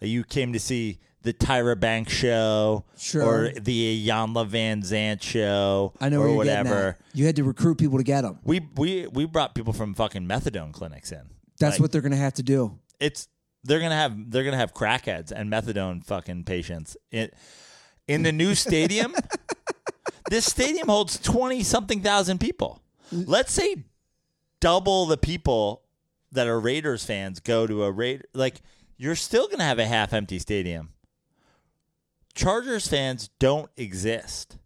you 0.00 0.22
came 0.22 0.52
to 0.52 0.60
see 0.60 1.00
the 1.22 1.32
Tyra 1.32 1.78
Banks 1.78 2.12
show 2.12 2.84
Sure. 2.96 3.22
or 3.24 3.48
the 3.50 4.06
Iyanla 4.08 4.48
Vanzant 4.48 5.20
show 5.22 5.92
I 6.00 6.08
know 6.08 6.20
or 6.22 6.34
whatever. 6.34 6.96
You 7.12 7.26
had 7.26 7.36
to 7.36 7.44
recruit 7.44 7.76
people 7.78 7.98
to 7.98 8.04
get 8.04 8.22
them. 8.22 8.38
We 8.44 8.60
we 8.76 9.06
we 9.08 9.26
brought 9.26 9.54
people 9.54 9.72
from 9.72 9.94
fucking 9.94 10.26
methadone 10.26 10.72
clinics 10.72 11.10
in. 11.12 11.22
That's 11.58 11.74
Like, 11.74 11.80
what 11.80 11.92
they're 11.92 12.00
going 12.02 12.12
to 12.12 12.18
have 12.18 12.34
to 12.34 12.42
do. 12.42 12.78
it's. 13.00 13.28
They're 13.64 13.80
gonna 13.80 13.96
have 13.96 14.30
they're 14.30 14.44
gonna 14.44 14.56
have 14.56 14.72
crackheads 14.72 15.32
and 15.32 15.50
methadone 15.50 16.02
fucking 16.04 16.44
patients 16.44 16.96
in 17.10 17.28
in 18.06 18.22
the 18.22 18.30
new 18.30 18.54
stadium. 18.54 19.12
this 20.30 20.46
stadium 20.46 20.86
holds 20.88 21.18
twenty 21.18 21.64
something 21.64 22.00
thousand 22.00 22.38
people. 22.38 22.80
Let's 23.10 23.52
say 23.52 23.84
double 24.60 25.06
the 25.06 25.16
people 25.16 25.82
that 26.32 26.46
are 26.46 26.58
Raiders 26.58 27.04
fans 27.04 27.40
go 27.40 27.66
to 27.66 27.82
a 27.82 27.90
Raider. 27.90 28.24
Like 28.32 28.62
you're 28.96 29.16
still 29.16 29.48
gonna 29.48 29.64
have 29.64 29.80
a 29.80 29.86
half 29.86 30.12
empty 30.12 30.38
stadium. 30.38 30.90
Chargers 32.38 32.86
fans 32.86 33.30
don't 33.40 33.68
exist. 33.76 34.58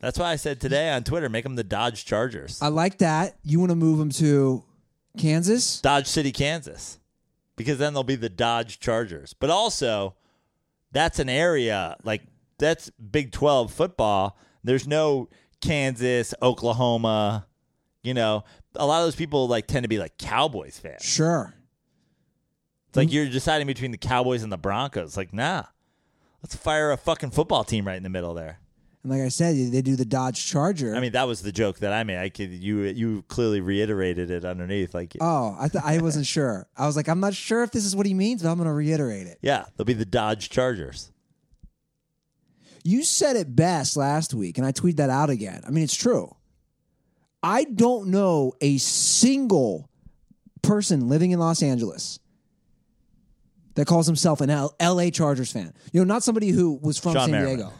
That's 0.00 0.18
why 0.18 0.30
I 0.32 0.36
said 0.36 0.60
today 0.60 0.90
on 0.90 1.02
Twitter, 1.02 1.30
make 1.30 1.44
them 1.44 1.56
the 1.56 1.64
Dodge 1.64 2.04
Chargers. 2.04 2.60
I 2.60 2.68
like 2.68 2.98
that. 2.98 3.38
You 3.42 3.58
want 3.58 3.70
to 3.70 3.76
move 3.76 3.98
them 3.98 4.10
to 4.10 4.62
Kansas? 5.16 5.80
Dodge 5.80 6.06
City, 6.06 6.30
Kansas, 6.30 6.98
because 7.56 7.78
then 7.78 7.94
they'll 7.94 8.04
be 8.04 8.16
the 8.16 8.28
Dodge 8.28 8.80
Chargers. 8.80 9.32
But 9.32 9.48
also, 9.48 10.14
that's 10.92 11.18
an 11.18 11.30
area 11.30 11.96
like 12.04 12.22
that's 12.58 12.90
Big 12.90 13.32
Twelve 13.32 13.72
football. 13.72 14.36
There's 14.62 14.86
no 14.86 15.30
Kansas, 15.62 16.34
Oklahoma. 16.42 17.46
You 18.02 18.12
know, 18.12 18.44
a 18.74 18.84
lot 18.84 19.00
of 19.00 19.06
those 19.06 19.16
people 19.16 19.48
like 19.48 19.68
tend 19.68 19.84
to 19.84 19.88
be 19.88 19.98
like 19.98 20.18
Cowboys 20.18 20.78
fans. 20.78 21.02
Sure. 21.02 21.54
It's 22.88 22.96
like 22.98 23.08
mm. 23.08 23.12
you're 23.12 23.28
deciding 23.30 23.66
between 23.66 23.90
the 23.90 23.98
Cowboys 23.98 24.42
and 24.42 24.52
the 24.52 24.58
Broncos. 24.58 25.16
Like, 25.16 25.32
nah, 25.32 25.64
let's 26.42 26.56
fire 26.56 26.90
a 26.92 26.96
fucking 26.96 27.30
football 27.30 27.64
team 27.64 27.86
right 27.86 27.96
in 27.96 28.02
the 28.02 28.08
middle 28.08 28.34
there. 28.34 28.60
And 29.02 29.12
like 29.12 29.22
I 29.22 29.28
said, 29.28 29.54
they 29.72 29.80
do 29.80 29.94
the 29.94 30.04
Dodge 30.04 30.44
Charger. 30.44 30.94
I 30.96 31.00
mean, 31.00 31.12
that 31.12 31.28
was 31.28 31.42
the 31.42 31.52
joke 31.52 31.78
that 31.78 31.92
I 31.92 32.02
made. 32.02 32.18
I 32.18 32.28
could 32.30 32.50
you 32.50 32.80
you 32.82 33.22
clearly 33.28 33.60
reiterated 33.60 34.30
it 34.30 34.44
underneath. 34.44 34.92
Like, 34.92 35.16
oh, 35.20 35.56
I 35.58 35.68
th- 35.68 35.84
I 35.84 35.98
wasn't 35.98 36.26
sure. 36.36 36.66
I 36.76 36.86
was 36.86 36.96
like, 36.96 37.08
I'm 37.08 37.20
not 37.20 37.34
sure 37.34 37.62
if 37.62 37.70
this 37.70 37.84
is 37.84 37.94
what 37.94 38.06
he 38.06 38.14
means, 38.14 38.42
but 38.42 38.50
I'm 38.50 38.56
going 38.56 38.66
to 38.66 38.72
reiterate 38.72 39.26
it. 39.28 39.38
yeah, 39.40 39.66
they'll 39.76 39.84
be 39.84 39.92
the 39.92 40.04
Dodge 40.04 40.50
Chargers. 40.50 41.12
You 42.84 43.04
said 43.04 43.36
it 43.36 43.54
best 43.54 43.96
last 43.96 44.32
week, 44.34 44.56
and 44.58 44.66
I 44.66 44.72
tweeted 44.72 44.96
that 44.96 45.10
out 45.10 45.30
again. 45.30 45.62
I 45.66 45.70
mean, 45.70 45.84
it's 45.84 45.94
true. 45.96 46.34
I 47.42 47.64
don't 47.64 48.08
know 48.08 48.54
a 48.60 48.78
single 48.78 49.88
person 50.62 51.08
living 51.08 51.30
in 51.30 51.38
Los 51.38 51.62
Angeles 51.62 52.18
that 53.78 53.86
calls 53.86 54.08
himself 54.08 54.40
an 54.40 54.50
L- 54.50 54.74
L.A. 54.80 55.12
Chargers 55.12 55.52
fan. 55.52 55.72
You 55.92 56.00
know, 56.00 56.04
not 56.12 56.24
somebody 56.24 56.48
who 56.48 56.80
was 56.82 56.98
from 56.98 57.14
Shawne 57.14 57.20
San 57.20 57.30
Merriman. 57.30 57.56
Diego. 57.58 57.72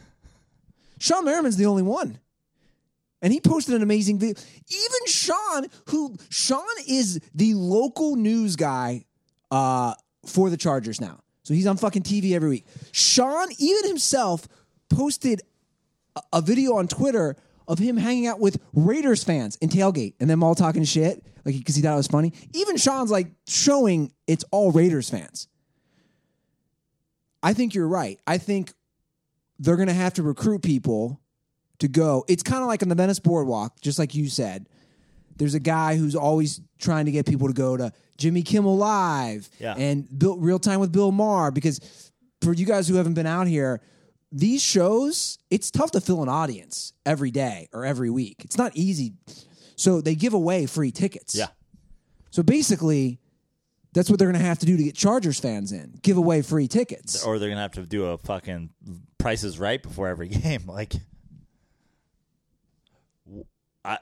Shawne 1.01 1.25
Merriman's 1.25 1.57
the 1.57 1.67
only 1.67 1.83
one. 1.83 2.21
And 3.21 3.33
he 3.33 3.41
posted 3.41 3.75
an 3.75 3.83
amazing 3.83 4.21
video. 4.21 4.37
Even 4.69 5.07
Shawne, 5.09 5.69
who 5.89 6.11
Shawne 6.31 6.63
is 6.87 7.19
the 7.35 7.55
local 7.55 8.15
news 8.15 8.55
guy 8.55 9.07
uh, 9.51 9.95
for 10.25 10.51
the 10.51 10.57
Chargers 10.57 11.01
now. 11.01 11.19
So 11.43 11.53
he's 11.53 11.67
on 11.67 11.77
fucking 11.77 12.05
TV 12.05 12.31
every 12.31 12.49
week. 12.49 12.67
Shawne, 12.93 13.53
even 13.59 13.89
himself, 13.89 14.47
posted 14.89 15.43
a, 16.15 16.21
a 16.35 16.41
video 16.41 16.77
on 16.77 16.87
Twitter 16.87 17.35
of 17.67 17.81
him 17.81 17.97
hanging 17.97 18.29
out 18.29 18.39
with 18.39 18.63
Raiders 18.73 19.25
fans 19.25 19.57
in 19.57 19.69
tailgate 19.69 20.15
and 20.21 20.31
them 20.31 20.45
all 20.45 20.55
talking 20.55 20.85
shit, 20.85 21.27
like 21.45 21.59
because 21.59 21.75
he 21.75 21.83
thought 21.83 21.95
it 21.95 21.97
was 21.97 22.07
funny. 22.07 22.35
Even 22.53 22.77
Shawne's 22.77 23.11
like 23.11 23.33
showing 23.49 24.13
it's 24.29 24.45
all 24.53 24.71
Raiders 24.71 25.11
fans. 25.11 25.49
I 27.43 27.53
think 27.55 27.75
you're 27.75 27.89
right. 27.89 28.19
I 28.27 28.39
think 28.39 28.73
they're 29.59 29.77
going 29.77 29.89
to 29.89 29.95
have 29.95 30.15
to 30.15 30.23
recruit 30.23 30.63
people 30.63 31.21
to 31.79 31.89
go. 31.89 32.25
It's 32.29 32.43
kind 32.43 32.63
of 32.63 32.69
like 32.69 32.83
on 32.83 32.89
the 32.89 32.95
Venice 32.95 33.19
Boardwalk, 33.21 33.81
just 33.81 33.99
like 33.99 34.15
you 34.15 34.29
said. 34.29 34.69
There's 35.37 35.55
a 35.55 35.61
guy 35.61 35.97
who's 35.97 36.17
always 36.17 36.61
trying 36.79 37.07
to 37.07 37.13
get 37.13 37.25
people 37.27 37.47
to 37.47 37.55
go 37.55 37.77
to 37.77 37.93
Jimmy 38.17 38.43
Kimmel 38.43 38.77
Live 38.77 39.49
Yeah. 39.61 39.75
and 39.77 40.07
Bill, 40.19 40.37
Real 40.37 40.59
Time 40.59 40.81
with 40.81 40.91
Bill 40.91 41.13
Maher 41.13 41.53
because 41.53 42.11
for 42.43 42.53
you 42.53 42.67
guys 42.67 42.89
who 42.89 42.97
haven't 42.97 43.15
been 43.15 43.27
out 43.27 43.47
here, 43.47 43.81
these 44.33 44.61
shows, 44.63 45.39
it's 45.51 45.71
tough 45.71 45.93
to 45.93 46.01
fill 46.01 46.23
an 46.25 46.29
audience 46.29 46.93
every 47.07 47.31
day 47.31 47.69
or 47.73 47.85
every 47.85 48.11
week. 48.11 48.37
It's 48.45 48.59
not 48.59 48.73
easy. 48.75 49.15
So 49.77 50.01
they 50.01 50.17
give 50.17 50.35
away 50.35 50.67
free 50.67 50.91
tickets. 50.91 51.37
Yeah. 51.37 51.47
So 52.31 52.43
basically, 52.43 53.21
that's 53.99 54.09
what 54.09 54.21
they're 54.21 54.31
going 54.31 54.41
to 54.41 54.47
have 54.47 54.61
to 54.61 54.67
do 54.67 54.77
to 54.77 54.85
get 54.85 54.95
Chargers 54.95 55.41
fans 55.41 55.73
in. 55.73 55.99
Give 56.03 56.17
away 56.17 56.43
free 56.43 56.69
tickets. 56.69 57.25
Or 57.25 57.41
they're 57.41 57.49
gonna 57.49 57.61
have 57.61 57.73
to 57.73 57.83
do 57.83 58.07
a 58.07 58.19
fucking 58.19 58.71
prices 59.19 59.59
right 59.59 59.83
before 59.83 60.07
every 60.07 60.29
game. 60.29 60.63
Like, 60.69 60.95
I, 63.85 63.99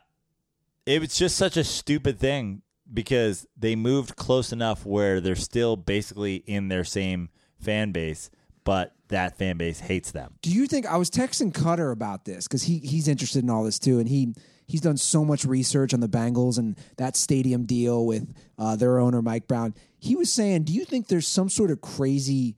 it 0.85 1.01
was 1.01 1.16
just 1.16 1.36
such 1.36 1.56
a 1.56 1.64
stupid 1.64 2.18
thing 2.18 2.60
because 2.93 3.47
they 3.56 3.74
moved 3.74 4.16
close 4.16 4.52
enough 4.52 4.85
where 4.85 5.20
they're 5.23 5.35
still 5.35 5.77
basically 5.77 6.36
in 6.36 6.68
their 6.68 6.85
same 6.85 7.31
fan 7.59 7.93
base, 7.93 8.31
but 8.64 8.94
that 9.09 9.39
fan 9.39 9.56
base 9.56 9.81
hates 9.81 10.10
them. 10.10 10.35
Do 10.43 10.51
you 10.51 10.66
think 10.66 10.85
I 10.85 10.98
was 10.98 11.10
texting 11.10 11.55
Cutter 11.55 11.90
about 11.90 12.27
this 12.27 12.47
because 12.47 12.64
he 12.64 12.81
he's 12.81 13.09
interested 13.09 13.43
in 13.43 13.48
all 13.48 13.64
this 13.64 13.78
too, 13.78 13.98
and 13.98 14.06
he 14.06 14.35
he's 14.66 14.81
done 14.81 14.97
so 14.97 15.24
much 15.24 15.44
research 15.44 15.94
on 15.94 16.01
the 16.01 16.09
Bengals 16.09 16.59
and 16.59 16.77
that 16.97 17.16
stadium 17.16 17.64
deal 17.64 18.05
with 18.05 18.35
uh, 18.59 18.77
their 18.77 18.98
owner 18.98 19.23
Mike 19.23 19.47
Brown. 19.47 19.74
He 19.98 20.16
was 20.16 20.32
saying, 20.32 20.64
do 20.64 20.73
you 20.73 20.85
think 20.85 21.09
there's 21.09 21.27
some 21.27 21.48
sort 21.48 21.70
of 21.70 21.81
crazy 21.81 22.56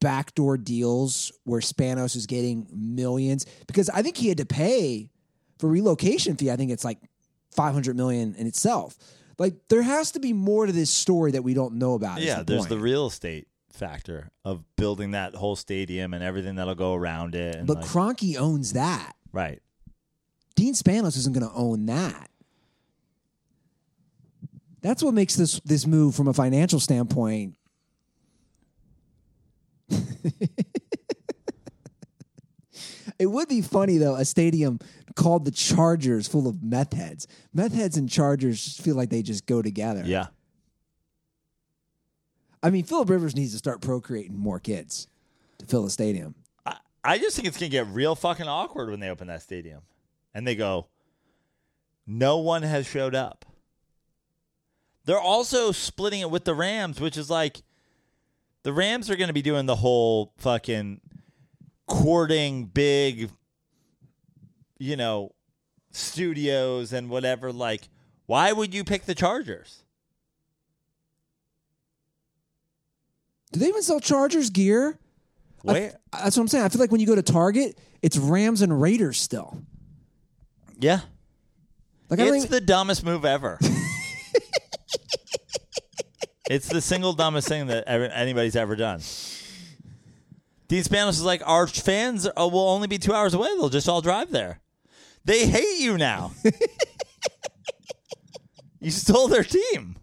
backdoor 0.00 0.56
deals 0.56 1.32
where 1.44 1.60
Spanos 1.60 2.16
is 2.16 2.26
getting 2.26 2.66
millions? 2.72 3.46
Because 3.66 3.88
I 3.90 4.02
think 4.02 4.16
he 4.16 4.28
had 4.28 4.38
to 4.38 4.46
pay 4.46 5.10
for 5.58 5.68
relocation 5.68 6.36
fee. 6.36 6.50
I 6.50 6.56
think 6.56 6.70
it's 6.70 6.84
like 6.84 6.98
500 7.54 7.96
million 7.96 8.34
in 8.36 8.46
itself. 8.46 8.96
Like 9.38 9.54
there 9.68 9.82
has 9.82 10.12
to 10.12 10.20
be 10.20 10.32
more 10.32 10.66
to 10.66 10.72
this 10.72 10.90
story 10.90 11.32
that 11.32 11.42
we 11.42 11.54
don't 11.54 11.74
know 11.74 11.94
about. 11.94 12.20
Yeah, 12.20 12.38
the 12.38 12.44
there's 12.44 12.60
point. 12.60 12.68
the 12.70 12.78
real 12.78 13.06
estate 13.06 13.48
factor 13.72 14.30
of 14.44 14.62
building 14.76 15.12
that 15.12 15.34
whole 15.34 15.56
stadium 15.56 16.14
and 16.14 16.22
everything 16.22 16.56
that'll 16.56 16.74
go 16.74 16.94
around 16.94 17.34
it. 17.34 17.56
And 17.56 17.66
but 17.66 17.78
like- 17.78 17.86
Kroenke 17.86 18.36
owns 18.36 18.74
that. 18.74 19.14
right. 19.32 19.60
Dean 20.54 20.74
Spanos 20.74 21.16
isn't 21.16 21.32
going 21.32 21.48
to 21.48 21.54
own 21.56 21.86
that. 21.86 22.28
That's 24.82 25.02
what 25.02 25.14
makes 25.14 25.34
this 25.36 25.60
this 25.60 25.86
move 25.86 26.14
from 26.14 26.28
a 26.28 26.34
financial 26.34 26.80
standpoint. 26.80 27.56
it 33.18 33.26
would 33.26 33.48
be 33.48 33.62
funny 33.62 33.96
though, 33.98 34.16
a 34.16 34.24
stadium 34.24 34.80
called 35.14 35.44
the 35.44 35.50
Chargers 35.50 36.26
full 36.26 36.48
of 36.48 36.62
meth 36.62 36.92
heads. 36.92 37.26
Meth 37.54 37.72
heads 37.74 37.96
and 37.96 38.10
Chargers 38.10 38.76
feel 38.78 38.96
like 38.96 39.10
they 39.10 39.22
just 39.22 39.46
go 39.46 39.62
together. 39.62 40.02
Yeah. 40.04 40.26
I 42.62 42.70
mean, 42.70 42.84
Philip 42.84 43.10
Rivers 43.10 43.34
needs 43.34 43.52
to 43.52 43.58
start 43.58 43.80
procreating 43.80 44.38
more 44.38 44.60
kids 44.60 45.08
to 45.58 45.66
fill 45.66 45.84
a 45.84 45.90
stadium. 45.90 46.34
I, 46.64 46.76
I 47.04 47.18
just 47.18 47.36
think 47.36 47.48
it's 47.48 47.58
gonna 47.58 47.68
get 47.68 47.86
real 47.88 48.14
fucking 48.14 48.46
awkward 48.46 48.90
when 48.90 49.00
they 49.00 49.10
open 49.10 49.28
that 49.28 49.42
stadium, 49.42 49.82
and 50.34 50.46
they 50.46 50.54
go, 50.54 50.86
"No 52.06 52.38
one 52.38 52.62
has 52.62 52.86
showed 52.86 53.14
up." 53.14 53.44
They're 55.04 55.20
also 55.20 55.72
splitting 55.72 56.20
it 56.20 56.30
with 56.30 56.44
the 56.44 56.54
Rams, 56.54 57.00
which 57.00 57.16
is 57.16 57.28
like, 57.28 57.62
the 58.62 58.72
Rams 58.72 59.10
are 59.10 59.16
gonna 59.16 59.32
be 59.32 59.42
doing 59.42 59.66
the 59.66 59.76
whole 59.76 60.32
fucking 60.38 61.00
courting 61.86 62.66
big, 62.66 63.30
you 64.78 64.96
know, 64.96 65.32
studios 65.90 66.92
and 66.92 67.10
whatever. 67.10 67.52
Like, 67.52 67.88
why 68.26 68.52
would 68.52 68.72
you 68.72 68.84
pick 68.84 69.04
the 69.04 69.14
Chargers? 69.14 69.82
Do 73.52 73.60
they 73.60 73.66
even 73.68 73.82
sell 73.82 74.00
Chargers 74.00 74.50
gear? 74.50 74.98
I- 75.68 75.92
that's 76.12 76.36
what 76.36 76.42
I'm 76.42 76.48
saying. 76.48 76.64
I 76.64 76.68
feel 76.68 76.80
like 76.80 76.90
when 76.90 77.00
you 77.00 77.06
go 77.06 77.14
to 77.14 77.22
Target, 77.22 77.78
it's 78.00 78.16
Rams 78.16 78.62
and 78.62 78.80
Raiders 78.80 79.20
still. 79.20 79.58
yeah, 80.78 81.00
Like 82.08 82.18
it's 82.20 82.36
even, 82.44 82.50
the 82.50 82.60
dumbest 82.60 83.04
move 83.04 83.24
ever. 83.24 83.58
it's 86.48 86.68
the 86.68 86.80
single 86.80 87.12
dumbest 87.12 87.48
thing 87.48 87.66
that 87.68 87.84
ever, 87.86 88.04
anybody's 88.04 88.56
ever 88.56 88.76
done. 88.76 89.00
Dean 90.68 90.82
Spanos 90.82 91.10
is 91.10 91.24
like, 91.24 91.42
our 91.46 91.66
fans 91.66 92.26
uh, 92.26 92.30
will 92.36 92.68
only 92.68 92.88
be 92.88 92.98
two 92.98 93.12
hours 93.12 93.34
away. 93.34 93.48
They'll 93.58 93.68
just 93.68 93.88
all 93.88 94.00
drive 94.00 94.30
there. 94.30 94.60
They 95.24 95.46
hate 95.46 95.78
you 95.80 95.98
now. 95.98 96.32
you 98.80 98.90
stole 98.90 99.28
their 99.28 99.44
team. 99.44 99.96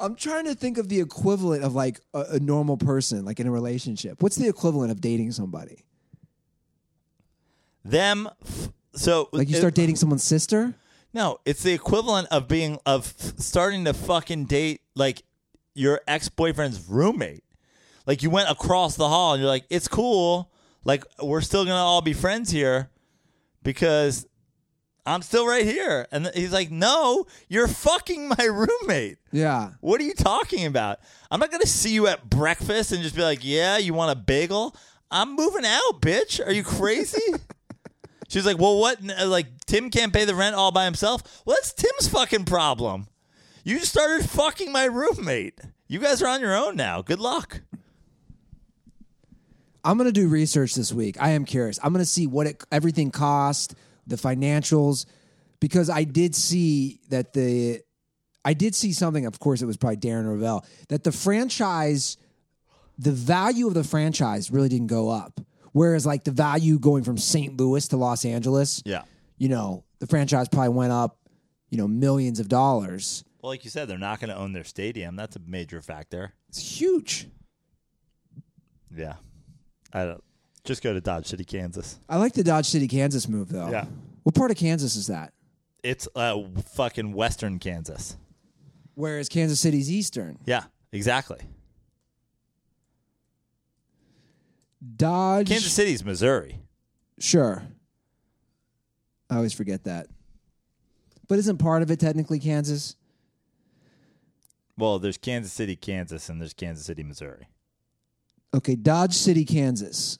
I'm 0.00 0.16
trying 0.16 0.46
to 0.46 0.54
think 0.54 0.78
of 0.78 0.88
the 0.88 1.00
equivalent 1.00 1.62
of 1.62 1.74
like 1.74 2.00
a, 2.14 2.20
a 2.32 2.40
normal 2.40 2.78
person, 2.78 3.24
like 3.24 3.38
in 3.38 3.46
a 3.46 3.50
relationship. 3.50 4.22
What's 4.22 4.36
the 4.36 4.48
equivalent 4.48 4.90
of 4.90 5.00
dating 5.00 5.32
somebody? 5.32 5.84
Them. 7.84 8.28
f- 8.42 8.70
So 8.94 9.28
Like 9.32 9.48
you 9.48 9.56
it- 9.56 9.58
start 9.58 9.74
dating 9.74 9.96
someone's 9.96 10.24
sister? 10.24 10.74
No, 11.12 11.38
it's 11.44 11.62
the 11.64 11.72
equivalent 11.72 12.28
of 12.30 12.46
being 12.46 12.78
of 12.86 13.12
starting 13.38 13.84
to 13.86 13.92
fucking 13.94 14.44
date 14.44 14.80
like 14.94 15.22
your 15.74 16.00
ex 16.06 16.28
boyfriend's 16.28 16.88
roommate. 16.88 17.42
Like 18.06 18.22
you 18.22 18.30
went 18.30 18.48
across 18.48 18.94
the 18.96 19.08
hall 19.08 19.34
and 19.34 19.40
you're 19.42 19.50
like, 19.50 19.64
it's 19.70 19.88
cool. 19.88 20.52
Like 20.84 21.04
we're 21.22 21.40
still 21.40 21.64
gonna 21.64 21.76
all 21.76 22.00
be 22.00 22.12
friends 22.12 22.50
here 22.50 22.90
because 23.62 24.26
I'm 25.04 25.22
still 25.22 25.46
right 25.46 25.64
here. 25.64 26.06
And 26.12 26.30
he's 26.34 26.52
like, 26.52 26.70
no, 26.70 27.26
you're 27.48 27.66
fucking 27.68 28.28
my 28.38 28.44
roommate. 28.44 29.18
Yeah. 29.32 29.70
What 29.80 30.00
are 30.00 30.04
you 30.04 30.14
talking 30.14 30.66
about? 30.66 31.00
I'm 31.30 31.40
not 31.40 31.50
gonna 31.50 31.66
see 31.66 31.90
you 31.92 32.06
at 32.06 32.30
breakfast 32.30 32.92
and 32.92 33.02
just 33.02 33.16
be 33.16 33.22
like, 33.22 33.40
yeah, 33.42 33.78
you 33.78 33.94
want 33.94 34.12
a 34.12 34.20
bagel? 34.20 34.76
I'm 35.10 35.34
moving 35.34 35.64
out, 35.64 36.00
bitch. 36.00 36.44
Are 36.46 36.52
you 36.52 36.62
crazy? 36.62 37.20
She's 38.30 38.46
like, 38.46 38.58
well, 38.58 38.78
what? 38.78 39.02
Like, 39.02 39.48
Tim 39.66 39.90
can't 39.90 40.12
pay 40.12 40.24
the 40.24 40.36
rent 40.36 40.54
all 40.54 40.70
by 40.70 40.84
himself. 40.84 41.42
Well, 41.44 41.56
that's 41.56 41.72
Tim's 41.72 42.06
fucking 42.06 42.44
problem. 42.44 43.08
You 43.64 43.80
started 43.80 44.30
fucking 44.30 44.70
my 44.70 44.84
roommate. 44.84 45.58
You 45.88 45.98
guys 45.98 46.22
are 46.22 46.28
on 46.28 46.40
your 46.40 46.56
own 46.56 46.76
now. 46.76 47.02
Good 47.02 47.18
luck. 47.18 47.62
I'm 49.82 49.98
to 49.98 50.12
do 50.12 50.28
research 50.28 50.76
this 50.76 50.92
week. 50.92 51.16
I 51.20 51.30
am 51.30 51.44
curious. 51.44 51.80
I'm 51.82 51.92
to 51.94 52.04
see 52.04 52.28
what 52.28 52.46
it, 52.46 52.62
everything 52.70 53.10
cost, 53.10 53.74
the 54.06 54.14
financials, 54.14 55.06
because 55.58 55.90
I 55.90 56.04
did 56.04 56.36
see 56.36 57.00
that 57.08 57.32
the, 57.32 57.80
I 58.44 58.54
did 58.54 58.76
see 58.76 58.92
something. 58.92 59.26
Of 59.26 59.40
course, 59.40 59.60
it 59.60 59.66
was 59.66 59.76
probably 59.76 59.96
Darren 59.96 60.26
Rovell 60.26 60.64
that 60.88 61.02
the 61.02 61.10
franchise, 61.10 62.16
the 62.96 63.10
value 63.10 63.66
of 63.66 63.74
the 63.74 63.82
franchise 63.82 64.52
really 64.52 64.68
didn't 64.68 64.86
go 64.86 65.08
up. 65.08 65.40
Whereas, 65.72 66.04
like 66.06 66.24
the 66.24 66.30
value 66.32 66.78
going 66.78 67.04
from 67.04 67.16
St. 67.18 67.56
Louis 67.58 67.86
to 67.88 67.96
Los 67.96 68.24
Angeles, 68.24 68.82
Yeah. 68.84 69.02
you 69.38 69.48
know, 69.48 69.84
the 70.00 70.06
franchise 70.06 70.48
probably 70.48 70.70
went 70.70 70.92
up, 70.92 71.18
you 71.70 71.78
know, 71.78 71.86
millions 71.86 72.40
of 72.40 72.48
dollars. 72.48 73.24
Well, 73.40 73.50
like 73.52 73.64
you 73.64 73.70
said, 73.70 73.88
they're 73.88 73.96
not 73.98 74.20
going 74.20 74.30
to 74.30 74.36
own 74.36 74.52
their 74.52 74.64
stadium. 74.64 75.16
That's 75.16 75.36
a 75.36 75.40
major 75.46 75.80
factor. 75.80 76.34
It's 76.48 76.58
huge. 76.80 77.28
Yeah. 78.94 79.14
I 79.92 80.04
don't. 80.04 80.24
Just 80.64 80.82
go 80.82 80.92
to 80.92 81.00
Dodge 81.00 81.26
City, 81.26 81.44
Kansas. 81.44 81.98
I 82.08 82.16
like 82.18 82.34
the 82.34 82.44
Dodge 82.44 82.66
City, 82.66 82.86
Kansas 82.86 83.28
move 83.28 83.48
though. 83.48 83.70
Yeah. 83.70 83.86
What 84.24 84.34
part 84.34 84.50
of 84.50 84.56
Kansas 84.58 84.94
is 84.94 85.06
that? 85.06 85.32
It's 85.82 86.06
uh, 86.14 86.42
fucking 86.74 87.12
Western 87.14 87.58
Kansas. 87.58 88.16
Whereas 88.94 89.30
Kansas 89.30 89.58
City's 89.58 89.90
Eastern. 89.90 90.38
Yeah, 90.44 90.64
exactly. 90.92 91.38
Dodge. 94.96 95.48
Kansas 95.48 95.72
City's 95.72 96.04
Missouri. 96.04 96.60
Sure. 97.18 97.62
I 99.28 99.36
always 99.36 99.52
forget 99.52 99.84
that. 99.84 100.06
But 101.28 101.38
isn't 101.38 101.58
part 101.58 101.82
of 101.82 101.90
it 101.90 102.00
technically 102.00 102.40
Kansas? 102.40 102.96
Well, 104.76 104.98
there's 104.98 105.18
Kansas 105.18 105.52
City, 105.52 105.76
Kansas, 105.76 106.28
and 106.28 106.40
there's 106.40 106.54
Kansas 106.54 106.86
City, 106.86 107.02
Missouri. 107.02 107.48
Okay, 108.54 108.74
Dodge 108.74 109.14
City, 109.14 109.44
Kansas. 109.44 110.18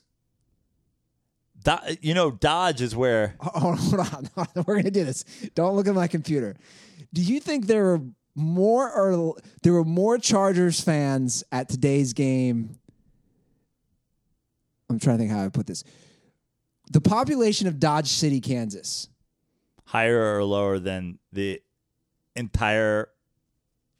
Do- 1.63 1.95
you 1.99 2.13
know, 2.13 2.31
Dodge 2.31 2.81
is 2.81 2.95
where 2.95 3.35
Hold 3.41 3.73
on, 3.73 3.77
hold 3.77 3.99
on. 3.99 4.29
hold 4.35 4.47
on. 4.55 4.63
We're 4.67 4.75
gonna 4.77 4.91
do 4.91 5.03
this. 5.03 5.25
Don't 5.55 5.75
look 5.75 5.87
at 5.87 5.95
my 5.95 6.07
computer. 6.07 6.55
Do 7.13 7.21
you 7.21 7.39
think 7.39 7.65
there 7.67 7.83
were 7.83 8.01
more 8.35 8.89
or 8.91 9.35
there 9.63 9.73
were 9.73 9.83
more 9.83 10.17
Chargers 10.17 10.79
fans 10.79 11.43
at 11.51 11.67
today's 11.67 12.13
game? 12.13 12.77
I'm 14.91 14.99
trying 14.99 15.17
to 15.17 15.21
think 15.23 15.31
how 15.31 15.43
I 15.43 15.49
put 15.49 15.67
this. 15.67 15.83
The 16.91 17.01
population 17.01 17.67
of 17.67 17.79
Dodge 17.79 18.07
City, 18.09 18.41
Kansas. 18.41 19.07
higher 19.85 20.37
or 20.37 20.43
lower 20.43 20.79
than 20.79 21.19
the 21.31 21.61
entire 22.35 23.09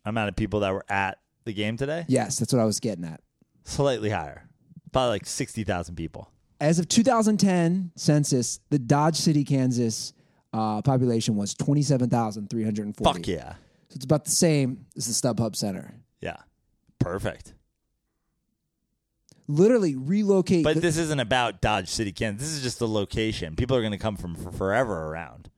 amount 0.06 0.30
of 0.30 0.36
people 0.36 0.62
that 0.62 0.74
were 0.74 0.86
at 0.90 1.18
the 1.46 1.54
game 1.54 1.78
today? 1.78 2.06
Yes, 2.08 2.40
that's 2.40 2.54
what 2.54 2.62
I 2.62 2.66
was 2.66 2.80
getting 2.80 3.06
at. 3.06 3.22
Slightly 3.64 4.10
higher. 4.10 4.48
Probably 4.92 5.10
like 5.10 5.26
60,000 5.26 5.96
people. 5.96 6.30
As 6.60 6.80
of 6.80 6.88
2010 6.88 7.92
census, 7.96 8.60
the 8.70 8.80
Dodge 8.80 9.16
City, 9.16 9.44
Kansas 9.44 10.14
uh, 10.54 10.82
population 10.82 11.36
was 11.36 11.54
27,340. 11.56 13.04
Fuck 13.20 13.28
yeah. 13.28 13.54
So 13.90 13.96
it's 13.96 14.06
about 14.06 14.26
the 14.26 14.32
same 14.32 14.86
as 14.96 15.08
the 15.08 15.14
StubHub 15.14 15.56
Center. 15.56 15.94
Yeah. 16.22 16.38
Perfect. 17.00 17.54
Literally 19.52 19.96
relocate. 19.96 20.64
But 20.64 20.76
the- 20.76 20.82
this 20.82 20.98
isn't 20.98 21.20
about 21.20 21.62
Dodge 21.62 21.90
City, 21.90 22.12
Kansas. 22.12 22.48
This 22.48 22.58
is 22.58 22.64
just 22.64 22.80
the 22.80 22.88
location. 22.88 23.56
People 23.56 23.76
are 23.78 23.82
going 23.82 23.92
to 23.92 23.98
come 23.98 24.16
from 24.18 24.36
for 24.36 24.52
forever 24.52 25.08
around, 25.10 25.50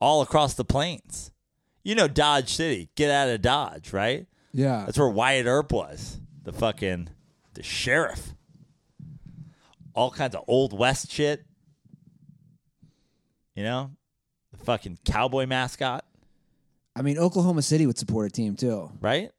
all 0.00 0.22
across 0.22 0.54
the 0.54 0.64
plains. 0.64 1.30
You 1.84 1.94
know 1.94 2.08
Dodge 2.08 2.52
City. 2.52 2.88
Get 2.96 3.10
out 3.10 3.28
of 3.28 3.42
Dodge, 3.42 3.92
right? 3.92 4.26
yeah. 4.52 4.84
That's 4.86 4.98
where 4.98 5.08
Wyatt 5.08 5.46
Earp 5.46 5.72
was, 5.72 6.18
the 6.44 6.52
fucking 6.52 7.08
the 7.54 7.62
sheriff. 7.62 8.34
All 9.94 10.10
kinds 10.10 10.34
of 10.34 10.44
old 10.48 10.76
west 10.78 11.10
shit. 11.10 11.44
You 13.54 13.62
know, 13.62 13.90
the 14.52 14.58
fucking 14.64 14.98
cowboy 15.06 15.46
mascot, 15.46 16.04
I 16.94 17.02
mean, 17.02 17.16
Oklahoma 17.18 17.62
City 17.62 17.86
would 17.86 17.96
support 17.98 18.26
a 18.26 18.30
team 18.30 18.54
too. 18.56 18.90
right? 19.00 19.30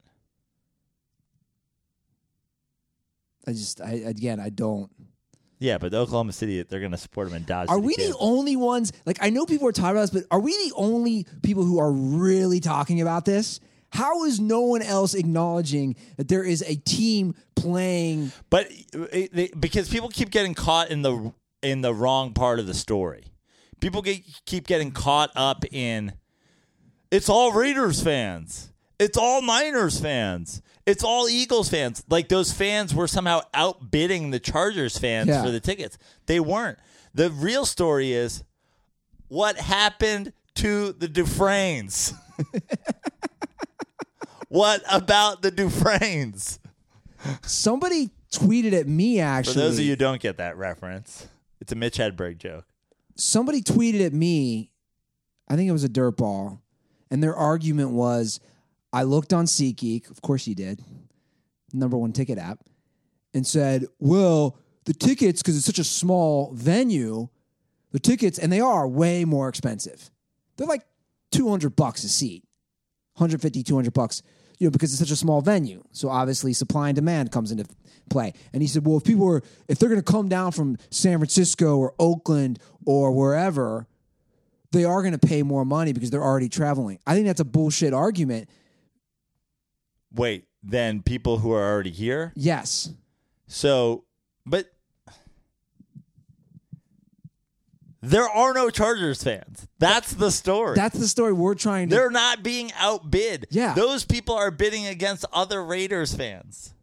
I 3.47 3.51
just, 3.51 3.81
I 3.81 3.91
again, 3.91 4.39
I 4.39 4.49
don't. 4.49 4.91
Yeah, 5.59 5.79
but 5.79 5.93
Oklahoma 5.93 6.33
City, 6.33 6.61
they're 6.61 6.79
going 6.79 6.91
to 6.91 6.97
support 6.97 7.27
him 7.27 7.33
in 7.33 7.43
Dodge. 7.43 7.69
Are 7.69 7.75
City, 7.75 7.87
we 7.87 7.95
the 7.95 8.01
Kansas. 8.03 8.17
only 8.19 8.55
ones? 8.55 8.93
Like, 9.07 9.17
I 9.21 9.31
know 9.31 9.45
people 9.45 9.67
are 9.67 9.71
talking 9.71 9.91
about 9.91 10.01
this, 10.01 10.09
but 10.11 10.23
are 10.29 10.39
we 10.39 10.51
the 10.69 10.75
only 10.75 11.25
people 11.41 11.63
who 11.63 11.79
are 11.79 11.91
really 11.91 12.59
talking 12.59 13.01
about 13.01 13.25
this? 13.25 13.59
How 13.89 14.25
is 14.25 14.39
no 14.39 14.61
one 14.61 14.81
else 14.81 15.13
acknowledging 15.13 15.95
that 16.17 16.27
there 16.27 16.43
is 16.43 16.61
a 16.61 16.75
team 16.75 17.33
playing? 17.55 18.31
But 18.49 18.67
it, 18.93 19.33
they, 19.33 19.49
because 19.59 19.89
people 19.89 20.09
keep 20.09 20.29
getting 20.29 20.53
caught 20.53 20.91
in 20.91 21.01
the 21.01 21.33
in 21.63 21.81
the 21.81 21.93
wrong 21.93 22.33
part 22.33 22.59
of 22.59 22.67
the 22.67 22.73
story, 22.73 23.23
people 23.79 24.01
get, 24.01 24.21
keep 24.45 24.67
getting 24.67 24.91
caught 24.91 25.31
up 25.35 25.63
in 25.71 26.13
it's 27.09 27.29
all 27.29 27.51
Raiders 27.53 28.03
fans, 28.03 28.71
it's 28.99 29.17
all 29.17 29.41
Niners 29.41 29.99
fans, 29.99 30.61
it's 30.85 31.03
all 31.03 31.27
Eagles 31.29 31.69
fans. 31.69 32.03
Like 32.09 32.29
those 32.29 32.51
fans 32.53 32.95
were 32.95 33.07
somehow 33.07 33.41
outbidding 33.53 34.31
the 34.31 34.39
Chargers 34.39 34.97
fans 34.97 35.27
Yeah. 35.27 35.43
for 35.43 35.51
the 35.51 35.59
tickets. 35.59 35.97
They 36.25 36.39
weren't. 36.39 36.79
The 37.13 37.29
real 37.31 37.65
story 37.65 38.13
is 38.13 38.43
what 39.27 39.57
happened 39.57 40.33
to 40.55 40.93
the 40.93 41.07
Dufresnes. 41.07 42.13
what 44.49 44.81
about 44.89 45.41
the 45.41 45.51
Dufresnes? 45.51 46.59
Somebody 47.43 48.11
tweeted 48.31 48.73
at 48.73 48.87
me 48.87 49.19
actually. 49.19 49.53
For 49.53 49.59
those 49.59 49.79
of 49.79 49.85
you 49.85 49.91
who 49.91 49.95
don't 49.95 50.21
get 50.21 50.37
that 50.37 50.57
reference, 50.57 51.27
it's 51.59 51.71
a 51.71 51.75
Mitch 51.75 51.97
Hedberg 51.97 52.37
joke. 52.37 52.65
somebody 53.15 53.61
tweeted 53.61 54.05
at 54.05 54.13
me, 54.13 54.69
I 55.47 55.55
think 55.55 55.67
it 55.69 55.73
was 55.73 55.83
a 55.83 55.89
dirt 55.89 56.17
ball, 56.17 56.61
and 57.09 57.23
their 57.23 57.35
argument 57.35 57.91
was 57.91 58.39
I 58.93 59.03
looked 59.03 59.33
on 59.33 59.45
SeatGeek, 59.45 60.09
of 60.09 60.21
course 60.21 60.47
you 60.47 60.55
did, 60.55 60.83
number 61.73 61.97
one 61.97 62.13
ticket 62.13 62.37
app, 62.37 62.59
and 63.33 63.45
said, 63.45 63.85
well, 63.99 64.57
the 64.85 64.93
tickets, 64.93 65.41
because 65.41 65.57
it's 65.57 65.65
such 65.65 65.79
a 65.79 65.83
small 65.83 66.51
venue, 66.53 67.27
the 67.91 67.99
tickets, 67.99 68.39
and 68.39 68.51
they 68.51 68.61
are 68.61 68.87
way 68.87 69.25
more 69.25 69.49
expensive. 69.49 70.09
They're 70.55 70.67
like 70.67 70.83
200 71.31 71.75
bucks 71.75 72.03
a 72.03 72.09
seat, 72.09 72.43
150, 73.15 73.63
200 73.63 73.93
bucks, 73.93 74.23
you 74.59 74.67
know, 74.67 74.71
because 74.71 74.91
it's 74.91 74.99
such 74.99 75.11
a 75.11 75.15
small 75.15 75.41
venue. 75.41 75.83
So 75.91 76.09
obviously 76.09 76.53
supply 76.53 76.89
and 76.89 76.95
demand 76.95 77.31
comes 77.31 77.51
into 77.51 77.65
play. 78.09 78.33
And 78.53 78.61
he 78.61 78.67
said, 78.67 78.85
well, 78.85 78.97
if 78.97 79.03
people 79.03 79.27
are, 79.27 79.43
if 79.67 79.77
they're 79.77 79.89
going 79.89 80.01
to 80.01 80.11
come 80.11 80.29
down 80.29 80.51
from 80.51 80.77
San 80.89 81.17
Francisco 81.19 81.77
or 81.77 81.93
Oakland 81.99 82.59
or 82.85 83.11
wherever, 83.11 83.87
they 84.71 84.83
are 84.83 85.01
going 85.01 85.17
to 85.17 85.27
pay 85.27 85.43
more 85.43 85.65
money 85.65 85.93
because 85.93 86.09
they're 86.09 86.23
already 86.23 86.49
traveling. 86.49 86.99
I 87.05 87.13
think 87.13 87.27
that's 87.27 87.39
a 87.39 87.45
bullshit 87.45 87.93
argument. 87.93 88.49
Wait, 90.13 90.45
then 90.63 91.01
people 91.01 91.39
who 91.39 91.51
are 91.51 91.63
already 91.71 91.91
here? 91.91 92.33
Yes. 92.35 92.89
So, 93.47 94.03
but 94.45 94.67
there 98.01 98.27
are 98.27 98.53
no 98.53 98.69
Chargers 98.69 99.23
fans. 99.23 99.67
That's 99.79 100.13
the 100.13 100.31
story. 100.31 100.75
That's 100.75 100.97
the 100.97 101.07
story 101.07 101.33
we're 101.33 101.55
trying 101.55 101.89
to. 101.89 101.95
They're 101.95 102.11
not 102.11 102.43
being 102.43 102.71
outbid. 102.77 103.47
Yeah. 103.49 103.73
Those 103.73 104.05
people 104.05 104.35
are 104.35 104.51
bidding 104.51 104.85
against 104.87 105.25
other 105.33 105.63
Raiders 105.63 106.13
fans. 106.15 106.73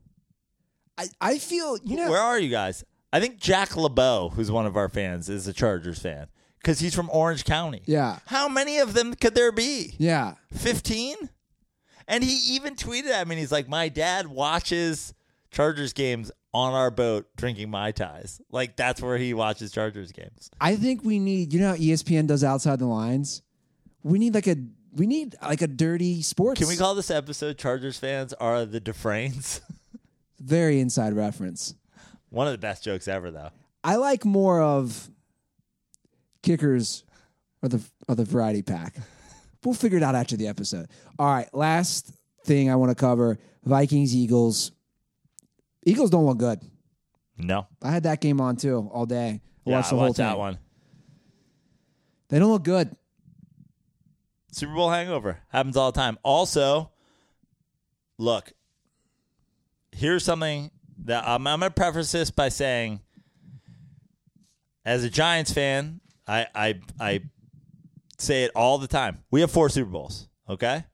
I, 0.99 1.07
I 1.21 1.39
feel, 1.39 1.79
you 1.85 1.97
know, 1.97 2.11
Where 2.11 2.21
are 2.21 2.39
you 2.39 2.51
guys? 2.51 2.85
I 3.13 3.21
think 3.21 3.39
Jack 3.39 3.77
LeBeau, 3.77 4.33
who's 4.35 4.51
one 4.51 4.67
of 4.67 4.77
our 4.77 4.89
fans, 4.89 5.29
is 5.29 5.47
a 5.47 5.53
Chargers 5.53 5.99
fan 5.99 6.27
because 6.61 6.81
he's 6.81 6.95
from 6.95 7.09
Orange 7.13 7.45
County. 7.45 7.83
Yeah. 7.87 8.19
How 8.27 8.49
many 8.49 8.79
of 8.79 8.93
them 8.95 9.15
could 9.15 9.35
there 9.35 9.53
be? 9.53 9.95
yeah. 9.99 10.35
15? 10.53 11.31
And 12.07 12.23
he 12.23 12.55
even 12.55 12.77
tweeted 12.77 13.11
at 13.11 13.27
me 13.27 13.35
and 13.35 13.41
he's 13.41 13.53
like, 13.53 13.69
My 13.69 13.89
dad 13.89 14.27
watches 14.27 15.15
Chargers 15.51 15.93
games 15.93 16.31
on 16.53 16.73
our 16.73 16.91
boat 16.91 17.27
drinking 17.37 17.71
Mai 17.71 17.93
Tais. 17.93 18.41
Like, 18.51 18.77
that's 18.77 19.01
where 19.03 19.19
he 19.19 19.35
watches 19.35 19.73
Chargers 19.73 20.13
games. 20.13 20.51
I 20.61 20.77
think 20.77 21.05
we 21.05 21.19
need, 21.19 21.53
you 21.53 21.61
know 21.61 21.71
how 21.71 21.77
ESPN 21.77 22.27
does 22.27 22.45
outside 22.45 22.79
the 22.79 22.87
lines? 22.87 23.43
We 24.03 24.19
need 24.19 24.35
like 24.35 24.47
a, 24.47 24.57
we 24.95 25.07
need 25.07 25.35
like 25.43 25.63
a 25.63 25.67
dirty 25.67 26.23
sports. 26.23 26.61
Can 26.61 26.69
we 26.69 26.77
call 26.77 26.95
this 26.95 27.11
episode 27.11 27.59
Chargers 27.59 27.99
fans 27.99 28.33
are 28.35 28.65
the 28.65 28.81
Dufresnes? 28.81 29.61
Very 30.39 30.79
inside 30.79 31.15
reference. 31.15 31.75
One 32.31 32.47
of 32.47 32.53
the 32.53 32.59
best 32.59 32.85
jokes 32.85 33.09
ever, 33.09 33.31
though. 33.31 33.51
I 33.83 33.97
like 33.97 34.25
more 34.25 34.61
of 34.61 35.11
kickers 36.43 37.05
or 37.63 37.69
the 37.69 37.83
or 38.09 38.15
the 38.15 38.25
variety 38.25 38.63
pack. 38.63 38.97
We'll 39.65 39.75
figure 39.75 39.99
it 39.99 40.03
out 40.05 40.15
after 40.15 40.37
the 40.37 40.47
episode. 40.49 40.87
All 41.19 41.27
right, 41.27 41.49
last 41.55 42.13
thing 42.45 42.71
I 42.71 42.77
want 42.77 42.91
to 42.91 42.95
cover: 42.95 43.39
Vikings 43.65 44.15
Eagles. 44.15 44.73
Eagles 45.87 46.11
don't 46.11 46.25
look 46.27 46.39
good. 46.39 46.61
No. 47.37 47.67
I 47.83 47.91
had 47.91 48.05
that 48.05 48.21
game 48.21 48.41
on 48.41 48.57
too 48.57 48.89
all 48.93 49.07
day. 49.07 49.41
I 49.67 49.71
Yeah, 49.71 49.77
watched 49.77 49.87
I 49.87 49.91
the 49.91 49.97
whole 49.97 50.09
watched 50.09 50.17
that 50.19 50.39
one. 50.39 50.59
They 52.29 52.39
don't 52.39 52.51
look 52.51 52.63
good. 52.65 52.95
Super 54.53 54.75
Bowl 54.75 54.91
hangover 54.91 55.39
happens 55.49 55.77
all 55.77 55.91
the 55.91 56.01
time. 56.01 56.17
Also, 56.23 56.91
look, 58.19 58.53
here's 59.93 60.25
something 60.25 60.71
that 61.05 61.27
I'm, 61.27 61.47
I'm 61.47 61.61
going 61.61 61.71
to 61.71 61.75
preface 61.75 62.13
this 62.13 62.31
by 62.31 62.49
saying, 62.51 63.01
as 64.85 65.03
a 65.03 65.11
Giants 65.11 65.53
fan, 65.53 66.01
I, 66.27 66.47
I 66.55 66.81
I 67.01 67.21
say 68.19 68.45
it 68.45 68.51
all 68.55 68.79
the 68.79 68.87
time. 68.87 69.25
We 69.31 69.41
have 69.41 69.51
four 69.51 69.69
Super 69.69 69.91
Bowls. 69.91 70.29
Okay, 70.49 70.85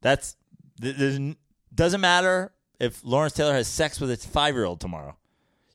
that's 0.00 0.36
doesn't 0.80 2.00
matter 2.00 2.52
if 2.80 3.04
Lawrence 3.04 3.34
Taylor 3.34 3.54
has 3.54 3.68
sex 3.68 4.00
with 4.00 4.10
his 4.10 4.24
five 4.24 4.54
year 4.54 4.64
old 4.64 4.80
tomorrow. 4.80 5.16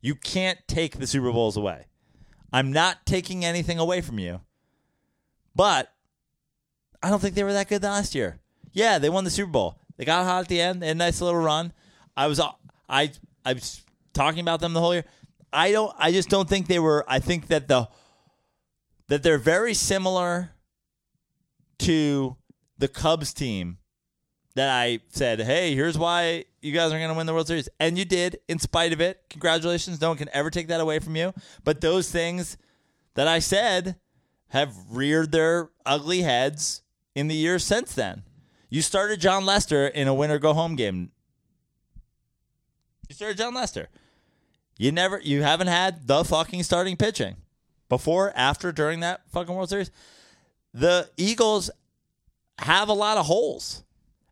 You 0.01 0.15
can't 0.15 0.59
take 0.67 0.97
the 0.97 1.07
Super 1.07 1.31
Bowls 1.31 1.57
away. 1.57 1.87
I'm 2.51 2.71
not 2.71 3.05
taking 3.05 3.45
anything 3.45 3.79
away 3.79 4.01
from 4.01 4.17
you, 4.17 4.41
but 5.55 5.91
I 7.03 7.09
don't 7.09 7.19
think 7.19 7.35
they 7.35 7.43
were 7.43 7.53
that 7.53 7.69
good 7.69 7.83
last 7.83 8.15
year. 8.15 8.39
Yeah, 8.71 8.97
they 8.97 9.09
won 9.09 9.23
the 9.23 9.29
Super 9.29 9.51
Bowl. 9.51 9.79
They 9.97 10.05
got 10.05 10.25
hot 10.25 10.41
at 10.41 10.47
the 10.47 10.61
end. 10.61 10.81
They 10.81 10.87
had 10.87 10.95
a 10.95 10.99
nice 10.99 11.21
little 11.21 11.39
run. 11.39 11.73
I 12.15 12.27
was 12.27 12.39
I 12.89 13.11
I 13.45 13.53
was 13.53 13.81
talking 14.13 14.39
about 14.41 14.59
them 14.59 14.73
the 14.73 14.79
whole 14.79 14.93
year. 14.93 15.05
I 15.51 15.71
don't 15.71 15.93
I 15.97 16.11
just 16.11 16.29
don't 16.29 16.47
think 16.47 16.67
they 16.67 16.79
were 16.79 17.05
I 17.07 17.19
think 17.19 17.47
that 17.47 17.67
the 17.67 17.89
that 19.09 19.23
they're 19.23 19.37
very 19.37 19.73
similar 19.73 20.51
to 21.79 22.37
the 22.77 22.87
Cubs 22.87 23.33
team 23.33 23.77
that 24.55 24.69
I 24.69 24.99
said, 25.09 25.41
"Hey, 25.41 25.75
here's 25.75 25.97
why 25.97 26.45
you 26.61 26.71
guys 26.71 26.91
are 26.91 26.97
going 26.97 27.09
to 27.09 27.15
win 27.15 27.25
the 27.25 27.33
World 27.33 27.47
Series." 27.47 27.67
And 27.79 27.97
you 27.97 28.05
did 28.05 28.39
in 28.47 28.59
spite 28.59 28.93
of 28.93 29.01
it. 29.01 29.21
Congratulations. 29.29 29.99
No 29.99 30.09
one 30.09 30.17
can 30.17 30.29
ever 30.31 30.49
take 30.49 30.67
that 30.67 30.79
away 30.79 30.99
from 30.99 31.15
you. 31.15 31.33
But 31.63 31.81
those 31.81 32.09
things 32.09 32.57
that 33.15 33.27
I 33.27 33.39
said 33.39 33.97
have 34.49 34.73
reared 34.89 35.31
their 35.31 35.69
ugly 35.85 36.21
heads 36.21 36.83
in 37.15 37.27
the 37.27 37.35
years 37.35 37.63
since 37.63 37.93
then. 37.93 38.23
You 38.69 38.81
started 38.81 39.19
Jon 39.19 39.45
Lester 39.45 39.87
in 39.87 40.07
a 40.07 40.13
winner 40.13 40.37
go 40.37 40.53
home 40.53 40.75
game. 40.75 41.11
You 43.07 43.15
started 43.15 43.37
Jon 43.37 43.55
Lester. 43.55 43.89
You 44.77 44.91
never 44.91 45.19
you 45.19 45.41
haven't 45.41 45.67
had 45.67 46.07
the 46.07 46.23
fucking 46.23 46.63
starting 46.63 46.95
pitching. 46.95 47.37
Before, 47.89 48.31
after, 48.35 48.71
during 48.71 49.01
that 49.01 49.21
fucking 49.31 49.53
World 49.53 49.69
Series. 49.69 49.91
The 50.73 51.09
Eagles 51.17 51.69
have 52.59 52.87
a 52.87 52.93
lot 52.93 53.17
of 53.17 53.25
holes. 53.25 53.83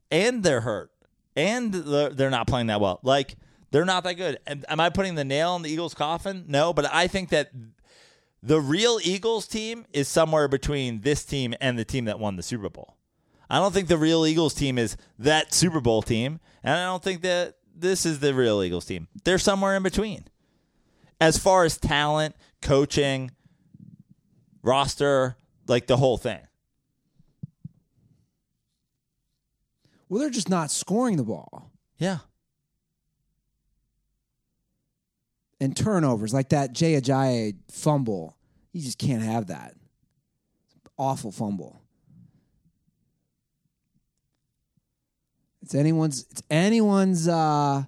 And 0.09 0.43
they're 0.43 0.61
hurt. 0.61 0.91
And 1.35 1.73
they're 1.73 2.29
not 2.29 2.47
playing 2.47 2.67
that 2.67 2.79
well. 2.79 2.99
Like 3.03 3.35
they're 3.71 3.85
not 3.85 4.03
that 4.05 4.13
good. 4.13 4.39
Am 4.47 4.79
I 4.79 4.89
putting 4.89 5.15
the 5.15 5.25
nail 5.25 5.55
in 5.55 5.61
the 5.61 5.69
Eagles' 5.69 5.93
coffin? 5.93 6.45
No, 6.47 6.73
but 6.73 6.91
I 6.91 7.07
think 7.07 7.29
that 7.29 7.51
the 8.41 8.61
real 8.61 8.99
Eagles 9.03 9.47
team 9.47 9.85
is 9.91 10.07
somewhere 10.07 10.47
between 10.47 11.01
this 11.01 11.25
team 11.25 11.53
and 11.59 11.77
the 11.77 11.85
team 11.85 12.05
that 12.05 12.19
won 12.19 12.37
the 12.37 12.43
Super 12.43 12.69
Bowl. 12.69 12.95
I 13.49 13.59
don't 13.59 13.73
think 13.73 13.87
the 13.87 13.97
real 13.97 14.25
Eagles 14.25 14.53
team 14.53 14.77
is 14.77 14.97
that 15.19 15.53
Super 15.53 15.79
Bowl 15.79 16.01
team, 16.01 16.39
and 16.63 16.73
I 16.73 16.85
don't 16.85 17.03
think 17.03 17.21
that 17.21 17.55
this 17.75 18.05
is 18.05 18.19
the 18.19 18.33
real 18.33 18.61
Eagles 18.63 18.85
team. 18.85 19.07
They're 19.23 19.37
somewhere 19.37 19.75
in 19.75 19.83
between. 19.83 20.25
As 21.19 21.37
far 21.37 21.63
as 21.63 21.77
talent, 21.77 22.35
coaching, 22.61 23.31
roster, 24.63 25.35
like 25.67 25.87
the 25.87 25.97
whole 25.97 26.17
thing. 26.17 26.39
Well, 30.09 30.21
they're 30.21 30.29
just 30.29 30.49
not 30.49 30.71
scoring 30.71 31.17
the 31.17 31.23
ball 31.23 31.71
Yeah. 31.97 32.19
and 35.59 35.75
turnovers 35.75 36.33
like 36.33 36.49
that 36.49 36.71
Jay 36.73 36.93
Ajayi 36.99 37.55
fumble. 37.69 38.37
You 38.71 38.81
just 38.81 38.97
can't 38.99 39.23
have 39.23 39.47
that. 39.47 39.73
Awful 40.97 41.31
fumble. 41.31 41.81
It's 45.61 45.75
anyone's. 45.75 46.25
It's 46.31 46.41
anyone's. 46.49 47.27
uh 47.27 47.83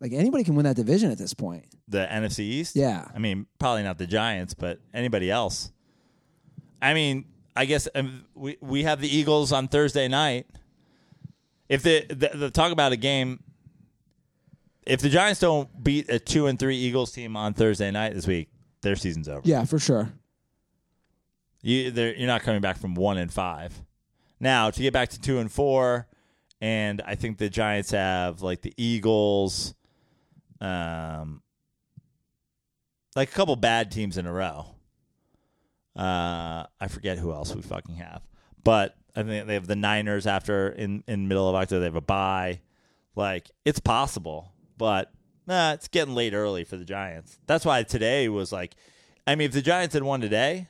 Like 0.00 0.12
anybody 0.12 0.44
can 0.44 0.54
win 0.54 0.64
that 0.64 0.76
division 0.76 1.10
at 1.10 1.18
this 1.18 1.34
point. 1.34 1.64
The 1.88 2.06
NFC 2.10 2.40
East? 2.40 2.76
Yeah. 2.76 3.08
I 3.14 3.18
mean, 3.18 3.46
probably 3.58 3.82
not 3.82 3.98
the 3.98 4.06
Giants, 4.06 4.54
but 4.54 4.78
anybody 4.94 5.30
else. 5.30 5.72
I 6.82 6.94
mean, 6.94 7.26
I 7.54 7.64
guess 7.64 7.88
um, 7.94 8.24
we 8.34 8.58
we 8.60 8.82
have 8.82 9.00
the 9.00 9.08
Eagles 9.08 9.52
on 9.52 9.68
Thursday 9.68 10.08
night. 10.08 10.46
If 11.68 11.82
the, 11.82 12.04
the, 12.08 12.30
the 12.34 12.50
talk 12.50 12.72
about 12.72 12.92
a 12.92 12.96
game, 12.96 13.42
if 14.84 15.00
the 15.00 15.08
Giants 15.08 15.40
don't 15.40 15.82
beat 15.82 16.10
a 16.10 16.18
two 16.18 16.48
and 16.48 16.58
three 16.58 16.76
Eagles 16.76 17.12
team 17.12 17.36
on 17.36 17.54
Thursday 17.54 17.90
night 17.90 18.14
this 18.14 18.26
week, 18.26 18.50
their 18.82 18.96
season's 18.96 19.28
over. 19.28 19.40
Yeah, 19.44 19.64
for 19.64 19.78
sure. 19.78 20.12
You 21.62 21.92
you're 21.92 22.26
not 22.26 22.42
coming 22.42 22.60
back 22.60 22.78
from 22.78 22.94
one 22.94 23.16
and 23.16 23.32
five. 23.32 23.80
Now 24.40 24.70
to 24.70 24.82
get 24.82 24.92
back 24.92 25.10
to 25.10 25.20
two 25.20 25.38
and 25.38 25.50
four, 25.50 26.08
and 26.60 27.00
I 27.06 27.14
think 27.14 27.38
the 27.38 27.48
Giants 27.48 27.92
have 27.92 28.42
like 28.42 28.62
the 28.62 28.74
Eagles, 28.76 29.74
um, 30.60 31.42
like 33.14 33.30
a 33.30 33.32
couple 33.32 33.54
bad 33.54 33.92
teams 33.92 34.18
in 34.18 34.26
a 34.26 34.32
row. 34.32 34.66
Uh, 35.96 36.64
I 36.80 36.88
forget 36.88 37.18
who 37.18 37.32
else 37.32 37.54
we 37.54 37.62
fucking 37.62 37.96
have, 37.96 38.22
but 38.64 38.96
I 39.14 39.22
think 39.22 39.46
they 39.46 39.54
have 39.54 39.66
the 39.66 39.76
Niners 39.76 40.26
after 40.26 40.68
in 40.68 41.04
in 41.06 41.28
middle 41.28 41.48
of 41.48 41.54
October. 41.54 41.80
They 41.80 41.86
have 41.86 41.96
a 41.96 42.00
bye. 42.00 42.60
Like 43.14 43.50
it's 43.64 43.80
possible, 43.80 44.52
but 44.78 45.12
nah, 45.46 45.72
it's 45.72 45.88
getting 45.88 46.14
late 46.14 46.32
early 46.32 46.64
for 46.64 46.76
the 46.76 46.84
Giants. 46.84 47.38
That's 47.46 47.66
why 47.66 47.82
today 47.82 48.28
was 48.28 48.52
like, 48.52 48.74
I 49.26 49.34
mean, 49.34 49.46
if 49.46 49.52
the 49.52 49.60
Giants 49.60 49.92
had 49.92 50.02
won 50.02 50.22
today, 50.22 50.68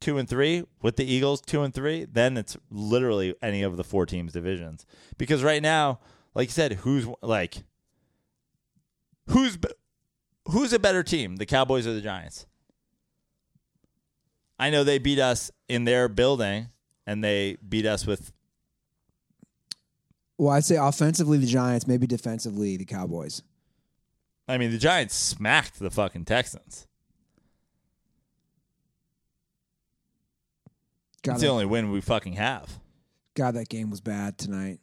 two 0.00 0.18
and 0.18 0.28
three 0.28 0.64
with 0.82 0.96
the 0.96 1.10
Eagles, 1.10 1.40
two 1.40 1.62
and 1.62 1.72
three, 1.72 2.04
then 2.04 2.36
it's 2.36 2.56
literally 2.70 3.34
any 3.42 3.62
of 3.62 3.76
the 3.76 3.84
four 3.84 4.06
teams' 4.06 4.32
divisions. 4.32 4.84
Because 5.16 5.42
right 5.42 5.62
now, 5.62 6.00
like 6.34 6.48
you 6.48 6.52
said, 6.52 6.74
who's 6.74 7.06
like, 7.22 7.64
who's 9.28 9.58
who's 10.50 10.72
a 10.72 10.78
better 10.78 11.02
team, 11.02 11.36
the 11.36 11.46
Cowboys 11.46 11.86
or 11.86 11.94
the 11.94 12.00
Giants? 12.00 12.46
I 14.58 14.70
know 14.70 14.84
they 14.84 14.98
beat 14.98 15.18
us 15.18 15.50
in 15.68 15.84
their 15.84 16.08
building, 16.08 16.68
and 17.06 17.22
they 17.22 17.56
beat 17.66 17.86
us 17.86 18.06
with 18.06 18.32
Well, 20.36 20.50
I'd 20.52 20.64
say 20.64 20.76
offensively 20.76 21.38
the 21.38 21.46
Giants, 21.46 21.86
maybe 21.86 22.06
defensively 22.06 22.76
the 22.76 22.84
Cowboys. 22.84 23.42
I 24.48 24.56
mean, 24.58 24.70
the 24.70 24.78
Giants 24.78 25.14
smacked 25.14 25.78
the 25.78 25.90
fucking 25.90 26.24
Texans. 26.24 26.86
God, 31.22 31.32
It's 31.32 31.42
the 31.42 31.48
only 31.48 31.66
win 31.66 31.90
we 31.90 32.00
fucking 32.00 32.34
have. 32.34 32.78
God, 33.34 33.54
that 33.54 33.68
game 33.68 33.90
was 33.90 34.00
bad 34.00 34.38
tonight. 34.38 34.78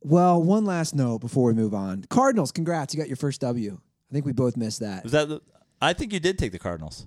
Well, 0.00 0.42
one 0.42 0.64
last 0.64 0.94
note 0.94 1.18
before 1.18 1.46
we 1.48 1.54
move 1.54 1.74
on. 1.74 2.04
Cardinals, 2.08 2.52
congrats, 2.52 2.94
you 2.94 2.98
got 3.00 3.08
your 3.08 3.16
first 3.16 3.40
W. 3.40 3.78
I 4.10 4.12
think 4.14 4.24
we 4.24 4.32
both 4.32 4.56
missed 4.56 4.80
that. 4.80 5.02
Was 5.02 5.12
that? 5.12 5.28
The, 5.28 5.40
I 5.80 5.92
think 5.92 6.12
you 6.12 6.20
did 6.20 6.38
take 6.38 6.52
the 6.52 6.58
Cardinals. 6.58 7.06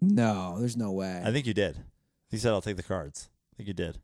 No, 0.00 0.56
there's 0.58 0.76
no 0.76 0.92
way. 0.92 1.22
I 1.24 1.32
think 1.32 1.46
you 1.46 1.54
did. 1.54 1.78
He 2.28 2.36
said, 2.36 2.52
"I'll 2.52 2.60
take 2.62 2.76
the 2.76 2.82
cards." 2.82 3.30
I 3.52 3.56
think 3.56 3.68
you 3.68 3.74
did. 3.74 3.98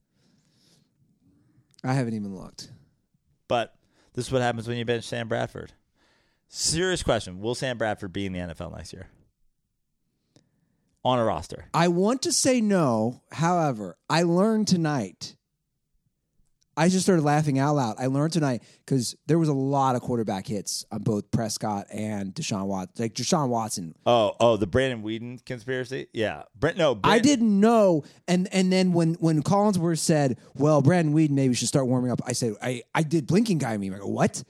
I 1.84 1.94
haven't 1.94 2.14
even 2.14 2.34
looked. 2.34 2.70
But 3.48 3.74
this 4.14 4.26
is 4.26 4.32
what 4.32 4.42
happens 4.42 4.68
when 4.68 4.76
you 4.76 4.84
bench 4.84 5.04
Sam 5.04 5.28
Bradford. 5.28 5.72
Serious 6.48 7.02
question: 7.02 7.40
Will 7.40 7.54
Sam 7.54 7.78
Bradford 7.78 8.12
be 8.12 8.26
in 8.26 8.32
the 8.32 8.38
NFL 8.40 8.74
next 8.76 8.92
year 8.92 9.08
on 11.04 11.18
a 11.18 11.24
roster? 11.24 11.66
I 11.74 11.88
want 11.88 12.22
to 12.22 12.32
say 12.32 12.60
no. 12.60 13.22
However, 13.32 13.96
I 14.08 14.22
learned 14.22 14.68
tonight. 14.68 15.36
I 16.80 16.88
just 16.88 17.04
started 17.04 17.22
laughing 17.22 17.58
out 17.58 17.76
loud. 17.76 17.96
I 17.98 18.06
learned 18.06 18.32
tonight 18.32 18.62
because 18.86 19.14
there 19.26 19.38
was 19.38 19.48
a 19.48 19.52
lot 19.54 19.96
of 19.96 20.02
quarterback 20.02 20.46
hits 20.46 20.84
on 20.90 21.02
both 21.02 21.30
Prescott 21.30 21.86
and 21.92 22.34
Deshaun 22.34 22.66
Watson. 22.66 22.94
Like 22.98 23.14
Deshaun 23.14 23.48
Watson, 23.48 23.94
Oh, 24.06 24.32
oh, 24.40 24.56
the 24.56 24.66
Brandon 24.66 25.02
Weeden 25.02 25.44
conspiracy. 25.44 26.06
Yeah, 26.12 26.44
Brent. 26.58 26.78
No, 26.78 26.98
I 27.04 27.18
didn't 27.18 27.60
know. 27.60 28.04
And 28.26 28.48
and 28.52 28.72
then 28.72 28.92
when 28.94 29.14
when 29.14 29.42
Collinsworth 29.42 29.98
said, 29.98 30.38
"Well, 30.54 30.80
Brandon 30.80 31.14
Weeden 31.14 31.30
maybe 31.32 31.54
should 31.54 31.68
start 31.68 31.86
warming 31.86 32.10
up," 32.10 32.20
I 32.26 32.32
said, 32.32 32.54
"I 32.62 32.82
I 32.94 33.02
did 33.02 33.26
blinking 33.26 33.58
guy 33.58 33.76
meme." 33.76 33.94
I 33.94 33.98
go, 33.98 34.06
"What? 34.06 34.42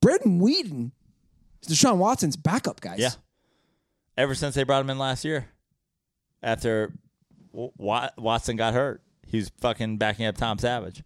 Brandon 0.00 0.40
Weeden 0.40 0.90
Deshaun 1.66 1.98
Watson's 1.98 2.36
backup, 2.36 2.80
guys." 2.80 2.98
Yeah. 2.98 3.10
Ever 4.16 4.34
since 4.34 4.56
they 4.56 4.64
brought 4.64 4.80
him 4.80 4.90
in 4.90 4.98
last 4.98 5.24
year, 5.24 5.46
after 6.42 6.92
W- 7.52 7.70
Watson 8.16 8.56
got 8.56 8.74
hurt, 8.74 9.00
he 9.26 9.36
was 9.38 9.50
fucking 9.60 9.98
backing 9.98 10.26
up 10.26 10.36
Tom 10.36 10.58
Savage, 10.58 11.04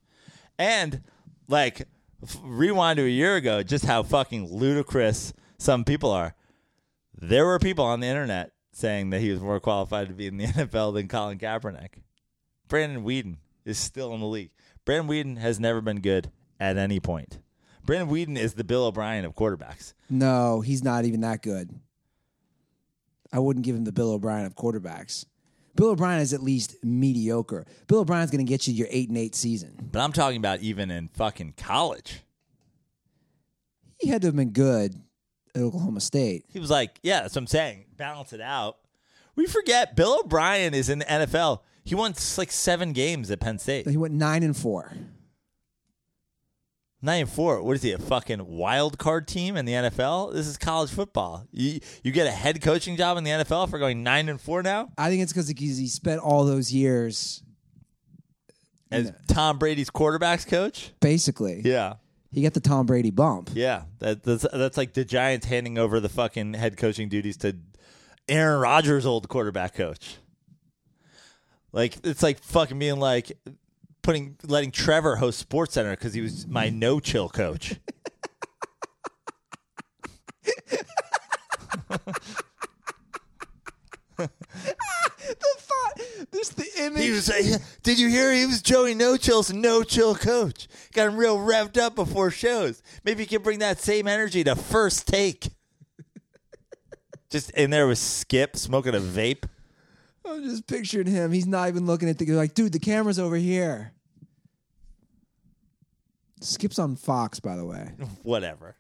and 0.59 1.03
like 1.49 1.83
f- 2.23 2.39
rewind 2.43 2.97
to 2.99 3.05
a 3.05 3.09
year 3.09 3.37
ago, 3.37 3.62
just 3.62 3.85
how 3.85 4.03
fucking 4.03 4.53
ludicrous 4.53 5.33
some 5.59 5.85
people 5.85 6.11
are. 6.11 6.35
There 7.15 7.47
were 7.47 7.59
people 7.59 7.85
on 7.85 8.01
the 8.01 8.07
internet 8.07 8.53
saying 8.73 9.11
that 9.11 9.20
he 9.20 9.31
was 9.31 9.41
more 9.41 9.61
qualified 9.61 10.09
to 10.09 10.15
be 10.15 10.27
in 10.27 10.37
the 10.39 10.47
NFL 10.49 10.95
than 10.95 11.09
Colin 11.09 11.39
Kaepernick. 11.39 12.03
Brandon 12.69 13.05
Weeden 13.05 13.37
is 13.65 13.79
still 13.79 14.15
in 14.15 14.20
the 14.20 14.27
league. 14.27 14.51
Brandon 14.85 15.09
Weeden 15.09 15.39
has 15.39 15.61
never 15.61 15.81
been 15.81 16.01
good 16.01 16.31
at 16.59 16.77
any 16.77 16.99
point. 17.01 17.39
Brandon 17.85 18.09
Weeden 18.09 18.39
is 18.39 18.55
the 18.55 18.65
Bill 18.65 18.85
O'Brien 18.87 19.24
of 19.24 19.35
quarterbacks. 19.35 19.93
No, 20.09 20.61
he's 20.61 20.83
not 20.83 21.05
even 21.05 21.20
that 21.20 21.43
good. 21.43 21.70
I 23.33 23.39
wouldn't 23.39 23.65
give 23.65 23.74
him 23.77 23.85
the 23.85 23.93
Bill 23.93 24.12
O'Brien 24.12 24.47
of 24.47 24.55
quarterbacks. 24.55 25.27
Bill 25.74 25.90
O'Brien 25.90 26.20
is 26.20 26.32
at 26.32 26.43
least 26.43 26.77
mediocre. 26.82 27.65
Bill 27.86 28.01
O'Brien's 28.01 28.31
going 28.31 28.44
to 28.44 28.49
get 28.49 28.66
you 28.66 28.74
your 28.74 28.89
eight 28.90 29.09
and 29.09 29.19
eight 29.19 29.35
season. 29.35 29.89
But 29.90 30.01
I'm 30.01 30.12
talking 30.12 30.36
about 30.36 30.61
even 30.61 30.90
in 30.90 31.09
fucking 31.09 31.55
college. 31.57 32.20
He 33.99 34.09
had 34.09 34.23
to 34.23 34.28
have 34.28 34.36
been 34.36 34.51
good 34.51 35.01
at 35.55 35.62
Oklahoma 35.62 36.01
State. 36.01 36.44
He 36.49 36.59
was 36.59 36.70
like, 36.70 36.99
yeah, 37.03 37.23
that's 37.23 37.35
what 37.35 37.43
I'm 37.43 37.47
saying. 37.47 37.85
Balance 37.97 38.32
it 38.32 38.40
out. 38.40 38.78
We 39.36 39.47
forget 39.47 39.97
Bill 39.97 40.20
O'Brien 40.20 40.74
is 40.74 40.89
in 40.89 40.99
the 40.99 41.05
NFL. 41.05 41.61
He 41.85 41.94
won 41.94 42.15
like 42.36 42.53
seven 42.53 42.93
games 42.93 43.31
at 43.31 43.40
Penn 43.40 43.59
State. 43.59 43.89
He 43.89 43.97
went 43.97 44.15
nine 44.15 44.43
and 44.43 44.57
four. 44.57 44.93
Nine 47.05 47.23
and 47.23 47.29
four. 47.31 47.61
What 47.62 47.74
is 47.77 47.83
he? 47.83 47.91
A 47.93 47.99
fucking 47.99 48.47
wild 48.47 48.97
card 48.97 49.27
team 49.27 49.57
in 49.57 49.65
the 49.65 49.73
NFL? 49.73 50.33
This 50.33 50.47
is 50.47 50.57
college 50.57 50.91
football. 50.91 51.47
You 51.51 51.81
you 52.05 52.12
get 52.12 52.29
a 52.29 52.31
head 52.31 52.62
coaching 52.62 52.97
job 52.97 53.19
in 53.19 53.24
the 53.24 53.31
NFL 53.33 53.69
for 53.70 53.79
going 53.81 54.05
nine 54.05 54.29
and 54.29 54.41
four 54.41 54.62
now 54.62 54.91
I 54.97 55.09
think 55.11 55.23
it's 55.23 55.33
because 55.33 55.49
he 55.49 55.89
spent 55.89 56.20
all 56.20 56.45
those 56.45 56.73
years 56.73 57.43
as 58.93 59.12
Tom 59.27 59.59
Brady's 59.59 59.91
quarterbacks 59.91 60.47
coach. 60.47 60.93
basically. 61.01 61.62
Yeah, 61.65 61.95
He 62.31 62.43
got 62.43 62.55
the 62.55 62.61
Tom 62.61 62.87
Brady 62.87 63.11
bump. 63.11 63.51
yeah. 63.55 63.83
That, 63.99 64.23
that's 64.23 64.47
that's 64.53 64.77
like 64.77 64.93
the 64.93 65.05
Giants 65.05 65.47
handing 65.47 65.79
over 65.79 65.99
the 65.99 66.09
fucking 66.09 66.55
head 66.55 66.77
coaching 66.77 67.09
duties 67.09 67.37
to 67.39 67.57
Aaron 68.29 68.61
Rodgers' 68.61 69.07
old 69.07 69.29
quarterback 69.29 69.74
coach. 69.74 70.19
Like 71.73 71.97
it's 72.05 72.23
like 72.23 72.43
fucking 72.45 72.79
being 72.79 73.01
like 73.01 73.33
putting 74.03 74.37
letting 74.45 74.70
Trevor 74.70 75.16
host 75.16 75.39
Sports 75.39 75.74
Center 75.74 75.91
because 75.91 76.15
he 76.15 76.20
was 76.20 76.47
my 76.47 76.69
mm. 76.69 76.74
no 76.74 77.01
chill 77.01 77.29
coach. 77.29 77.77
The 85.33 85.37
thought, 85.59 86.31
this 86.31 86.51
the 86.51 86.69
image. 86.85 87.03
He 87.03 87.11
was 87.11 87.31
uh, 87.31 87.35
like, 87.41 87.62
"Did 87.83 87.99
you 87.99 88.09
hear? 88.09 88.33
He 88.33 88.47
was 88.47 88.61
Joey 88.61 88.95
No 88.95 89.16
Chill's 89.16 89.53
no 89.53 89.83
chill 89.83 90.15
coach. 90.15 90.69
Got 90.93 91.09
him 91.09 91.16
real 91.16 91.39
revved 91.39 91.79
up 91.79 91.95
before 91.95 92.31
shows. 92.31 92.83
Maybe 93.05 93.23
you 93.23 93.29
can 93.29 93.43
bring 93.43 93.61
that 93.61 93.81
same 93.81 94.07
energy 94.07 94.45
to 94.45 94.55
first 94.55 95.07
take." 95.07 95.49
Just 97.31 97.51
in 97.53 97.70
there 97.70 97.87
with 97.87 97.99
Skip 97.99 98.57
smoking 98.57 98.95
a 98.95 99.01
vape. 99.01 99.45
I'm 100.24 100.43
just 100.44 100.66
picturing 100.66 101.07
him. 101.07 101.32
He's 101.32 101.47
not 101.47 101.69
even 101.69 101.86
looking 101.86 102.09
at 102.09 102.19
the 102.19 102.27
like, 102.32 102.55
dude. 102.55 102.73
The 102.73 102.78
camera's 102.78 103.19
over 103.19 103.36
here. 103.36 103.93
Skip's 106.40 106.78
on 106.78 106.97
Fox, 106.97 107.40
by 107.40 107.57
the 107.57 107.65
way. 107.65 107.90
Whatever. 108.23 108.77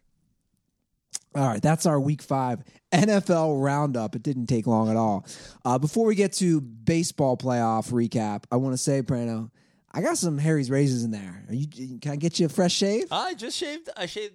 All 1.34 1.46
right, 1.46 1.62
that's 1.62 1.86
our 1.86 1.98
week 1.98 2.20
five 2.20 2.62
NFL 2.92 3.62
roundup. 3.62 4.14
It 4.14 4.22
didn't 4.22 4.46
take 4.48 4.66
long 4.66 4.90
at 4.90 4.96
all. 4.96 5.26
Uh, 5.64 5.78
before 5.78 6.04
we 6.04 6.14
get 6.14 6.34
to 6.34 6.60
baseball 6.60 7.38
playoff 7.38 7.90
recap, 7.90 8.44
I 8.52 8.56
want 8.56 8.74
to 8.74 8.78
say, 8.78 9.00
Prano, 9.00 9.50
I 9.90 10.02
got 10.02 10.18
some 10.18 10.36
Harry's 10.36 10.70
razors 10.70 11.04
in 11.04 11.10
there. 11.10 11.44
Are 11.48 11.54
you, 11.54 11.66
can 12.00 12.12
I 12.12 12.16
get 12.16 12.38
you 12.38 12.46
a 12.46 12.48
fresh 12.50 12.74
shave? 12.74 13.06
I 13.10 13.32
just 13.34 13.56
shaved. 13.56 13.88
I 13.96 14.04
shaved. 14.06 14.34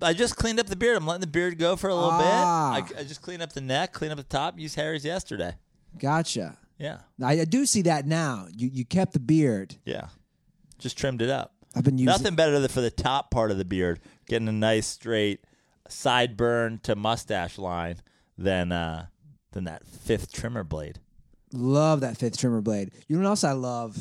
I 0.00 0.14
just 0.14 0.34
cleaned 0.36 0.58
up 0.58 0.66
the 0.66 0.74
beard. 0.74 0.96
I'm 0.96 1.06
letting 1.06 1.20
the 1.20 1.26
beard 1.28 1.58
go 1.58 1.76
for 1.76 1.88
a 1.88 1.94
little 1.94 2.10
Ah. 2.12 2.82
bit. 2.88 2.96
I, 2.96 3.00
I 3.00 3.04
just 3.04 3.22
cleaned 3.22 3.42
up 3.42 3.52
the 3.52 3.60
neck, 3.60 3.92
cleaned 3.92 4.10
up 4.12 4.18
the 4.18 4.24
top. 4.24 4.58
Used 4.58 4.74
Harry's 4.74 5.04
yesterday. 5.04 5.54
Gotcha. 5.98 6.56
Yeah, 6.78 6.98
I, 7.22 7.40
I 7.40 7.44
do 7.44 7.64
see 7.66 7.82
that 7.82 8.06
now. 8.06 8.46
You 8.56 8.68
you 8.72 8.84
kept 8.84 9.12
the 9.12 9.20
beard. 9.20 9.76
yeah. 9.84 10.08
Just 10.78 10.98
trimmed 10.98 11.22
it 11.22 11.30
up. 11.30 11.54
I've 11.76 11.84
been 11.84 11.96
using. 11.96 12.06
Nothing 12.06 12.34
better 12.34 12.58
than 12.58 12.68
for 12.68 12.80
the 12.80 12.90
top 12.90 13.30
part 13.30 13.52
of 13.52 13.56
the 13.58 13.64
beard, 13.64 14.00
getting 14.26 14.48
a 14.48 14.52
nice 14.52 14.86
straight 14.86 15.44
sideburn 15.88 16.82
to 16.82 16.96
mustache 16.96 17.58
line 17.58 17.96
than 18.36 18.72
uh, 18.72 19.06
than 19.52 19.64
that 19.64 19.86
fifth 19.86 20.32
trimmer 20.32 20.64
blade. 20.64 20.98
Love 21.52 22.00
that 22.00 22.16
fifth 22.16 22.38
trimmer 22.38 22.60
blade. 22.60 22.90
You 23.06 23.16
know 23.16 23.22
what 23.22 23.28
else 23.28 23.44
I 23.44 23.52
love? 23.52 23.96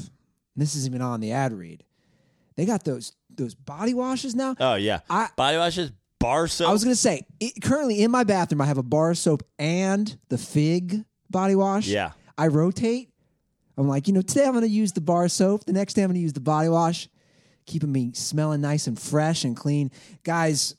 This 0.56 0.76
isn't 0.76 0.92
even 0.92 1.02
on 1.02 1.20
the 1.20 1.32
ad 1.34 1.54
read. 1.54 1.84
They 2.56 2.66
got 2.66 2.84
those 2.84 3.14
those 3.30 3.54
body 3.54 3.94
washes 3.94 4.34
now. 4.36 4.56
Oh 4.60 4.76
yeah, 4.76 5.00
I- 5.10 5.30
body 5.36 5.58
washes, 5.58 5.92
bar 6.20 6.48
soap. 6.48 6.70
I 6.70 6.72
was 6.72 6.84
gonna 6.84 6.96
say 6.96 7.26
it, 7.40 7.62
currently 7.62 8.02
in 8.02 8.10
my 8.12 8.24
bathroom 8.24 8.62
I 8.62 8.66
have 8.66 8.78
a 8.78 8.84
bar 8.84 9.14
soap 9.14 9.44
and 9.60 10.18
the 10.30 10.38
Fig 10.38 11.06
body 11.32 11.56
wash. 11.56 11.88
Yeah. 11.88 12.12
I 12.38 12.48
rotate. 12.48 13.10
I'm 13.78 13.88
like, 13.88 14.08
you 14.08 14.14
know, 14.14 14.22
today 14.22 14.46
I'm 14.46 14.54
gonna 14.54 14.68
use 14.68 14.92
the 14.92 15.02
bar 15.02 15.28
soap. 15.28 15.66
The 15.66 15.74
next 15.74 15.94
day 15.94 16.04
I'm 16.04 16.10
gonna 16.10 16.20
use 16.20 16.34
the 16.34 16.40
body 16.40 16.70
wash, 16.70 17.10
keeping 17.66 17.92
me 17.92 18.12
smelling 18.14 18.62
nice 18.62 18.88
and 18.88 19.00
fresh 19.00 19.44
and 19.44 19.56
clean. 19.56 19.92
Guys, 20.24 20.76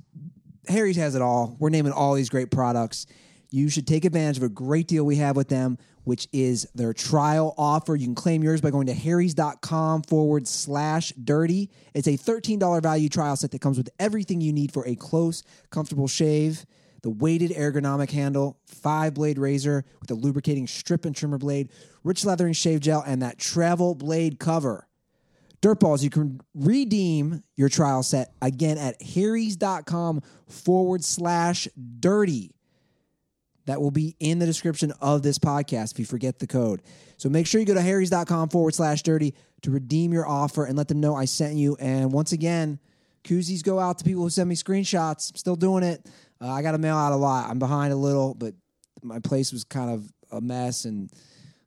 Harry's 0.69 0.97
has 0.97 1.15
it 1.15 1.23
all. 1.23 1.57
We're 1.59 1.71
naming 1.71 1.93
all 1.93 2.15
these 2.15 2.29
great 2.29 2.51
products. 2.51 3.07
You 3.51 3.69
should 3.69 3.87
take 3.87 4.05
advantage 4.05 4.39
of 4.39 4.45
a 4.45 4.49
great 4.49 4.89
deal 4.89 5.05
we 5.05 5.17
have 5.17 5.37
with 5.37 5.49
them, 5.49 5.77
which 6.05 6.27
is 6.33 6.67
their 6.75 6.95
trial 6.95 7.55
offer. 7.59 7.95
You 7.95 8.07
can 8.07 8.15
claim 8.15 8.43
yours 8.43 8.63
by 8.63 8.71
going 8.71 8.87
to 8.87 8.95
harrys.com 8.95 10.03
forward 10.03 10.49
slash 10.49 11.13
dirty. 11.23 11.71
It's 11.93 12.09
a 12.09 12.17
$13 12.17 12.83
value 12.83 13.11
trial 13.11 13.37
set 13.37 13.51
that 13.51 13.61
comes 13.61 13.77
with 13.77 13.91
everything 14.01 14.41
you 14.41 14.55
need 14.55 14.73
for 14.73 14.87
a 14.87 14.95
close, 14.95 15.43
comfortable 15.71 16.09
shave. 16.09 16.65
The 17.03 17.11
weighted 17.11 17.51
ergonomic 17.51 18.11
handle, 18.11 18.59
five 18.67 19.15
blade 19.15 19.39
razor 19.39 19.85
with 20.01 20.11
a 20.11 20.15
lubricating 20.15 20.67
strip 20.67 21.05
and 21.05 21.15
trimmer 21.15 21.39
blade, 21.39 21.71
rich 22.05 22.25
leathering 22.25 22.53
shave 22.53 22.81
gel, 22.81 23.03
and 23.05 23.23
that 23.23 23.39
travel 23.39 23.95
blade 23.95 24.39
cover. 24.39 24.87
Dirtballs, 25.61 26.03
you 26.03 26.11
can 26.11 26.41
redeem 26.55 27.43
your 27.57 27.69
trial 27.69 28.03
set 28.03 28.33
again 28.43 28.79
at 28.79 29.01
harrys.com 29.01 30.23
forward 30.49 31.05
slash 31.05 31.69
dirty. 32.01 32.55
That 33.67 33.81
will 33.81 33.93
be 33.93 34.17
in 34.19 34.41
the 34.41 34.47
description 34.47 34.93
of 35.01 35.23
this 35.23 35.39
podcast 35.39 35.93
if 35.93 36.01
you 36.01 36.05
forget 36.05 36.41
the 36.41 36.49
code. 36.49 36.83
So 37.17 37.29
make 37.29 37.47
sure 37.47 37.61
you 37.61 37.67
go 37.67 37.75
to 37.75 37.81
harrys.com 37.81 38.49
forward 38.49 38.75
slash 38.75 39.03
dirty 39.03 39.35
to 39.63 39.71
redeem 39.71 40.13
your 40.13 40.27
offer 40.27 40.65
and 40.65 40.77
let 40.77 40.89
them 40.89 41.01
know 41.01 41.15
I 41.15 41.27
sent 41.27 41.55
you. 41.55 41.77
And 41.79 42.13
once 42.13 42.33
again, 42.33 42.81
koozies 43.23 43.63
go 43.63 43.79
out 43.79 43.99
to 43.99 44.05
people 44.05 44.25
who 44.25 44.31
send 44.31 44.49
me 44.49 44.57
screenshots. 44.57 45.31
I'm 45.31 45.37
still 45.37 45.55
doing 45.55 45.85
it. 45.85 46.05
Uh, 46.43 46.49
I 46.51 46.63
got 46.63 46.73
to 46.73 46.79
mail 46.79 46.97
out 46.97 47.13
a 47.13 47.17
lot. 47.17 47.49
I'm 47.49 47.59
behind 47.59 47.93
a 47.93 47.97
little, 47.97 48.35
but 48.35 48.55
my 49.03 49.19
place 49.21 49.53
was 49.53 49.63
kind 49.65 49.91
of 49.91 50.13
a 50.33 50.41
mess 50.41 50.85
and 50.85 51.11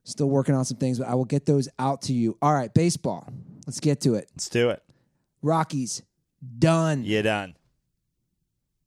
still 0.04 0.28
working 0.28 0.54
on 0.54 0.64
some 0.64 0.76
things, 0.76 0.98
but 0.98 1.08
I 1.08 1.14
will 1.14 1.24
get 1.24 1.46
those 1.46 1.68
out 1.78 2.02
to 2.02 2.12
you. 2.12 2.36
All 2.42 2.52
right, 2.52 2.72
baseball. 2.72 3.28
Let's 3.66 3.80
get 3.80 4.00
to 4.02 4.14
it. 4.14 4.28
Let's 4.34 4.48
do 4.48 4.70
it. 4.70 4.82
Rockies 5.42 6.02
done. 6.58 7.04
You 7.04 7.22
done. 7.22 7.56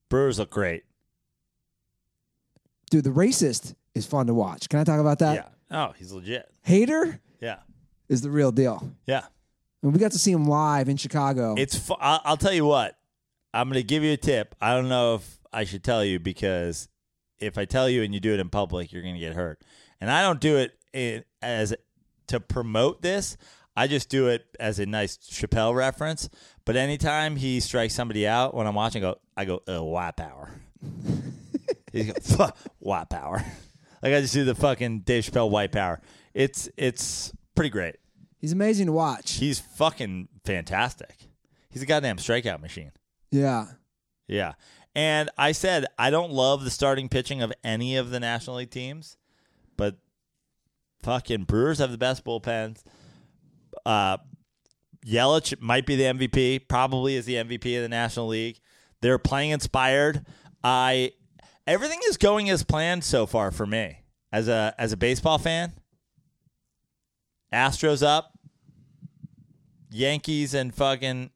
Brewers 0.09 0.39
look 0.39 0.49
great. 0.51 0.83
Dude, 2.89 3.03
the 3.03 3.09
racist 3.11 3.75
is 3.93 4.05
fun 4.05 4.27
to 4.27 4.33
watch. 4.33 4.69
Can 4.69 4.79
I 4.79 4.83
talk 4.83 4.99
about 4.99 5.19
that? 5.19 5.35
yeah. 5.35 5.47
Oh, 5.87 5.93
he's 5.97 6.11
legit. 6.11 6.49
Hader 6.67 7.19
Yeah. 7.39 7.57
is 8.07 8.21
the 8.21 8.31
real 8.31 8.51
deal. 8.51 8.91
Yeah. 9.05 9.25
And 9.83 9.93
we 9.93 9.99
got 9.99 10.11
to 10.13 10.19
see 10.19 10.31
him 10.31 10.45
live 10.45 10.89
in 10.89 10.97
Chicago. 10.97 11.55
It's. 11.57 11.77
Fu- 11.77 11.95
I'll, 11.99 12.21
I'll 12.25 12.37
tell 12.37 12.53
you 12.53 12.65
what. 12.65 12.97
I'm 13.53 13.67
going 13.67 13.75
to 13.81 13.83
give 13.83 14.03
you 14.03 14.13
a 14.13 14.17
tip. 14.17 14.55
I 14.59 14.73
don't 14.75 14.89
know 14.89 15.15
if 15.15 15.38
I 15.51 15.63
should 15.63 15.83
tell 15.83 16.03
you 16.03 16.19
because 16.19 16.87
if 17.39 17.57
I 17.57 17.65
tell 17.65 17.89
you 17.89 18.03
and 18.03 18.13
you 18.13 18.19
do 18.19 18.33
it 18.33 18.39
in 18.39 18.49
public, 18.49 18.91
you're 18.91 19.01
going 19.01 19.15
to 19.15 19.19
get 19.19 19.33
hurt. 19.33 19.61
And 20.01 20.09
I 20.11 20.21
don't 20.21 20.39
do 20.39 20.57
it 20.57 20.77
in, 20.93 21.23
as 21.41 21.73
to 22.27 22.39
promote 22.39 23.01
this. 23.01 23.37
I 23.75 23.87
just 23.87 24.09
do 24.09 24.27
it 24.27 24.45
as 24.59 24.79
a 24.79 24.85
nice 24.85 25.17
Chappelle 25.17 25.73
reference. 25.73 26.29
But 26.65 26.75
anytime 26.75 27.35
he 27.37 27.59
strikes 27.59 27.93
somebody 27.95 28.27
out 28.27 28.53
when 28.53 28.67
I'm 28.67 28.75
watching, 28.75 29.03
I 29.03 29.11
go, 29.11 29.19
I 29.37 29.45
go, 29.45 29.83
white 29.85 30.15
power. 30.17 30.51
He's 31.91 32.07
go, 32.11 32.13
"Fuck, 32.21 32.57
white 32.79 33.09
power. 33.09 33.43
Like 34.01 34.13
I 34.13 34.21
just 34.21 34.33
do 34.33 34.45
the 34.45 34.55
fucking 34.55 35.01
Dave 35.01 35.25
Chappelle 35.25 35.49
white 35.49 35.73
power. 35.73 35.99
It's 36.33 36.69
it's 36.77 37.33
pretty 37.53 37.69
great. 37.69 37.97
He's 38.37 38.53
amazing 38.53 38.85
to 38.85 38.93
watch. 38.93 39.33
He's 39.33 39.59
fucking 39.59 40.29
fantastic. 40.45 41.13
He's 41.69 41.81
a 41.81 41.85
goddamn 41.85 42.15
strikeout 42.15 42.61
machine. 42.61 42.91
yeah. 43.29 43.65
Yeah. 44.29 44.53
And 44.95 45.29
I 45.37 45.51
said 45.51 45.85
I 45.97 46.09
don't 46.09 46.31
love 46.31 46.63
the 46.63 46.69
starting 46.69 47.09
pitching 47.09 47.41
of 47.41 47.53
any 47.63 47.95
of 47.95 48.09
the 48.09 48.19
National 48.19 48.57
League 48.57 48.71
teams, 48.71 49.17
but 49.77 49.97
fucking 51.03 51.43
Brewers 51.43 51.79
have 51.79 51.91
the 51.91 51.97
best 51.97 52.25
bullpens. 52.25 52.83
Uh 53.85 54.17
Yelich 55.05 55.59
might 55.61 55.85
be 55.85 55.95
the 55.95 56.03
MVP, 56.03 56.67
probably 56.67 57.15
is 57.15 57.25
the 57.25 57.35
MVP 57.35 57.77
of 57.77 57.83
the 57.83 57.89
National 57.89 58.27
League. 58.27 58.59
They're 59.01 59.17
playing 59.17 59.51
inspired. 59.51 60.25
I 60.63 61.13
everything 61.65 61.99
is 62.07 62.17
going 62.17 62.49
as 62.49 62.63
planned 62.63 63.03
so 63.03 63.25
far 63.25 63.51
for 63.51 63.65
me. 63.65 64.03
As 64.31 64.47
a 64.47 64.73
as 64.77 64.91
a 64.91 64.97
baseball 64.97 65.37
fan. 65.37 65.73
Astros 67.53 68.05
up. 68.05 68.33
Yankees 69.91 70.53
and 70.53 70.73
fucking 70.73 71.31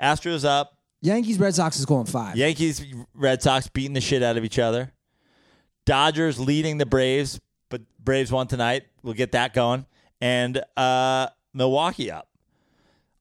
Astros 0.00 0.44
up. 0.44 0.75
Yankees 1.06 1.38
Red 1.38 1.54
Sox 1.54 1.78
is 1.78 1.86
going 1.86 2.06
five. 2.06 2.36
Yankees, 2.36 2.84
Red 3.14 3.40
Sox 3.40 3.68
beating 3.68 3.92
the 3.92 4.00
shit 4.00 4.24
out 4.24 4.36
of 4.36 4.44
each 4.44 4.58
other. 4.58 4.92
Dodgers 5.84 6.40
leading 6.40 6.78
the 6.78 6.86
Braves, 6.86 7.40
but 7.68 7.82
Braves 8.02 8.32
won 8.32 8.48
tonight. 8.48 8.86
We'll 9.04 9.14
get 9.14 9.30
that 9.32 9.54
going. 9.54 9.86
And 10.20 10.64
uh, 10.76 11.28
Milwaukee 11.54 12.10
up. 12.10 12.28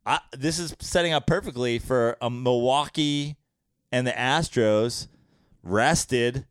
I, 0.03 0.19
this 0.31 0.57
is 0.57 0.75
setting 0.79 1.13
up 1.13 1.27
perfectly 1.27 1.77
for 1.77 2.17
a 2.21 2.29
Milwaukee 2.29 3.37
and 3.91 4.07
the 4.07 4.11
Astros 4.11 5.07
rested 5.61 6.47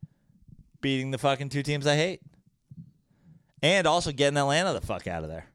beating 0.81 1.11
the 1.11 1.19
fucking 1.19 1.48
two 1.48 1.65
teams 1.65 1.85
I 1.85 1.97
hate. 1.97 2.20
And 3.61 3.89
also 3.89 4.12
getting 4.12 4.36
Atlanta 4.36 4.73
the 4.73 4.81
fuck 4.81 5.09
out 5.09 5.24
of 5.24 5.31
there. 5.31 5.47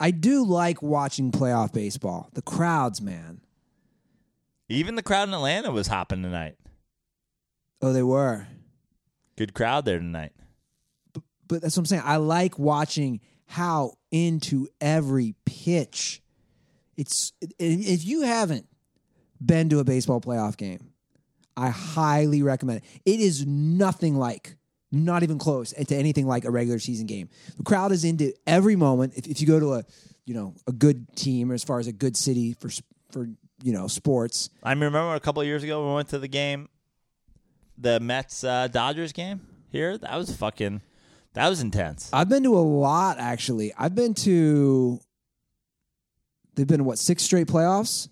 I 0.00 0.10
do 0.10 0.44
like 0.44 0.82
watching 0.82 1.32
playoff 1.32 1.72
baseball. 1.72 2.30
The 2.34 2.42
crowds, 2.42 3.00
man. 3.00 3.40
Even 4.68 4.94
the 4.94 5.02
crowd 5.02 5.28
in 5.28 5.34
Atlanta 5.34 5.70
was 5.70 5.86
hopping 5.86 6.22
tonight. 6.22 6.56
Oh, 7.80 7.92
they 7.92 8.02
were. 8.02 8.46
Good 9.36 9.54
crowd 9.54 9.84
there 9.84 9.98
tonight. 9.98 10.32
But 11.46 11.62
that's 11.62 11.76
what 11.76 11.82
I'm 11.82 11.86
saying. 11.86 12.02
I 12.04 12.16
like 12.16 12.58
watching 12.58 13.20
how 13.46 13.94
into 14.10 14.68
every 14.80 15.34
pitch. 15.46 16.20
It's 16.96 17.32
if 17.58 18.04
you 18.04 18.22
haven't 18.22 18.66
been 19.44 19.70
to 19.70 19.78
a 19.78 19.84
baseball 19.84 20.20
playoff 20.20 20.56
game, 20.58 20.92
I 21.56 21.70
highly 21.70 22.42
recommend 22.42 22.82
it. 22.82 22.84
It 23.06 23.20
is 23.20 23.46
nothing 23.46 24.16
like, 24.16 24.57
not 24.90 25.22
even 25.22 25.38
close 25.38 25.72
to 25.72 25.94
anything 25.94 26.26
like 26.26 26.44
a 26.44 26.50
regular 26.50 26.78
season 26.78 27.06
game. 27.06 27.28
The 27.56 27.62
crowd 27.62 27.92
is 27.92 28.04
into 28.04 28.32
every 28.46 28.76
moment. 28.76 29.14
If, 29.16 29.26
if 29.26 29.40
you 29.40 29.46
go 29.46 29.60
to 29.60 29.74
a, 29.74 29.84
you 30.24 30.34
know, 30.34 30.54
a 30.66 30.72
good 30.72 31.14
team 31.16 31.50
as 31.52 31.64
far 31.64 31.78
as 31.78 31.86
a 31.86 31.92
good 31.92 32.16
city 32.16 32.54
for 32.54 32.70
for 33.10 33.28
you 33.62 33.72
know 33.72 33.86
sports, 33.86 34.50
I 34.62 34.70
remember 34.70 35.14
a 35.14 35.20
couple 35.20 35.42
of 35.42 35.46
years 35.46 35.62
ago 35.62 35.86
we 35.88 35.94
went 35.94 36.08
to 36.10 36.18
the 36.18 36.28
game, 36.28 36.68
the 37.76 38.00
Mets 38.00 38.44
uh, 38.44 38.68
Dodgers 38.68 39.12
game 39.12 39.40
here. 39.70 39.98
That 39.98 40.16
was 40.16 40.34
fucking, 40.34 40.80
that 41.34 41.48
was 41.48 41.60
intense. 41.60 42.10
I've 42.12 42.28
been 42.28 42.42
to 42.44 42.56
a 42.56 42.60
lot 42.60 43.18
actually. 43.18 43.72
I've 43.76 43.94
been 43.94 44.14
to 44.14 45.00
they've 46.54 46.66
been 46.66 46.84
what, 46.84 46.98
six 46.98 47.22
straight 47.22 47.46
playoffs? 47.46 48.08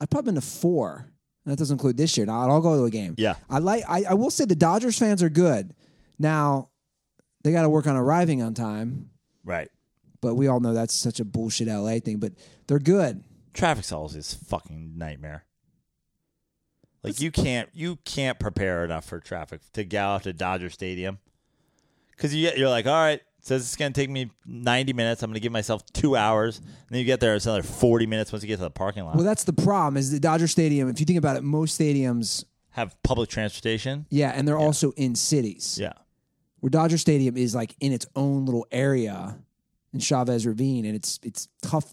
I've 0.00 0.10
probably 0.10 0.32
been 0.32 0.40
to 0.40 0.46
four. 0.46 1.08
That 1.46 1.58
doesn't 1.58 1.74
include 1.74 1.98
this 1.98 2.16
year. 2.16 2.24
Now 2.24 2.48
I'll 2.48 2.60
go 2.60 2.76
to 2.78 2.84
a 2.84 2.90
game. 2.90 3.14
Yeah. 3.18 3.34
I 3.50 3.58
like 3.58 3.84
I, 3.88 4.04
I 4.10 4.14
will 4.14 4.30
say 4.30 4.44
the 4.44 4.56
Dodgers 4.56 4.98
fans 4.98 5.22
are 5.22 5.28
good. 5.28 5.74
Now 6.18 6.70
they 7.42 7.52
gotta 7.52 7.68
work 7.68 7.86
on 7.86 7.96
arriving 7.96 8.42
on 8.42 8.54
time, 8.54 9.10
Right. 9.44 9.68
but 10.20 10.34
we 10.34 10.46
all 10.48 10.60
know 10.60 10.72
that's 10.74 10.94
such 10.94 11.20
a 11.20 11.24
bullshit 11.24 11.68
LA 11.68 11.98
thing. 12.00 12.18
But 12.18 12.32
they're 12.66 12.78
good. 12.78 13.22
Traffic's 13.52 13.92
always 13.92 14.16
is 14.16 14.34
fucking 14.34 14.96
nightmare. 14.96 15.44
Like 17.02 17.20
you 17.20 17.30
can't 17.30 17.68
you 17.74 17.96
can't 18.04 18.38
prepare 18.38 18.84
enough 18.84 19.04
for 19.04 19.20
traffic 19.20 19.60
to 19.74 19.84
get 19.84 20.00
out 20.00 20.22
to 20.22 20.32
Dodger 20.32 20.70
Stadium 20.70 21.18
because 22.10 22.34
you 22.34 22.42
get 22.48 22.56
you're 22.58 22.70
like 22.70 22.86
all 22.86 22.92
right 22.94 23.20
says 23.40 23.60
it's 23.60 23.76
going 23.76 23.92
to 23.92 24.00
take 24.00 24.08
me 24.08 24.30
90 24.46 24.94
minutes. 24.94 25.22
I'm 25.22 25.28
going 25.28 25.34
to 25.34 25.40
give 25.40 25.52
myself 25.52 25.84
two 25.92 26.16
hours. 26.16 26.60
And 26.60 26.66
then 26.88 26.98
you 27.00 27.04
get 27.04 27.20
there, 27.20 27.34
it's 27.34 27.44
another 27.44 27.62
40 27.62 28.06
minutes 28.06 28.32
once 28.32 28.42
you 28.42 28.48
get 28.48 28.56
to 28.56 28.62
the 28.62 28.70
parking 28.70 29.04
lot. 29.04 29.16
Well, 29.16 29.24
that's 29.26 29.44
the 29.44 29.52
problem. 29.52 29.98
Is 29.98 30.10
the 30.10 30.18
Dodger 30.18 30.48
Stadium? 30.48 30.88
If 30.88 30.98
you 30.98 31.04
think 31.04 31.18
about 31.18 31.36
it, 31.36 31.42
most 31.44 31.78
stadiums, 31.78 32.46
Have 32.70 32.96
public 33.02 33.28
transportation. 33.28 34.06
yeah, 34.08 34.30
and 34.34 34.48
they're 34.48 34.56
also 34.56 34.92
in 34.92 35.14
cities. 35.14 35.76
Yeah. 35.78 35.92
Where 36.64 36.70
Dodger 36.70 36.96
Stadium 36.96 37.36
is 37.36 37.54
like 37.54 37.76
in 37.78 37.92
its 37.92 38.06
own 38.16 38.46
little 38.46 38.66
area 38.72 39.36
in 39.92 40.00
Chavez 40.00 40.46
Ravine, 40.46 40.86
and 40.86 40.96
it's 40.96 41.20
it's 41.22 41.46
tough. 41.60 41.92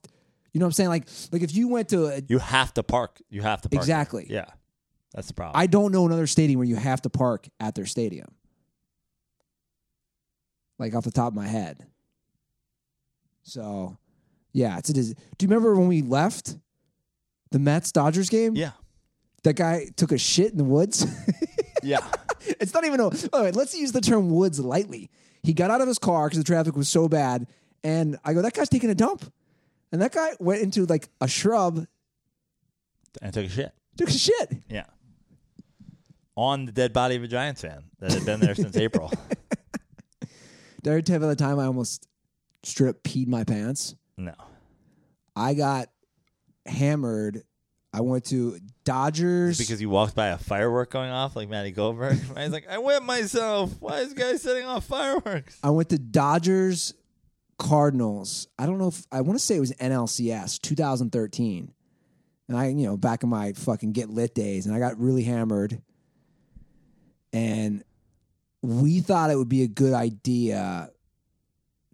You 0.53 0.61
know 0.61 0.65
what 0.65 0.68
I'm 0.69 0.72
saying? 0.72 0.89
Like 0.89 1.10
like 1.34 1.41
if 1.41 1.53
you 1.53 1.68
went 1.68 1.89
to, 1.89 2.06
a, 2.06 2.22
You 2.30 2.38
have 2.38 2.73
to 2.76 2.81
park. 2.81 3.22
You 3.30 3.41
have 3.41 3.60
to 3.64 3.68
park. 3.69 3.81
Exactly. 3.81 4.27
Yeah. 4.30 4.45
That's 5.14 5.27
the 5.27 5.34
problem. 5.34 5.60
I 5.61 5.68
don't 5.68 5.91
know 5.91 6.06
another 6.06 6.26
stadium 6.26 6.57
where 6.57 6.68
you 6.69 6.77
have 6.77 7.02
to 7.02 7.10
park 7.10 7.49
at 7.60 7.76
their 7.76 7.85
stadium. 7.85 8.30
Like 10.80 10.95
off 10.95 11.03
the 11.03 11.11
top 11.11 11.27
of 11.27 11.35
my 11.35 11.48
head. 11.49 11.85
So, 13.43 13.98
yeah, 14.53 14.77
it's 14.77 14.89
a. 14.89 14.93
dis- 14.93 15.14
Do 15.38 15.43
you 15.43 15.49
remember 15.49 15.76
when 15.76 15.89
we 15.89 16.02
left 16.02 16.56
the 17.52 17.60
Mets 17.60 17.91
Dodgers 17.91 18.30
game? 18.30 18.56
yeah. 18.56 18.72
That 19.43 19.56
guy 19.56 19.88
took 19.98 20.14
a 20.14 20.18
shit 20.18 20.53
in 20.53 20.57
the 20.57 20.64
woods. 20.64 21.06
Yeah. 21.84 21.98
it's 22.59 22.73
not 22.73 22.85
even 22.85 22.99
a. 22.99 23.09
Right, 23.34 23.55
let's 23.55 23.76
use 23.76 23.91
the 23.91 24.01
term 24.01 24.30
woods 24.30 24.59
lightly. 24.59 25.09
He 25.43 25.53
got 25.53 25.72
out 25.72 25.81
of 25.81 25.88
his 25.88 25.99
car 25.99 26.27
because 26.27 26.38
the 26.38 26.43
traffic 26.43 26.76
was 26.76 26.89
so 26.89 27.07
bad, 27.07 27.47
and 27.84 28.18
I 28.23 28.34
go, 28.34 28.41
"That 28.41 28.53
guy's 28.53 28.69
taking 28.69 28.89
a 28.89 28.95
dump," 28.95 29.31
and 29.91 30.01
that 30.01 30.11
guy 30.11 30.31
went 30.39 30.61
into 30.61 30.85
like 30.85 31.09
a 31.19 31.27
shrub, 31.27 31.85
and 33.22 33.34
took 33.34 33.45
a 33.45 33.49
shit. 33.49 33.73
took 33.97 34.09
a 34.09 34.13
shit. 34.13 34.57
Yeah. 34.69 34.85
On 36.35 36.65
the 36.65 36.72
dead 36.72 36.93
body 36.93 37.15
of 37.15 37.23
a 37.23 37.27
Giants 37.27 37.61
fan 37.61 37.84
that 37.99 38.13
had 38.13 38.26
been 38.26 38.39
there 38.39 38.55
since 38.55 38.76
April. 38.77 39.11
Did 40.84 40.93
I 40.93 41.01
tell 41.01 41.15
you 41.15 41.18
about 41.18 41.38
the 41.38 41.43
time 41.43 41.59
I 41.59 41.65
almost 41.65 42.07
strip 42.63 43.03
peed 43.03 43.27
my 43.27 43.43
pants? 43.43 43.95
No. 44.18 44.34
I 45.35 45.53
got 45.53 45.89
hammered. 46.65 47.43
I 47.93 48.01
went 48.01 48.26
to 48.26 48.57
Dodgers. 48.85 49.57
Because 49.57 49.81
you 49.81 49.89
walked 49.89 50.15
by 50.15 50.27
a 50.27 50.38
firework 50.38 50.91
going 50.91 51.11
off 51.11 51.35
like 51.35 51.49
Matty 51.49 51.72
Goldberg. 51.72 52.19
He's 52.38 52.51
like, 52.51 52.68
I 52.69 52.77
wet 52.77 53.03
myself. 53.03 53.72
Why 53.80 53.99
is 53.99 54.13
this 54.13 54.23
guy 54.23 54.38
setting 54.38 54.65
off 54.65 54.85
fireworks? 54.85 55.59
I 55.61 55.72
went 55.72 55.89
to 55.89 55.97
Dodgers 55.97 56.93
Cardinals. 57.59 58.47
I 58.57 58.65
don't 58.65 58.77
know 58.77 58.88
if 58.88 59.05
I 59.11 59.22
want 59.22 59.38
to 59.39 59.45
say 59.45 59.57
it 59.57 59.59
was 59.59 59.73
NLCS 59.73 60.61
2013. 60.61 61.73
And 62.47 62.57
I, 62.57 62.68
you 62.68 62.85
know, 62.85 62.97
back 62.97 63.23
in 63.23 63.30
my 63.30 63.53
fucking 63.53 63.91
get 63.93 64.09
lit 64.09 64.35
days, 64.35 64.65
and 64.65 64.76
I 64.76 64.80
got 64.80 64.99
really 64.99 65.23
hammered. 65.23 65.81
And 67.31 67.84
we 68.61 68.99
thought 68.99 69.31
it 69.31 69.38
would 69.38 69.49
be 69.49 69.63
a 69.63 69.68
good 69.68 69.93
idea 69.93 70.89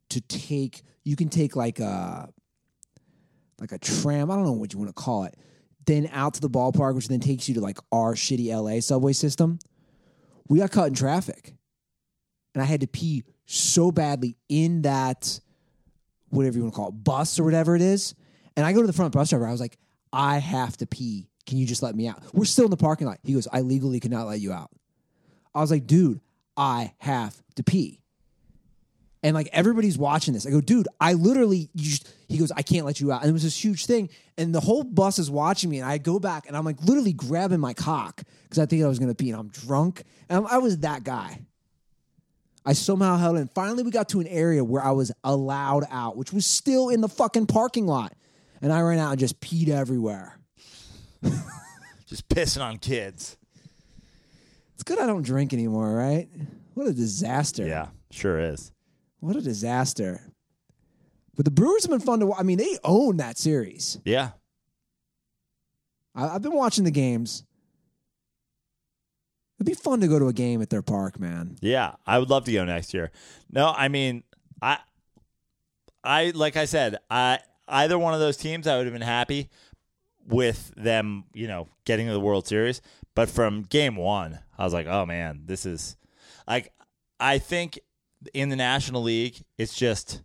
to 0.10 0.22
take 0.22 0.84
you 1.04 1.16
can 1.16 1.30
take 1.30 1.56
like 1.56 1.80
a 1.80 2.30
like 3.60 3.72
a 3.72 3.78
tram, 3.78 4.30
I 4.30 4.36
don't 4.36 4.46
know 4.46 4.52
what 4.52 4.74
you 4.74 4.80
want 4.80 4.90
to 4.90 5.02
call 5.02 5.24
it, 5.24 5.36
then 5.88 6.10
out 6.14 6.36
to 6.36 6.42
the 6.42 6.50
ballpark, 6.50 6.94
which 6.94 7.08
then 7.08 7.20
takes 7.20 7.48
you 7.50 7.56
to 7.56 7.62
like 7.62 7.80
our 7.92 8.14
shitty 8.14 8.54
LA 8.54 8.82
subway 8.82 9.14
system. 9.14 9.58
We 10.48 10.60
got 10.60 10.72
caught 10.72 10.90
in 10.90 10.94
traffic 10.94 11.56
and 12.54 12.62
I 12.62 12.66
had 12.66 12.82
to 12.82 12.88
pee 12.88 13.24
so 13.46 13.92
badly 13.92 14.38
in 14.50 14.84
that 14.84 15.40
whatever 16.30 16.58
you 16.58 16.64
want 16.64 16.74
to 16.74 16.76
call 16.76 16.90
it, 16.90 17.04
bus 17.04 17.40
or 17.40 17.44
whatever 17.44 17.76
it 17.76 17.82
is. 17.82 18.14
And 18.56 18.66
I 18.66 18.74
go 18.74 18.82
to 18.82 18.88
the 18.88 18.94
front 18.94 19.14
bus 19.14 19.30
driver. 19.30 19.48
I 19.48 19.52
was 19.52 19.62
like, 19.62 19.78
I 20.12 20.40
have 20.40 20.76
to 20.78 20.88
pee. 20.88 21.30
Can 21.46 21.58
you 21.58 21.66
just 21.66 21.82
let 21.82 21.96
me 21.96 22.08
out? 22.08 22.22
We're 22.34 22.46
still 22.46 22.66
in 22.66 22.72
the 22.72 22.78
parking 22.78 23.08
lot. 23.08 23.20
He 23.24 23.34
goes, 23.34 23.48
I 23.52 23.62
legally 23.62 24.00
cannot 24.00 24.28
let 24.28 24.40
you 24.40 24.52
out. 24.52 24.70
I 25.56 25.62
was 25.62 25.72
like, 25.72 25.88
dude, 25.88 26.20
I 26.58 26.94
have 26.98 27.42
to 27.56 27.64
pee. 27.64 28.02
And 29.28 29.36
like 29.36 29.50
everybody's 29.52 29.98
watching 29.98 30.34
this. 30.34 30.48
I 30.48 30.52
go, 30.52 30.62
dude, 30.62 30.88
I 31.02 31.12
literally, 31.12 31.70
you 31.74 31.90
just, 31.90 32.14
he 32.30 32.38
goes, 32.38 32.50
I 32.54 32.62
can't 32.62 32.86
let 32.86 33.02
you 33.02 33.12
out. 33.12 33.24
And 33.24 33.30
it 33.30 33.34
was 33.34 33.44
this 33.44 33.62
huge 33.62 33.86
thing. 33.86 34.08
And 34.38 34.56
the 34.56 34.62
whole 34.62 34.86
bus 34.86 35.20
is 35.20 35.30
watching 35.30 35.70
me. 35.70 35.80
And 35.80 35.86
I 35.86 35.98
go 35.98 36.18
back 36.18 36.48
and 36.48 36.56
I'm 36.56 36.64
like 36.64 36.82
literally 36.82 37.12
grabbing 37.12 37.60
my 37.60 37.74
cock 37.74 38.24
because 38.44 38.58
I 38.58 38.66
think 38.66 38.86
I 38.86 38.88
was 38.88 39.00
going 39.00 39.10
to 39.10 39.16
pee. 39.16 39.30
And 39.32 39.38
I'm 39.38 39.50
drunk. 39.50 40.04
And 40.30 40.38
I'm, 40.38 40.48
I 40.48 40.60
was 40.60 40.78
that 40.78 41.04
guy. 41.04 41.42
I 42.66 42.72
somehow 42.72 43.18
held 43.18 43.36
in. 43.36 43.50
Finally, 43.50 43.84
we 43.84 43.92
got 43.92 44.08
to 44.10 44.22
an 44.22 44.28
area 44.28 44.64
where 44.64 44.82
I 44.82 44.92
was 44.92 45.12
allowed 45.26 45.84
out, 45.92 46.16
which 46.16 46.32
was 46.32 46.46
still 46.46 46.88
in 46.88 47.02
the 47.02 47.10
fucking 47.10 47.48
parking 47.48 47.86
lot. 47.86 48.14
And 48.62 48.72
I 48.72 48.80
ran 48.80 48.98
out 48.98 49.12
and 49.12 49.20
just 49.20 49.42
peed 49.42 49.68
everywhere. 49.68 50.40
Just 52.08 52.30
pissing 52.30 52.62
on 52.62 52.78
kids. 52.78 53.36
It's 54.76 54.84
good 54.84 54.98
I 54.98 55.06
don't 55.06 55.24
drink 55.24 55.52
anymore, 55.52 55.94
right? 55.94 56.30
What 56.76 56.88
a 56.88 56.94
disaster. 56.94 57.68
Yeah, 57.68 57.88
sure 58.12 58.40
is. 58.40 58.72
What 59.20 59.36
a 59.36 59.42
disaster. 59.42 60.22
But 61.36 61.46
the 61.46 61.52
Brewers 61.52 61.84
have 61.84 61.92
been 61.92 62.00
fun 62.00 62.20
to 62.20 62.26
watch. 62.28 62.40
I 62.40 62.44
mean, 62.44 62.58
they 62.58 62.78
own 62.84 63.18
that 63.18 63.38
series. 63.38 64.00
Yeah. 64.06 64.32
I, 66.16 66.30
I've 66.30 66.42
been 66.42 66.56
watching 66.56 66.84
the 66.84 66.92
games. 66.92 67.44
It'd 69.58 69.68
be 69.68 69.74
fun 69.74 70.02
to 70.02 70.08
go 70.08 70.20
to 70.20 70.28
a 70.28 70.34
game 70.34 70.62
at 70.62 70.70
their 70.70 70.84
park, 70.84 71.20
man. 71.20 71.58
Yeah, 71.62 71.94
I 72.06 72.20
would 72.20 72.30
love 72.30 72.46
to 72.46 72.52
go 72.52 72.64
next 72.66 72.94
year. 72.94 73.12
No, 73.52 73.74
I 73.76 73.88
mean, 73.88 74.24
I, 74.62 74.78
I 76.04 76.32
like 76.36 76.58
I 76.58 76.66
said, 76.66 76.98
I 77.10 77.40
either 77.68 77.98
one 77.98 78.14
of 78.14 78.20
those 78.20 78.38
teams, 78.38 78.68
I 78.68 78.78
would 78.78 78.86
have 78.86 78.94
been 78.94 79.02
happy 79.02 79.50
with 80.28 80.74
them, 80.76 81.24
you 81.34 81.48
know, 81.48 81.68
getting 81.86 82.06
to 82.06 82.14
the 82.14 82.20
World 82.20 82.48
Series. 82.48 82.82
But 83.16 83.30
from 83.30 83.64
game 83.64 83.96
one, 83.96 84.40
I 84.58 84.64
was 84.64 84.74
like, 84.74 84.86
oh 84.86 85.08
man, 85.08 85.42
this 85.46 85.66
is 85.66 85.98
like, 86.48 86.72
I 87.20 87.40
think 87.40 87.80
in 88.34 88.50
the 88.50 88.56
National 88.56 89.04
League, 89.04 89.44
it's 89.58 89.76
just 89.76 90.22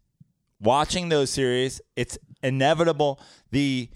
watching 0.61 1.09
those 1.09 1.31
series. 1.31 1.81
It's 1.97 2.19
inevitable. 2.43 3.21
The 3.51 3.89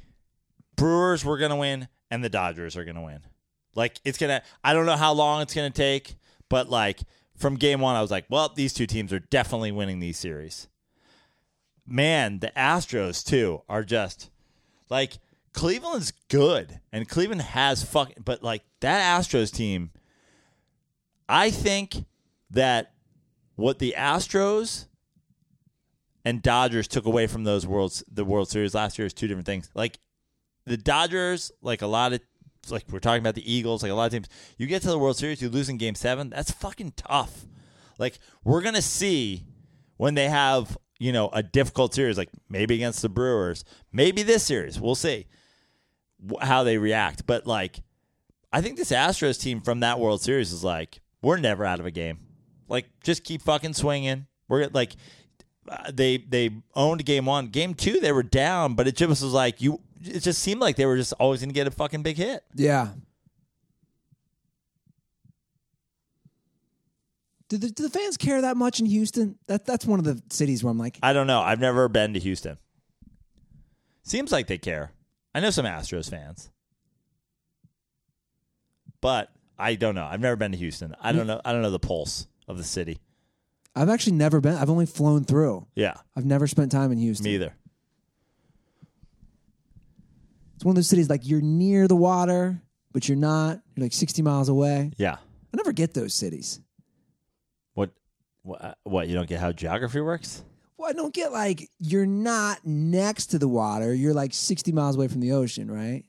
Brewers 0.76 1.24
were 1.24 1.38
going 1.38 1.50
to 1.50 1.56
win, 1.56 1.88
and 2.10 2.22
the 2.22 2.28
Dodgers 2.28 2.76
are 2.76 2.84
going 2.84 2.96
to 2.96 3.02
win. 3.02 3.20
Like 3.76 4.00
it's 4.04 4.18
gonna. 4.18 4.42
I 4.64 4.72
don't 4.72 4.86
know 4.86 4.96
how 4.96 5.12
long 5.12 5.42
it's 5.42 5.54
gonna 5.54 5.70
take, 5.70 6.16
but 6.48 6.68
like 6.68 7.00
from 7.36 7.56
game 7.56 7.80
one, 7.80 7.94
I 7.94 8.00
was 8.00 8.10
like, 8.10 8.24
well, 8.30 8.50
these 8.52 8.72
two 8.72 8.86
teams 8.86 9.12
are 9.12 9.20
definitely 9.20 9.70
winning 9.70 10.00
these 10.00 10.16
series. 10.16 10.66
Man, 11.86 12.40
the 12.40 12.50
Astros 12.56 13.24
too 13.24 13.62
are 13.68 13.84
just 13.84 14.30
like 14.88 15.18
Cleveland's 15.52 16.12
good, 16.28 16.80
and 16.90 17.08
Cleveland 17.08 17.42
has 17.42 17.84
fucking. 17.84 18.22
But 18.24 18.42
like 18.42 18.62
that 18.80 19.20
Astros 19.20 19.52
team, 19.52 19.90
I 21.28 21.50
think 21.50 22.06
that 22.50 22.92
what 23.56 23.78
the 23.78 23.94
Astros 23.96 24.86
and 26.24 26.42
Dodgers 26.42 26.88
took 26.88 27.06
away 27.06 27.26
from 27.26 27.44
those 27.44 27.66
worlds, 27.66 28.04
the 28.10 28.24
World 28.24 28.48
Series 28.48 28.74
last 28.74 28.98
year, 28.98 29.06
is 29.06 29.14
two 29.14 29.26
different 29.26 29.46
things. 29.46 29.70
Like 29.74 29.98
the 30.66 30.76
Dodgers, 30.76 31.50
like 31.62 31.82
a 31.82 31.86
lot 31.86 32.12
of 32.12 32.20
like 32.68 32.84
we're 32.90 32.98
talking 32.98 33.20
about 33.20 33.34
the 33.34 33.52
Eagles, 33.52 33.82
like 33.82 33.92
a 33.92 33.94
lot 33.94 34.06
of 34.06 34.12
teams, 34.12 34.28
you 34.58 34.66
get 34.66 34.82
to 34.82 34.88
the 34.88 34.98
World 34.98 35.16
Series, 35.16 35.40
you 35.40 35.48
lose 35.48 35.68
in 35.68 35.76
game 35.76 35.94
seven, 35.94 36.30
that's 36.30 36.50
fucking 36.50 36.94
tough. 36.96 37.46
Like 37.98 38.18
we're 38.44 38.62
gonna 38.62 38.82
see 38.82 39.44
when 39.96 40.14
they 40.14 40.28
have, 40.28 40.76
you 40.98 41.12
know, 41.12 41.28
a 41.32 41.42
difficult 41.42 41.94
series, 41.94 42.18
like 42.18 42.30
maybe 42.48 42.74
against 42.74 43.02
the 43.02 43.08
Brewers, 43.08 43.64
maybe 43.92 44.22
this 44.22 44.42
series, 44.42 44.80
we'll 44.80 44.94
see 44.94 45.26
how 46.42 46.64
they 46.64 46.76
react. 46.76 47.26
But 47.26 47.46
like 47.46 47.82
I 48.52 48.60
think 48.60 48.76
this 48.76 48.90
Astros 48.90 49.40
team 49.40 49.60
from 49.60 49.80
that 49.80 50.00
World 50.00 50.20
Series 50.20 50.52
is 50.52 50.64
like, 50.64 51.00
we're 51.22 51.36
never 51.36 51.64
out 51.64 51.80
of 51.80 51.86
a 51.86 51.90
game. 51.90 52.25
Like, 52.68 52.86
just 53.02 53.24
keep 53.24 53.42
fucking 53.42 53.74
swinging. 53.74 54.26
We're 54.48 54.68
like, 54.68 54.96
uh, 55.68 55.90
they 55.92 56.18
they 56.18 56.50
owned 56.74 57.04
game 57.04 57.26
one, 57.26 57.48
game 57.48 57.74
two 57.74 58.00
they 58.00 58.12
were 58.12 58.22
down, 58.22 58.74
but 58.74 58.86
it 58.86 58.96
just 58.96 59.22
was 59.22 59.22
like 59.24 59.60
you. 59.60 59.80
It 60.04 60.20
just 60.20 60.40
seemed 60.40 60.60
like 60.60 60.76
they 60.76 60.86
were 60.86 60.96
just 60.96 61.12
always 61.14 61.40
going 61.40 61.48
to 61.48 61.54
get 61.54 61.66
a 61.66 61.70
fucking 61.70 62.02
big 62.02 62.16
hit. 62.16 62.44
Yeah. 62.54 62.90
Do 67.48 67.58
the, 67.58 67.70
do 67.70 67.84
the 67.84 67.90
fans 67.90 68.16
care 68.16 68.40
that 68.42 68.56
much 68.56 68.80
in 68.80 68.86
Houston? 68.86 69.38
That 69.46 69.64
that's 69.64 69.86
one 69.86 69.98
of 69.98 70.04
the 70.04 70.20
cities 70.30 70.64
where 70.64 70.70
I'm 70.70 70.78
like, 70.78 70.98
I 71.02 71.12
don't 71.12 71.26
know. 71.26 71.40
I've 71.40 71.60
never 71.60 71.88
been 71.88 72.14
to 72.14 72.20
Houston. 72.20 72.58
Seems 74.02 74.32
like 74.32 74.46
they 74.46 74.58
care. 74.58 74.92
I 75.34 75.40
know 75.40 75.50
some 75.50 75.66
Astros 75.66 76.10
fans, 76.10 76.50
but 79.00 79.30
I 79.58 79.74
don't 79.74 79.94
know. 79.94 80.04
I've 80.04 80.20
never 80.20 80.36
been 80.36 80.52
to 80.52 80.58
Houston. 80.58 80.94
I 81.00 81.12
don't 81.12 81.26
know. 81.26 81.40
I 81.44 81.52
don't 81.52 81.62
know 81.62 81.70
the 81.70 81.78
pulse 81.78 82.26
of 82.48 82.58
the 82.58 82.64
city. 82.64 82.98
I've 83.74 83.88
actually 83.90 84.14
never 84.14 84.40
been. 84.40 84.54
I've 84.54 84.70
only 84.70 84.86
flown 84.86 85.24
through. 85.24 85.66
Yeah, 85.74 85.94
I've 86.16 86.24
never 86.24 86.46
spent 86.46 86.72
time 86.72 86.92
in 86.92 86.98
Houston. 86.98 87.24
me 87.24 87.34
either. 87.34 87.54
It's 90.56 90.64
one 90.64 90.72
of 90.72 90.76
those 90.76 90.88
cities 90.88 91.10
like 91.10 91.26
you're 91.26 91.42
near 91.42 91.86
the 91.86 91.96
water, 91.96 92.62
but 92.92 93.08
you're 93.08 93.16
not. 93.18 93.60
You're 93.74 93.84
like 93.84 93.92
60 93.92 94.22
miles 94.22 94.48
away. 94.48 94.92
Yeah. 94.96 95.16
I 95.16 95.56
never 95.56 95.72
get 95.72 95.92
those 95.92 96.14
cities. 96.14 96.60
What? 97.74 97.90
What? 98.42 98.64
Uh, 98.64 98.74
what? 98.84 99.08
You 99.08 99.14
don't 99.14 99.28
get 99.28 99.38
how 99.38 99.52
geography 99.52 100.00
works? 100.00 100.42
Well, 100.78 100.88
I 100.88 100.92
don't 100.92 101.12
get 101.12 101.30
like 101.32 101.68
you're 101.78 102.06
not 102.06 102.64
next 102.64 103.26
to 103.26 103.38
the 103.38 103.48
water. 103.48 103.92
You're 103.92 104.14
like 104.14 104.32
60 104.32 104.72
miles 104.72 104.96
away 104.96 105.08
from 105.08 105.20
the 105.20 105.32
ocean, 105.32 105.70
right? 105.70 106.04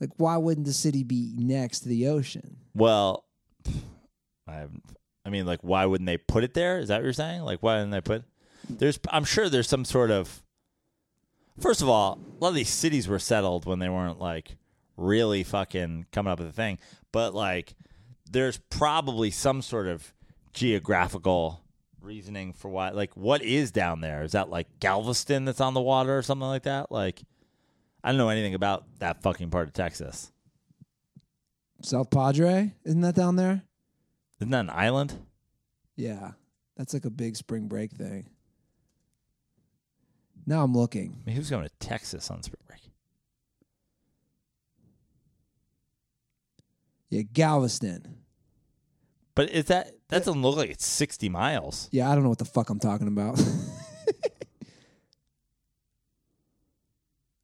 Like, 0.00 0.10
why 0.16 0.36
wouldn't 0.36 0.66
the 0.66 0.72
city 0.72 1.02
be 1.02 1.34
next 1.36 1.80
to 1.80 1.88
the 1.88 2.08
ocean? 2.08 2.56
Well, 2.74 3.24
I 4.46 4.54
have 4.54 4.70
I 5.24 5.30
mean, 5.30 5.46
like, 5.46 5.60
why 5.62 5.86
wouldn't 5.86 6.06
they 6.06 6.16
put 6.16 6.44
it 6.44 6.54
there? 6.54 6.78
Is 6.78 6.88
that 6.88 6.96
what 6.96 7.04
you're 7.04 7.12
saying? 7.12 7.42
Like, 7.42 7.62
why 7.62 7.76
didn't 7.76 7.90
they 7.90 8.00
put? 8.00 8.24
There's, 8.68 8.98
I'm 9.10 9.24
sure 9.24 9.48
there's 9.48 9.68
some 9.68 9.84
sort 9.84 10.10
of. 10.10 10.42
First 11.58 11.82
of 11.82 11.88
all, 11.88 12.18
a 12.18 12.44
lot 12.44 12.48
of 12.50 12.54
these 12.54 12.70
cities 12.70 13.06
were 13.06 13.18
settled 13.18 13.66
when 13.66 13.80
they 13.80 13.88
weren't 13.88 14.18
like 14.18 14.56
really 14.96 15.42
fucking 15.42 16.06
coming 16.12 16.32
up 16.32 16.38
with 16.38 16.48
a 16.48 16.52
thing. 16.52 16.78
But 17.12 17.34
like, 17.34 17.74
there's 18.30 18.58
probably 18.70 19.30
some 19.30 19.60
sort 19.60 19.86
of 19.86 20.14
geographical 20.54 21.62
reasoning 22.00 22.52
for 22.52 22.68
why. 22.68 22.90
Like, 22.90 23.16
what 23.16 23.42
is 23.42 23.70
down 23.70 24.00
there? 24.00 24.22
Is 24.22 24.32
that 24.32 24.48
like 24.48 24.68
Galveston 24.80 25.44
that's 25.44 25.60
on 25.60 25.74
the 25.74 25.80
water 25.80 26.16
or 26.16 26.22
something 26.22 26.48
like 26.48 26.62
that? 26.62 26.90
Like, 26.90 27.22
I 28.02 28.10
don't 28.10 28.18
know 28.18 28.30
anything 28.30 28.54
about 28.54 28.84
that 29.00 29.22
fucking 29.22 29.50
part 29.50 29.68
of 29.68 29.74
Texas. 29.74 30.32
South 31.82 32.10
Padre, 32.10 32.74
isn't 32.84 33.00
that 33.00 33.14
down 33.14 33.36
there? 33.36 33.62
Isn't 34.40 34.50
that 34.50 34.60
an 34.60 34.70
island? 34.70 35.18
Yeah, 35.96 36.30
that's 36.76 36.94
like 36.94 37.04
a 37.04 37.10
big 37.10 37.36
spring 37.36 37.68
break 37.68 37.92
thing. 37.92 38.30
Now 40.46 40.64
I'm 40.64 40.74
looking. 40.74 41.18
I 41.22 41.26
mean, 41.26 41.36
who's 41.36 41.50
going 41.50 41.64
to 41.64 41.70
Texas 41.78 42.30
on 42.30 42.42
spring 42.42 42.62
break? 42.66 42.80
Yeah, 47.10 47.22
Galveston. 47.22 48.16
But 49.34 49.50
is 49.50 49.66
that 49.66 49.92
that 50.08 50.24
doesn't 50.24 50.40
look 50.42 50.56
like 50.56 50.70
it's 50.70 50.86
sixty 50.86 51.28
miles? 51.28 51.88
Yeah, 51.92 52.10
I 52.10 52.14
don't 52.14 52.22
know 52.22 52.30
what 52.30 52.38
the 52.38 52.44
fuck 52.46 52.70
I'm 52.70 52.80
talking 52.80 53.08
about. 53.08 53.38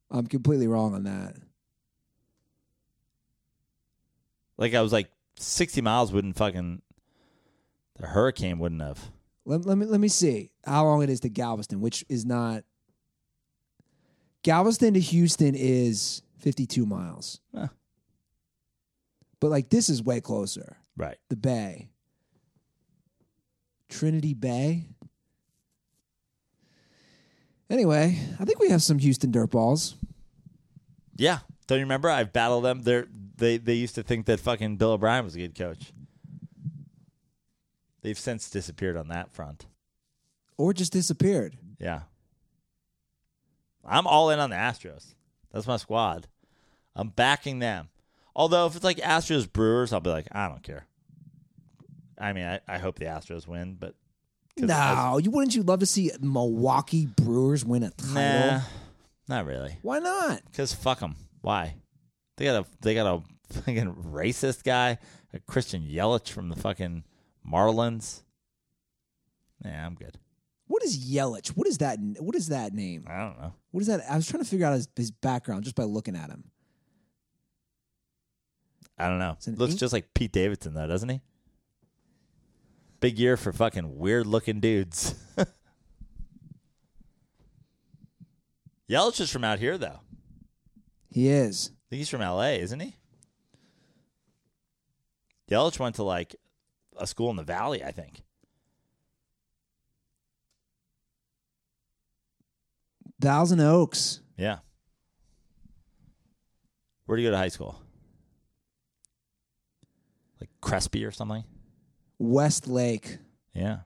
I'm 0.09 0.25
completely 0.25 0.67
wrong 0.67 0.95
on 0.95 1.03
that. 1.03 1.35
Like 4.57 4.73
I 4.73 4.81
was 4.81 4.91
like 4.91 5.11
sixty 5.37 5.81
miles 5.81 6.11
wouldn't 6.11 6.37
fucking 6.37 6.81
the 7.97 8.07
hurricane 8.07 8.59
wouldn't 8.59 8.81
have. 8.81 9.11
Let, 9.45 9.65
let 9.65 9.77
me 9.77 9.85
let 9.85 9.99
me 9.99 10.07
see 10.07 10.51
how 10.65 10.85
long 10.85 11.01
it 11.03 11.09
is 11.09 11.21
to 11.21 11.29
Galveston, 11.29 11.79
which 11.81 12.03
is 12.09 12.25
not 12.25 12.63
Galveston 14.43 14.93
to 14.93 14.99
Houston 14.99 15.55
is 15.55 16.21
52 16.39 16.85
miles. 16.85 17.39
Huh. 17.55 17.67
But 19.39 19.51
like 19.51 19.69
this 19.69 19.89
is 19.89 20.03
way 20.03 20.21
closer. 20.21 20.77
Right. 20.95 21.17
The 21.29 21.35
Bay. 21.35 21.89
Trinity 23.89 24.33
Bay. 24.33 24.85
Anyway, 27.69 28.17
I 28.39 28.45
think 28.45 28.59
we 28.59 28.69
have 28.69 28.81
some 28.81 28.99
Houston 28.99 29.31
dirt 29.31 29.51
balls. 29.51 29.95
Yeah. 31.15 31.39
Don't 31.67 31.79
you 31.79 31.85
remember? 31.85 32.09
I've 32.09 32.31
battled 32.31 32.63
them. 32.63 32.81
They're, 32.81 33.07
they 33.35 33.57
they 33.57 33.73
used 33.73 33.95
to 33.95 34.03
think 34.03 34.25
that 34.27 34.39
fucking 34.39 34.77
Bill 34.77 34.91
O'Brien 34.91 35.23
was 35.23 35.35
a 35.35 35.39
good 35.39 35.55
coach. 35.55 35.91
They've 38.01 38.17
since 38.17 38.49
disappeared 38.49 38.97
on 38.97 39.07
that 39.09 39.31
front. 39.31 39.65
Or 40.57 40.73
just 40.73 40.93
disappeared. 40.93 41.57
Yeah. 41.79 42.01
I'm 43.85 44.07
all 44.07 44.29
in 44.29 44.39
on 44.39 44.49
the 44.49 44.55
Astros. 44.55 45.13
That's 45.51 45.67
my 45.67 45.77
squad. 45.77 46.27
I'm 46.95 47.09
backing 47.09 47.59
them. 47.59 47.89
Although 48.35 48.67
if 48.67 48.75
it's 48.75 48.83
like 48.83 48.97
Astros 48.97 49.51
Brewers, 49.51 49.93
I'll 49.93 49.99
be 49.99 50.09
like, 50.09 50.27
I 50.31 50.47
don't 50.47 50.63
care. 50.63 50.85
I 52.19 52.33
mean, 52.33 52.45
I, 52.45 52.59
I 52.67 52.77
hope 52.79 52.99
the 52.99 53.05
Astros 53.05 53.47
win, 53.47 53.77
but 53.79 53.95
No, 54.57 55.19
you 55.21 55.29
wouldn't 55.31 55.55
you 55.55 55.63
love 55.63 55.79
to 55.79 55.85
see 55.85 56.11
Milwaukee 56.19 57.05
Brewers 57.05 57.63
win 57.63 57.83
a 57.83 57.91
title? 57.91 58.13
Nah, 58.13 58.61
not 59.27 59.45
really. 59.45 59.77
Why 59.83 59.99
not? 59.99 60.41
Because 60.51 60.73
fuck 60.73 60.99
them. 60.99 61.15
Why? 61.41 61.75
They 62.37 62.45
got 62.45 62.63
a 62.63 62.67
they 62.81 62.93
got 62.95 63.07
a 63.07 63.53
fucking 63.53 63.93
racist 64.11 64.63
guy, 64.63 64.97
a 65.33 65.39
Christian 65.39 65.83
Yelich 65.87 66.29
from 66.29 66.49
the 66.49 66.55
fucking 66.55 67.03
Marlins. 67.51 68.21
Yeah, 69.63 69.85
I'm 69.85 69.95
good. 69.95 70.17
What 70.67 70.83
is 70.83 70.97
Yelich? 70.97 71.49
What 71.49 71.67
is 71.67 71.77
that? 71.79 71.97
What 72.19 72.35
is 72.35 72.49
that 72.49 72.73
name? 72.73 73.05
I 73.07 73.19
don't 73.19 73.39
know. 73.39 73.53
What 73.71 73.81
is 73.81 73.87
that? 73.87 74.01
I 74.09 74.15
was 74.15 74.27
trying 74.27 74.43
to 74.43 74.49
figure 74.49 74.65
out 74.65 74.73
his, 74.73 74.87
his 74.95 75.11
background 75.11 75.63
just 75.63 75.75
by 75.75 75.83
looking 75.83 76.15
at 76.15 76.29
him. 76.29 76.43
I 78.97 79.07
don't 79.07 79.19
know. 79.19 79.37
Looks 79.47 79.73
ink- 79.73 79.79
just 79.79 79.93
like 79.93 80.13
Pete 80.13 80.31
Davidson 80.31 80.73
though, 80.73 80.87
doesn't 80.87 81.09
he? 81.09 81.21
Big 82.99 83.19
year 83.19 83.37
for 83.37 83.53
fucking 83.53 83.97
weird 83.97 84.25
looking 84.25 84.59
dudes. 84.59 85.13
Yelich 88.89 89.19
is 89.21 89.29
from 89.31 89.43
out 89.43 89.59
here 89.59 89.77
though. 89.77 89.99
He 91.11 91.29
is. 91.29 91.71
I 91.71 91.77
think 91.89 91.99
he's 91.99 92.09
from 92.09 92.21
LA, 92.21 92.53
isn't 92.53 92.79
he? 92.79 92.95
Yelich 95.49 95.79
went 95.79 95.95
to 95.95 96.03
like 96.03 96.35
a 96.99 97.07
school 97.07 97.29
in 97.29 97.35
the 97.35 97.43
valley, 97.43 97.83
I 97.83 97.91
think. 97.91 98.21
Thousand 103.19 103.59
Oaks. 103.59 104.21
Yeah. 104.37 104.59
Where 107.05 107.15
do 107.15 107.23
you 107.23 107.29
go 107.29 107.31
to 107.31 107.37
high 107.37 107.47
school? 107.47 107.81
Like 110.39 110.49
Crespi 110.61 111.03
or 111.03 111.11
something? 111.11 111.43
Westlake. 112.19 113.17
Yeah. 113.53 113.79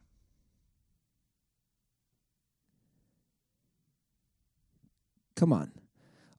Come 5.36 5.54
on. 5.54 5.72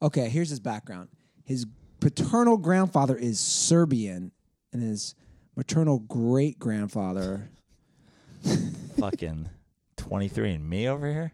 Okay, 0.01 0.29
here's 0.29 0.51
his 0.51 0.61
background. 0.61 1.09
His 1.45 1.67
paternal 2.01 2.57
grandfather 2.57 3.17
is 3.17 3.41
Serbian, 3.41 4.33
and 4.73 4.83
his 4.83 5.15
maternal 5.57 5.99
great 6.01 6.59
grandfather. 6.59 7.49
Fucking 8.99 9.49
23 9.97 10.53
and 10.55 10.69
me 10.69 10.89
over 10.89 11.11
here? 11.11 11.33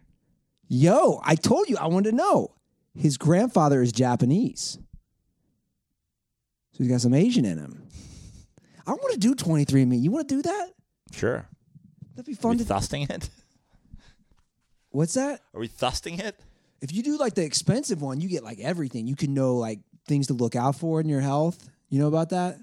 Yo, 0.67 1.19
I 1.23 1.35
told 1.35 1.69
you 1.69 1.77
I 1.77 1.87
wanted 1.87 2.11
to 2.11 2.15
know. 2.15 2.55
His 2.95 3.17
grandfather 3.17 3.81
is 3.81 3.91
Japanese. 3.91 4.77
So 6.73 6.77
he's 6.83 6.87
got 6.89 7.01
some 7.01 7.13
Asian 7.13 7.45
in 7.45 7.57
him. 7.57 7.87
I 8.85 8.91
want 8.91 9.13
to 9.13 9.19
do 9.19 9.35
23 9.35 9.81
and 9.81 9.91
me. 9.91 9.97
You 9.97 10.11
want 10.11 10.27
to 10.29 10.35
do 10.35 10.41
that? 10.43 10.69
Sure. 11.11 11.47
That'd 12.15 12.25
be 12.25 12.33
Are 12.33 12.35
fun 12.35 12.51
we 12.51 12.57
to. 12.59 12.63
thusting 12.65 13.03
it? 13.09 13.29
What's 14.91 15.13
that? 15.13 15.41
Are 15.53 15.59
we 15.59 15.67
thusting 15.67 16.19
it? 16.19 16.39
If 16.81 16.93
you 16.93 17.03
do 17.03 17.17
like 17.17 17.35
the 17.35 17.43
expensive 17.43 18.01
one, 18.01 18.21
you 18.21 18.29
get 18.29 18.43
like 18.43 18.59
everything. 18.59 19.05
You 19.07 19.15
can 19.15 19.33
know 19.33 19.55
like 19.57 19.79
things 20.07 20.27
to 20.27 20.33
look 20.33 20.55
out 20.55 20.75
for 20.75 20.99
in 20.99 21.09
your 21.09 21.21
health. 21.21 21.69
You 21.89 21.99
know 21.99 22.07
about 22.07 22.29
that? 22.29 22.57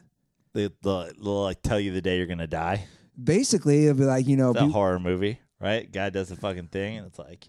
They, 0.56 0.70
they'll, 0.82 1.10
they'll 1.22 1.42
like 1.42 1.60
tell 1.60 1.78
you 1.78 1.92
the 1.92 2.00
day 2.00 2.16
you're 2.16 2.26
gonna 2.26 2.46
die. 2.46 2.86
Basically, 3.22 3.84
it'll 3.84 3.98
be 3.98 4.04
like, 4.04 4.26
you 4.26 4.38
know, 4.38 4.50
a 4.50 4.54
be- 4.54 4.72
horror 4.72 4.98
movie, 4.98 5.38
right? 5.60 5.90
Guy 5.92 6.08
does 6.08 6.30
the 6.30 6.36
fucking 6.36 6.68
thing, 6.68 6.96
and 6.96 7.06
it's 7.06 7.18
like 7.18 7.46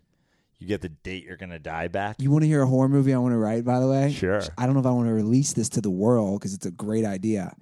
you 0.59 0.67
get 0.67 0.81
the 0.81 0.89
date 0.89 1.23
you're 1.23 1.37
gonna 1.37 1.57
die 1.57 1.87
back. 1.87 2.17
you 2.19 2.29
want 2.29 2.43
to 2.43 2.47
hear 2.47 2.63
a 2.63 2.67
horror 2.67 2.89
movie 2.89 3.13
I 3.13 3.17
want 3.19 3.31
to 3.31 3.37
write, 3.37 3.63
by 3.63 3.79
the 3.79 3.87
way? 3.87 4.11
Sure. 4.11 4.41
I 4.57 4.65
don't 4.65 4.73
know 4.73 4.81
if 4.81 4.85
I 4.85 4.91
want 4.91 5.07
to 5.07 5.13
release 5.13 5.53
this 5.53 5.69
to 5.69 5.81
the 5.81 5.89
world 5.89 6.41
because 6.41 6.53
it's 6.53 6.65
a 6.65 6.71
great 6.71 7.05
idea. 7.05 7.55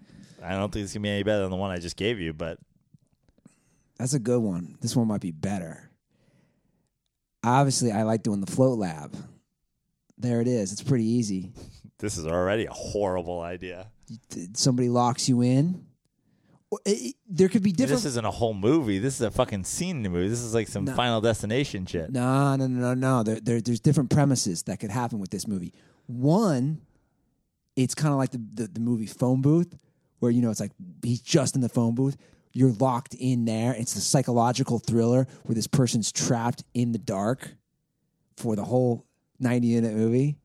I 0.44 0.56
don't 0.56 0.74
think 0.74 0.86
it's 0.86 0.94
gonna 0.94 1.04
be 1.04 1.10
any 1.10 1.24
better 1.24 1.44
than 1.44 1.52
the 1.52 1.58
one 1.58 1.70
I 1.70 1.78
just 1.78 1.96
gave 1.96 2.20
you, 2.20 2.34
but 2.34 2.58
That's 4.00 4.16
a 4.16 4.20
good 4.20 4.42
one. 4.42 4.78
This 4.82 4.96
one 4.96 5.08
might 5.08 5.22
be 5.22 5.32
better. 5.32 5.92
Obviously, 7.44 7.92
I 7.92 8.02
like 8.02 8.24
doing 8.24 8.42
the 8.42 8.52
float 8.52 8.80
lab. 8.80 9.16
There 10.18 10.42
it 10.42 10.48
is. 10.48 10.72
It's 10.72 10.82
pretty 10.82 11.06
easy. 11.06 11.52
this 12.00 12.18
is 12.18 12.26
already 12.26 12.66
a 12.66 12.74
horrible 12.74 13.42
idea. 13.42 13.92
Somebody 14.54 14.90
locks 14.90 15.28
you 15.30 15.42
in. 15.42 15.86
Or 16.72 16.80
it- 16.86 16.90
it- 17.02 17.16
There 17.30 17.48
could 17.50 17.64
be 17.64 17.72
different. 17.72 18.02
This 18.02 18.06
isn't 18.12 18.26
a 18.26 18.32
whole 18.32 18.54
movie. 18.54 19.00
This 19.00 19.16
is 19.16 19.22
a 19.22 19.32
fucking 19.32 19.64
scene 19.66 19.98
in 19.98 20.04
the 20.04 20.10
movie. 20.10 20.28
This 20.30 20.42
is 20.42 20.54
like 20.54 20.68
some 20.68 20.86
No. 20.86 20.96
Final 20.96 21.22
Destination 21.22 21.86
shit. 21.86 22.12
No, 22.12 22.56
no, 22.56 22.68
no, 22.68 22.80
no, 22.80 22.94
no. 22.94 23.24
There, 23.24 23.40
there, 23.40 23.62
there's 23.62 23.80
different 23.80 24.10
premises 24.10 24.64
that 24.64 24.80
could 24.80 24.92
happen 24.92 25.20
with 25.20 25.30
this 25.32 25.48
movie. 25.48 25.74
One, 26.08 26.82
it's 27.76 27.94
kind 27.96 28.12
of 28.14 28.18
like 28.18 28.32
the, 28.32 28.42
the 28.54 28.68
the 28.68 28.80
movie 28.80 29.06
Phone 29.06 29.42
Booth, 29.42 29.76
where 30.20 30.32
you 30.32 30.42
know 30.42 30.50
it's 30.50 30.60
like 30.60 30.72
he's 31.04 31.22
just 31.22 31.56
in 31.56 31.62
the 31.62 31.70
phone 31.70 31.94
booth. 31.96 32.16
You're 32.54 32.72
locked 32.74 33.16
in 33.16 33.44
there. 33.46 33.74
It's 33.74 33.96
a 33.96 34.02
psychological 34.02 34.80
thriller 34.80 35.28
where 35.44 35.56
this 35.56 35.68
person's 35.68 36.12
trapped 36.12 36.64
in 36.74 36.94
the 36.94 36.98
dark 37.00 37.56
for 38.38 38.56
the 38.56 38.64
whole 38.64 39.06
90 39.40 39.76
minute 39.76 39.94
movie, 39.94 40.38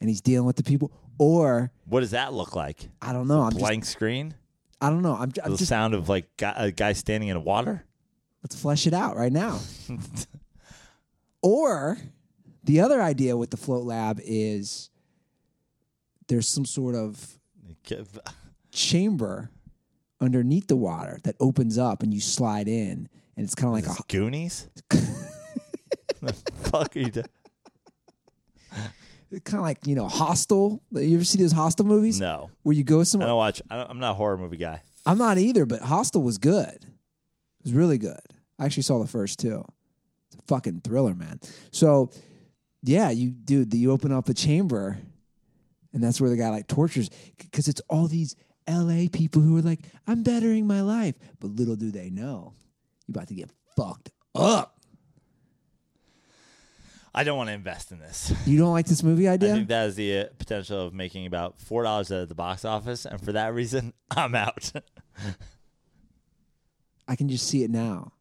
and 0.00 0.08
he's 0.08 0.20
dealing 0.22 0.46
with 0.46 0.56
the 0.56 0.62
people. 0.62 0.90
Or 1.20 1.70
What 1.84 2.00
does 2.00 2.12
that 2.12 2.32
look 2.32 2.56
like? 2.56 2.88
I 3.02 3.12
don't 3.12 3.28
know. 3.28 3.42
I'm 3.42 3.50
just, 3.50 3.60
Blank 3.60 3.84
screen. 3.84 4.34
I 4.80 4.88
don't 4.88 5.02
know. 5.02 5.12
I'm, 5.14 5.30
I'm 5.44 5.52
The 5.52 5.58
just 5.58 5.68
sound 5.68 5.92
of 5.92 6.08
like 6.08 6.34
guy, 6.38 6.54
a 6.56 6.70
guy 6.70 6.94
standing 6.94 7.28
in 7.28 7.44
water. 7.44 7.84
let's 8.42 8.58
flesh 8.58 8.86
it 8.86 8.94
out 8.94 9.16
right 9.18 9.30
now. 9.30 9.60
or 11.42 11.98
the 12.64 12.80
other 12.80 13.02
idea 13.02 13.36
with 13.36 13.50
the 13.50 13.58
float 13.58 13.84
lab 13.84 14.18
is 14.24 14.88
there's 16.28 16.48
some 16.48 16.64
sort 16.64 16.94
of 16.94 17.38
chamber 18.72 19.50
underneath 20.22 20.68
the 20.68 20.76
water 20.76 21.18
that 21.24 21.34
opens 21.38 21.76
up 21.76 22.02
and 22.02 22.14
you 22.14 22.20
slide 22.20 22.66
in 22.66 23.10
and 23.36 23.44
it's 23.44 23.54
kind 23.54 23.68
of 23.68 23.74
like 23.74 23.98
a 23.98 24.02
Goonies. 24.08 24.68
the 24.88 26.32
fuck 26.62 26.96
are 26.96 27.00
you 27.00 27.10
doing? 27.10 27.26
Kind 29.44 29.58
of 29.60 29.62
like 29.62 29.86
you 29.86 29.94
know 29.94 30.08
hostel 30.08 30.82
you 30.92 31.14
ever 31.14 31.24
see 31.24 31.38
those 31.38 31.52
hostel 31.52 31.86
movies 31.86 32.18
No, 32.20 32.50
where 32.62 32.74
you 32.74 32.82
go 32.84 33.04
somewhere? 33.04 33.28
I 33.28 33.30
don't 33.30 33.36
watch. 33.38 33.62
I 33.70 33.82
I'm 33.84 33.98
not 34.00 34.10
a 34.12 34.14
horror 34.14 34.36
movie 34.36 34.56
guy. 34.56 34.82
i'm 35.06 35.18
not 35.18 35.38
either 35.38 35.64
but 35.66 35.80
hostel 35.82 36.22
was 36.22 36.38
good 36.38 36.78
It 36.84 37.64
was 37.64 37.72
really 37.72 37.98
good. 37.98 38.20
I 38.58 38.64
actually 38.66 38.82
saw 38.84 38.98
the 38.98 39.06
first 39.08 39.38
two. 39.38 39.64
It's 40.26 40.36
a 40.36 40.42
fucking 40.46 40.80
thriller, 40.82 41.14
man. 41.14 41.40
So, 41.70 42.10
yeah, 42.82 43.10
you 43.10 43.30
dude, 43.30 43.72
you 43.74 43.90
open 43.92 44.12
up 44.12 44.28
a 44.28 44.34
chamber, 44.34 44.98
and 45.92 46.02
that's 46.02 46.20
where 46.20 46.30
the 46.30 46.36
guy 46.36 46.48
like 46.50 46.66
tortures 46.68 47.08
because 47.38 47.68
it's 47.68 47.80
all 47.88 48.06
these 48.06 48.36
L.A. 48.66 49.08
people 49.08 49.42
who 49.42 49.56
are 49.58 49.62
like, 49.62 49.80
"I'm 50.06 50.22
bettering 50.22 50.66
my 50.66 50.80
life," 50.82 51.14
but 51.40 51.50
little 51.56 51.76
do 51.76 51.90
they 51.90 52.10
know, 52.10 52.54
you're 53.06 53.14
about 53.16 53.28
to 53.28 53.34
get 53.34 53.50
fucked 53.76 54.10
up. 54.34 54.79
I 57.14 57.24
don't 57.24 57.36
want 57.36 57.48
to 57.48 57.54
invest 57.54 57.90
in 57.90 57.98
this. 57.98 58.32
You 58.46 58.58
don't 58.58 58.72
like 58.72 58.86
this 58.86 59.02
movie 59.02 59.28
idea? 59.28 59.50
I 59.50 59.54
think 59.56 59.68
that 59.68 59.82
has 59.82 59.96
the 59.96 60.18
uh, 60.18 60.24
potential 60.38 60.86
of 60.86 60.94
making 60.94 61.26
about 61.26 61.58
four 61.60 61.82
dollars 61.82 62.10
at 62.12 62.28
the 62.28 62.34
box 62.34 62.64
office, 62.64 63.04
and 63.04 63.20
for 63.20 63.32
that 63.32 63.52
reason, 63.54 63.92
I'm 64.10 64.34
out. 64.34 64.72
I 67.08 67.16
can 67.16 67.28
just 67.28 67.46
see 67.48 67.64
it 67.64 67.70
now. 67.70 68.12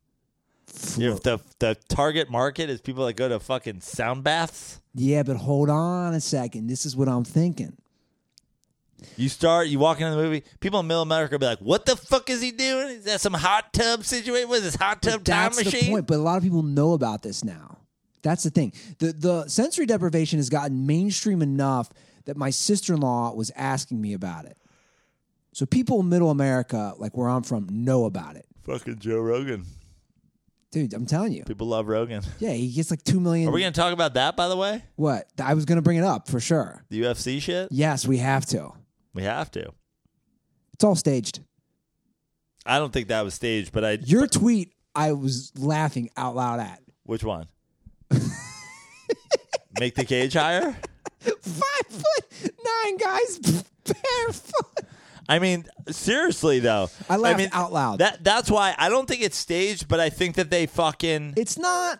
Know, 0.97 1.15
the 1.15 1.39
the 1.59 1.75
target 1.87 2.29
market 2.29 2.69
is 2.69 2.81
people 2.81 3.05
that 3.05 3.13
go 3.13 3.27
to 3.27 3.39
fucking 3.39 3.81
sound 3.81 4.23
baths. 4.23 4.81
Yeah, 4.93 5.23
but 5.23 5.37
hold 5.37 5.69
on 5.69 6.13
a 6.13 6.21
second. 6.21 6.67
This 6.67 6.85
is 6.85 6.95
what 6.95 7.07
I'm 7.07 7.23
thinking. 7.23 7.75
You 9.15 9.29
start, 9.29 9.67
you 9.67 9.79
walk 9.79 10.01
into 10.01 10.11
the 10.15 10.21
movie, 10.21 10.43
people 10.59 10.81
in 10.81 10.87
Middle 10.87 11.01
America 11.01 11.33
will 11.35 11.39
be 11.39 11.45
like, 11.45 11.59
"What 11.59 11.85
the 11.85 11.95
fuck 11.95 12.29
is 12.29 12.41
he 12.41 12.51
doing? 12.51 12.89
Is 12.97 13.05
that 13.05 13.21
some 13.21 13.33
hot 13.33 13.73
tub 13.73 14.03
situation? 14.03 14.49
What 14.49 14.57
is 14.57 14.63
this 14.63 14.75
hot 14.75 15.01
tub 15.01 15.23
time 15.23 15.51
That's 15.53 15.63
machine?" 15.63 15.85
the 15.85 15.91
point. 15.91 16.07
But 16.07 16.17
a 16.17 16.21
lot 16.21 16.37
of 16.37 16.43
people 16.43 16.63
know 16.63 16.93
about 16.93 17.21
this 17.23 17.43
now. 17.43 17.78
That's 18.21 18.43
the 18.43 18.49
thing. 18.49 18.73
The 18.99 19.13
the 19.13 19.47
sensory 19.47 19.85
deprivation 19.85 20.39
has 20.39 20.49
gotten 20.49 20.85
mainstream 20.85 21.41
enough 21.41 21.89
that 22.25 22.37
my 22.37 22.49
sister 22.49 22.93
in 22.93 22.99
law 22.99 23.33
was 23.33 23.51
asking 23.55 23.99
me 24.01 24.13
about 24.13 24.45
it. 24.45 24.57
So 25.53 25.65
people 25.65 25.99
in 25.99 26.09
Middle 26.09 26.29
America, 26.29 26.93
like 26.97 27.17
where 27.17 27.27
I'm 27.27 27.43
from, 27.43 27.67
know 27.69 28.05
about 28.05 28.35
it. 28.35 28.45
Fucking 28.63 28.99
Joe 28.99 29.19
Rogan. 29.19 29.65
Dude, 30.71 30.93
I'm 30.93 31.07
telling 31.07 31.31
you. 31.31 31.43
People 31.45 31.67
love 31.67 31.87
Rogan. 31.87 32.21
Yeah, 32.37 32.51
he 32.51 32.71
gets 32.71 32.91
like 32.91 33.03
two 33.03 33.19
million. 33.19 33.49
Are 33.49 33.51
we 33.51 33.61
gonna 33.61 33.71
talk 33.71 33.91
about 33.91 34.13
that? 34.13 34.35
By 34.35 34.47
the 34.47 34.55
way, 34.55 34.83
what? 34.95 35.27
I 35.43 35.55
was 35.55 35.65
gonna 35.65 35.81
bring 35.81 35.97
it 35.97 36.03
up 36.03 36.27
for 36.27 36.39
sure. 36.39 36.83
the 36.89 37.01
UFC 37.01 37.41
shit. 37.41 37.69
Yes, 37.71 38.05
we 38.07 38.17
have 38.17 38.45
to. 38.47 38.71
We 39.13 39.23
have 39.23 39.49
to. 39.51 39.73
It's 40.73 40.83
all 40.83 40.95
staged. 40.95 41.39
I 42.65 42.77
don't 42.77 42.93
think 42.93 43.07
that 43.07 43.23
was 43.23 43.33
staged, 43.33 43.71
but 43.71 43.83
I. 43.83 43.91
Your 44.03 44.27
tweet, 44.27 44.73
I 44.93 45.13
was 45.13 45.51
laughing 45.57 46.11
out 46.15 46.35
loud 46.35 46.59
at. 46.59 46.81
Which 47.03 47.23
one? 47.23 47.47
Make 49.79 49.95
the 49.95 50.05
cage 50.05 50.33
higher. 50.33 50.75
Five 51.21 51.87
foot 51.87 52.53
nine 52.63 52.97
guys 52.97 53.39
barefoot. 53.83 54.85
I 55.27 55.39
mean, 55.39 55.65
seriously 55.89 56.59
though. 56.59 56.89
I 57.07 57.17
laughed 57.17 57.37
mean, 57.37 57.49
out 57.53 57.71
loud. 57.71 57.99
That 57.99 58.23
that's 58.23 58.49
why 58.49 58.73
I 58.77 58.89
don't 58.89 59.07
think 59.07 59.21
it's 59.21 59.37
staged, 59.37 59.87
but 59.87 59.99
I 59.99 60.09
think 60.09 60.35
that 60.35 60.49
they 60.49 60.65
fucking. 60.65 61.35
It's 61.37 61.57
not. 61.57 61.99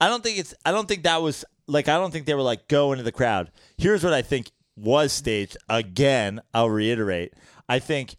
I 0.00 0.08
don't 0.08 0.22
think 0.22 0.38
it's. 0.38 0.54
I 0.64 0.72
don't 0.72 0.88
think 0.88 1.02
that 1.04 1.20
was 1.20 1.44
like. 1.66 1.88
I 1.88 1.98
don't 1.98 2.10
think 2.10 2.26
they 2.26 2.34
were 2.34 2.42
like 2.42 2.68
go 2.68 2.92
into 2.92 3.04
the 3.04 3.12
crowd. 3.12 3.50
Here's 3.76 4.02
what 4.02 4.14
I 4.14 4.22
think 4.22 4.50
was 4.76 5.12
staged. 5.12 5.58
Again, 5.68 6.40
I'll 6.54 6.70
reiterate. 6.70 7.34
I 7.68 7.80
think. 7.80 8.16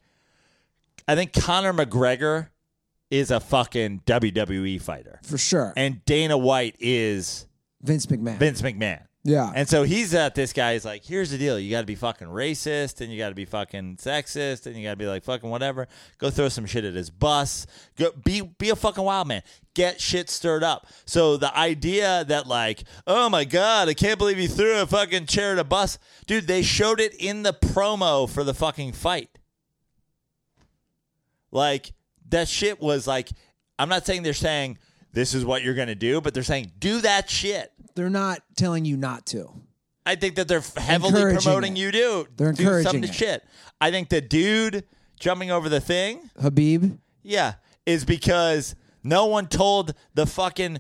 I 1.08 1.16
think 1.16 1.34
Conor 1.34 1.74
McGregor 1.74 2.50
is 3.12 3.30
a 3.30 3.40
fucking 3.40 4.02
WWE 4.08 4.82
fighter, 4.82 5.20
For 5.24 5.38
sure. 5.38 5.74
and 5.78 6.04
Dana 6.06 6.38
White 6.38 6.76
is 6.80 7.46
Vince 7.84 8.08
McMahon. 8.08 8.38
Vince 8.40 8.62
McMahon. 8.64 9.04
Yeah. 9.24 9.52
And 9.54 9.70
so 9.70 9.84
he's 9.84 10.16
at 10.16 10.34
this 10.34 10.52
guy. 10.52 10.74
He's 10.74 10.84
like, 10.84 11.06
here's 11.06 11.30
the 11.30 11.38
deal. 11.38 11.60
You 11.60 11.70
got 11.70 11.82
to 11.82 11.86
be 11.86 11.94
fucking 11.94 12.28
racist 12.28 13.02
and 13.02 13.12
you 13.12 13.20
got 13.20 13.30
to 13.30 13.36
be 13.36 13.46
fucking 13.46 13.98
sexist 13.98 14.66
and 14.66 14.76
you 14.76 14.82
got 14.82 14.94
to 14.94 14.96
be 14.98 15.06
like 15.06 15.24
fucking 15.24 15.48
whatever. 15.48 15.88
Go 16.18 16.32
throw 16.32 16.50
some 16.50 16.66
shit 16.66 16.86
at 16.86 16.96
his 16.96 17.12
bus. 17.12 17.68
Go 17.98 18.10
be 18.24 18.42
be 18.42 18.72
a 18.72 18.76
fucking 18.76 19.04
wild 19.04 19.28
man. 19.28 19.44
Get 19.76 20.02
shit 20.02 20.28
stirred 20.32 20.64
up. 20.64 20.88
So 21.06 21.38
the 21.38 21.56
idea 21.56 22.26
that 22.30 22.48
like, 22.48 22.84
oh 23.06 23.30
my 23.30 23.44
god, 23.46 23.90
I 23.90 23.94
can't 23.94 24.18
believe 24.18 24.38
he 24.38 24.48
threw 24.48 24.82
a 24.82 24.88
fucking 24.88 25.28
chair 25.28 25.52
at 25.52 25.60
a 25.60 25.64
bus, 25.64 26.00
dude. 26.26 26.48
They 26.48 26.64
showed 26.64 27.00
it 27.00 27.14
in 27.14 27.44
the 27.44 27.54
promo 27.54 28.28
for 28.28 28.44
the 28.44 28.56
fucking 28.56 28.94
fight. 28.94 29.30
Like 31.52 31.94
that 32.32 32.48
shit 32.48 32.82
was 32.82 33.08
like. 33.08 33.30
I'm 33.80 33.90
not 33.90 34.06
saying 34.06 34.22
they're 34.22 34.34
saying 34.34 34.78
this 35.12 35.34
is 35.34 35.44
what 35.44 35.64
you're 35.64 35.74
gonna 35.74 35.96
do, 35.96 36.22
but 36.22 36.34
they're 36.36 36.44
saying 36.44 36.72
do 36.78 37.02
that 37.02 37.30
shit. 37.30 37.72
They're 37.96 38.12
not 38.12 38.44
telling 38.56 38.86
you 38.86 38.96
not 38.96 39.26
to. 39.28 39.52
I 40.06 40.16
think 40.16 40.36
that 40.36 40.48
they're 40.48 40.64
heavily 40.78 41.34
promoting 41.34 41.78
it. 41.78 41.80
you 41.80 41.92
do. 41.92 42.28
They're 42.36 42.52
do 42.52 42.62
encouraging 42.62 42.92
some 42.92 43.04
it. 43.04 43.14
shit. 43.14 43.44
I 43.80 43.90
think 43.90 44.10
the 44.10 44.22
dude 44.22 44.84
jumping 45.20 45.52
over 45.52 45.70
the 45.70 45.80
thing, 45.82 46.30
Khabib. 46.40 46.98
yeah, 47.24 47.54
is 47.86 48.06
because 48.06 48.76
no 49.04 49.26
one 49.26 49.48
told 49.48 49.94
the 50.14 50.26
fucking 50.26 50.80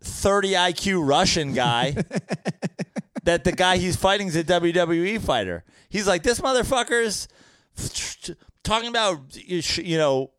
30 0.00 0.52
IQ 0.52 1.06
Russian 1.06 1.52
guy 1.52 1.92
that 3.24 3.44
the 3.44 3.52
guy 3.52 3.76
he's 3.76 3.96
fighting 3.96 4.28
is 4.28 4.36
a 4.36 4.44
WWE 4.44 5.20
fighter. 5.20 5.64
He's 5.88 6.06
like, 6.06 6.22
this 6.22 6.40
motherfucker's 6.40 7.28
talking 8.62 8.88
about, 8.88 9.36
you 9.36 9.98
know, 9.98 10.30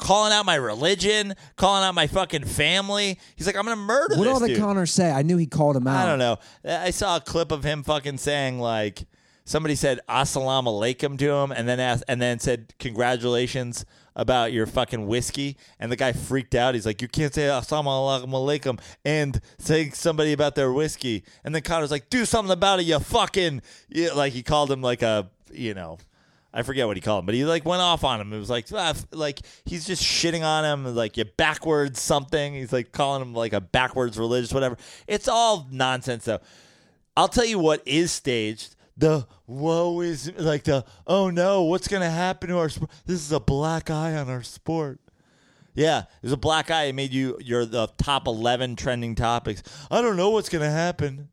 calling 0.00 0.32
out 0.32 0.46
my 0.46 0.56
religion, 0.56 1.34
calling 1.56 1.84
out 1.84 1.94
my 1.94 2.06
fucking 2.06 2.44
family. 2.44 3.18
He's 3.36 3.46
like, 3.46 3.56
I'm 3.56 3.64
going 3.64 3.76
to 3.76 3.82
murder 3.82 4.16
What 4.16 4.24
this 4.24 4.32
all 4.32 4.40
the 4.40 4.48
dude. 4.48 4.58
Conors 4.58 4.92
say? 4.92 5.10
I 5.12 5.22
knew 5.22 5.36
he 5.36 5.46
called 5.46 5.76
him 5.76 5.86
out. 5.86 6.04
I 6.04 6.08
don't 6.08 6.18
know. 6.18 6.38
I 6.64 6.90
saw 6.90 7.16
a 7.16 7.20
clip 7.20 7.52
of 7.52 7.62
him 7.62 7.82
fucking 7.82 8.18
saying 8.18 8.58
like 8.58 9.04
somebody 9.44 9.74
said 9.74 10.00
assalamu 10.08 10.66
alaikum 10.66 11.18
to 11.18 11.30
him 11.30 11.52
and 11.52 11.68
then 11.68 11.80
asked 11.80 12.04
and 12.08 12.20
then 12.20 12.38
said 12.38 12.72
congratulations 12.78 13.84
about 14.16 14.52
your 14.52 14.66
fucking 14.66 15.06
whiskey 15.06 15.56
and 15.78 15.90
the 15.90 15.96
guy 15.96 16.12
freaked 16.12 16.54
out. 16.54 16.74
He's 16.74 16.86
like, 16.86 17.00
You 17.02 17.08
can't 17.08 17.32
say 17.32 17.42
assalamu 17.42 18.26
alaikum 18.26 18.80
and 19.04 19.40
say 19.58 19.90
somebody 19.90 20.32
about 20.32 20.54
their 20.54 20.72
whiskey. 20.72 21.24
And 21.44 21.54
then 21.54 21.62
Conor's 21.62 21.90
like, 21.90 22.10
Do 22.10 22.24
something 22.24 22.52
about 22.52 22.80
it, 22.80 22.86
you 22.86 22.98
fucking 22.98 23.62
yeah, 23.88 24.12
like 24.12 24.32
he 24.32 24.42
called 24.42 24.70
him 24.70 24.82
like 24.82 25.02
a 25.02 25.30
you 25.52 25.74
know 25.74 25.98
I 26.52 26.62
forget 26.62 26.86
what 26.86 26.96
he 26.96 27.00
called 27.00 27.20
him, 27.20 27.26
but 27.26 27.34
he 27.34 27.44
like 27.44 27.64
went 27.64 27.80
off 27.80 28.02
on 28.02 28.20
him. 28.20 28.32
It 28.32 28.38
was 28.38 28.50
like, 28.50 28.66
ah, 28.72 28.94
like 29.12 29.40
he's 29.64 29.86
just 29.86 30.02
shitting 30.02 30.42
on 30.42 30.64
him, 30.64 30.94
like 30.94 31.16
you 31.16 31.24
backwards 31.24 32.00
something. 32.00 32.54
He's 32.54 32.72
like 32.72 32.90
calling 32.92 33.22
him 33.22 33.34
like 33.34 33.52
a 33.52 33.60
backwards 33.60 34.18
religious, 34.18 34.52
whatever. 34.52 34.76
It's 35.06 35.28
all 35.28 35.68
nonsense, 35.70 36.24
though. 36.24 36.40
I'll 37.16 37.28
tell 37.28 37.44
you 37.44 37.58
what 37.58 37.82
is 37.86 38.10
staged. 38.12 38.76
The 38.96 39.26
woe 39.46 40.00
is 40.00 40.30
like 40.36 40.64
the 40.64 40.84
oh 41.06 41.30
no, 41.30 41.62
what's 41.62 41.88
gonna 41.88 42.10
happen 42.10 42.50
to 42.50 42.58
our 42.58 42.68
sport? 42.68 42.90
This 43.06 43.20
is 43.20 43.32
a 43.32 43.40
black 43.40 43.88
eye 43.88 44.14
on 44.14 44.28
our 44.28 44.42
sport. 44.42 45.00
Yeah, 45.74 46.02
there's 46.20 46.32
a 46.32 46.36
black 46.36 46.70
eye. 46.70 46.84
It 46.84 46.94
made 46.94 47.12
you 47.12 47.38
you're 47.40 47.64
the 47.64 47.88
top 47.96 48.26
eleven 48.26 48.76
trending 48.76 49.14
topics. 49.14 49.62
I 49.90 50.02
don't 50.02 50.16
know 50.16 50.30
what's 50.30 50.50
gonna 50.50 50.70
happen. 50.70 51.29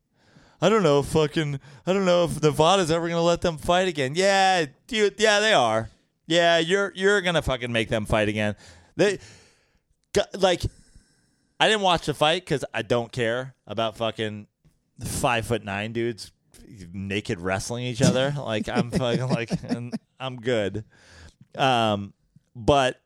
I 0.60 0.68
don't 0.68 0.82
know 0.82 1.00
if 1.00 1.06
fucking 1.06 1.60
I 1.86 1.92
don't 1.92 2.04
know 2.04 2.24
if 2.24 2.42
Nevada's 2.42 2.90
ever 2.90 3.08
gonna 3.08 3.22
let 3.22 3.40
them 3.40 3.58
fight 3.58 3.88
again. 3.88 4.12
Yeah, 4.14 4.66
dude, 4.86 5.14
yeah, 5.18 5.40
they 5.40 5.52
are. 5.52 5.90
Yeah, 6.26 6.58
you're 6.58 6.92
you're 6.94 7.20
gonna 7.20 7.42
fucking 7.42 7.72
make 7.72 7.88
them 7.88 8.06
fight 8.06 8.28
again. 8.28 8.56
They 8.96 9.18
like 10.36 10.62
I 11.60 11.68
didn't 11.68 11.82
watch 11.82 12.06
the 12.06 12.14
fight 12.14 12.44
because 12.44 12.64
I 12.74 12.82
don't 12.82 13.12
care 13.12 13.54
about 13.66 13.96
fucking 13.96 14.48
five 15.04 15.46
foot 15.46 15.64
nine 15.64 15.92
dudes 15.92 16.32
naked 16.92 17.40
wrestling 17.40 17.84
each 17.84 18.02
other. 18.02 18.34
like 18.38 18.68
I'm 18.68 18.90
fucking 18.90 19.28
like 19.28 19.50
I'm 20.18 20.36
good. 20.36 20.84
Um, 21.56 22.12
but 22.56 23.00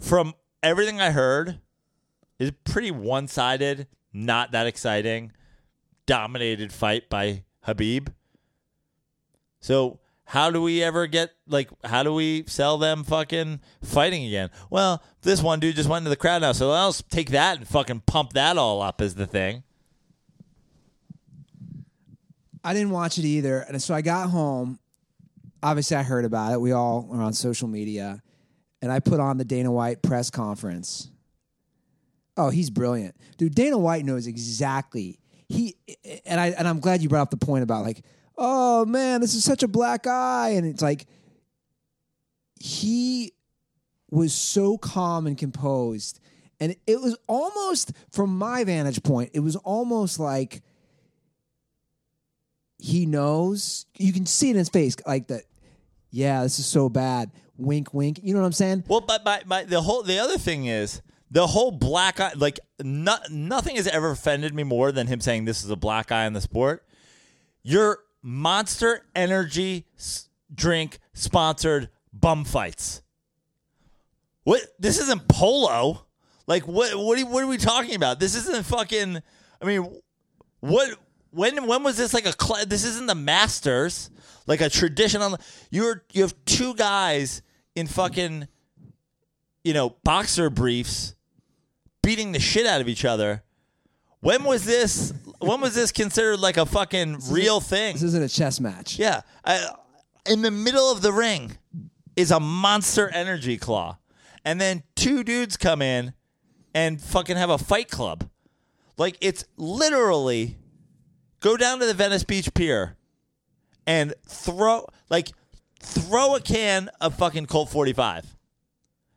from 0.00 0.34
everything 0.62 1.00
I 1.00 1.10
heard, 1.10 1.58
it's 2.38 2.56
pretty 2.62 2.92
one 2.92 3.26
sided, 3.26 3.88
not 4.12 4.52
that 4.52 4.66
exciting 4.66 5.32
dominated 6.08 6.72
fight 6.72 7.08
by 7.08 7.44
Khabib. 7.64 8.12
So 9.60 10.00
how 10.24 10.50
do 10.50 10.60
we 10.60 10.82
ever 10.82 11.06
get 11.06 11.30
like 11.46 11.70
how 11.84 12.02
do 12.02 12.12
we 12.12 12.44
sell 12.48 12.78
them 12.78 13.04
fucking 13.04 13.60
fighting 13.82 14.26
again? 14.26 14.50
Well, 14.70 15.02
this 15.22 15.42
one 15.42 15.60
dude 15.60 15.76
just 15.76 15.88
went 15.88 16.02
into 16.02 16.10
the 16.10 16.16
crowd 16.16 16.42
now, 16.42 16.52
so 16.52 16.70
let's 16.70 17.02
take 17.02 17.30
that 17.30 17.58
and 17.58 17.68
fucking 17.68 18.02
pump 18.06 18.32
that 18.32 18.58
all 18.58 18.82
up 18.82 19.00
as 19.00 19.14
the 19.14 19.26
thing. 19.26 19.62
I 22.64 22.74
didn't 22.74 22.90
watch 22.90 23.18
it 23.18 23.24
either. 23.24 23.60
And 23.60 23.80
so 23.80 23.94
I 23.94 24.02
got 24.02 24.30
home. 24.30 24.78
Obviously, 25.62 25.96
I 25.96 26.02
heard 26.02 26.24
about 26.24 26.52
it. 26.52 26.60
We 26.60 26.72
all 26.72 27.08
are 27.12 27.22
on 27.22 27.32
social 27.32 27.68
media. 27.68 28.22
And 28.82 28.92
I 28.92 29.00
put 29.00 29.20
on 29.20 29.38
the 29.38 29.44
Dana 29.44 29.72
White 29.72 30.02
press 30.02 30.30
conference. 30.30 31.10
Oh, 32.36 32.50
he's 32.50 32.70
brilliant. 32.70 33.16
Dude, 33.36 33.54
Dana 33.54 33.78
White 33.78 34.04
knows 34.04 34.26
exactly. 34.26 35.18
He 35.48 35.76
and 36.26 36.40
I 36.40 36.48
and 36.48 36.68
I'm 36.68 36.80
glad 36.80 37.02
you 37.02 37.08
brought 37.08 37.22
up 37.22 37.30
the 37.30 37.36
point 37.36 37.62
about 37.62 37.84
like, 37.84 38.04
oh 38.36 38.84
man, 38.84 39.20
this 39.20 39.34
is 39.34 39.44
such 39.44 39.62
a 39.62 39.68
black 39.68 40.06
eye. 40.06 40.50
And 40.50 40.66
it's 40.66 40.82
like 40.82 41.06
he 42.54 43.32
was 44.10 44.34
so 44.34 44.78
calm 44.78 45.26
and 45.26 45.36
composed. 45.36 46.20
And 46.60 46.74
it 46.86 47.00
was 47.00 47.16
almost, 47.28 47.92
from 48.10 48.36
my 48.36 48.64
vantage 48.64 49.02
point, 49.04 49.30
it 49.32 49.40
was 49.40 49.54
almost 49.56 50.18
like 50.18 50.62
he 52.78 53.06
knows 53.06 53.86
you 53.96 54.12
can 54.12 54.26
see 54.26 54.48
it 54.48 54.52
in 54.52 54.56
his 54.56 54.68
face 54.68 54.94
like 55.04 55.26
that 55.26 55.42
yeah 56.12 56.44
this 56.44 56.60
is 56.60 56.66
so 56.66 56.88
bad 56.88 57.28
Wink, 57.58 57.92
wink. 57.92 58.20
You 58.22 58.34
know 58.34 58.40
what 58.40 58.46
I'm 58.46 58.52
saying? 58.52 58.84
Well, 58.86 59.00
but 59.00 59.24
my, 59.24 59.42
my 59.44 59.64
the 59.64 59.82
whole 59.82 60.04
the 60.04 60.20
other 60.20 60.38
thing 60.38 60.66
is 60.66 61.02
the 61.30 61.46
whole 61.46 61.70
black 61.70 62.20
eye. 62.20 62.32
Like 62.34 62.60
no, 62.82 63.16
nothing 63.30 63.76
has 63.76 63.86
ever 63.86 64.10
offended 64.10 64.54
me 64.54 64.64
more 64.64 64.92
than 64.92 65.06
him 65.06 65.20
saying 65.20 65.44
this 65.44 65.64
is 65.64 65.70
a 65.70 65.76
black 65.76 66.10
eye 66.12 66.26
in 66.26 66.32
the 66.32 66.40
sport. 66.40 66.84
Your 67.62 68.00
Monster 68.22 69.04
Energy 69.14 69.86
drink 70.52 70.98
sponsored 71.12 71.90
bum 72.12 72.44
fights. 72.44 73.02
What? 74.44 74.62
This 74.78 74.98
isn't 74.98 75.28
polo. 75.28 76.06
Like 76.46 76.66
what? 76.66 76.96
What 76.96 77.18
are, 77.18 77.26
what 77.26 77.44
are 77.44 77.46
we 77.46 77.58
talking 77.58 77.94
about? 77.94 78.20
This 78.20 78.34
isn't 78.34 78.64
fucking. 78.64 79.22
I 79.60 79.64
mean, 79.64 80.00
what? 80.60 80.98
When? 81.30 81.66
When 81.66 81.82
was 81.82 81.96
this 81.98 82.14
like 82.14 82.26
a? 82.26 82.32
Cl- 82.32 82.64
this 82.66 82.84
isn't 82.84 83.06
the 83.06 83.14
Masters. 83.14 84.10
Like 84.46 84.62
a 84.62 84.70
traditional. 84.70 85.36
You're 85.70 86.04
you 86.12 86.22
have 86.22 86.34
two 86.46 86.74
guys 86.74 87.42
in 87.76 87.86
fucking, 87.86 88.48
you 89.62 89.74
know, 89.74 89.90
boxer 90.02 90.48
briefs, 90.48 91.14
beating 92.08 92.32
the 92.32 92.40
shit 92.40 92.64
out 92.64 92.80
of 92.80 92.88
each 92.88 93.04
other. 93.04 93.42
When 94.20 94.42
was 94.42 94.64
this? 94.64 95.12
When 95.40 95.60
was 95.60 95.74
this 95.74 95.92
considered 95.92 96.40
like 96.40 96.56
a 96.56 96.64
fucking 96.64 97.18
real 97.28 97.60
thing? 97.60 97.92
This 97.92 98.02
isn't 98.02 98.22
a 98.24 98.30
chess 98.30 98.60
match. 98.60 98.98
Yeah. 98.98 99.20
I, 99.44 99.68
in 100.24 100.40
the 100.40 100.50
middle 100.50 100.90
of 100.90 101.02
the 101.02 101.12
ring 101.12 101.58
is 102.16 102.30
a 102.30 102.40
monster 102.40 103.10
energy 103.10 103.58
claw. 103.58 103.98
And 104.42 104.58
then 104.58 104.84
two 104.96 105.22
dudes 105.22 105.58
come 105.58 105.82
in 105.82 106.14
and 106.72 106.98
fucking 106.98 107.36
have 107.36 107.50
a 107.50 107.58
fight 107.58 107.90
club. 107.90 108.30
Like 108.96 109.18
it's 109.20 109.44
literally 109.58 110.56
go 111.40 111.58
down 111.58 111.78
to 111.80 111.84
the 111.84 111.92
Venice 111.92 112.24
Beach 112.24 112.54
Pier 112.54 112.96
and 113.86 114.14
throw 114.26 114.86
like 115.10 115.28
throw 115.78 116.36
a 116.36 116.40
can 116.40 116.88
of 117.02 117.16
fucking 117.16 117.44
Colt 117.44 117.68
45. 117.68 118.34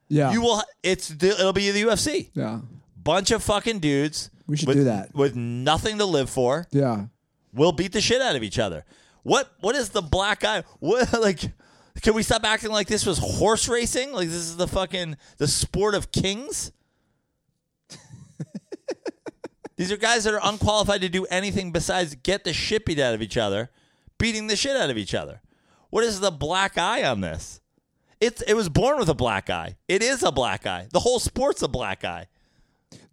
Yeah. 0.09 0.33
You 0.33 0.41
will 0.41 0.61
it's 0.83 1.09
it'll 1.09 1.53
be 1.53 1.71
the 1.71 1.83
UFC. 1.83 2.31
yeah. 2.33 2.59
Bunch 3.03 3.31
of 3.31 3.43
fucking 3.43 3.79
dudes 3.79 4.29
We 4.47 4.57
should 4.57 4.67
with, 4.67 4.77
do 4.77 4.83
that. 4.85 5.13
with 5.15 5.35
nothing 5.35 5.97
to 5.99 6.05
live 6.05 6.29
for 6.29 6.67
Yeah. 6.71 7.05
we'll 7.53 7.71
beat 7.71 7.93
the 7.93 8.01
shit 8.01 8.21
out 8.21 8.35
of 8.35 8.43
each 8.43 8.59
other. 8.59 8.85
What 9.23 9.51
what 9.61 9.75
is 9.75 9.89
the 9.89 10.01
black 10.01 10.41
guy? 10.41 10.63
What 10.79 11.11
like 11.21 11.39
can 12.01 12.13
we 12.13 12.23
stop 12.23 12.43
acting 12.45 12.71
like 12.71 12.87
this 12.87 13.05
was 13.05 13.17
horse 13.19 13.67
racing? 13.67 14.11
Like 14.13 14.27
this 14.27 14.37
is 14.37 14.57
the 14.57 14.67
fucking 14.67 15.17
the 15.37 15.47
sport 15.47 15.93
of 15.95 16.11
kings? 16.11 16.71
These 19.77 19.91
are 19.91 19.97
guys 19.97 20.25
that 20.25 20.33
are 20.33 20.39
unqualified 20.43 21.01
to 21.01 21.09
do 21.09 21.25
anything 21.25 21.71
besides 21.71 22.13
get 22.15 22.43
the 22.43 22.53
shit 22.53 22.85
beat 22.85 22.99
out 22.99 23.15
of 23.15 23.21
each 23.21 23.35
other, 23.37 23.71
beating 24.19 24.45
the 24.47 24.55
shit 24.55 24.75
out 24.75 24.91
of 24.91 24.97
each 24.97 25.15
other. 25.15 25.41
What 25.89 26.03
is 26.03 26.19
the 26.19 26.29
black 26.29 26.77
eye 26.77 27.03
on 27.03 27.21
this? 27.21 27.61
It's 28.19 28.41
it 28.43 28.53
was 28.53 28.69
born 28.69 28.99
with 28.99 29.09
a 29.09 29.15
black 29.15 29.49
eye. 29.49 29.77
It 29.87 30.03
is 30.03 30.21
a 30.21 30.31
black 30.31 30.67
eye. 30.67 30.87
The 30.91 30.99
whole 30.99 31.19
sport's 31.19 31.63
a 31.63 31.67
black 31.67 32.03
eye. 32.05 32.27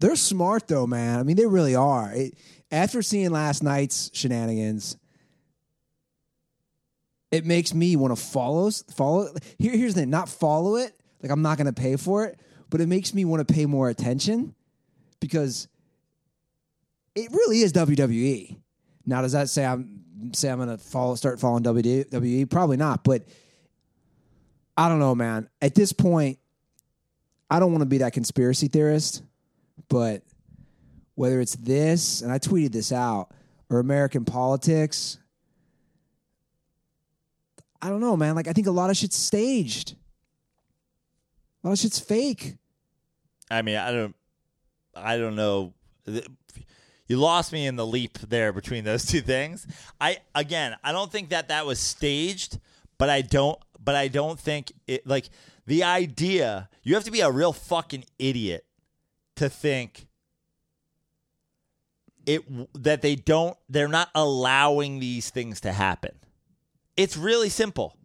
They're 0.00 0.16
smart 0.16 0.68
though, 0.68 0.86
man. 0.86 1.18
I 1.18 1.22
mean, 1.22 1.36
they 1.36 1.46
really 1.46 1.74
are. 1.74 2.12
It, 2.12 2.34
after 2.70 3.02
seeing 3.02 3.30
last 3.30 3.62
night's 3.62 4.10
shenanigans, 4.12 4.96
it 7.30 7.44
makes 7.44 7.74
me 7.74 7.96
want 7.96 8.16
to 8.16 8.22
follow 8.22 8.70
follow. 8.94 9.28
Here, 9.58 9.76
here's 9.76 9.94
the 9.94 10.02
thing: 10.02 10.10
not 10.10 10.28
follow 10.28 10.76
it. 10.76 10.98
Like 11.22 11.32
I'm 11.32 11.42
not 11.42 11.58
going 11.58 11.66
to 11.66 11.72
pay 11.72 11.96
for 11.96 12.24
it, 12.24 12.38
but 12.70 12.80
it 12.80 12.86
makes 12.88 13.12
me 13.12 13.24
want 13.24 13.46
to 13.46 13.52
pay 13.52 13.66
more 13.66 13.88
attention 13.88 14.54
because 15.20 15.68
it 17.14 17.30
really 17.32 17.60
is 17.60 17.72
WWE. 17.72 18.56
Now, 19.04 19.22
does 19.22 19.32
that 19.32 19.48
say 19.48 19.64
I'm 19.64 20.04
say 20.34 20.50
I'm 20.50 20.58
going 20.58 20.68
to 20.68 20.78
follow 20.78 21.14
start 21.14 21.40
following 21.40 21.64
WWE? 21.64 22.48
Probably 22.50 22.76
not, 22.76 23.04
but 23.04 23.24
I 24.76 24.88
don't 24.88 25.00
know, 25.00 25.14
man. 25.14 25.48
At 25.60 25.74
this 25.74 25.92
point, 25.92 26.38
I 27.50 27.58
don't 27.58 27.72
want 27.72 27.82
to 27.82 27.86
be 27.86 27.98
that 27.98 28.12
conspiracy 28.12 28.68
theorist, 28.68 29.22
but 29.88 30.22
whether 31.14 31.40
it's 31.40 31.56
this, 31.56 32.22
and 32.22 32.32
I 32.32 32.38
tweeted 32.38 32.72
this 32.72 32.92
out, 32.92 33.30
or 33.70 33.80
American 33.80 34.24
politics, 34.24 35.18
I 37.80 37.88
don't 37.88 38.00
know, 38.00 38.16
man. 38.16 38.34
Like, 38.34 38.48
I 38.48 38.52
think 38.52 38.66
a 38.66 38.72
lot 38.72 38.90
of 38.90 38.96
shit's 38.96 39.16
staged. 39.16 39.94
A 41.62 41.68
lot 41.68 41.72
of 41.72 41.78
shit's 41.78 41.98
fake. 41.98 42.56
I 43.50 43.62
mean, 43.62 43.76
I 43.76 43.92
don't, 43.92 44.16
I 44.94 45.16
don't 45.16 45.36
know. 45.36 45.74
You 47.06 47.16
lost 47.16 47.52
me 47.52 47.66
in 47.66 47.76
the 47.76 47.86
leap 47.86 48.18
there 48.18 48.52
between 48.52 48.84
those 48.84 49.06
two 49.06 49.20
things. 49.20 49.66
I 50.00 50.18
again, 50.34 50.76
I 50.84 50.92
don't 50.92 51.10
think 51.10 51.30
that 51.30 51.48
that 51.48 51.64
was 51.66 51.78
staged, 51.80 52.58
but 52.98 53.08
I 53.08 53.22
don't, 53.22 53.58
but 53.82 53.94
I 53.94 54.08
don't 54.08 54.38
think 54.38 54.72
it 54.86 55.06
like 55.06 55.30
the 55.66 55.84
idea. 55.84 56.68
You 56.82 56.94
have 56.94 57.04
to 57.04 57.10
be 57.10 57.20
a 57.20 57.30
real 57.30 57.52
fucking 57.52 58.04
idiot 58.18 58.66
to 59.38 59.48
think 59.48 60.06
it 62.26 62.42
that 62.74 63.02
they 63.02 63.16
don't. 63.16 63.56
They're 63.68 63.88
not 63.88 64.10
allowing 64.14 65.00
these 65.00 65.30
things 65.30 65.60
to 65.62 65.72
happen. 65.72 66.12
It's 66.96 67.16
really 67.16 67.48
simple. 67.48 67.96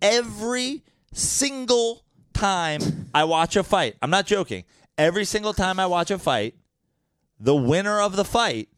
Every 0.00 0.84
single 1.12 2.04
time 2.32 3.10
I 3.14 3.24
watch 3.24 3.56
a 3.56 3.64
fight, 3.64 3.96
I'm 4.00 4.10
not 4.10 4.26
joking. 4.26 4.64
Every 4.96 5.24
single 5.24 5.52
time 5.52 5.80
I 5.80 5.86
watch 5.86 6.10
a 6.10 6.18
fight, 6.18 6.54
the 7.40 7.56
winner 7.56 8.00
of 8.00 8.16
the 8.16 8.24
fight 8.24 8.68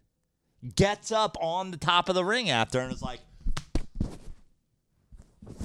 gets 0.75 1.13
up 1.13 1.37
on 1.41 1.73
the 1.73 1.77
top 1.77 2.09
of 2.09 2.15
the 2.15 2.25
ring 2.25 2.49
after 2.49 2.81
and 2.81 2.93
is 2.93 3.03
like, 3.03 3.21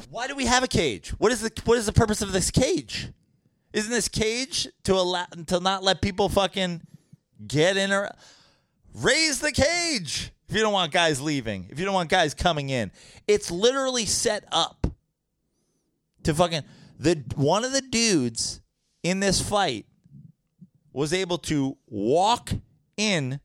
"Why 0.09 0.27
do 0.27 0.35
we 0.35 0.45
have 0.45 0.63
a 0.63 0.67
cage? 0.67 1.09
What 1.11 1.31
is 1.31 1.41
the 1.41 1.51
what 1.63 1.77
is 1.77 1.85
the 1.85 1.93
purpose 1.93 2.21
of 2.21 2.33
this 2.33 2.51
cage? 2.51 3.09
Isn't 3.73 3.91
this 3.91 4.07
cage 4.07 4.67
to 4.83 4.93
allow 4.93 5.25
to 5.47 5.59
not 5.59 5.83
let 5.83 6.01
people 6.01 6.29
fucking 6.29 6.81
get 7.47 7.77
in 7.77 7.91
or 7.91 8.11
raise 8.93 9.39
the 9.39 9.51
cage 9.51 10.31
if 10.49 10.55
you 10.55 10.61
don't 10.61 10.73
want 10.73 10.91
guys 10.91 11.21
leaving, 11.21 11.67
if 11.69 11.79
you 11.79 11.85
don't 11.85 11.93
want 11.93 12.09
guys 12.09 12.33
coming 12.33 12.69
in. 12.69 12.91
It's 13.27 13.49
literally 13.49 14.05
set 14.05 14.43
up 14.51 14.87
to 16.23 16.33
fucking 16.33 16.63
the 16.99 17.23
one 17.35 17.63
of 17.63 17.71
the 17.71 17.81
dudes 17.81 18.61
in 19.03 19.21
this 19.21 19.41
fight 19.41 19.85
was 20.93 21.13
able 21.13 21.37
to 21.37 21.77
walk 21.87 22.51
in 22.97 23.39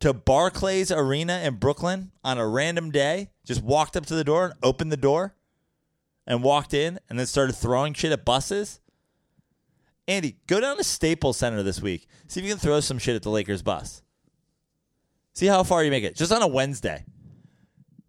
to 0.00 0.12
Barclays 0.12 0.92
Arena 0.92 1.40
in 1.44 1.54
Brooklyn 1.56 2.12
on 2.22 2.38
a 2.38 2.46
random 2.46 2.90
day, 2.90 3.30
just 3.44 3.62
walked 3.62 3.96
up 3.96 4.06
to 4.06 4.14
the 4.14 4.24
door 4.24 4.46
and 4.46 4.54
opened 4.62 4.92
the 4.92 4.96
door 4.96 5.34
and 6.26 6.42
walked 6.42 6.74
in 6.74 7.00
and 7.08 7.18
then 7.18 7.26
started 7.26 7.54
throwing 7.54 7.94
shit 7.94 8.12
at 8.12 8.24
buses. 8.24 8.80
Andy, 10.08 10.36
go 10.46 10.58
down 10.58 10.78
to 10.78 10.84
Staples 10.84 11.36
Center 11.36 11.62
this 11.62 11.82
week. 11.82 12.08
See 12.26 12.40
if 12.40 12.46
you 12.46 12.52
can 12.52 12.58
throw 12.58 12.80
some 12.80 12.98
shit 12.98 13.14
at 13.14 13.22
the 13.22 13.30
Lakers 13.30 13.62
bus. 13.62 14.02
See 15.34 15.46
how 15.46 15.62
far 15.62 15.84
you 15.84 15.90
make 15.90 16.02
it. 16.02 16.16
Just 16.16 16.32
on 16.32 16.40
a 16.42 16.46
Wednesday. 16.46 17.04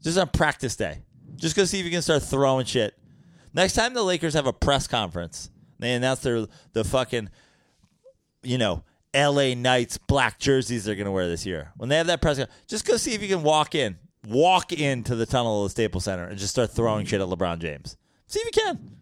Just 0.01 0.17
on 0.17 0.29
practice 0.29 0.77
day. 0.77 1.03
Just 1.35 1.57
go 1.57 1.65
see 1.65 1.79
if 1.79 1.85
you 1.85 1.91
can 1.91 2.01
start 2.01 2.23
throwing 2.23 2.65
shit. 2.65 2.97
Next 3.53 3.73
time 3.73 3.93
the 3.93 4.01
Lakers 4.01 4.33
have 4.33 4.47
a 4.47 4.53
press 4.53 4.87
conference, 4.87 5.49
they 5.77 5.93
announce 5.93 6.21
their 6.21 6.45
the 6.71 6.83
fucking, 6.85 7.29
you 8.43 8.57
know, 8.57 8.83
L.A. 9.13 9.55
Knights 9.55 9.97
black 9.97 10.39
jerseys 10.39 10.85
they're 10.85 10.95
to 10.95 11.11
wear 11.11 11.27
this 11.27 11.45
year. 11.45 11.73
When 11.75 11.89
they 11.89 11.97
have 11.97 12.07
that 12.07 12.21
press 12.21 12.37
conference, 12.37 12.61
just 12.67 12.85
go 12.87 12.95
see 12.95 13.13
if 13.13 13.21
you 13.21 13.27
can 13.27 13.43
walk 13.43 13.75
in, 13.75 13.97
walk 14.25 14.71
into 14.71 15.15
the 15.15 15.25
tunnel 15.25 15.63
of 15.63 15.65
the 15.65 15.71
Staples 15.71 16.05
Center 16.05 16.25
and 16.25 16.37
just 16.37 16.51
start 16.51 16.71
throwing 16.71 17.05
shit 17.05 17.19
at 17.19 17.27
LeBron 17.27 17.59
James. 17.59 17.97
See 18.27 18.39
if 18.39 18.55
you 18.55 18.61
can. 18.63 18.98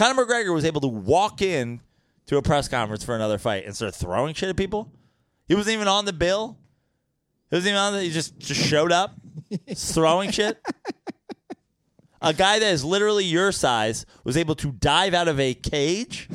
Conor 0.00 0.24
McGregor 0.24 0.54
was 0.54 0.64
able 0.64 0.80
to 0.80 0.88
walk 0.88 1.42
in 1.42 1.82
to 2.24 2.38
a 2.38 2.42
press 2.42 2.68
conference 2.68 3.04
for 3.04 3.14
another 3.14 3.36
fight 3.36 3.66
and 3.66 3.76
start 3.76 3.94
throwing 3.94 4.32
shit 4.32 4.48
at 4.48 4.56
people. 4.56 4.90
He 5.46 5.54
wasn't 5.54 5.74
even 5.74 5.88
on 5.88 6.06
the 6.06 6.14
bill. 6.14 6.56
He 7.50 7.56
wasn't 7.56 7.72
even 7.72 7.80
on 7.82 7.92
the. 7.92 8.04
He 8.04 8.10
just 8.10 8.38
just 8.38 8.66
showed 8.66 8.92
up, 8.92 9.14
throwing 9.76 10.30
shit. 10.30 10.58
A 12.22 12.32
guy 12.32 12.58
that 12.60 12.72
is 12.72 12.82
literally 12.82 13.26
your 13.26 13.52
size 13.52 14.06
was 14.24 14.38
able 14.38 14.54
to 14.54 14.72
dive 14.72 15.12
out 15.12 15.28
of 15.28 15.38
a 15.38 15.52
cage. 15.52 16.30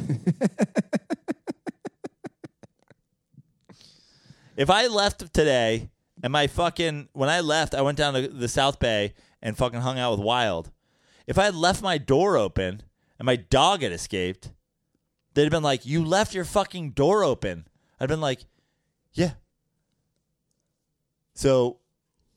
if 4.56 4.70
I 4.70 4.86
left 4.86 5.34
today 5.34 5.90
and 6.22 6.32
my 6.32 6.46
fucking 6.46 7.10
when 7.14 7.30
I 7.30 7.40
left, 7.40 7.74
I 7.74 7.82
went 7.82 7.98
down 7.98 8.14
to 8.14 8.28
the 8.28 8.48
South 8.48 8.78
Bay 8.78 9.16
and 9.42 9.58
fucking 9.58 9.82
hung 9.82 9.98
out 9.98 10.12
with 10.12 10.20
Wild. 10.20 10.70
If 11.26 11.40
I 11.40 11.46
had 11.46 11.56
left 11.56 11.82
my 11.82 11.98
door 11.98 12.38
open 12.38 12.84
and 13.20 13.26
my 13.26 13.36
dog 13.36 13.82
had 13.82 13.92
escaped, 13.92 14.52
they'd 15.34 15.44
have 15.44 15.52
been 15.52 15.64
like, 15.64 15.86
"You 15.86 16.04
left 16.04 16.34
your 16.34 16.46
fucking 16.46 16.92
door 16.92 17.24
open." 17.24 17.68
I'd 18.00 18.10
been 18.10 18.22
like, 18.22 18.42
"Yeah." 19.14 19.34
So 21.34 21.80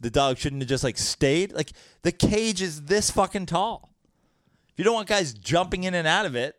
the 0.00 0.10
dog 0.10 0.38
shouldn't 0.38 0.62
have 0.62 0.68
just 0.68 0.84
like 0.84 0.98
stayed. 0.98 1.52
Like 1.52 1.72
the 2.02 2.12
cage 2.12 2.62
is 2.62 2.82
this 2.84 3.10
fucking 3.10 3.46
tall. 3.46 3.92
If 4.70 4.74
you 4.78 4.84
don't 4.84 4.94
want 4.94 5.08
guys 5.08 5.32
jumping 5.34 5.84
in 5.84 5.94
and 5.94 6.06
out 6.06 6.26
of 6.26 6.36
it, 6.36 6.56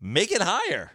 make 0.00 0.32
it 0.32 0.40
higher. 0.42 0.92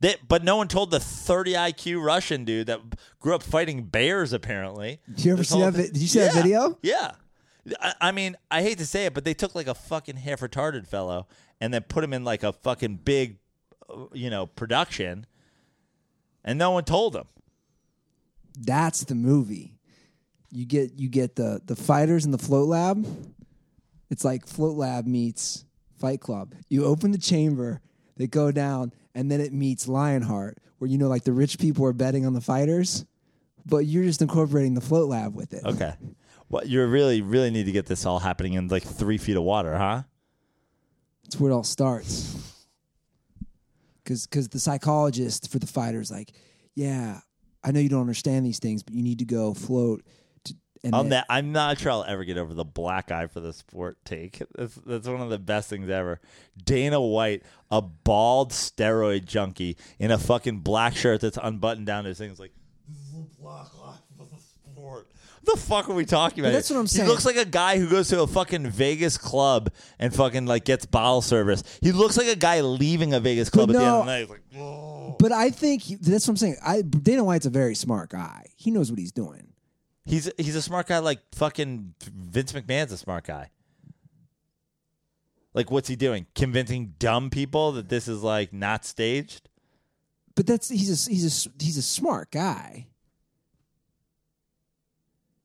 That, 0.00 0.28
but 0.28 0.44
no 0.44 0.56
one 0.56 0.68
told 0.68 0.92
the 0.92 1.00
30 1.00 1.54
IQ 1.54 2.04
Russian 2.04 2.44
dude 2.44 2.68
that 2.68 2.80
grew 3.18 3.34
up 3.34 3.42
fighting 3.42 3.82
bears. 3.84 4.32
Apparently, 4.32 5.00
Did 5.08 5.24
you 5.24 5.32
ever 5.32 5.38
This 5.40 5.48
see 5.48 5.60
that? 5.60 5.72
vi- 5.74 5.82
Did 5.88 5.96
you 5.96 6.06
see 6.08 6.18
Yeah. 6.20 6.24
that 6.26 6.34
video? 6.42 6.78
Yeah, 6.82 7.10
I, 7.80 7.94
I 8.00 8.12
mean, 8.12 8.36
I 8.50 8.62
hate 8.62 8.78
to 8.78 8.86
say 8.86 9.06
it, 9.06 9.14
but 9.14 9.24
they 9.24 9.34
took 9.34 9.54
like 9.54 9.66
a 9.66 9.74
fucking 9.74 10.16
half 10.16 10.40
retarded 10.40 10.86
fellow 10.86 11.26
and 11.60 11.72
then 11.72 11.82
put 11.82 12.04
him 12.04 12.12
in 12.12 12.24
like 12.24 12.42
a 12.42 12.52
fucking 12.52 12.96
big, 13.04 13.38
uh, 13.88 14.06
you 14.12 14.30
know, 14.30 14.46
production, 14.46 15.26
and 16.44 16.58
no 16.58 16.70
one 16.70 16.84
told 16.84 17.16
him. 17.16 17.26
That's 18.60 19.04
the 19.04 19.14
movie. 19.14 19.74
You 20.50 20.64
get 20.64 20.92
you 20.96 21.08
get 21.08 21.36
the 21.36 21.60
the 21.64 21.76
fighters 21.76 22.24
in 22.24 22.30
the 22.30 22.38
float 22.38 22.68
lab. 22.68 23.06
It's 24.10 24.24
like 24.24 24.46
float 24.46 24.76
lab 24.76 25.06
meets 25.06 25.64
Fight 25.98 26.20
Club. 26.20 26.54
You 26.68 26.84
open 26.84 27.10
the 27.10 27.18
chamber, 27.18 27.80
they 28.16 28.26
go 28.26 28.50
down, 28.50 28.92
and 29.14 29.30
then 29.30 29.40
it 29.40 29.52
meets 29.52 29.86
Lionheart, 29.86 30.58
where 30.78 30.90
you 30.90 30.96
know 30.96 31.08
like 31.08 31.24
the 31.24 31.32
rich 31.32 31.58
people 31.58 31.84
are 31.84 31.92
betting 31.92 32.24
on 32.24 32.32
the 32.32 32.40
fighters, 32.40 33.04
but 33.66 33.78
you're 33.78 34.04
just 34.04 34.22
incorporating 34.22 34.74
the 34.74 34.80
float 34.80 35.08
lab 35.08 35.34
with 35.34 35.52
it. 35.52 35.64
Okay. 35.64 35.92
Well, 36.48 36.66
you 36.66 36.84
really, 36.86 37.20
really 37.20 37.50
need 37.50 37.66
to 37.66 37.72
get 37.72 37.86
this 37.86 38.06
all 38.06 38.18
happening 38.18 38.54
in 38.54 38.68
like 38.68 38.82
three 38.82 39.18
feet 39.18 39.36
of 39.36 39.42
water, 39.42 39.76
huh? 39.76 40.02
That's 41.24 41.38
where 41.38 41.50
it 41.50 41.54
all 41.54 41.64
starts. 41.64 42.66
Because 44.02 44.26
because 44.26 44.48
the 44.48 44.58
psychologist 44.58 45.50
for 45.50 45.58
the 45.58 45.66
fighters 45.66 46.10
like, 46.10 46.32
yeah, 46.74 47.20
I 47.62 47.72
know 47.72 47.80
you 47.80 47.90
don't 47.90 48.00
understand 48.00 48.46
these 48.46 48.58
things, 48.58 48.82
but 48.82 48.94
you 48.94 49.02
need 49.02 49.18
to 49.18 49.26
go 49.26 49.52
float. 49.52 50.02
To, 50.44 50.54
and 50.84 50.94
I'm, 50.94 51.08
that, 51.10 51.26
I'm 51.28 51.52
not 51.52 51.78
sure 51.78 51.92
I'll 51.92 52.04
ever 52.04 52.24
get 52.24 52.38
over 52.38 52.54
the 52.54 52.64
black 52.64 53.10
eye 53.10 53.26
for 53.26 53.40
the 53.40 53.52
sport 53.52 53.98
take. 54.06 54.42
That's, 54.56 54.74
that's 54.86 55.06
one 55.06 55.20
of 55.20 55.28
the 55.28 55.38
best 55.38 55.68
things 55.68 55.90
ever. 55.90 56.20
Dana 56.64 56.98
White, 56.98 57.42
a 57.70 57.82
bald 57.82 58.52
steroid 58.52 59.26
junkie 59.26 59.76
in 59.98 60.10
a 60.10 60.16
fucking 60.16 60.60
black 60.60 60.96
shirt 60.96 61.20
that's 61.20 61.38
unbuttoned 61.42 61.84
down 61.84 62.04
to 62.04 62.08
his 62.08 62.16
things 62.18 62.40
like, 62.40 62.52
this 62.88 62.96
is 62.98 63.12
the 63.12 63.26
black 63.38 63.66
eye 63.84 63.96
for 64.16 64.24
the 64.24 64.40
sport. 64.40 65.08
What 65.37 65.37
the 65.54 65.60
fuck 65.60 65.88
are 65.88 65.94
we 65.94 66.04
talking 66.04 66.40
about? 66.40 66.52
That's 66.52 66.68
here? 66.68 66.76
what 66.76 66.80
I'm 66.82 66.86
saying. 66.86 67.06
He 67.06 67.10
looks 67.10 67.24
like 67.26 67.36
a 67.36 67.44
guy 67.44 67.78
who 67.78 67.88
goes 67.88 68.08
to 68.08 68.22
a 68.22 68.26
fucking 68.26 68.66
Vegas 68.68 69.18
club 69.18 69.70
and 69.98 70.14
fucking 70.14 70.46
like 70.46 70.64
gets 70.64 70.86
bottle 70.86 71.22
service. 71.22 71.62
He 71.82 71.92
looks 71.92 72.16
like 72.16 72.28
a 72.28 72.36
guy 72.36 72.60
leaving 72.60 73.12
a 73.14 73.20
Vegas 73.20 73.50
club 73.50 73.68
But 73.68 73.76
at 73.76 73.78
the 73.80 73.84
end 73.84 73.94
no, 73.94 74.00
of 74.00 74.06
the 74.06 74.12
night. 74.12 74.30
Like. 75.10 75.18
But 75.18 75.32
I 75.32 75.50
think 75.50 75.82
he- 75.82 75.96
that's 75.96 76.26
what 76.26 76.32
I'm 76.32 76.36
saying. 76.36 76.56
I 76.64 76.82
Dana 76.82 77.24
White's 77.24 77.46
a 77.46 77.50
very 77.50 77.74
smart 77.74 78.10
guy. 78.10 78.46
He 78.56 78.70
knows 78.70 78.90
what 78.90 78.98
he's 78.98 79.12
doing. 79.12 79.48
He's 80.04 80.30
he's 80.38 80.56
a 80.56 80.62
smart 80.62 80.86
guy 80.86 80.98
like 80.98 81.20
fucking 81.34 81.94
Vince 82.04 82.52
McMahon's 82.52 82.92
a 82.92 82.96
smart 82.98 83.24
guy. 83.24 83.50
Like 85.54 85.70
what's 85.70 85.88
he 85.88 85.96
doing? 85.96 86.26
Convincing 86.34 86.94
dumb 86.98 87.30
people 87.30 87.72
that 87.72 87.88
this 87.88 88.08
is 88.08 88.22
like 88.22 88.52
not 88.52 88.84
staged? 88.84 89.48
But 90.34 90.46
that's 90.46 90.68
he's 90.68 91.08
a 91.08 91.10
he's 91.10 91.46
a 91.46 91.50
he's 91.62 91.76
a 91.76 91.82
smart 91.82 92.30
guy. 92.30 92.86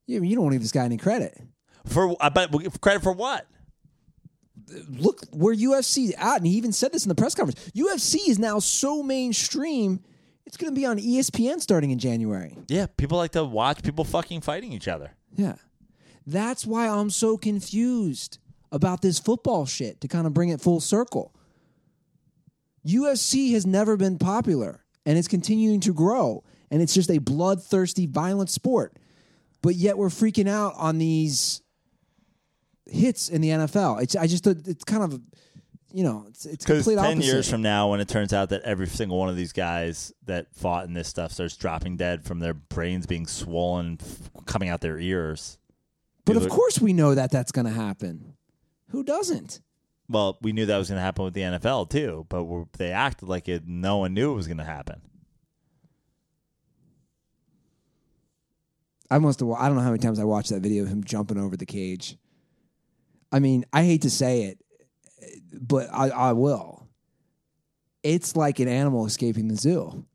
Yeah, 0.06 0.20
you 0.20 0.36
don't 0.36 0.44
want 0.44 0.54
to 0.54 0.58
give 0.58 0.64
this 0.64 0.72
guy 0.72 0.86
any 0.86 0.98
credit. 0.98 1.38
For 1.86 2.16
I 2.22 2.30
bet 2.30 2.52
credit 2.82 3.04
for 3.04 3.14
what? 3.14 3.48
Look 4.90 5.22
where 5.32 5.54
UFC 5.54 6.14
at, 6.18 6.38
and 6.38 6.48
he 6.48 6.54
even 6.54 6.72
said 6.72 6.92
this 6.92 7.04
in 7.04 7.10
the 7.10 7.16
press 7.16 7.36
conference. 7.36 7.72
UFC 7.76 8.28
is 8.28 8.40
now 8.40 8.60
so 8.60 9.04
mainstream; 9.04 10.00
it's 10.46 10.58
going 10.58 10.74
to 10.74 10.80
be 10.80 10.86
on 10.86 10.98
ESPN 10.98 11.60
starting 11.60 11.92
in 11.92 12.00
January. 12.00 12.58
Yeah, 12.68 12.88
people 12.98 13.18
like 13.18 13.32
to 13.32 13.44
watch 13.44 13.84
people 13.84 14.06
fucking 14.06 14.42
fighting 14.42 14.72
each 14.72 14.88
other. 14.88 15.12
Yeah, 15.36 15.56
that's 16.26 16.66
why 16.66 16.88
I'm 16.88 17.10
so 17.10 17.38
confused 17.38 18.40
about 18.72 19.02
this 19.02 19.20
football 19.20 19.66
shit. 19.66 20.02
To 20.02 20.08
kind 20.08 20.26
of 20.26 20.34
bring 20.34 20.50
it 20.50 20.62
full 20.62 20.80
circle, 20.80 21.36
UFC 22.86 23.52
has 23.52 23.66
never 23.66 23.98
been 23.98 24.18
popular, 24.18 24.84
and 25.06 25.18
it's 25.18 25.28
continuing 25.28 25.82
to 25.82 25.94
grow, 25.94 26.44
and 26.72 26.82
it's 26.82 26.94
just 26.94 27.12
a 27.12 27.18
bloodthirsty, 27.20 28.08
violent 28.08 28.50
sport. 28.50 28.98
But 29.64 29.74
yet 29.76 29.98
we're 29.98 30.10
freaking 30.10 30.48
out 30.48 30.74
on 30.78 31.00
these 31.00 31.62
hits 32.86 33.30
in 33.30 33.42
the 33.42 33.50
NFL. 33.50 34.02
It's 34.04 34.16
I 34.16 34.28
just 34.28 34.46
it's 34.46 34.84
kind 34.84 35.04
of 35.04 35.20
you 35.94 36.04
know 36.04 36.26
it's 36.28 36.46
it's 36.46 36.64
Because 36.66 36.84
complete 36.84 37.02
ten 37.02 37.14
opposite. 37.18 37.26
years 37.32 37.50
from 37.50 37.62
now, 37.62 37.90
when 37.90 38.00
it 38.00 38.08
turns 38.08 38.34
out 38.34 38.50
that 38.50 38.62
every 38.64 38.88
single 38.88 39.18
one 39.18 39.30
of 39.30 39.36
these 39.36 39.54
guys 39.54 40.12
that 40.26 40.54
fought 40.54 40.86
in 40.86 40.94
this 40.94 41.08
stuff 41.08 41.32
starts 41.32 41.56
dropping 41.58 41.98
dead 41.98 42.24
from 42.26 42.40
their 42.40 42.54
brains 42.54 43.06
being 43.06 43.26
swollen, 43.26 43.98
f- 44.02 44.46
coming 44.46 44.70
out 44.70 44.82
their 44.82 45.00
ears. 45.00 45.58
but 46.26 46.36
of 46.36 46.48
course 46.50 46.80
we 46.80 46.94
know 46.94 47.16
that 47.16 47.32
that's 47.32 47.52
going 47.52 47.66
to 47.66 47.72
happen. 47.72 48.34
Who 48.90 49.04
doesn't? 49.04 49.62
Well, 50.10 50.38
we 50.42 50.52
knew 50.52 50.66
that 50.66 50.78
was 50.78 50.90
going 50.90 50.98
to 50.98 51.02
happen 51.04 51.24
with 51.24 51.34
the 51.34 51.42
NFL 51.42 51.90
too, 51.90 52.26
but 52.30 52.44
we're, 52.44 52.66
they 52.78 52.92
acted 52.92 53.30
like 53.30 53.48
it. 53.48 53.66
No 53.66 54.00
one 54.00 54.14
knew 54.14 54.34
it 54.34 54.36
was 54.36 54.48
going 54.48 54.58
to 54.58 54.64
happen. 54.66 55.02
I 59.12 59.20
must 59.20 59.40
have. 59.40 59.50
I 59.52 59.68
don't 59.68 59.76
know 59.76 59.82
how 59.84 59.90
many 59.90 60.00
times 60.00 60.20
I 60.20 60.24
watched 60.24 60.50
that 60.50 60.62
video 60.62 60.84
of 60.84 60.90
him 60.90 61.04
jumping 61.04 61.38
over 61.38 61.56
the 61.58 61.66
cage. 61.66 62.18
I 63.32 63.40
mean, 63.40 63.66
I 63.74 63.84
hate 63.84 64.04
to 64.04 64.10
say 64.10 64.44
it, 64.44 64.60
but 65.60 65.88
I, 65.92 66.10
I 66.10 66.32
will. 66.34 66.88
It's 68.04 68.36
like 68.36 68.60
an 68.60 68.68
animal 68.68 69.06
escaping 69.06 69.48
the 69.48 69.56
zoo. 69.56 70.06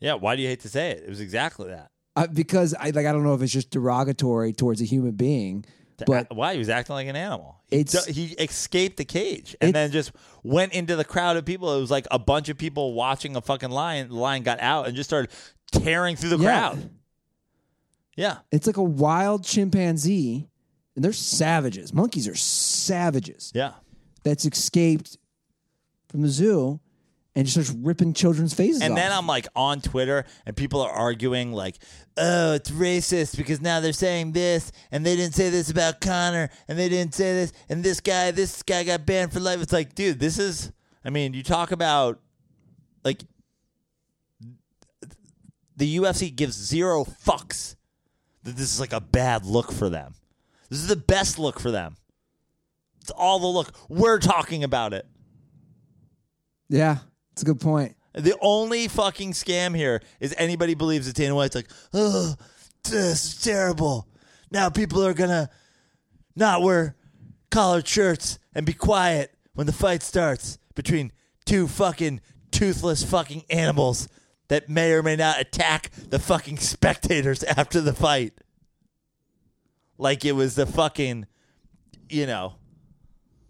Yeah, 0.00 0.14
why 0.14 0.36
do 0.36 0.42
you 0.42 0.48
hate 0.48 0.60
to 0.60 0.68
say 0.68 0.90
it? 0.92 1.02
It 1.04 1.08
was 1.08 1.20
exactly 1.20 1.68
that. 1.68 1.90
Uh, 2.16 2.26
because 2.28 2.74
I 2.78 2.90
like 2.90 3.06
I 3.06 3.12
don't 3.12 3.24
know 3.24 3.34
if 3.34 3.42
it's 3.42 3.52
just 3.52 3.70
derogatory 3.70 4.52
towards 4.52 4.80
a 4.80 4.84
human 4.84 5.12
being, 5.12 5.64
but 6.06 6.34
why 6.34 6.52
he 6.52 6.58
was 6.58 6.68
acting 6.68 6.94
like 6.94 7.08
an 7.08 7.16
animal? 7.16 7.56
He, 7.70 7.80
It's- 7.80 8.06
d- 8.06 8.12
he 8.12 8.24
escaped 8.34 8.96
the 8.98 9.04
cage 9.04 9.56
and 9.60 9.72
then 9.74 9.90
just 9.90 10.12
went 10.44 10.72
into 10.74 10.94
the 10.96 11.04
crowd 11.04 11.36
of 11.36 11.44
people. 11.44 11.74
It 11.76 11.80
was 11.80 11.90
like 11.90 12.06
a 12.10 12.18
bunch 12.18 12.48
of 12.48 12.56
people 12.58 12.92
watching 12.94 13.34
a 13.34 13.40
fucking 13.40 13.70
lion. 13.70 14.08
The 14.08 14.14
lion 14.14 14.42
got 14.44 14.60
out 14.60 14.86
and 14.86 14.94
just 14.94 15.10
started 15.10 15.30
tearing 15.72 16.14
through 16.16 16.30
the 16.36 16.38
Yeah. 16.38 16.44
crowd. 16.70 16.90
Yeah, 18.16 18.38
it's 18.52 18.66
like 18.66 18.76
a 18.76 18.82
wild 18.82 19.44
chimpanzee, 19.44 20.48
and 20.94 21.04
they're 21.04 21.12
savages. 21.12 21.92
Monkeys 21.92 22.28
are 22.28 22.34
savages. 22.36 23.52
yeah. 23.54 23.72
That's 24.22 24.46
escaped 24.46 25.18
from 26.08 26.22
the 26.22 26.28
zoo 26.28 26.80
and 27.34 27.46
just 27.46 27.54
starts 27.68 27.78
ripping 27.84 28.14
children's 28.14 28.54
faces 28.54 28.80
And 28.80 28.92
off. 28.92 28.96
then 28.96 29.12
I'm 29.12 29.26
like 29.26 29.46
on 29.56 29.80
Twitter, 29.82 30.24
and 30.46 30.56
people 30.56 30.80
are 30.80 30.90
arguing 30.90 31.52
like, 31.52 31.76
"Oh, 32.16 32.54
it's 32.54 32.70
racist 32.70 33.36
because 33.36 33.60
now 33.60 33.80
they're 33.80 33.92
saying 33.92 34.32
this, 34.32 34.70
and 34.92 35.04
they 35.04 35.16
didn't 35.16 35.34
say 35.34 35.50
this 35.50 35.68
about 35.70 36.00
Conor, 36.00 36.48
and 36.68 36.78
they 36.78 36.88
didn't 36.88 37.14
say 37.14 37.34
this, 37.34 37.52
and 37.68 37.82
this 37.84 38.00
guy, 38.00 38.30
this 38.30 38.62
guy 38.62 38.84
got 38.84 39.04
banned 39.04 39.32
for 39.32 39.40
life." 39.40 39.60
It's 39.60 39.72
like, 39.72 39.94
dude, 39.94 40.20
this 40.20 40.38
is. 40.38 40.70
I 41.04 41.10
mean, 41.10 41.34
you 41.34 41.42
talk 41.42 41.70
about 41.72 42.20
like 43.04 43.24
the 45.76 45.96
UFC 45.98 46.34
gives 46.34 46.56
zero 46.56 47.04
fucks 47.04 47.74
that 48.44 48.56
this 48.56 48.72
is 48.72 48.80
like 48.80 48.92
a 48.92 49.00
bad 49.00 49.44
look 49.44 49.72
for 49.72 49.88
them. 49.88 50.14
This 50.70 50.78
is 50.78 50.88
the 50.88 50.96
best 50.96 51.38
look 51.38 51.60
for 51.60 51.70
them. 51.70 51.96
It's 53.00 53.10
all 53.10 53.38
the 53.38 53.46
look. 53.46 53.74
We're 53.88 54.18
talking 54.18 54.64
about 54.64 54.92
it. 54.94 55.06
yeah, 56.68 56.98
it's 57.32 57.42
a 57.42 57.44
good 57.44 57.60
point. 57.60 57.96
The 58.14 58.36
only 58.40 58.86
fucking 58.88 59.32
scam 59.32 59.76
here 59.76 60.00
is 60.20 60.34
anybody 60.38 60.74
believes 60.74 61.06
that 61.06 61.16
Dana 61.16 61.34
White's 61.34 61.56
like, 61.56 61.68
oh, 61.92 62.36
this 62.84 62.94
is 63.24 63.42
terrible. 63.42 64.06
Now 64.50 64.70
people 64.70 65.04
are 65.04 65.14
gonna 65.14 65.50
not 66.36 66.62
wear 66.62 66.96
collared 67.50 67.88
shirts 67.88 68.38
and 68.54 68.64
be 68.64 68.72
quiet 68.72 69.34
when 69.54 69.66
the 69.66 69.72
fight 69.72 70.02
starts 70.02 70.58
between 70.74 71.12
two 71.44 71.66
fucking 71.66 72.20
toothless 72.52 73.02
fucking 73.04 73.44
animals 73.50 74.08
that 74.48 74.68
may 74.68 74.92
or 74.92 75.02
may 75.02 75.16
not 75.16 75.40
attack 75.40 75.90
the 76.08 76.18
fucking 76.18 76.58
spectators 76.58 77.42
after 77.56 77.80
the 77.80 77.92
fight. 77.92 78.32
Like 79.98 80.24
it 80.24 80.32
was 80.32 80.54
the 80.54 80.66
fucking, 80.66 81.26
you 82.08 82.26
know, 82.26 82.54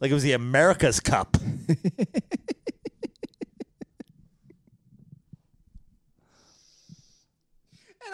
like 0.01 0.11
it 0.11 0.15
was 0.15 0.23
the 0.23 0.33
America's 0.33 1.01
Cup. 1.01 1.37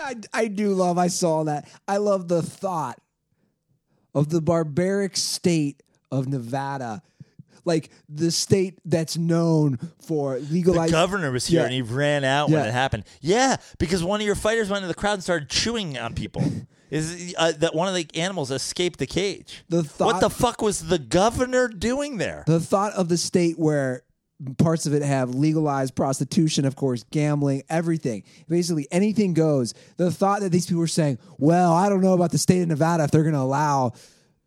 And 0.01 0.27
I, 0.33 0.43
I 0.43 0.49
do 0.49 0.73
love, 0.73 0.99
I 0.99 1.09
saw 1.09 1.45
that. 1.45 1.69
I 1.87 1.99
love 1.99 2.29
the 2.29 2.43
thought 2.43 3.01
of 4.15 4.29
the 4.29 4.41
barbaric 4.41 5.17
state 5.17 5.83
of 6.11 6.29
Nevada. 6.29 7.03
Like 7.65 7.91
the 8.09 8.31
state 8.31 8.79
that's 8.85 9.17
known 9.17 9.79
for 10.01 10.39
The 10.39 10.63
governor 10.91 11.31
was 11.31 11.47
here 11.47 11.61
Yeah. 11.61 11.67
and 11.67 11.75
he 11.75 11.83
ran 11.83 12.25
out 12.25 12.51
when 12.51 12.67
it 12.67 12.73
happened. 12.73 13.05
Yeah, 13.21 13.57
because 13.79 14.03
one 14.03 14.21
of 14.21 14.27
your 14.27 14.35
fighters 14.35 14.69
went 14.71 14.79
into 14.79 14.89
the 14.89 14.95
crowd 14.99 15.15
and 15.15 15.23
started 15.23 15.49
chewing 15.49 15.99
on 15.99 16.15
people. 16.15 16.43
Is 16.91 17.37
uh, 17.39 17.53
that 17.59 17.73
one 17.73 17.87
of 17.87 17.95
the 17.95 18.09
animals 18.21 18.51
escaped 18.51 18.99
the 18.99 19.07
cage? 19.07 19.65
The 19.69 19.85
thought, 19.85 20.07
what 20.07 20.21
the 20.21 20.29
fuck 20.29 20.61
was 20.61 20.89
the 20.89 20.99
governor 20.99 21.69
doing 21.69 22.19
there? 22.19 22.43
the 22.49 22.59
thought 22.59 22.93
of 22.95 23.09
the 23.09 23.17
state 23.17 23.57
where 23.61 24.03
parts 24.59 24.87
of 24.87 24.95
it 24.95 25.03
have 25.03 25.33
legalized 25.33 25.95
prostitution, 25.95 26.65
of 26.65 26.75
course, 26.75 27.05
gambling, 27.13 27.63
everything. 27.69 28.25
Basically, 28.49 28.89
anything 28.91 29.35
goes. 29.35 29.73
The 29.99 30.11
thought 30.11 30.41
that 30.41 30.51
these 30.51 30.67
people 30.67 30.81
were 30.81 30.89
saying, 30.89 31.19
well, 31.39 31.73
I 31.73 31.89
don't 31.89 32.01
know 32.01 32.15
about 32.15 32.33
the 32.33 32.39
state 32.39 32.63
of 32.63 32.69
Nevada 32.69 33.05
if 33.05 33.13
they're 33.13 33.23
going 33.23 33.35
to 33.35 33.41
allow 33.41 33.93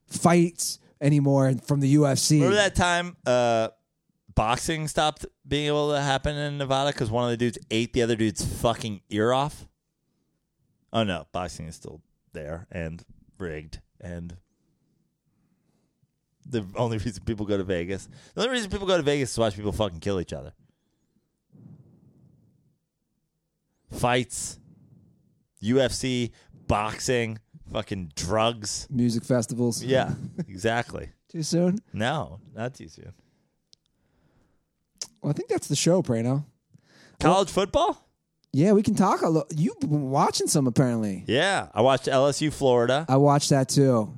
fights 0.08 0.80
anymore 1.02 1.54
from 1.66 1.80
the 1.80 1.96
UFC. 1.96 2.34
Remember 2.34 2.56
that 2.56 2.76
time 2.76 3.18
uh, 3.26 3.70
boxing 4.34 4.88
stopped 4.88 5.26
being 5.48 5.68
able 5.68 5.92
to 5.92 6.02
happen 6.02 6.36
in 6.36 6.58
Nevada 6.58 6.92
because 6.92 7.12
one 7.12 7.24
of 7.26 7.30
the 7.32 7.38
dudes 7.38 7.58
ate 7.72 7.94
the 7.94 8.02
other 8.02 8.16
dude's 8.16 8.44
fucking 8.44 9.02
ear 9.10 9.32
off? 9.32 9.68
Oh 10.92 11.04
no, 11.04 11.28
boxing 11.32 11.68
is 11.68 11.76
still 11.76 12.02
there 12.34 12.68
and 12.72 13.04
rigged 13.38 13.80
and 14.02 14.36
the 16.46 16.66
only 16.76 16.98
reason 16.98 17.24
people 17.26 17.46
go 17.46 17.58
to 17.58 17.64
Vegas. 17.64 18.08
The 18.36 18.42
only 18.42 18.54
reason 18.54 18.70
people 18.70 18.88
go 18.88 18.98
to 18.98 19.04
Vegas 19.04 19.30
is 19.30 19.36
to 19.36 19.42
watch 19.42 19.56
people 19.56 19.72
fucking 19.72 20.00
kill 20.00 20.20
each 20.20 20.34
other. 20.34 20.54
Fights, 23.92 24.60
UFC, 25.62 26.32
boxing, 26.68 27.40
fucking 27.74 28.12
drugs. 28.16 28.88
Music 28.90 29.24
festivals. 29.24 29.84
Yeah, 29.84 30.14
exactly. 30.48 31.10
Too 31.30 31.44
soon? 31.44 31.80
No, 31.92 32.40
not 32.56 32.76
too 32.76 32.88
soon. 32.88 33.14
Well, 35.22 35.32
I 35.32 35.34
think 35.34 35.50
that's 35.50 35.68
the 35.68 35.76
show, 35.76 36.02
Prano. 36.02 36.46
College 37.20 37.50
football? 37.50 38.08
Yeah, 38.52 38.74
we 38.74 38.84
can 38.84 38.94
talk 38.96 39.22
a 39.22 39.28
little. 39.28 39.48
You've 39.56 39.80
been 39.80 40.12
watching 40.12 40.48
some 40.48 40.68
apparently. 40.68 41.24
Yeah, 41.28 41.70
I 41.74 41.82
watched 41.82 42.06
LSU 42.06 42.54
Florida. 42.54 43.06
I 43.10 43.18
watched 43.18 43.50
that 43.50 43.68
too. 43.70 44.14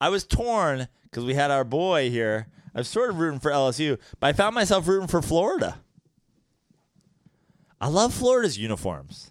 I 0.00 0.08
was 0.08 0.24
torn 0.24 0.88
because 1.04 1.24
we 1.24 1.34
had 1.34 1.50
our 1.50 1.64
boy 1.64 2.10
here. 2.10 2.48
I 2.74 2.78
was 2.78 2.88
sort 2.88 3.08
of 3.08 3.18
rooting 3.18 3.40
for 3.40 3.50
LSU, 3.50 3.98
but 4.18 4.26
I 4.26 4.32
found 4.32 4.54
myself 4.54 4.88
rooting 4.88 5.08
for 5.08 5.22
Florida. 5.22 5.80
I 7.80 7.88
love 7.88 8.12
Florida's 8.12 8.58
uniforms. 8.58 9.30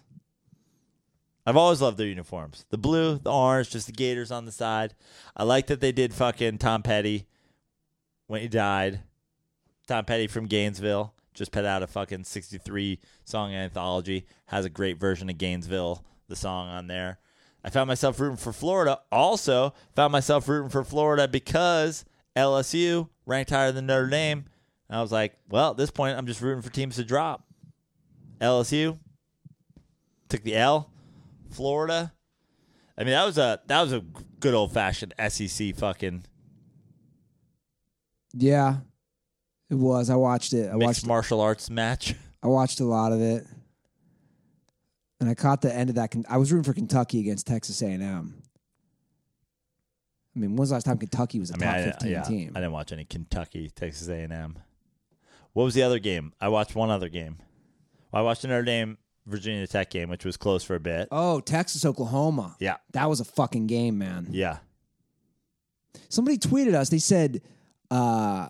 I've 1.46 1.56
always 1.56 1.80
loved 1.80 1.96
their 1.96 2.08
uniforms. 2.08 2.64
The 2.70 2.78
blue, 2.78 3.18
the 3.18 3.32
orange, 3.32 3.70
just 3.70 3.86
the 3.86 3.92
gators 3.92 4.32
on 4.32 4.46
the 4.46 4.52
side. 4.52 4.94
I 5.36 5.44
like 5.44 5.68
that 5.68 5.80
they 5.80 5.92
did 5.92 6.12
fucking 6.12 6.58
Tom 6.58 6.82
Petty 6.82 7.26
when 8.26 8.40
he 8.40 8.48
died. 8.48 9.00
Tom 9.86 10.04
Petty 10.04 10.26
from 10.26 10.46
Gainesville 10.46 11.14
just 11.34 11.52
put 11.52 11.64
out 11.64 11.84
a 11.84 11.86
fucking 11.86 12.24
63 12.24 12.98
song 13.24 13.54
anthology. 13.54 14.26
Has 14.46 14.64
a 14.64 14.70
great 14.70 14.98
version 14.98 15.30
of 15.30 15.38
Gainesville, 15.38 16.04
the 16.28 16.34
song 16.34 16.68
on 16.68 16.88
there. 16.88 17.20
I 17.62 17.70
found 17.70 17.88
myself 17.88 18.18
rooting 18.18 18.36
for 18.36 18.52
Florida. 18.52 19.00
Also, 19.12 19.72
found 19.94 20.12
myself 20.12 20.48
rooting 20.48 20.70
for 20.70 20.82
Florida 20.82 21.28
because 21.28 22.04
LSU 22.34 23.08
ranked 23.24 23.50
higher 23.50 23.70
than 23.70 23.86
Notre 23.86 24.08
Dame. 24.08 24.46
And 24.88 24.98
I 24.98 25.02
was 25.02 25.12
like, 25.12 25.34
well, 25.48 25.72
at 25.72 25.76
this 25.76 25.90
point, 25.90 26.18
I'm 26.18 26.26
just 26.26 26.40
rooting 26.40 26.62
for 26.62 26.70
teams 26.70 26.96
to 26.96 27.04
drop. 27.04 27.44
LSU 28.40 28.98
took 30.28 30.42
the 30.42 30.56
L. 30.56 30.90
Florida. 31.50 32.12
I 32.98 33.02
mean, 33.04 33.12
that 33.12 33.24
was 33.24 33.38
a 33.38 33.60
that 33.66 33.82
was 33.82 33.92
a 33.92 34.00
good 34.40 34.54
old 34.54 34.72
fashioned 34.72 35.14
SEC 35.28 35.74
fucking 35.76 36.24
Yeah, 38.32 38.78
it 39.70 39.74
was. 39.74 40.10
I 40.10 40.16
watched 40.16 40.52
it. 40.52 40.68
I 40.70 40.76
mixed 40.76 40.82
watched. 41.02 41.06
martial 41.06 41.40
arts 41.40 41.70
match. 41.70 42.14
I 42.42 42.48
watched 42.48 42.80
a 42.80 42.84
lot 42.84 43.12
of 43.12 43.20
it, 43.20 43.44
and 45.20 45.28
I 45.28 45.34
caught 45.34 45.62
the 45.62 45.74
end 45.74 45.90
of 45.90 45.96
that. 45.96 46.14
I 46.28 46.36
was 46.36 46.52
rooting 46.52 46.64
for 46.64 46.74
Kentucky 46.74 47.20
against 47.20 47.46
Texas 47.46 47.82
A 47.82 47.86
and 47.86 48.02
M. 48.02 48.42
I 50.34 50.38
mean, 50.38 50.54
when's 50.54 50.68
the 50.68 50.74
last 50.74 50.84
time 50.84 50.98
Kentucky 50.98 51.40
was 51.40 51.50
a 51.50 51.54
I 51.54 51.56
mean, 51.56 51.68
top 51.68 51.76
I, 51.76 51.84
fifteen 51.84 52.10
yeah, 52.12 52.22
team? 52.22 52.52
I 52.54 52.60
didn't 52.60 52.72
watch 52.72 52.92
any 52.92 53.06
Kentucky, 53.06 53.70
Texas 53.74 54.08
A&M. 54.08 54.58
What 55.54 55.64
was 55.64 55.72
the 55.72 55.82
other 55.82 55.98
game? 55.98 56.34
I 56.38 56.48
watched 56.48 56.74
one 56.74 56.90
other 56.90 57.08
game. 57.08 57.38
Well, 58.12 58.20
I 58.20 58.24
watched 58.24 58.42
the 58.42 58.48
Notre 58.48 58.62
Dame 58.62 58.98
Virginia 59.26 59.66
Tech 59.66 59.90
game, 59.90 60.08
which 60.08 60.24
was 60.24 60.36
close 60.36 60.62
for 60.64 60.74
a 60.76 60.80
bit. 60.80 61.08
oh, 61.10 61.40
Texas 61.40 61.84
Oklahoma. 61.84 62.56
Yeah, 62.60 62.76
That 62.92 63.08
was 63.08 63.20
a 63.20 63.24
fucking 63.24 63.66
game, 63.66 63.98
man. 63.98 64.28
yeah. 64.30 64.58
Somebody 66.08 66.38
tweeted 66.38 66.74
us. 66.74 66.88
They 66.90 66.98
said 66.98 67.40
uh, 67.90 68.48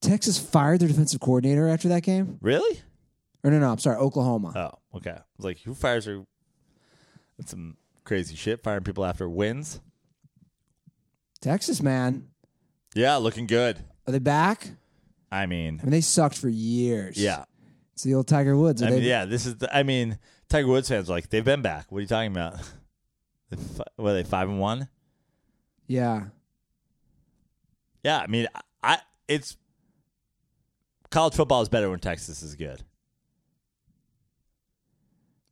Texas 0.00 0.38
fired 0.38 0.80
their 0.80 0.88
defensive 0.88 1.20
coordinator 1.20 1.68
after 1.68 1.88
that 1.88 2.02
game. 2.02 2.38
Really? 2.40 2.80
Or 3.42 3.50
no, 3.50 3.58
no, 3.58 3.70
I'm 3.70 3.78
sorry, 3.78 3.96
Oklahoma. 3.96 4.52
Oh, 4.56 4.96
okay. 4.98 5.10
I 5.10 5.22
was 5.36 5.44
like, 5.44 5.60
who 5.60 5.74
fires 5.74 6.06
her? 6.06 6.24
That's 7.38 7.50
some 7.50 7.76
crazy 8.04 8.36
shit. 8.36 8.62
Firing 8.62 8.84
people 8.84 9.04
after 9.04 9.28
wins. 9.28 9.80
Texas, 11.40 11.82
man, 11.82 12.28
Yeah, 12.94 13.16
looking 13.16 13.46
good. 13.46 13.78
are 14.06 14.12
they 14.12 14.18
back? 14.18 14.70
I 15.30 15.46
mean, 15.46 15.80
I 15.80 15.84
mean, 15.84 15.90
they 15.90 16.00
sucked 16.00 16.38
for 16.38 16.48
years. 16.48 17.16
yeah. 17.18 17.44
It's 17.94 18.02
the 18.02 18.14
old 18.14 18.28
Tiger 18.28 18.56
Woods. 18.56 18.82
I 18.82 18.90
they, 18.90 18.96
mean, 18.96 19.04
yeah. 19.04 19.24
This 19.24 19.46
is. 19.46 19.56
The, 19.56 19.74
I 19.74 19.82
mean, 19.84 20.18
Tiger 20.48 20.66
Woods 20.68 20.88
fans 20.88 21.08
are 21.08 21.12
like 21.12 21.30
they've 21.30 21.44
been 21.44 21.62
back. 21.62 21.90
What 21.90 21.98
are 21.98 22.02
you 22.02 22.06
talking 22.06 22.32
about? 22.32 22.56
They 23.50 23.56
fi- 23.58 23.84
What 23.96 24.10
are 24.10 24.14
they 24.14 24.24
five 24.24 24.48
and 24.48 24.58
one? 24.58 24.88
yeah. 25.86 26.24
Yeah, 28.02 28.18
I 28.18 28.26
mean, 28.26 28.48
I, 28.54 28.60
I 28.82 28.98
it's 29.28 29.56
college 31.10 31.34
football 31.34 31.62
is 31.62 31.68
better 31.68 31.88
when 31.90 32.00
Texas 32.00 32.42
is 32.42 32.54
good. 32.54 32.82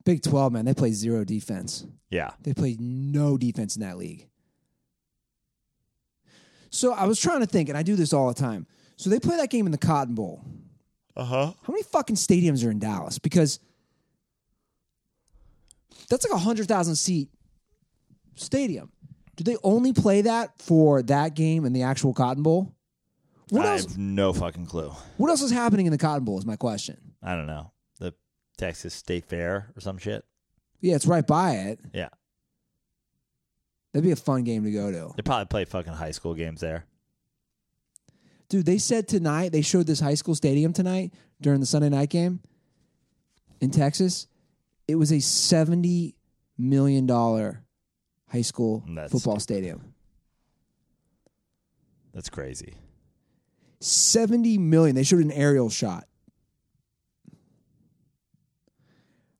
Big 0.05 0.21
Twelve, 0.21 0.51
man, 0.51 0.65
they 0.65 0.73
play 0.73 0.91
zero 0.91 1.23
defense. 1.23 1.85
Yeah, 2.09 2.31
They 2.41 2.53
play 2.53 2.75
no 2.79 3.37
defense 3.37 3.75
in 3.75 3.81
that 3.83 3.97
league. 3.97 4.27
So 6.69 6.93
I 6.93 7.05
was 7.05 7.19
trying 7.19 7.39
to 7.39 7.45
think, 7.47 7.69
and 7.69 7.77
I 7.77 7.83
do 7.83 7.95
this 7.95 8.11
all 8.13 8.27
the 8.27 8.33
time. 8.39 8.67
So 8.97 9.09
they 9.09 9.19
play 9.19 9.37
that 9.37 9.49
game 9.49 9.65
in 9.65 9.71
the 9.71 9.77
Cotton 9.77 10.13
Bowl. 10.15 10.43
Uh 11.15 11.23
huh. 11.23 11.53
How 11.63 11.71
many 11.73 11.83
fucking 11.83 12.15
stadiums 12.15 12.65
are 12.65 12.71
in 12.71 12.79
Dallas? 12.79 13.19
Because 13.19 13.59
that's 16.09 16.25
like 16.27 16.33
a 16.33 16.43
hundred 16.43 16.67
thousand 16.67 16.95
seat 16.95 17.29
stadium. 18.35 18.91
Do 19.35 19.43
they 19.43 19.57
only 19.63 19.93
play 19.93 20.21
that 20.21 20.61
for 20.61 21.01
that 21.03 21.33
game 21.35 21.65
and 21.65 21.75
the 21.75 21.83
actual 21.83 22.13
Cotton 22.13 22.43
Bowl? 22.43 22.73
What 23.49 23.65
I 23.65 23.73
else? 23.73 23.83
have 23.85 23.97
no 23.97 24.31
fucking 24.33 24.65
clue. 24.67 24.91
What 25.17 25.29
else 25.29 25.41
is 25.41 25.51
happening 25.51 25.85
in 25.85 25.91
the 25.91 25.97
Cotton 25.97 26.23
Bowl? 26.23 26.37
Is 26.37 26.45
my 26.45 26.55
question. 26.55 26.97
I 27.21 27.35
don't 27.35 27.47
know 27.47 27.71
the 27.99 28.13
Texas 28.57 28.93
State 28.93 29.25
Fair 29.25 29.71
or 29.75 29.81
some 29.81 29.97
shit. 29.97 30.23
Yeah, 30.81 30.95
it's 30.95 31.05
right 31.05 31.25
by 31.25 31.51
it. 31.53 31.79
Yeah, 31.93 32.09
That'd 33.93 34.03
be 34.03 34.11
a 34.11 34.15
fun 34.15 34.43
game 34.43 34.63
to 34.63 34.71
go 34.71 34.91
to. 34.91 35.13
they 35.15 35.21
probably 35.21 35.45
play 35.45 35.65
fucking 35.65 35.93
high 35.93 36.11
school 36.11 36.33
games 36.33 36.59
there. 36.61 36.85
Dude, 38.53 38.67
they 38.67 38.77
said 38.77 39.07
tonight, 39.07 39.51
they 39.51 39.63
showed 39.63 39.87
this 39.87 39.99
high 39.99 40.13
school 40.13 40.35
stadium 40.35 40.73
tonight 40.73 41.11
during 41.41 41.59
the 41.59 41.65
Sunday 41.65 41.89
night 41.89 42.11
game 42.11 42.39
in 43.61 43.71
Texas. 43.71 44.27
It 44.87 44.93
was 44.93 45.11
a 45.11 45.15
$70 45.15 46.13
million 46.55 47.07
high 47.09 48.41
school 48.43 48.83
That's 48.87 49.11
football 49.11 49.39
stadium. 49.39 49.95
That's 52.13 52.29
crazy. 52.29 52.75
70 53.79 54.59
million. 54.59 54.95
They 54.95 55.01
showed 55.01 55.21
an 55.21 55.31
aerial 55.31 55.71
shot. 55.71 56.05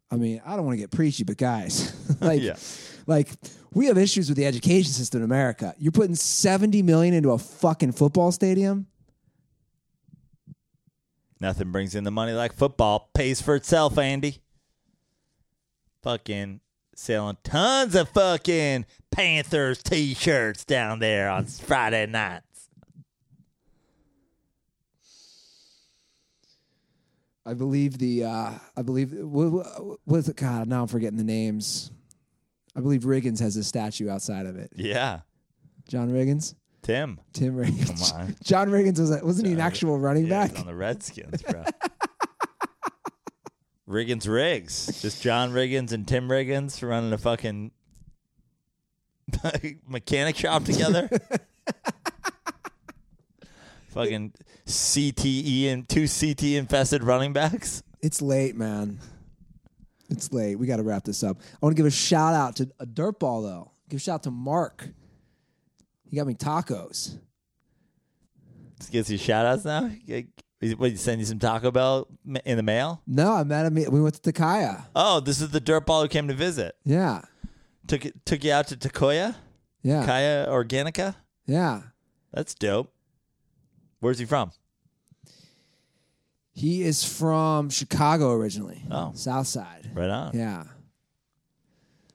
I 0.10 0.16
mean, 0.16 0.42
I 0.44 0.56
don't 0.56 0.66
want 0.66 0.76
to 0.76 0.82
get 0.82 0.90
preachy, 0.90 1.24
but 1.24 1.38
guys, 1.38 1.94
like, 2.20 2.42
Yeah. 2.42 2.56
like 3.06 3.30
we 3.76 3.86
have 3.86 4.00
issues 4.00 4.28
with 4.28 4.40
the 4.40 4.48
education 4.48 4.92
system 4.92 5.20
in 5.22 5.26
America. 5.26 5.76
You're 5.78 5.92
putting 5.92 6.16
70 6.16 6.82
million 6.82 7.14
into 7.14 7.30
a 7.30 7.38
fucking 7.38 7.92
football 7.92 8.32
stadium? 8.32 8.88
Nothing 11.44 11.74
brings 11.74 11.94
in 11.94 12.06
the 12.06 12.10
money 12.10 12.32
like 12.32 12.54
football. 12.54 13.10
Pays 13.14 13.42
for 13.42 13.56
itself, 13.56 13.98
Andy. 13.98 14.38
Fucking 16.02 16.62
selling 16.96 17.36
tons 17.44 17.96
of 17.96 18.08
fucking 18.08 18.86
Panthers 19.12 19.84
t-shirts 19.84 20.64
down 20.64 21.00
there 21.00 21.30
on 21.30 21.44
Friday 21.44 22.06
nights. 22.06 22.70
I 27.46 27.54
believe 27.56 27.98
the 27.98 28.24
uh, 28.24 28.52
I 28.78 28.82
believe 28.82 29.12
what, 29.12 30.00
is 30.18 30.30
it? 30.30 30.38
God, 30.38 30.70
now 30.70 30.84
I'm 30.84 30.88
forgetting 30.88 31.18
the 31.18 31.26
names. 31.26 31.92
I 32.74 32.80
believe 32.80 33.02
Riggins 33.02 33.42
has 33.42 33.58
a 33.58 33.66
statue 33.66 34.10
outside 34.10 34.46
of 34.46 34.56
it. 34.56 34.72
Yeah. 34.78 35.20
John 35.90 36.10
Riggins, 36.10 36.56
Tim. 36.84 37.20
Tim 37.34 37.56
Riggins. 37.56 38.12
Come 38.12 38.20
on. 38.22 38.36
John 38.44 38.70
Riggins 38.70 39.00
was 39.00 39.10
a, 39.12 39.26
wasn't 39.26 39.48
he 39.48 39.54
an 39.54 39.60
John- 39.60 39.68
actual 39.68 39.98
running 40.00 40.28
Yeah, 40.28 40.42
back? 40.44 40.52
he's 40.52 40.60
on 40.60 40.68
the 40.68 40.76
Redskins, 40.76 41.42
bro. 41.42 41.64
Riggins 43.90 44.28
Riggs. 44.28 45.02
Just 45.02 45.22
John 45.24 45.52
Riggins 45.52 45.92
and 45.92 46.08
Tim 46.08 46.28
Riggins 46.30 46.88
running 46.88 47.12
a 47.14 47.18
fucking 47.18 47.72
mechanic 49.88 50.36
shop 50.38 50.64
together. 50.64 51.10
fucking 53.90 54.34
CTE 54.66 55.72
and 55.72 55.88
two 55.88 56.08
CT 56.08 56.44
infested 56.44 57.04
running 57.04 57.34
backs. 57.34 57.84
It's 58.02 58.22
late, 58.22 58.56
man. 58.56 59.00
It's 60.10 60.32
late. 60.34 60.58
We 60.58 60.68
got 60.68 60.78
to 60.78 60.84
wrap 60.84 61.04
this 61.04 61.24
up. 61.24 61.38
I 61.42 61.58
want 61.62 61.76
to 61.76 61.80
give 61.80 61.86
a 61.86 61.92
shout 61.92 62.34
out 62.34 62.56
to 62.58 62.70
a 62.80 62.86
dirtball 62.86 63.44
though. 63.44 63.72
Give 63.90 63.98
a 63.98 64.02
shout 64.02 64.16
out 64.16 64.24
to 64.24 64.32
Mark. 64.32 64.88
He 66.14 66.18
got 66.18 66.28
me 66.28 66.36
tacos. 66.36 67.18
Just 68.78 68.92
gives 68.92 69.10
you 69.10 69.18
shout 69.18 69.48
outs 69.48 69.66
now. 69.66 69.90
What, 70.78 70.92
you 70.92 70.96
send 70.96 71.20
you 71.20 71.26
some 71.26 71.40
Taco 71.40 71.72
Bell 71.72 72.08
in 72.46 72.56
the 72.56 72.62
mail? 72.62 73.02
No, 73.08 73.34
I 73.34 73.44
met 73.44 73.66
him. 73.66 73.74
We 73.74 74.00
went 74.00 74.22
to 74.22 74.32
Tocaya. 74.32 74.86
Oh, 74.96 75.22
this 75.22 75.42
is 75.42 75.50
the 75.50 75.60
dirtball 75.60 76.04
who 76.04 76.08
came 76.08 76.28
to 76.28 76.36
visit. 76.36 76.76
Yeah, 76.86 77.24
Took 77.88 78.06
it, 78.06 78.24
took 78.28 78.44
you 78.44 78.52
out 78.54 78.68
to 78.68 78.76
Tocaya, 78.78 79.34
yeah, 79.82 80.06
Kaya 80.06 80.46
Organica. 80.50 81.16
yeah. 81.48 81.82
That's 82.32 82.54
dope. 82.54 82.94
Where's 84.00 84.20
he 84.20 84.26
from? 84.26 84.52
He 86.54 86.84
is 86.84 87.04
from 87.04 87.72
Chicago 87.72 88.34
originally. 88.34 88.84
Oh. 88.92 89.14
South 89.16 89.48
Side. 89.48 89.90
Right 89.96 90.12
on. 90.12 90.38
Yeah. 90.38 90.66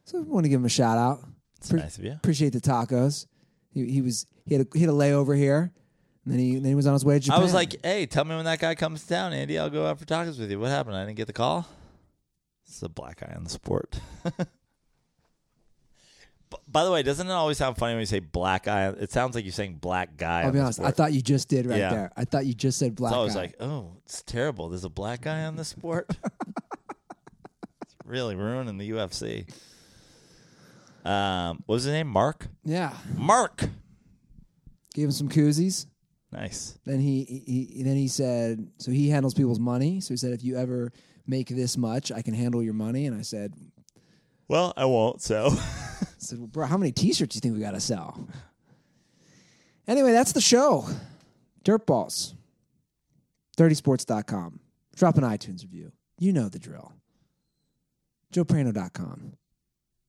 So 0.05 0.19
I 0.19 0.21
want 0.21 0.45
to 0.45 0.49
give 0.51 0.61
him 0.61 0.67
a 0.67 0.69
shout 0.69 0.99
out. 0.99 1.19
It's 1.57 1.69
Pre- 1.71 1.81
nice 1.81 1.99
of 1.99 2.05
you. 2.05 2.13
Appreciate 2.13 2.53
the 2.53 2.61
tacos. 2.61 3.27
He, 3.79 3.93
he 3.93 4.03
was 4.03 4.27
he 4.47 4.55
had 4.55 4.67
a, 4.67 4.69
he 4.79 4.81
had 4.81 4.91
a 4.91 4.93
layover 4.95 5.37
here, 5.37 5.73
and 6.25 6.33
then 6.33 6.39
he 6.41 6.55
then 6.55 6.65
he 6.67 6.75
was 6.75 6.87
on 6.87 6.93
his 6.93 7.05
way 7.05 7.15
to 7.15 7.21
Japan. 7.21 7.41
I 7.41 7.43
was 7.43 7.55
like, 7.55 7.77
hey, 7.85 8.07
tell 8.07 8.25
me 8.25 8.35
when 8.37 8.45
that 8.45 8.59
guy 8.59 8.75
comes 8.75 9.03
down, 9.05 9.33
Andy. 9.33 9.59
I'll 9.59 9.71
go 9.71 9.87
out 9.87 9.99
for 9.99 10.05
tacos 10.05 10.39
with 10.39 10.51
you. 10.51 10.59
What 10.61 10.71
happened? 10.71 10.97
I 10.97 11.05
didn't 11.05 11.17
get 11.17 11.27
the 11.27 11.33
call. 11.33 11.67
Is 12.69 12.83
a 12.83 12.89
black 12.89 13.21
guy 13.21 13.33
on 13.35 13.45
the 13.45 13.51
sport. 13.51 13.99
B- 16.51 16.57
By 16.67 16.85
the 16.85 16.91
way, 16.91 17.03
doesn't 17.03 17.27
it 17.27 17.33
always 17.33 17.59
sound 17.59 17.77
funny 17.77 17.95
when 17.95 18.01
you 18.01 18.07
say 18.07 18.21
black 18.21 18.65
guy? 18.65 18.89
It 18.89 19.11
sounds 19.13 19.35
like 19.35 19.45
you're 19.45 19.53
saying 19.53 19.75
black 19.81 20.17
guy. 20.17 20.41
I'll 20.41 20.47
on 20.49 20.53
be 20.53 20.59
the 20.59 20.65
honest. 20.65 20.81
I 20.81 20.83
sport. 20.85 20.97
thought 20.97 21.13
you 21.13 21.21
just 21.23 21.49
did 21.49 21.67
right 21.67 21.79
Yeah. 21.79 21.91
there. 21.91 22.13
I 22.17 22.25
thought 22.25 22.47
you 22.47 22.55
just 22.55 22.79
said 22.79 22.95
black. 22.95 23.13
So 23.13 23.21
I 23.21 23.25
was 23.25 23.35
guy. 23.35 23.41
like, 23.41 23.55
oh, 23.61 23.93
it's 24.05 24.23
terrible. 24.23 24.69
There's 24.69 24.85
a 24.85 24.89
black 24.91 25.23
guy 25.23 25.45
on 25.45 25.57
the 25.57 25.65
sport. 25.65 26.09
it's 27.83 27.95
really 28.05 28.35
ruining 28.35 28.79
the 28.79 28.91
UFC. 28.91 29.47
Um, 31.05 31.63
what 31.67 31.75
was 31.77 31.85
his 31.85 31.93
name? 31.93 32.09
Mark. 32.09 32.47
yeah, 32.65 32.93
Mark. 33.15 33.65
gave 34.95 35.05
him 35.05 35.13
some 35.13 35.29
koozies. 35.29 35.87
Nice. 36.31 36.79
Then 36.85 37.01
he, 37.01 37.25
he 37.25 37.65
he 37.77 37.83
then 37.83 37.97
he 37.97 38.09
said, 38.09 38.69
so 38.79 38.91
he 38.91 39.09
handles 39.09 39.33
people's 39.35 39.61
money. 39.61 40.01
So 40.01 40.13
he 40.13 40.19
said, 40.19 40.33
if 40.33 40.45
you 40.45 40.57
ever 40.59 40.93
make 41.27 41.49
this 41.49 41.77
much, 41.79 42.13
I 42.13 42.21
can 42.23 42.35
handle 42.35 42.63
your 42.63 42.75
money. 42.75 43.07
And 43.07 43.17
I 43.19 43.23
said, 43.23 43.55
Well, 44.49 44.75
I 44.77 44.85
won't. 44.85 45.23
So. 45.23 45.49
I 46.19 46.21
said, 46.21 46.39
well, 46.39 46.49
bro, 46.49 46.67
how 46.67 46.77
many 46.77 46.91
T-shirts 46.93 47.35
do 47.35 47.37
you 47.37 47.41
think 47.41 47.55
we 47.55 47.61
got 47.61 47.73
to 47.75 47.81
sell? 47.81 48.29
Anyway, 49.87 50.13
that's 50.13 50.33
the 50.33 50.41
show. 50.41 50.87
Dirtballs. 51.65 52.35
Dirtysports.com. 53.57 54.61
Drop 54.97 55.17
an 55.17 55.25
iTunes 55.25 55.63
review. 55.63 55.93
You 56.19 56.33
know 56.33 56.49
the 56.49 56.59
drill. 56.59 56.93
JoePrano.com. 58.35 59.35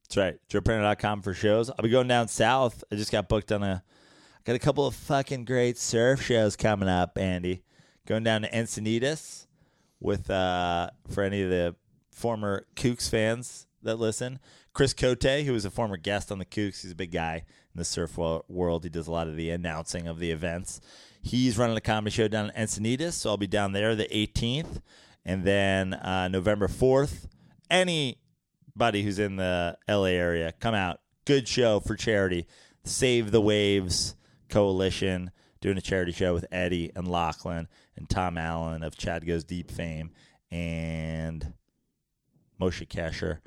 That's 0.09 0.17
right. 0.17 0.39
JoePrano.com 0.49 1.21
for 1.21 1.35
shows. 1.35 1.69
I'll 1.69 1.83
be 1.83 1.89
going 1.89 2.07
down 2.07 2.27
south. 2.27 2.83
I 2.91 2.95
just 2.95 3.11
got 3.11 3.29
booked 3.29 3.51
on 3.51 3.61
a 3.61 3.83
got 4.43 4.55
a 4.55 4.59
couple 4.59 4.87
of 4.87 4.95
fucking 4.95 5.45
great 5.45 5.77
surf 5.77 6.23
shows 6.23 6.55
coming 6.55 6.89
up, 6.89 7.15
Andy. 7.15 7.61
Going 8.07 8.23
down 8.23 8.41
to 8.41 8.49
Encinitas 8.49 9.45
with 9.99 10.31
uh 10.31 10.89
for 11.07 11.23
any 11.23 11.43
of 11.43 11.51
the 11.51 11.75
former 12.11 12.65
Kooks 12.75 13.07
fans 13.07 13.67
that 13.83 13.97
listen. 13.97 14.39
Chris 14.73 14.95
Cote, 14.95 15.45
who 15.45 15.53
was 15.53 15.65
a 15.65 15.69
former 15.69 15.97
guest 15.97 16.31
on 16.31 16.39
the 16.39 16.45
Kooks, 16.45 16.81
he's 16.81 16.93
a 16.93 16.95
big 16.95 17.11
guy 17.11 17.43
in 17.75 17.77
the 17.77 17.85
surf 17.85 18.17
world. 18.17 18.83
He 18.83 18.89
does 18.89 19.07
a 19.07 19.11
lot 19.11 19.27
of 19.27 19.35
the 19.35 19.51
announcing 19.51 20.07
of 20.07 20.17
the 20.17 20.31
events. 20.31 20.81
He's 21.21 21.55
running 21.55 21.77
a 21.77 21.81
comedy 21.81 22.11
show 22.11 22.27
down 22.27 22.49
in 22.49 22.65
Encinitas, 22.65 23.13
so 23.13 23.29
I'll 23.29 23.37
be 23.37 23.45
down 23.45 23.73
there 23.73 23.93
the 23.93 24.07
18th. 24.07 24.81
And 25.25 25.43
then 25.43 25.93
uh, 25.93 26.29
November 26.29 26.67
4th, 26.67 27.27
anybody 28.79 29.03
who's 29.03 29.19
in 29.19 29.35
the 29.35 29.77
LA 29.89 30.05
area, 30.05 30.53
come 30.61 30.73
out. 30.73 31.01
Good 31.25 31.49
show 31.49 31.81
for 31.81 31.97
charity. 31.97 32.47
Save 32.85 33.29
the 33.31 33.41
Waves 33.41 34.15
Coalition 34.47 35.31
doing 35.59 35.77
a 35.77 35.81
charity 35.81 36.13
show 36.13 36.33
with 36.33 36.45
Eddie 36.49 36.89
and 36.95 37.05
Lachlan 37.05 37.67
and 37.97 38.09
Tom 38.09 38.37
Allen 38.37 38.81
of 38.83 38.95
Chad 38.95 39.27
Goes 39.27 39.43
Deep 39.43 39.69
fame 39.69 40.11
and 40.49 41.51
Moshe 42.59 42.87
Kasher. 42.87 43.39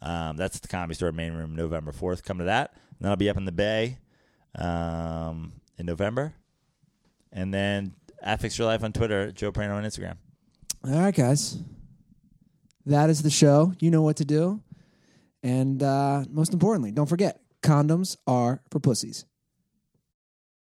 Um, 0.00 0.38
that's 0.38 0.56
at 0.56 0.62
the 0.62 0.68
Comedy 0.68 0.94
Store 0.94 1.12
main 1.12 1.34
room 1.34 1.54
November 1.54 1.92
4th. 1.92 2.22
Come 2.22 2.38
to 2.38 2.44
that. 2.44 2.72
And 2.72 3.00
then 3.02 3.10
I'll 3.10 3.16
be 3.16 3.28
up 3.28 3.36
in 3.36 3.44
the 3.44 3.52
Bay 3.52 3.98
um, 4.54 5.52
in 5.76 5.84
November. 5.84 6.32
And 7.30 7.52
then 7.52 7.92
at 8.22 8.40
Fix 8.40 8.56
Your 8.56 8.68
Life 8.68 8.82
on 8.82 8.94
Twitter, 8.94 9.32
Joe 9.32 9.52
Prano 9.52 9.74
on 9.74 9.84
Instagram. 9.84 10.16
All 10.82 10.98
right, 10.98 11.14
guys. 11.14 11.58
That 12.86 13.10
is 13.10 13.20
the 13.20 13.28
show. 13.28 13.74
You 13.80 13.90
know 13.90 14.00
what 14.00 14.16
to 14.16 14.24
do. 14.24 14.62
And 15.42 15.82
uh, 15.82 16.24
most 16.30 16.52
importantly, 16.52 16.90
don't 16.90 17.08
forget 17.08 17.40
condoms 17.62 18.16
are 18.26 18.62
for 18.70 18.80
pussies. 18.80 19.24